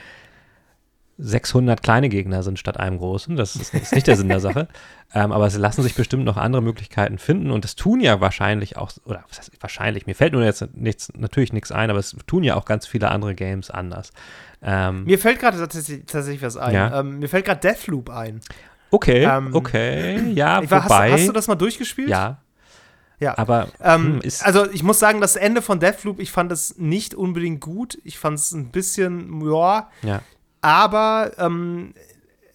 600 1.18 1.82
kleine 1.82 2.09
Gegner 2.09 2.43
sind 2.43 2.59
statt 2.59 2.78
einem 2.78 2.97
großen. 2.97 3.38
Das 3.38 3.55
ist, 3.55 3.74
ist 3.74 3.93
nicht 3.93 4.07
der 4.07 4.18
Sinn 4.18 4.30
der 4.30 4.39
Sache. 4.39 4.68
Ähm, 5.13 5.32
aber 5.32 5.45
es 5.45 5.55
lassen 5.55 5.82
sich 5.82 5.93
bestimmt 5.93 6.26
noch 6.26 6.36
andere 6.36 6.61
Möglichkeiten 6.61 7.20
finden 7.20 7.51
und 7.51 7.63
das 7.63 7.76
tun 7.76 8.01
ja 8.01 8.20
wahrscheinlich 8.20 8.76
auch, 8.76 8.91
oder 9.05 9.24
was 9.30 9.38
heißt 9.38 9.51
wahrscheinlich, 9.61 10.07
mir 10.07 10.16
fällt 10.16 10.34
nur 10.34 10.43
jetzt 10.43 10.68
nichts, 10.74 11.09
natürlich 11.16 11.53
nichts 11.53 11.72
ein, 11.72 11.89
aber 11.89 11.99
es 11.99 12.18
tun 12.28 12.43
ja 12.43 12.55
auch 12.55 12.66
ganz 12.66 12.86
viele 12.86 13.09
andere 13.11 13.34
Games 13.34 13.70
anders. 13.70 14.11
Ähm, 14.61 15.05
mir 15.05 15.18
fällt 15.18 15.39
gerade 15.39 15.57
tatsächlich, 15.57 16.05
tatsächlich, 16.05 16.41
was 16.41 16.57
ein. 16.57 16.74
Ja? 16.74 16.99
Ähm, 16.99 17.20
mir 17.20 17.30
fällt 17.30 17.45
gerade 17.45 17.61
Deathloop 17.61 18.09
ein. 18.09 18.41
Okay, 18.91 19.24
ähm, 19.24 19.55
okay, 19.55 20.32
ja, 20.34 20.61
wobei. 20.63 20.80
Hast, 20.82 21.11
hast, 21.11 21.28
du 21.28 21.32
das 21.32 21.47
mal 21.47 21.55
durchgespielt? 21.55 22.09
Ja. 22.09 22.41
Ja, 23.20 23.38
aber 23.38 23.70
ähm, 23.82 24.20
hm, 24.22 24.32
also 24.41 24.70
ich 24.70 24.84
muss 24.84 24.99
sagen, 24.99 25.22
das 25.22 25.38
Ende 25.38 25.61
von 25.61 25.80
Deathloop, 25.80 26.20
ich 26.20 26.32
fand 26.32 26.51
es 26.51 26.78
nicht 26.78 27.16
unbedingt 27.16 27.61
gut. 27.61 27.97
Ich 28.03 28.20
fand 28.20 28.38
es 28.38 28.51
ein 28.51 28.72
bisschen, 28.72 29.41
ja, 29.49 29.89
ja 30.01 30.22
aber 30.66 31.34
ähm, 31.38 31.93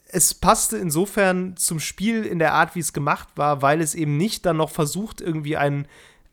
es 0.08 0.34
passte 0.34 0.76
insofern 0.76 1.56
zum 1.56 1.78
Spiel 1.78 2.24
in 2.26 2.40
der 2.40 2.54
Art, 2.54 2.74
wie 2.74 2.80
es 2.80 2.92
gemacht 2.92 3.28
war, 3.36 3.62
weil 3.62 3.80
es 3.80 3.94
eben 3.94 4.16
nicht 4.16 4.44
dann 4.46 4.56
noch 4.56 4.70
versucht, 4.70 5.20
irgendwie 5.20 5.56
ein, 5.56 5.86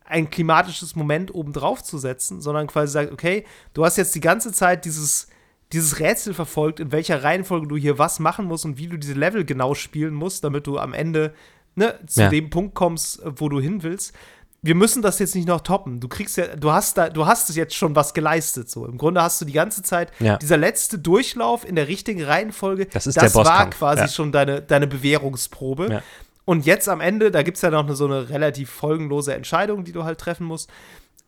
ein 0.04 0.28
klimatisches 0.28 0.96
Moment 0.96 1.32
obendrauf 1.32 1.84
zu 1.84 1.98
setzen, 1.98 2.40
sondern 2.40 2.66
quasi 2.66 2.92
sagt, 2.92 3.12
okay, 3.12 3.44
du 3.74 3.84
hast 3.84 3.96
jetzt 3.96 4.12
die 4.16 4.20
ganze 4.20 4.50
Zeit 4.50 4.86
dieses, 4.86 5.28
dieses 5.72 6.00
Rätsel 6.00 6.34
verfolgt, 6.34 6.80
in 6.80 6.90
welcher 6.90 7.22
Reihenfolge 7.22 7.68
du 7.68 7.76
hier 7.76 7.96
was 7.96 8.18
machen 8.18 8.46
musst 8.46 8.64
und 8.64 8.76
wie 8.78 8.88
du 8.88 8.96
diese 8.96 9.14
Level 9.14 9.44
genau 9.44 9.74
spielen 9.74 10.14
musst, 10.14 10.42
damit 10.42 10.66
du 10.66 10.80
am 10.80 10.92
Ende 10.92 11.32
ne, 11.76 11.96
zu 12.08 12.22
ja. 12.22 12.28
dem 12.28 12.50
Punkt 12.50 12.74
kommst, 12.74 13.22
wo 13.24 13.48
du 13.48 13.60
hin 13.60 13.84
willst 13.84 14.16
wir 14.60 14.74
müssen 14.74 15.02
das 15.02 15.18
jetzt 15.20 15.34
nicht 15.34 15.46
noch 15.46 15.60
toppen. 15.60 16.00
Du 16.00 16.08
kriegst 16.08 16.36
ja, 16.36 16.56
du 16.56 16.72
hast 16.72 16.98
da, 16.98 17.08
du 17.08 17.26
hast 17.26 17.54
jetzt 17.54 17.74
schon 17.74 17.94
was 17.94 18.12
geleistet. 18.12 18.68
So 18.68 18.86
im 18.86 18.98
Grunde 18.98 19.22
hast 19.22 19.40
du 19.40 19.44
die 19.44 19.52
ganze 19.52 19.82
Zeit 19.82 20.10
ja. 20.18 20.36
dieser 20.36 20.56
letzte 20.56 20.98
Durchlauf 20.98 21.66
in 21.66 21.76
der 21.76 21.86
richtigen 21.86 22.22
Reihenfolge. 22.24 22.86
Das 22.86 23.06
ist 23.06 23.16
das 23.16 23.32
der 23.32 23.44
war 23.44 23.70
quasi 23.70 24.02
ja. 24.02 24.08
schon 24.08 24.32
deine, 24.32 24.60
deine 24.60 24.86
Bewährungsprobe. 24.88 25.92
Ja. 25.92 26.02
Und 26.44 26.66
jetzt 26.66 26.88
am 26.88 27.00
Ende, 27.00 27.30
da 27.30 27.42
gibt 27.42 27.56
es 27.56 27.62
ja 27.62 27.70
noch 27.70 27.84
eine, 27.84 27.94
so 27.94 28.06
eine 28.06 28.30
relativ 28.30 28.70
folgenlose 28.70 29.34
Entscheidung, 29.34 29.84
die 29.84 29.92
du 29.92 30.04
halt 30.04 30.18
treffen 30.18 30.46
musst. 30.46 30.70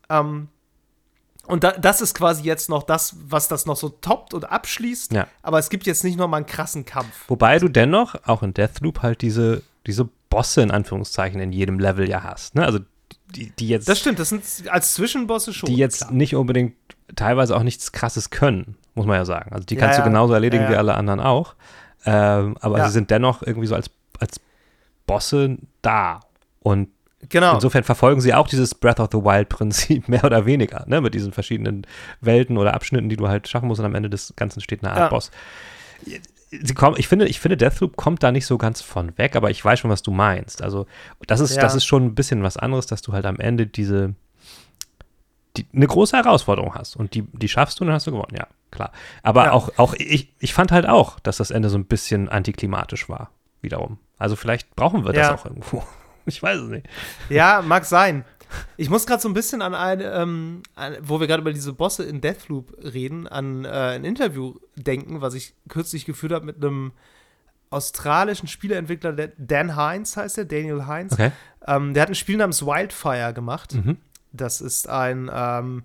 Ähm, 0.09 0.49
und 1.47 1.63
da, 1.63 1.71
das 1.71 2.01
ist 2.01 2.15
quasi 2.15 2.43
jetzt 2.43 2.69
noch 2.69 2.83
das, 2.83 3.15
was 3.27 3.47
das 3.47 3.65
noch 3.65 3.77
so 3.77 3.89
toppt 3.89 4.33
und 4.33 4.49
abschließt. 4.49 5.13
Ja. 5.13 5.27
Aber 5.41 5.59
es 5.59 5.69
gibt 5.69 5.85
jetzt 5.85 6.03
nicht 6.03 6.17
noch 6.17 6.27
mal 6.27 6.37
einen 6.37 6.45
krassen 6.45 6.85
Kampf. 6.85 7.25
Wobei 7.27 7.59
du 7.59 7.69
dennoch 7.69 8.15
auch 8.25 8.43
in 8.43 8.53
Deathloop 8.53 9.01
halt 9.01 9.21
diese, 9.21 9.63
diese 9.87 10.09
Bosse 10.29 10.61
in 10.61 10.71
Anführungszeichen 10.71 11.39
in 11.39 11.51
jedem 11.51 11.79
Level 11.79 12.09
ja 12.09 12.23
hast. 12.23 12.55
Ne? 12.55 12.65
Also 12.65 12.79
die, 13.35 13.51
die 13.51 13.67
jetzt. 13.67 13.87
Das 13.87 13.99
stimmt, 13.99 14.19
das 14.19 14.29
sind 14.29 14.43
als 14.69 14.93
Zwischenbosse 14.93 15.53
schon. 15.53 15.67
Die 15.67 15.75
jetzt 15.75 15.99
klar. 15.99 16.11
nicht 16.11 16.35
unbedingt, 16.35 16.75
teilweise 17.15 17.55
auch 17.55 17.63
nichts 17.63 17.91
Krasses 17.91 18.29
können, 18.29 18.75
muss 18.95 19.05
man 19.05 19.17
ja 19.17 19.25
sagen. 19.25 19.53
Also 19.53 19.65
die 19.65 19.75
kannst 19.75 19.97
ja, 19.97 20.03
du 20.03 20.09
genauso 20.09 20.33
erledigen 20.33 20.63
ja, 20.63 20.69
ja. 20.69 20.75
wie 20.75 20.77
alle 20.77 20.95
anderen 20.95 21.19
auch. 21.19 21.55
Ähm, 22.05 22.57
aber 22.59 22.85
sie 22.85 22.91
sind 22.91 23.11
dennoch 23.11 23.43
irgendwie 23.43 23.67
so 23.67 23.75
als, 23.75 23.89
als 24.19 24.39
Bosse 25.05 25.57
da. 25.81 26.21
Und 26.59 26.89
genau. 27.29 27.55
insofern 27.55 27.83
verfolgen 27.83 28.21
sie 28.21 28.33
auch 28.33 28.47
dieses 28.47 28.73
Breath 28.73 28.99
of 28.99 29.09
the 29.11 29.19
Wild-Prinzip 29.19 30.07
mehr 30.07 30.23
oder 30.23 30.45
weniger, 30.45 30.85
ne? 30.87 31.01
Mit 31.01 31.13
diesen 31.13 31.31
verschiedenen 31.31 31.85
Welten 32.21 32.57
oder 32.57 32.73
Abschnitten, 32.73 33.09
die 33.09 33.17
du 33.17 33.27
halt 33.27 33.47
schaffen 33.47 33.67
musst 33.67 33.79
und 33.79 33.85
am 33.85 33.95
Ende 33.95 34.09
des 34.09 34.33
Ganzen 34.35 34.61
steht 34.61 34.83
eine 34.83 34.93
Art 34.93 35.09
Boss 35.09 35.31
sie 36.51 36.73
kommen, 36.73 36.97
ich 36.99 37.07
finde, 37.07 37.27
ich 37.27 37.39
finde, 37.39 37.57
Deathloop 37.57 37.95
kommt 37.95 38.23
da 38.23 38.31
nicht 38.31 38.45
so 38.45 38.57
ganz 38.57 38.81
von 38.81 39.17
weg, 39.17 39.35
aber 39.35 39.49
ich 39.49 39.63
weiß 39.63 39.79
schon, 39.79 39.89
was 39.89 40.01
du 40.01 40.11
meinst. 40.11 40.61
Also, 40.61 40.85
das 41.25 41.39
ist, 41.39 41.55
ja. 41.55 41.61
das 41.61 41.75
ist 41.75 41.85
schon 41.85 42.03
ein 42.03 42.15
bisschen 42.15 42.43
was 42.43 42.57
anderes, 42.57 42.85
dass 42.87 43.01
du 43.01 43.13
halt 43.13 43.25
am 43.25 43.39
Ende 43.39 43.67
diese, 43.67 44.15
die, 45.57 45.65
eine 45.73 45.87
große 45.87 46.15
Herausforderung 46.15 46.75
hast 46.75 46.95
und 46.95 47.13
die, 47.13 47.23
die 47.31 47.47
schaffst 47.47 47.79
du 47.79 47.83
und 47.83 47.87
dann 47.87 47.95
hast 47.95 48.07
du 48.07 48.11
gewonnen, 48.11 48.35
ja, 48.35 48.47
klar. 48.69 48.91
Aber 49.23 49.45
ja. 49.45 49.51
auch, 49.51 49.69
auch 49.77 49.93
ich, 49.93 50.33
ich 50.39 50.53
fand 50.53 50.71
halt 50.71 50.87
auch, 50.87 51.19
dass 51.19 51.37
das 51.37 51.51
Ende 51.51 51.69
so 51.69 51.77
ein 51.77 51.85
bisschen 51.85 52.27
antiklimatisch 52.29 53.07
war, 53.07 53.31
wiederum. 53.61 53.97
Also 54.17 54.35
vielleicht 54.35 54.75
brauchen 54.75 55.05
wir 55.05 55.13
das 55.13 55.27
ja. 55.27 55.35
auch 55.35 55.45
irgendwo. 55.45 55.83
Ich 56.27 56.43
weiß 56.43 56.59
es 56.59 56.69
nicht. 56.69 56.85
Ja, 57.29 57.63
mag 57.63 57.83
sein. 57.83 58.25
Ich 58.77 58.89
muss 58.89 59.05
gerade 59.05 59.21
so 59.21 59.29
ein 59.29 59.33
bisschen 59.33 59.61
an 59.61 59.75
ein, 59.75 60.01
ähm, 60.03 60.63
an, 60.75 60.97
wo 61.01 61.19
wir 61.19 61.27
gerade 61.27 61.41
über 61.41 61.53
diese 61.53 61.73
Bosse 61.73 62.03
in 62.03 62.21
Deathloop 62.21 62.77
reden, 62.83 63.27
an 63.27 63.65
äh, 63.65 63.69
ein 63.69 64.05
Interview 64.05 64.55
denken, 64.75 65.21
was 65.21 65.33
ich 65.33 65.55
kürzlich 65.67 66.05
geführt 66.05 66.33
habe 66.33 66.45
mit 66.45 66.57
einem 66.57 66.91
australischen 67.69 68.47
Spieleentwickler, 68.47 69.13
Dan 69.37 69.75
Hines 69.77 70.17
heißt 70.17 70.37
der, 70.37 70.45
Daniel 70.45 70.87
Hines. 70.87 71.13
Okay. 71.13 71.31
Ähm, 71.65 71.93
der 71.93 72.03
hat 72.03 72.09
ein 72.09 72.15
Spiel 72.15 72.37
namens 72.37 72.65
Wildfire 72.65 73.33
gemacht. 73.33 73.73
Mhm. 73.73 73.97
Das 74.33 74.61
ist 74.61 74.89
ein 74.89 75.29
ähm, 75.33 75.83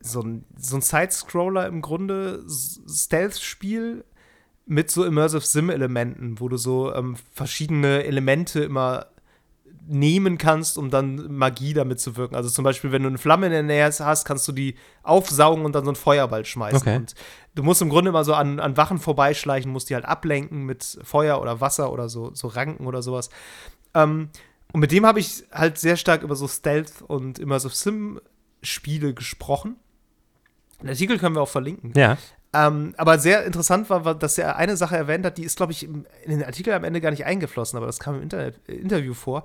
so 0.00 0.20
ein, 0.20 0.44
so 0.56 0.76
ein 0.76 0.82
Side-Scroller 0.82 1.66
im 1.66 1.82
Grunde, 1.82 2.44
Stealth-Spiel 2.48 4.04
mit 4.66 4.90
so 4.90 5.04
Immersive 5.04 5.44
Sim-Elementen, 5.44 6.40
wo 6.40 6.48
du 6.48 6.56
so 6.56 6.94
ähm, 6.94 7.16
verschiedene 7.32 8.04
Elemente 8.04 8.60
immer 8.60 9.06
nehmen 9.88 10.38
kannst, 10.38 10.78
um 10.78 10.90
dann 10.90 11.32
Magie 11.32 11.72
damit 11.72 12.00
zu 12.00 12.16
wirken. 12.16 12.34
Also 12.34 12.50
zum 12.50 12.64
Beispiel, 12.64 12.92
wenn 12.92 13.02
du 13.02 13.08
eine 13.08 13.18
Flamme 13.18 13.46
in 13.46 13.52
der 13.52 13.62
Nähe 13.62 13.84
hast, 13.84 14.24
kannst 14.24 14.46
du 14.48 14.52
die 14.52 14.76
aufsaugen 15.02 15.64
und 15.64 15.74
dann 15.74 15.84
so 15.84 15.90
einen 15.90 15.96
Feuerball 15.96 16.44
schmeißen. 16.44 16.80
Okay. 16.80 16.96
Und 16.96 17.14
du 17.54 17.62
musst 17.62 17.82
im 17.82 17.88
Grunde 17.88 18.10
immer 18.10 18.24
so 18.24 18.34
an, 18.34 18.58
an 18.60 18.76
Wachen 18.76 18.98
vorbeischleichen, 18.98 19.70
musst 19.70 19.90
die 19.90 19.94
halt 19.94 20.04
ablenken 20.04 20.64
mit 20.64 20.98
Feuer 21.02 21.40
oder 21.40 21.60
Wasser 21.60 21.92
oder 21.92 22.08
so, 22.08 22.30
so 22.34 22.48
Ranken 22.48 22.86
oder 22.86 23.02
sowas. 23.02 23.30
Ähm, 23.94 24.30
und 24.72 24.80
mit 24.80 24.92
dem 24.92 25.06
habe 25.06 25.20
ich 25.20 25.44
halt 25.52 25.78
sehr 25.78 25.96
stark 25.96 26.22
über 26.22 26.36
so 26.36 26.48
Stealth 26.48 27.02
und 27.06 27.38
immer 27.38 27.60
so 27.60 27.68
Sim-Spiele 27.68 29.14
gesprochen. 29.14 29.76
Den 30.82 30.90
Artikel 30.90 31.18
können 31.18 31.34
wir 31.34 31.42
auch 31.42 31.48
verlinken. 31.48 31.92
Ja. 31.96 32.18
Ähm, 32.56 32.94
aber 32.96 33.18
sehr 33.18 33.44
interessant 33.44 33.90
war, 33.90 34.04
war, 34.04 34.14
dass 34.14 34.38
er 34.38 34.56
eine 34.56 34.76
Sache 34.76 34.96
erwähnt 34.96 35.26
hat, 35.26 35.36
die 35.36 35.44
ist, 35.44 35.56
glaube 35.56 35.72
ich, 35.72 35.82
in 35.84 36.06
den 36.26 36.42
Artikel 36.42 36.72
am 36.72 36.84
Ende 36.84 37.02
gar 37.02 37.10
nicht 37.10 37.26
eingeflossen, 37.26 37.76
aber 37.76 37.86
das 37.86 38.00
kam 38.00 38.16
im 38.16 38.22
Internet, 38.22 38.60
äh, 38.66 38.74
Interview 38.74 39.12
vor, 39.12 39.44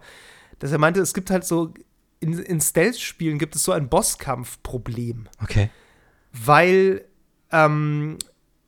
dass 0.59 0.71
er 0.71 0.77
meinte, 0.77 1.01
es 1.01 1.13
gibt 1.13 1.29
halt 1.29 1.43
so, 1.43 1.73
in, 2.21 2.39
in 2.39 2.61
Stealth-Spielen 2.61 3.37
gibt 3.37 3.55
es 3.55 3.63
so 3.63 3.73
ein 3.73 3.89
Bosskampf-Problem. 3.89 5.27
Okay. 5.43 5.69
Weil, 6.31 7.03
ähm, 7.51 8.17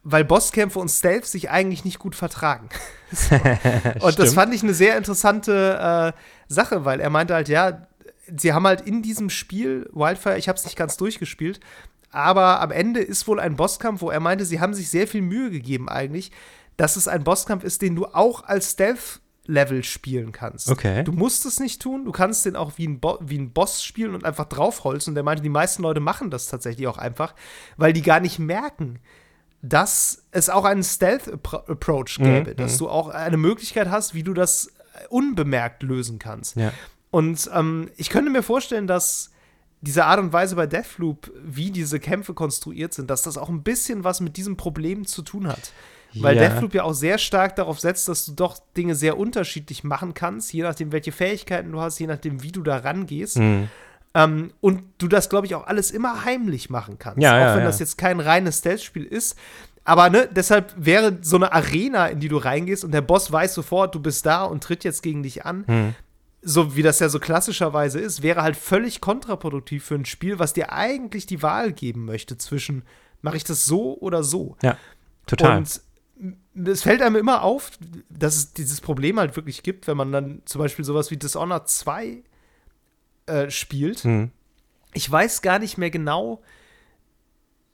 weil 0.04 0.26
Bosskämpfe 0.26 0.80
und 0.80 0.90
Stealth 0.90 1.26
sich 1.26 1.50
eigentlich 1.50 1.86
nicht 1.86 2.00
gut 2.00 2.16
vertragen. 2.16 2.68
so. 3.12 3.36
und 4.06 4.20
das 4.20 4.34
fand 4.34 4.54
ich 4.54 4.64
eine 4.64 4.74
sehr 4.74 4.98
interessante 4.98 6.14
äh, 6.18 6.20
Sache, 6.54 6.84
weil 6.84 7.00
er 7.00 7.10
meinte 7.10 7.34
halt, 7.34 7.48
ja, 7.48 7.88
sie 8.36 8.52
haben 8.52 8.68
halt 8.68 8.82
in 8.82 9.04
diesem 9.04 9.30
Spiel 9.30 9.90
Wildfire, 9.94 10.38
ich 10.38 10.50
habe 10.50 10.58
es 10.58 10.66
nicht 10.66 10.76
ganz 10.76 10.98
durchgespielt, 10.98 11.62
aber 12.14 12.62
am 12.62 12.72
Ende 12.72 13.02
ist 13.02 13.28
wohl 13.28 13.40
ein 13.40 13.56
Bosskampf, 13.56 14.02
wo 14.02 14.12
er 14.12 14.20
meinte, 14.20 14.46
sie 14.46 14.60
haben 14.60 14.74
sich 14.74 14.90
sehr 14.90 15.08
viel 15.08 15.22
Mühe 15.22 15.50
gegeben 15.50 15.90
eigentlich, 15.90 16.32
dass 16.78 16.96
es 16.96 17.08
ein 17.08 17.24
Bosskampf 17.24 17.64
ist, 17.64 17.82
den 17.82 17.96
du 17.96 18.06
auch 18.06 18.44
als 18.44 18.72
Stealth-Level 18.72 19.84
spielen 19.84 20.32
kannst. 20.32 20.70
Okay. 20.70 21.04
Du 21.04 21.12
musst 21.12 21.46
es 21.46 21.60
nicht 21.60 21.82
tun, 21.82 22.06
du 22.06 22.12
kannst 22.12 22.46
den 22.46 22.56
auch 22.56 22.74
wie 22.78 22.88
ein, 22.88 23.00
Bo 23.00 23.18
wie 23.20 23.40
ein 23.40 23.52
Boss 23.52 23.84
spielen 23.84 24.14
und 24.14 24.26
einfach 24.26 24.46
draufholzen. 24.46 25.12
Und 25.12 25.18
er 25.18 25.24
meinte, 25.24 25.42
die 25.42 25.50
meisten 25.50 25.82
Leute 25.82 26.00
machen 26.00 26.30
das 26.30 26.48
tatsächlich 26.48 26.88
auch 26.88 27.00
einfach, 27.00 27.34
weil 27.78 27.94
die 27.94 28.04
gar 28.04 28.20
nicht 28.20 28.38
merken, 28.38 29.00
dass 29.64 30.26
es 30.32 30.50
auch 30.50 30.66
einen 30.66 30.84
Stealth-Approach 30.84 32.18
gäbe, 32.18 32.52
mhm. 32.52 32.56
dass 32.58 32.78
du 32.78 32.90
auch 32.90 33.10
eine 33.10 33.38
Möglichkeit 33.38 33.90
hast, 33.90 34.14
wie 34.14 34.24
du 34.24 34.34
das 34.34 34.72
unbemerkt 35.10 35.82
lösen 35.82 36.20
kannst. 36.20 36.58
Ja. 36.58 36.72
Und 37.10 37.50
ähm, 37.54 37.90
ich 37.96 38.10
könnte 38.10 38.30
mir 38.30 38.44
vorstellen, 38.44 38.88
dass 38.88 39.33
diese 39.84 40.06
Art 40.06 40.20
und 40.20 40.32
Weise 40.32 40.56
bei 40.56 40.66
Deathloop, 40.66 41.30
wie 41.44 41.70
diese 41.70 42.00
Kämpfe 42.00 42.34
konstruiert 42.34 42.94
sind, 42.94 43.10
dass 43.10 43.22
das 43.22 43.38
auch 43.38 43.50
ein 43.50 43.64
bisschen 43.64 44.06
was 44.06 44.22
mit 44.22 44.38
diesem 44.38 44.56
Problem 44.56 45.06
zu 45.06 45.22
tun 45.22 45.48
hat. 45.48 45.74
Weil 46.16 46.38
ja. 46.38 46.48
Deathloop 46.48 46.74
ja 46.74 46.84
auch 46.84 46.94
sehr 46.94 47.18
stark 47.18 47.56
darauf 47.58 47.80
setzt, 47.80 48.08
dass 48.08 48.26
du 48.26 48.34
doch 48.34 48.60
Dinge 48.78 48.96
sehr 48.96 49.18
unterschiedlich 49.18 49.84
machen 49.84 50.14
kannst, 50.14 50.54
je 50.54 50.62
nachdem, 50.64 50.92
welche 50.92 51.12
Fähigkeiten 51.12 51.72
du 51.72 51.82
hast, 51.82 52.00
je 52.00 52.08
nachdem, 52.08 52.44
wie 52.44 52.52
du 52.52 52.62
da 52.62 52.78
rangehst. 52.78 53.40
Mhm. 53.40 53.68
Ähm, 54.14 54.54
und 54.62 54.84
du 55.00 55.08
das, 55.08 55.28
glaube 55.28 55.48
ich, 55.48 55.56
auch 55.56 55.68
alles 55.68 55.92
immer 55.92 56.24
heimlich 56.24 56.70
machen 56.70 56.98
kannst. 56.98 57.22
Ja, 57.22 57.32
auch 57.32 57.40
ja, 57.40 57.58
wenn 57.58 57.64
das 57.66 57.80
jetzt 57.80 57.98
kein 57.98 58.20
reines 58.20 58.60
Stealth-Spiel 58.60 59.06
ist. 59.06 59.36
Aber 59.84 60.10
ne, 60.10 60.30
deshalb 60.32 60.74
wäre 60.78 61.18
so 61.22 61.36
eine 61.36 61.52
Arena, 61.52 62.08
in 62.08 62.22
die 62.22 62.30
du 62.30 62.38
reingehst 62.38 62.86
und 62.86 62.92
der 62.94 63.02
Boss 63.02 63.32
weiß 63.32 63.54
sofort, 63.54 63.96
du 63.96 64.00
bist 64.00 64.26
da 64.26 64.44
und 64.44 64.64
tritt 64.64 64.84
jetzt 64.86 65.04
gegen 65.04 65.24
dich 65.24 65.46
an, 65.46 65.66
mhm 65.68 65.96
so 66.44 66.76
wie 66.76 66.82
das 66.82 67.00
ja 67.00 67.10
so 67.10 67.20
klassischerweise 67.20 68.00
ist, 68.00 68.22
wäre 68.22 68.44
halt 68.44 68.58
völlig 68.58 69.02
kontraproduktiv 69.02 69.86
für 69.86 69.96
ein 69.96 70.06
Spiel, 70.06 70.40
was 70.40 70.54
dir 70.54 70.72
eigentlich 70.74 71.26
die 71.26 71.42
Wahl 71.42 71.72
geben 71.72 72.06
möchte 72.06 72.38
zwischen, 72.38 72.84
mache 73.22 73.38
ich 73.38 73.44
das 73.44 73.66
so 73.66 73.98
oder 74.00 74.24
so? 74.24 74.58
Ja, 74.62 74.78
total. 75.26 75.60
Und 75.60 75.82
es 76.68 76.84
fällt 76.84 77.02
einem 77.02 77.16
immer 77.16 77.42
auf, 77.42 77.72
dass 78.10 78.36
es 78.36 78.54
dieses 78.54 78.82
Problem 78.82 79.20
halt 79.20 79.36
wirklich 79.36 79.64
gibt, 79.64 79.88
wenn 79.88 79.98
man 79.98 80.12
dann 80.12 80.42
zum 80.46 80.60
Beispiel 80.60 80.86
sowas 80.86 81.12
wie 81.12 81.18
Dishonored 81.18 81.68
2 81.68 82.24
äh, 83.26 83.50
spielt. 83.50 84.00
Hm. 84.04 84.32
Ich 84.94 85.10
weiß 85.10 85.42
gar 85.42 85.60
nicht 85.60 85.78
mehr 85.78 85.90
genau. 85.90 86.42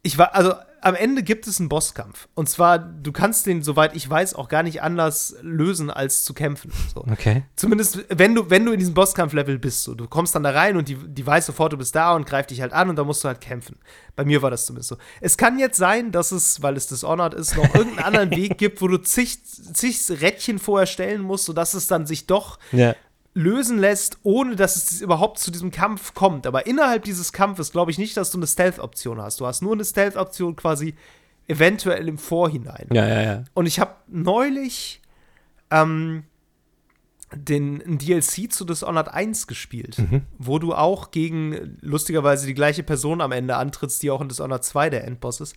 Ich 0.04 0.18
war, 0.18 0.34
also 0.36 0.54
am 0.82 0.96
Ende 0.96 1.24
gibt 1.24 1.48
es 1.48 1.60
einen 1.60 1.70
Bosskampf. 1.70 2.28
Und 2.36 2.50
zwar, 2.50 2.80
du 2.80 3.12
kannst 3.12 3.46
den, 3.46 3.62
soweit 3.62 3.96
ich 3.96 4.10
weiß, 4.10 4.34
auch 4.36 4.50
gar 4.50 4.64
nicht 4.64 4.82
anders 4.82 5.36
lösen, 5.42 5.90
als 5.90 6.24
zu 6.24 6.34
kämpfen. 6.34 6.72
So. 6.94 7.02
Okay. 7.12 7.44
Zumindest, 7.56 8.06
wenn 8.10 8.36
du, 8.36 8.50
wenn 8.50 8.66
du 8.66 8.72
in 8.72 8.80
diesem 8.80 8.94
Bosskampf-Level 8.94 9.60
bist. 9.60 9.84
So. 9.84 9.96
Du 9.96 10.08
kommst 10.08 10.36
dann 10.36 10.44
da 10.44 10.52
rein 10.52 10.78
und 10.78 10.88
die, 10.88 10.96
die 10.96 11.26
weiß 11.26 11.46
sofort, 11.46 11.74
du 11.74 11.78
bist 11.78 11.96
da 11.96 12.16
und 12.16 12.26
greift 12.26 12.52
dich 12.52 12.62
halt 12.62 12.74
an 12.74 12.90
und 12.90 12.96
dann 12.96 13.06
musst 13.06 13.24
du 13.24 13.28
halt 13.28 13.42
kämpfen. 13.42 13.78
Bei 14.16 14.26
mir 14.26 14.42
war 14.42 14.52
das 14.52 14.66
zumindest 14.66 14.90
so. 14.90 14.98
Es 15.22 15.38
kann 15.38 15.60
jetzt 15.60 15.78
sein, 15.78 16.12
dass 16.12 16.32
es, 16.32 16.62
weil 16.62 16.76
es 16.78 16.88
Dishonored 16.88 17.34
ist, 17.34 17.56
noch 17.56 17.74
irgendeinen 17.74 18.06
anderen 18.06 18.32
Weg 18.36 18.58
gibt, 18.58 18.82
wo 18.82 18.88
du 18.88 18.98
zig, 18.98 19.44
zig 19.44 20.00
Rädchen 20.22 20.60
vorher 20.60 20.88
stellen 20.88 21.22
musst, 21.22 21.46
sodass 21.46 21.74
es 21.74 21.88
dann 21.88 22.06
sich 22.06 22.28
doch 22.28 22.60
Ja. 22.72 22.96
Lösen 23.34 23.78
lässt, 23.78 24.18
ohne 24.24 24.56
dass 24.56 24.76
es 24.76 25.02
überhaupt 25.02 25.40
zu 25.40 25.52
diesem 25.52 25.72
Kampf 25.72 26.14
kommt. 26.14 26.48
Aber 26.48 26.66
innerhalb 26.68 27.04
dieses 27.04 27.32
Kampfes 27.32 27.72
glaube 27.72 27.92
ich 27.92 27.98
nicht, 27.98 28.18
dass 28.18 28.32
du 28.32 28.38
eine 28.38 28.48
Stealth-Option 28.48 29.22
hast. 29.22 29.40
Du 29.40 29.46
hast 29.46 29.62
nur 29.62 29.74
eine 29.74 29.86
Stealth-Option 29.86 30.56
quasi 30.56 30.96
eventuell 31.48 32.08
im 32.08 32.18
Vorhinein. 32.18 32.88
Ja, 32.92 33.08
ja, 33.08 33.22
ja. 33.22 33.44
Und 33.54 33.66
ich 33.66 33.80
habe 33.80 33.96
neulich 34.08 35.02
ähm, 35.72 36.24
den 37.34 37.98
DLC 38.00 38.52
zu 38.52 38.66
Dishonored 38.66 39.08
1 39.10 39.46
gespielt, 39.48 40.00
Mhm. 40.00 40.24
wo 40.40 40.58
du 40.58 40.74
auch 40.74 41.12
gegen 41.12 41.78
lustigerweise 41.82 42.48
die 42.48 42.56
gleiche 42.56 42.82
Person 42.84 43.22
am 43.22 43.32
Ende 43.32 43.56
antrittst, 43.56 44.02
die 44.02 44.10
auch 44.10 44.22
in 44.22 44.30
Dishonored 44.30 44.64
2 44.64 44.90
der 44.90 45.04
Endboss 45.06 45.40
ist. 45.40 45.56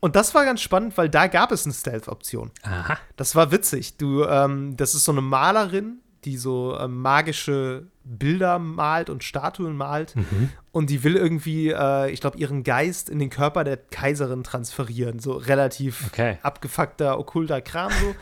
Und 0.00 0.16
das 0.16 0.34
war 0.34 0.44
ganz 0.44 0.60
spannend, 0.60 0.96
weil 0.98 1.08
da 1.08 1.26
gab 1.28 1.52
es 1.52 1.64
eine 1.64 1.72
Stealth-Option. 1.74 2.50
Aha. 2.62 2.98
Das 3.16 3.34
war 3.36 3.50
witzig. 3.52 3.96
Du, 3.96 4.24
ähm, 4.24 4.76
das 4.76 4.94
ist 4.94 5.04
so 5.04 5.12
eine 5.12 5.22
Malerin, 5.22 6.00
die 6.26 6.36
so 6.36 6.76
ähm, 6.78 7.00
magische 7.00 7.86
Bilder 8.04 8.58
malt 8.58 9.08
und 9.08 9.24
Statuen 9.24 9.76
malt. 9.76 10.14
Mhm. 10.14 10.50
Und 10.72 10.90
die 10.90 11.02
will 11.04 11.16
irgendwie, 11.16 11.70
äh, 11.70 12.10
ich 12.10 12.20
glaube, 12.20 12.36
ihren 12.38 12.62
Geist 12.64 13.08
in 13.08 13.18
den 13.18 13.30
Körper 13.30 13.64
der 13.64 13.78
Kaiserin 13.78 14.44
transferieren. 14.44 15.18
So 15.20 15.32
relativ 15.32 16.08
Okay. 16.08 16.38
abgefuckter, 16.42 17.18
okkulter 17.18 17.60
Kram 17.62 17.90
so. 17.92 18.14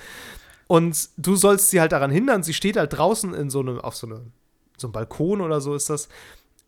Und 0.67 1.09
du 1.17 1.35
sollst 1.37 1.71
sie 1.71 1.81
halt 1.81 1.93
daran 1.93 2.11
hindern. 2.11 2.43
Sie 2.43 2.55
steht 2.55 2.77
halt 2.77 2.93
draußen 2.93 3.35
in 3.35 3.51
so 3.51 3.61
einem, 3.61 3.81
auf 3.81 3.97
so, 3.97 4.07
eine, 4.07 4.21
so 4.77 4.87
einem 4.87 4.93
Balkon 4.93 5.41
oder 5.41 5.61
so 5.61 5.75
ist 5.75 5.91
das. 5.91 6.09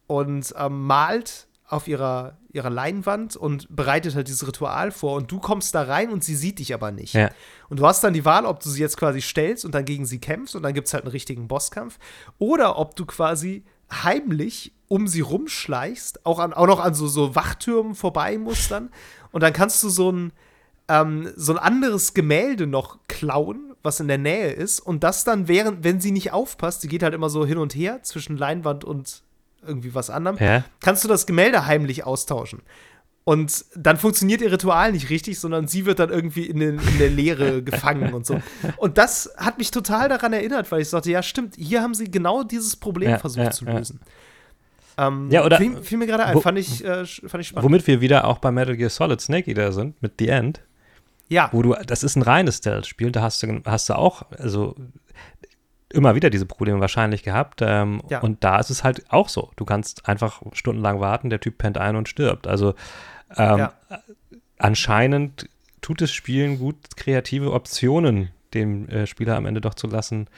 Und 0.07 0.55
ähm, 0.59 0.87
malt 0.87 1.47
auf 1.69 1.89
ihrer, 1.89 2.37
ihrer 2.53 2.71
Leinwand 2.71 3.37
und 3.37 3.75
bereitet 3.75 4.15
halt 4.15 4.29
dieses 4.29 4.47
Ritual 4.47 4.93
vor. 4.93 5.17
Und 5.17 5.33
du 5.33 5.41
kommst 5.41 5.75
da 5.75 5.83
rein 5.83 6.11
und 6.11 6.23
sie 6.23 6.37
sieht 6.37 6.59
dich 6.59 6.73
aber 6.75 6.93
nicht. 6.93 7.15
Ja. 7.15 7.31
Und 7.69 7.81
du 7.81 7.87
hast 7.87 8.05
dann 8.05 8.13
die 8.13 8.25
Wahl, 8.25 8.47
ob 8.47 8.61
du 8.61 8.69
sie 8.69 8.81
jetzt 8.81 8.97
quasi 8.97 9.21
stellst 9.21 9.65
und 9.65 9.75
dann 9.75 9.85
gegen 9.85 10.07
sie 10.07 10.21
kämpfst 10.21 10.55
und 10.55 10.63
dann 10.63 10.75
gibt 10.75 10.87
es 10.87 10.95
halt 10.95 11.05
einen 11.05 11.13
richtigen 11.13 11.49
Bosskampf. 11.49 11.99
Oder 12.39 12.79
ob 12.79 12.95
du 12.95 13.05
quasi 13.05 13.65
heimlich 13.91 14.73
um 14.89 15.09
sie 15.09 15.21
rumschleichst, 15.21 16.25
auch, 16.25 16.39
an, 16.39 16.53
auch 16.53 16.67
noch 16.67 16.81
an 16.81 16.95
so, 16.95 17.09
so 17.09 17.35
Wachtürmen 17.35 17.95
vorbei 17.95 18.39
musst 18.39 18.71
dann. 18.71 18.91
Und 19.33 19.43
dann 19.43 19.53
kannst 19.53 19.83
du 19.83 19.89
so 19.89 20.13
ein, 20.13 20.33
ähm, 20.89 21.33
so 21.35 21.53
ein 21.53 21.59
anderes 21.59 22.15
Gemälde 22.15 22.69
noch 22.69 23.01
klauen, 23.09 23.75
was 23.83 23.99
in 23.99 24.07
der 24.07 24.19
Nähe 24.19 24.53
ist. 24.53 24.79
Und 24.79 25.03
das 25.03 25.25
dann, 25.25 25.49
während, 25.49 25.83
wenn 25.83 26.01
sie 26.01 26.13
nicht 26.13 26.33
aufpasst, 26.33 26.85
die 26.85 26.89
geht 26.89 27.03
halt 27.03 27.15
immer 27.15 27.29
so 27.29 27.45
hin 27.45 27.59
und 27.59 27.75
her 27.75 28.03
zwischen 28.05 28.37
Leinwand 28.37 28.85
und 28.85 29.25
irgendwie 29.67 29.95
was 29.95 30.11
anderem, 30.11 30.37
Ja. 30.41 30.65
kannst 30.81 31.05
du 31.05 31.09
das 31.09 31.27
Gemälde 31.27 31.67
heimlich 31.67 32.05
austauschen. 32.05 32.63
Und 33.25 33.65
dann 33.75 33.97
funktioniert 33.97 34.41
ihr 34.41 34.53
Ritual 34.53 34.93
nicht 34.93 35.11
richtig, 35.11 35.41
sondern 35.41 35.67
sie 35.67 35.85
wird 35.85 35.99
dann 35.99 36.11
irgendwie 36.11 36.47
in, 36.47 36.61
den, 36.61 36.79
in 36.79 36.99
der 36.99 37.11
Leere 37.11 37.61
gefangen 37.65 38.15
und 38.15 38.25
so. 38.25 38.41
Und 38.77 38.99
das 38.99 39.33
hat 39.37 39.59
mich 39.59 39.73
total 39.73 40.09
daran 40.09 40.33
erinnert, 40.33 40.71
weil 40.71 40.83
ich 40.83 40.89
sagte, 40.89 41.11
ja, 41.11 41.23
stimmt, 41.25 41.57
hier 41.57 41.83
haben 41.83 41.93
sie 41.95 42.09
genau 42.09 42.45
dieses 42.45 42.77
Problem 42.77 43.11
Ja, 43.11 43.19
versucht 43.19 43.45
ja, 43.45 43.51
zu 43.51 43.65
lösen. 43.65 44.01
Ähm, 44.99 45.29
Ja, 45.31 45.45
oder- 45.45 45.59
fiel, 45.59 45.83
fiel 45.83 45.99
mir 45.99 46.07
gerade 46.07 46.25
ein, 46.25 46.37
wo- 46.37 46.41
fand 46.41 46.57
ich, 46.59 46.85
äh, 46.85 47.05
fand 47.05 47.41
ich 47.41 47.49
spannend. 47.49 47.65
Womit 47.65 47.87
wir 47.87 48.01
wieder 48.01 48.27
auch 48.27 48.39
bei 48.39 48.51
Metal 48.53 48.77
Gear 48.77 48.91
Solid 48.91 49.21
Snake 49.21 49.51
Eater 49.51 49.73
sind, 49.73 50.01
mit 50.01 50.13
The 50.21 50.29
End. 50.29 50.61
ja, 51.29 51.49
wo 51.53 51.63
du, 51.63 51.75
das 51.85 52.05
ist 52.05 52.15
ein 52.17 52.23
reines 52.23 52.59
Stealth-Spiel, 52.59 53.11
da 53.11 53.23
hast 53.23 53.43
du, 53.43 53.61
hast 53.67 53.89
du 53.89 53.95
auch, 53.99 54.23
also 54.39 54.77
immer 55.97 56.15
wieder 56.15 56.31
diese 56.31 56.47
Probleme 56.47 56.81
wahrscheinlich 56.81 57.23
gehabt. 57.23 57.61
Ähm, 57.63 58.01
Ja. 58.09 58.21
Und 58.21 58.45
da 58.45 58.59
ist 58.61 58.71
es 58.71 58.85
halt 58.85 59.03
auch 59.11 59.29
so. 59.29 59.51
Du 59.57 59.65
kannst 59.65 60.09
einfach 60.09 60.43
stundenlang 60.53 61.01
warten, 61.01 61.31
der 61.31 61.41
Typ 61.41 61.59
pennt 61.59 61.79
ein 61.79 61.97
und 61.97 62.09
stirbt. 62.09 62.47
Also 62.47 62.75
ähm, 63.37 63.59
Ja. 63.59 63.73
anscheinend 64.59 65.49
tut 65.81 66.03
es 66.03 66.13
Spielen 66.13 66.59
gut, 66.59 66.77
kreative 66.97 67.53
Optionen 67.53 68.31
dem 68.55 68.89
äh, 68.89 69.07
Spieler 69.07 69.37
am 69.37 69.47
Ende 69.47 69.61
doch 69.61 69.75
zu 69.75 69.87
lassen. 69.87 70.29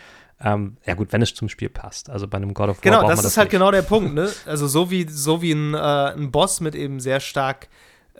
Ähm, 0.40 0.76
ja 0.86 0.94
gut, 0.94 1.12
wenn 1.12 1.20
es 1.22 1.34
zum 1.34 1.48
Spiel 1.48 1.68
passt. 1.68 2.10
Also 2.10 2.28
bei 2.28 2.36
einem 2.36 2.54
God 2.54 2.68
of 2.70 2.76
War 2.78 2.82
Genau, 2.82 3.08
das 3.08 3.16
man 3.18 3.26
ist 3.26 3.36
halt 3.36 3.46
nicht. 3.46 3.52
genau 3.52 3.70
der 3.70 3.82
Punkt, 3.82 4.14
ne? 4.14 4.30
Also 4.46 4.66
so 4.66 4.90
wie, 4.90 5.06
so 5.08 5.42
wie 5.42 5.52
ein, 5.52 5.74
äh, 5.74 5.78
ein 5.78 6.30
Boss 6.30 6.60
mit 6.60 6.74
eben 6.74 7.00
sehr 7.00 7.20
stark 7.20 7.68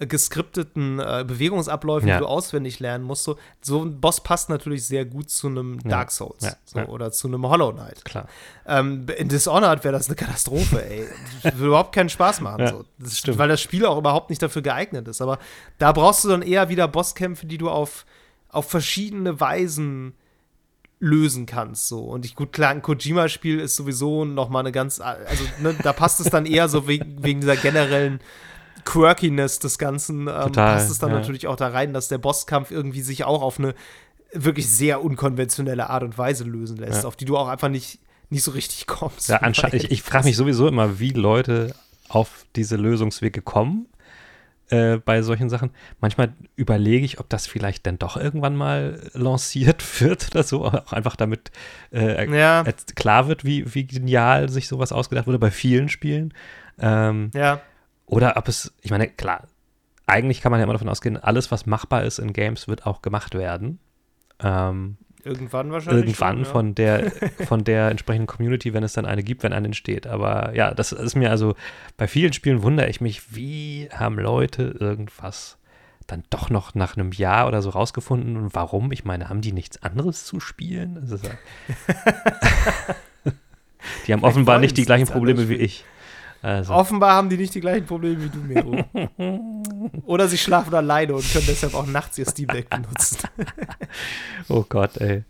geskripteten 0.01 1.01
äh, 1.01 1.25
Bewegungsabläufen, 1.27 2.09
Ja. 2.09 2.17
die 2.17 2.21
du 2.21 2.27
auswendig 2.29 2.79
lernen 2.81 3.05
musst. 3.05 3.25
So, 3.25 3.37
so 3.61 3.83
ein 3.85 4.01
Boss 4.01 4.23
passt 4.23 4.49
natürlich 4.49 4.87
sehr 4.87 5.05
gut 5.05 5.31
zu 5.31 5.49
einem 5.49 5.79
Ja. 5.85 5.91
Dark 5.91 6.11
Souls 6.13 6.45
Ja. 6.45 6.53
So, 6.65 6.81
oder 6.81 7.11
zu 7.11 7.29
einem 7.29 7.47
Hollow 7.49 7.73
Knight. 7.73 8.05
Klar. 8.05 8.29
Ähm, 8.67 9.07
in 9.17 9.29
Dishonored 9.29 9.83
wäre 9.85 9.93
das 9.93 10.07
eine 10.07 10.17
Katastrophe, 10.17 10.85
ey. 10.89 11.07
Das 11.43 11.55
würde 11.55 11.67
überhaupt 11.69 11.95
keinen 11.95 12.09
Spaß 12.11 12.41
machen. 12.41 12.67
So. 12.67 12.85
das 12.99 13.19
stimmt. 13.19 13.39
Weil 13.39 13.49
das 13.49 13.61
Spiel 13.61 13.85
auch 13.87 13.99
überhaupt 13.99 14.31
nicht 14.31 14.43
dafür 14.43 14.63
geeignet 14.63 15.09
ist. 15.09 15.21
Aber 15.21 15.39
da 15.79 15.93
brauchst 15.93 16.25
du 16.25 16.29
dann 16.29 16.43
eher 16.43 16.69
wieder 16.69 16.87
Bosskämpfe, 16.87 17.47
die 17.47 17.59
du 17.59 17.69
auf, 17.69 18.07
auf 18.51 18.71
verschiedene 18.71 19.41
Weisen 19.41 20.15
lösen 21.01 21.47
kannst. 21.47 21.89
So. 21.89 22.01
Und 22.01 22.25
ich, 22.25 22.35
gut, 22.35 22.53
klar, 22.53 22.71
ein 22.71 22.83
Kojima-Spiel 22.83 23.61
ist 23.61 23.77
sowieso 23.77 24.25
noch 24.25 24.49
mal 24.49 24.61
eine 24.61 24.73
ganz, 24.73 25.01
also 25.01 25.45
ne, 25.61 25.75
da 25.83 25.93
passt 25.93 26.21
es 26.21 26.29
dann 26.31 26.45
eher 26.47 26.69
so 26.69 26.89
wegen, 26.89 27.23
wegen 27.23 27.41
dieser 27.41 27.57
generellen 27.57 28.21
Quirkiness 28.85 29.59
des 29.59 29.79
Ganzen, 29.79 30.23
ähm, 30.23 30.27
Total, 30.27 30.75
passt 30.75 30.91
es 30.91 30.99
dann 30.99 31.11
ja. 31.11 31.17
natürlich 31.19 31.47
auch 31.47 31.57
da 31.57 31.69
rein, 31.69 31.93
dass 31.93 32.09
der 32.09 32.19
Bosskampf 32.19 32.71
irgendwie 32.71 33.03
sich 33.03 33.25
auch 33.25 33.43
auf 33.43 33.59
eine 33.59 33.75
wirklich 34.33 34.69
sehr 34.69 35.03
unkonventionelle 35.03 35.89
Art 35.89 36.03
und 36.03 36.19
Weise 36.19 36.45
lösen 36.45 36.77
lässt, 36.77 37.03
Ja. 37.03 37.09
auf 37.09 37.17
die 37.17 37.25
du 37.25 37.37
auch 37.37 37.49
einfach 37.49 37.69
nicht, 37.69 37.99
nicht 38.31 38.43
so 38.43 38.51
richtig 38.51 38.87
kommst. 38.87 39.29
Ja, 39.29 39.39
anscheinend, 39.39 39.75
ich, 39.75 39.91
ich 39.91 40.03
frage 40.03 40.25
mich 40.27 40.37
sowieso 40.37 40.69
immer, 40.69 40.99
wie 41.01 41.11
Leute 41.11 41.75
auf 42.09 42.45
diese 42.57 42.77
Lösungswege 42.77 43.41
kommen 43.43 43.87
äh, 44.71 44.99
bei 44.99 45.23
solchen 45.23 45.49
Sachen. 45.49 45.71
Manchmal 46.01 46.33
überlege 46.57 47.05
ich, 47.07 47.21
ob 47.21 47.29
das 47.31 47.47
vielleicht 47.47 47.87
dann 47.87 47.99
doch 47.99 48.17
irgendwann 48.19 48.55
mal 48.57 49.01
lanciert 49.15 49.83
wird 50.03 50.29
oder 50.33 50.43
so, 50.43 50.65
auch 50.67 50.93
einfach 50.93 51.17
damit 51.17 51.51
äh, 51.93 52.31
Ja. 52.35 52.65
klar 52.97 53.29
wird, 53.29 53.45
wie, 53.45 53.75
wie 53.75 53.87
genial 53.87 54.49
sich 54.51 54.69
sowas 54.69 54.93
ausgedacht 54.93 55.27
wurde 55.27 55.39
bei 55.39 55.51
vielen 55.51 55.89
Spielen. 55.89 56.35
Ähm, 56.79 57.31
Ja, 57.35 57.61
oder 58.09 58.37
ob 58.37 58.49
es, 58.49 58.73
ich 58.81 58.91
meine, 58.91 59.09
klar, 59.09 59.49
eigentlich 60.07 60.41
kann 60.41 60.51
man 60.51 60.61
ja 60.61 60.65
immer 60.65 60.73
davon 60.73 60.89
ausgehen, 60.89 61.17
alles, 61.17 61.51
was 61.51 61.67
machbar 61.67 62.03
ist 62.05 62.19
in 62.19 62.33
Games, 62.33 62.67
wird 62.67 62.87
auch 62.87 63.03
gemacht 63.03 63.35
werden. 63.35 63.79
Ähm, 64.41 64.97
irgendwann 65.23 65.71
wahrscheinlich. 65.71 66.07
irgendwann 66.07 66.37
schon, 66.37 66.45
ja. 66.45 66.51
von 66.51 66.75
der 66.75 67.11
von 67.47 67.65
der 67.65 67.91
entsprechenden 67.91 68.27
Community, 68.27 68.73
wenn 68.73 68.83
es 68.83 68.95
dann 68.95 69.05
eine 69.05 69.23
gibt, 69.23 69.43
wenn 69.43 69.53
eine 69.53 69.67
entsteht. 69.67 70.07
Aber 70.07 70.55
ja, 70.55 70.73
das 70.73 70.93
ist 70.93 71.15
mir 71.15 71.31
also 71.31 71.55
bei 71.97 72.09
vielen 72.09 72.33
Spielen 72.33 72.63
wundere 72.63 72.89
ich 72.89 73.01
mich, 73.01 73.35
wie 73.35 73.89
haben 73.93 74.19
Leute 74.19 74.77
irgendwas 74.81 75.59
dann 76.07 76.23
doch 76.31 76.49
noch 76.49 76.75
nach 76.75 76.97
einem 76.97 77.13
Jahr 77.13 77.47
oder 77.47 77.61
so 77.61 77.69
rausgefunden 77.69 78.39
und 78.39 78.55
warum? 78.55 78.93
Ich 78.93 79.05
meine, 79.05 79.29
haben 79.29 79.43
die 79.43 79.53
nichts 79.53 79.83
anderes 79.83 80.25
zu 80.25 80.41
spielen? 80.41 81.07
Ja 81.07 81.31
die 84.07 84.13
haben 84.15 84.25
offenbar 84.25 84.59
nicht 84.59 84.79
die 84.79 84.85
gleichen 84.87 85.07
Probleme 85.07 85.51
wie 85.51 85.57
ich. 85.57 85.85
Also, 86.41 86.73
Offenbar 86.73 87.15
haben 87.15 87.29
die 87.29 87.37
nicht 87.37 87.55
die 87.55 87.61
gleichen 87.61 87.87
Probleme 87.87 88.23
wie 88.23 88.29
du, 88.29 88.39
Mero. 88.39 88.85
Oder 90.07 90.29
sie 90.29 90.39
schlafen 90.39 90.73
alleine 90.75 91.15
und 91.15 91.33
können 91.33 91.47
deshalb 91.47 91.75
auch 91.75 91.87
nachts 91.87 92.17
ihr 92.19 92.27
Steam 92.27 92.49
Deck 92.49 92.71
benutzen. 92.71 93.19
oh 94.49 94.65
Gott, 94.69 94.97
ey. 94.99 95.25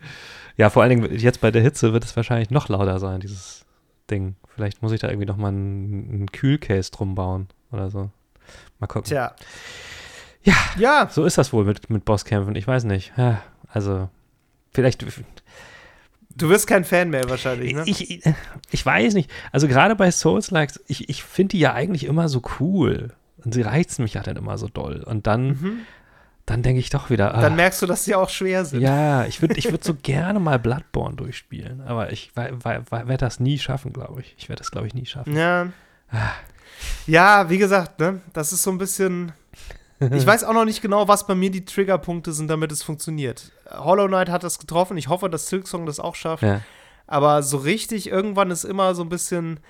Ja, 0.56 0.70
vor 0.70 0.82
allen 0.82 1.00
Dingen 1.00 1.18
jetzt 1.18 1.40
bei 1.40 1.50
der 1.50 1.62
Hitze 1.62 1.92
wird 1.92 2.04
es 2.04 2.14
wahrscheinlich 2.16 2.50
noch 2.50 2.68
lauter 2.68 2.98
sein, 2.98 3.20
dieses 3.20 3.64
Ding. 4.10 4.36
Vielleicht 4.54 4.82
muss 4.82 4.92
ich 4.92 5.00
da 5.00 5.08
irgendwie 5.08 5.26
noch 5.26 5.36
mal 5.36 5.48
einen, 5.48 6.10
einen 6.10 6.32
Kühlcase 6.32 6.90
drum 6.90 7.14
bauen 7.14 7.48
oder 7.70 7.90
so. 7.90 8.10
Mal 8.78 8.86
gucken. 8.86 9.04
Tja. 9.08 9.34
Ja. 10.42 10.54
Ja, 10.76 11.08
So 11.10 11.24
ist 11.24 11.38
das 11.38 11.52
wohl 11.52 11.64
mit, 11.64 11.90
mit 11.90 12.04
Bosskämpfen. 12.04 12.54
Ich 12.56 12.66
weiß 12.66 12.84
nicht. 12.84 13.12
Ja, 13.16 13.42
also, 13.68 14.08
vielleicht. 14.72 15.04
Du 16.38 16.48
wirst 16.48 16.66
kein 16.66 16.84
Fan 16.84 17.10
mehr 17.10 17.28
wahrscheinlich, 17.28 17.74
ne? 17.74 17.82
Ich, 17.86 18.24
ich, 18.70 18.86
weiß 18.86 19.14
nicht. 19.14 19.30
Also, 19.52 19.68
gerade 19.68 19.94
bei 19.96 20.10
Souls-Likes, 20.10 20.80
ich, 20.86 21.08
ich 21.08 21.22
finde 21.22 21.52
die 21.52 21.58
ja 21.60 21.74
eigentlich 21.74 22.04
immer 22.04 22.28
so 22.28 22.42
cool. 22.60 23.12
Und 23.44 23.54
sie 23.54 23.62
reizen 23.62 24.02
mich 24.02 24.14
ja 24.14 24.22
dann 24.22 24.36
immer 24.36 24.58
so 24.58 24.68
doll. 24.68 25.02
Und 25.04 25.26
dann, 25.26 25.48
Mhm. 25.48 25.78
dann 26.46 26.62
denke 26.62 26.80
ich 26.80 26.90
doch 26.90 27.10
wieder. 27.10 27.30
Dann 27.30 27.52
ah, 27.52 27.56
merkst 27.56 27.82
du, 27.82 27.86
dass 27.86 28.04
sie 28.04 28.14
auch 28.14 28.30
schwer 28.30 28.64
sind. 28.64 28.80
ja, 28.80 29.24
ich 29.26 29.40
würde 29.42 29.54
ich 29.56 29.70
würd 29.70 29.84
so 29.84 29.94
gerne 30.02 30.40
mal 30.40 30.58
Bloodborne 30.58 31.16
durchspielen. 31.16 31.82
Aber 31.82 32.12
ich 32.12 32.32
werde 32.34 33.16
das 33.18 33.38
nie 33.38 33.58
schaffen, 33.58 33.92
glaube 33.92 34.22
ich. 34.22 34.34
Ich 34.38 34.48
werde 34.48 34.58
das, 34.60 34.70
glaube 34.70 34.86
ich, 34.86 34.94
nie 34.94 35.06
schaffen. 35.06 35.36
Ja. 35.36 35.68
Ja, 37.06 37.50
wie 37.50 37.58
gesagt, 37.58 38.00
ne, 38.00 38.20
das 38.32 38.52
ist 38.52 38.62
so 38.62 38.70
ein 38.70 38.78
bisschen. 38.78 39.32
Ich 40.00 40.26
weiß 40.26 40.44
auch 40.44 40.52
noch 40.52 40.64
nicht 40.64 40.80
genau, 40.80 41.08
was 41.08 41.26
bei 41.26 41.34
mir 41.34 41.50
die 41.50 41.64
Triggerpunkte 41.64 42.32
sind, 42.32 42.48
damit 42.48 42.70
es 42.70 42.82
funktioniert. 42.82 43.50
Hollow 43.70 44.06
Knight 44.06 44.28
hat 44.28 44.44
das 44.44 44.58
getroffen. 44.58 44.96
Ich 44.96 45.08
hoffe, 45.08 45.28
dass 45.28 45.48
Silksong 45.48 45.86
das 45.86 45.98
auch 45.98 46.14
schafft. 46.14 46.42
Ja. 46.42 46.60
Aber 47.06 47.42
so 47.42 47.56
richtig, 47.56 48.08
irgendwann 48.08 48.50
ist 48.50 48.64
immer 48.64 48.94
so 48.94 49.02
ein 49.02 49.08
bisschen 49.08 49.60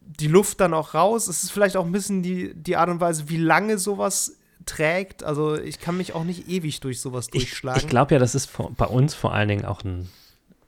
die 0.00 0.28
Luft 0.28 0.60
dann 0.60 0.72
auch 0.72 0.94
raus. 0.94 1.28
Es 1.28 1.42
ist 1.42 1.52
vielleicht 1.52 1.76
auch 1.76 1.84
ein 1.84 1.92
bisschen 1.92 2.22
die, 2.22 2.54
die 2.54 2.76
Art 2.76 2.88
und 2.88 3.00
Weise, 3.00 3.28
wie 3.28 3.36
lange 3.36 3.78
sowas 3.78 4.38
trägt. 4.66 5.22
Also 5.22 5.56
ich 5.56 5.80
kann 5.80 5.96
mich 5.96 6.14
auch 6.14 6.24
nicht 6.24 6.48
ewig 6.48 6.80
durch 6.80 7.00
sowas 7.00 7.28
durchschlagen. 7.28 7.78
Ich, 7.78 7.84
ich 7.84 7.90
glaube 7.90 8.14
ja, 8.14 8.18
das 8.18 8.34
ist 8.34 8.50
bei 8.76 8.86
uns 8.86 9.14
vor 9.14 9.34
allen 9.34 9.48
Dingen 9.48 9.64
auch 9.64 9.84
ein 9.84 10.08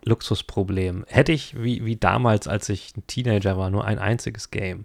Luxusproblem. 0.05 1.05
Hätte 1.09 1.33
ich, 1.33 1.61
wie, 1.61 1.85
wie 1.85 1.97
damals, 1.97 2.49
als 2.49 2.69
ich 2.69 2.97
ein 2.97 3.07
Teenager 3.07 3.57
war, 3.57 3.71
nur 3.71 3.85
ein 3.85 3.99
einziges 3.99 4.51
Game. 4.51 4.85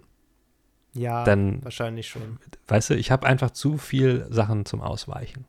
Ja, 0.98 1.24
dann, 1.24 1.64
wahrscheinlich 1.64 2.08
schon. 2.08 2.38
Weißt 2.66 2.90
du, 2.90 2.94
ich 2.94 3.10
habe 3.10 3.26
einfach 3.26 3.50
zu 3.50 3.78
viel 3.78 4.26
Sachen 4.30 4.64
zum 4.66 4.80
Ausweichen. 4.80 5.44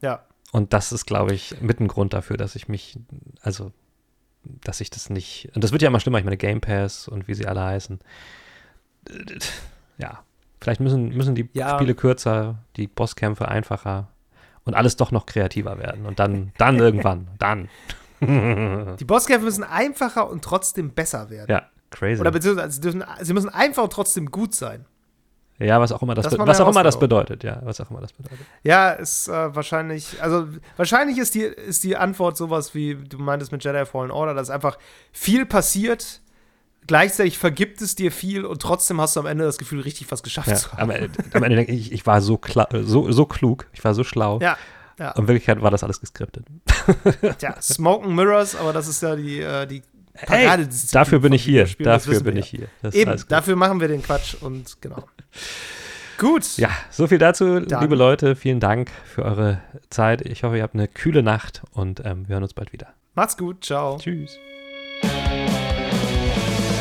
Ja. 0.00 0.24
Und 0.52 0.72
das 0.72 0.92
ist, 0.92 1.06
glaube 1.06 1.34
ich, 1.34 1.60
mit 1.60 1.80
ein 1.80 1.88
Grund 1.88 2.12
dafür, 2.12 2.36
dass 2.36 2.54
ich 2.56 2.68
mich, 2.68 2.98
also, 3.42 3.72
dass 4.44 4.80
ich 4.80 4.90
das 4.90 5.10
nicht, 5.10 5.50
und 5.54 5.64
das 5.64 5.72
wird 5.72 5.82
ja 5.82 5.88
immer 5.88 6.00
schlimmer, 6.00 6.18
ich 6.18 6.24
meine 6.24 6.36
Game 6.36 6.60
Pass 6.60 7.08
und 7.08 7.28
wie 7.28 7.34
sie 7.34 7.46
alle 7.46 7.62
heißen. 7.62 7.98
Ja, 9.98 10.22
vielleicht 10.60 10.80
müssen, 10.80 11.08
müssen 11.08 11.34
die 11.34 11.48
Ja. 11.52 11.74
Spiele 11.76 11.94
kürzer, 11.94 12.58
die 12.76 12.86
Bosskämpfe 12.86 13.48
einfacher 13.48 14.08
und 14.64 14.74
alles 14.74 14.96
doch 14.96 15.10
noch 15.10 15.26
kreativer 15.26 15.78
werden. 15.78 16.06
Und 16.06 16.18
dann, 16.18 16.52
dann 16.58 16.78
irgendwann, 16.78 17.28
dann. 17.38 17.68
Die 19.00 19.04
Bosskämpfe 19.04 19.44
müssen 19.44 19.64
einfacher 19.64 20.30
und 20.30 20.42
trotzdem 20.42 20.90
besser 20.92 21.28
werden. 21.28 21.50
Ja, 21.50 21.68
crazy. 21.94 22.20
Oder 22.20 22.30
beziehungsweise 22.30 22.72
sie, 22.74 22.80
dürfen, 22.80 23.04
sie 23.22 23.32
müssen 23.32 23.48
einfach 23.48 23.88
trotzdem 23.88 24.30
gut 24.30 24.54
sein. 24.54 24.84
ja, 25.58 25.80
was 25.80 25.92
auch 25.92 26.02
immer 26.02 26.14
das, 26.14 26.24
Das 26.28 26.38
was 26.38 26.60
auch 26.60 26.68
immer 26.68 26.82
das 26.82 26.98
bedeutet, 26.98 27.44
ja, 27.44 27.60
was 27.64 27.80
auch 27.80 27.90
immer 27.90 28.00
das 28.00 28.12
bedeutet. 28.12 28.44
Ja, 28.64 28.90
ist 28.90 29.28
äh, 29.28 29.54
wahrscheinlich, 29.54 30.20
also 30.22 30.48
wahrscheinlich 30.76 31.18
ist 31.18 31.34
die, 31.34 31.42
ist 31.42 31.84
die 31.84 31.96
Antwort 31.96 32.36
sowas 32.36 32.74
wie 32.74 32.96
du 32.96 33.18
meintest 33.18 33.52
mit 33.52 33.62
Jedi 33.64 33.86
Fallen 33.86 34.10
Order, 34.10 34.34
dass 34.34 34.50
einfach 34.50 34.76
viel 35.12 35.46
passiert, 35.46 36.20
gleichzeitig 36.86 37.38
vergibt 37.38 37.80
es 37.80 37.94
dir 37.94 38.10
viel 38.12 38.44
und 38.44 38.60
trotzdem 38.60 39.00
hast 39.00 39.14
du 39.16 39.20
am 39.20 39.26
Ende 39.26 39.44
das 39.44 39.56
Gefühl, 39.58 39.80
richtig 39.80 40.10
was 40.10 40.22
geschafft 40.22 40.48
Ja, 40.48 40.56
zu 40.56 40.72
am, 40.72 40.78
haben. 40.78 40.90
Ende- 40.90 41.10
am 41.32 41.42
Ende 41.44 41.56
denke 41.56 41.72
ich, 41.72 41.92
ich 41.92 42.04
war 42.06 42.20
so, 42.20 42.38
so, 42.82 43.10
so 43.12 43.24
klug, 43.26 43.66
ich 43.72 43.82
war 43.84 43.94
so 43.94 44.02
schlau. 44.04 44.40
Ja, 44.40 44.58
ja. 44.98 45.10
In 45.12 45.26
Wirklichkeit 45.28 45.60
war 45.62 45.70
das 45.70 45.82
alles 45.82 46.00
geskriptet. 46.00 46.46
Tja, 47.38 47.56
Smoke 47.62 48.04
and 48.06 48.14
Mirrors, 48.14 48.54
aber 48.54 48.72
das 48.72 48.86
ist 48.86 49.02
ja 49.02 49.16
die, 49.16 49.40
äh, 49.40 49.66
die 49.66 49.82
Hey, 50.16 50.66
dafür 50.92 51.18
bin 51.18 51.32
ich 51.32 51.42
hier. 51.42 51.66
Dafür 51.80 52.20
bin 52.20 52.36
ich 52.36 52.46
hier. 52.46 52.68
Das 52.82 52.94
Eben, 52.94 53.20
dafür 53.28 53.56
machen 53.56 53.80
wir 53.80 53.88
den 53.88 54.02
Quatsch 54.02 54.34
und 54.40 54.80
genau. 54.80 55.04
Gut. 56.18 56.56
Ja, 56.56 56.70
so 56.90 57.08
viel 57.08 57.18
dazu, 57.18 57.58
Dann- 57.60 57.82
liebe 57.82 57.96
Leute. 57.96 58.36
Vielen 58.36 58.60
Dank 58.60 58.90
für 59.04 59.24
eure 59.24 59.60
Zeit. 59.90 60.22
Ich 60.22 60.44
hoffe, 60.44 60.56
ihr 60.56 60.62
habt 60.62 60.74
eine 60.74 60.86
kühle 60.86 61.22
Nacht 61.24 61.62
und 61.72 62.00
ähm, 62.04 62.28
wir 62.28 62.34
hören 62.34 62.44
uns 62.44 62.54
bald 62.54 62.72
wieder. 62.72 62.94
Macht's 63.14 63.36
gut. 63.36 63.64
Ciao. 63.64 63.98
Tschüss. 63.98 64.38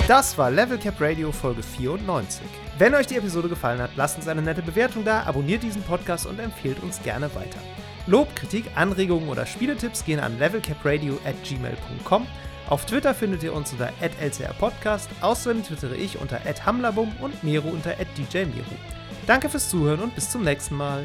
Das 0.07 0.38
war 0.38 0.51
Level 0.51 0.77
Cap 0.77 0.95
Radio 0.99 1.31
Folge 1.31 1.63
94. 1.63 2.43
Wenn 2.77 2.93
euch 2.93 3.07
die 3.07 3.15
Episode 3.15 3.49
gefallen 3.49 3.81
hat, 3.81 3.91
lasst 3.95 4.17
uns 4.17 4.27
eine 4.27 4.41
nette 4.41 4.61
Bewertung 4.61 5.05
da, 5.05 5.23
abonniert 5.23 5.63
diesen 5.63 5.81
Podcast 5.84 6.25
und 6.27 6.39
empfehlt 6.39 6.81
uns 6.84 7.01
gerne 7.01 7.34
weiter. 7.34 7.59
Lob, 8.05 8.36
Kritik, 8.36 8.65
Anregungen 8.75 9.29
oder 9.29 9.45
Spieletipps 9.45 10.03
gehen 10.03 10.19
an 10.19 10.38
levelcapradio 10.38 11.17
at 11.25 11.36
gmail.com. 11.43 12.27
Auf 12.74 12.88
Twitter 12.88 13.13
findet 13.13 13.43
ihr 13.43 13.53
uns 13.53 13.71
unter 13.71 13.91
@lcrpodcast. 14.01 15.07
Außerdem 15.21 15.63
twittere 15.63 15.95
ich 15.95 16.17
unter 16.17 16.39
@hamlabum 16.65 17.11
und 17.21 17.43
Mero 17.43 17.67
unter 17.67 17.93
@djmero. 18.17 18.65
Danke 19.28 19.47
fürs 19.47 19.69
Zuhören 19.69 19.99
und 19.99 20.15
bis 20.15 20.32
zum 20.32 20.43
nächsten 20.43 20.74
Mal. 20.74 21.03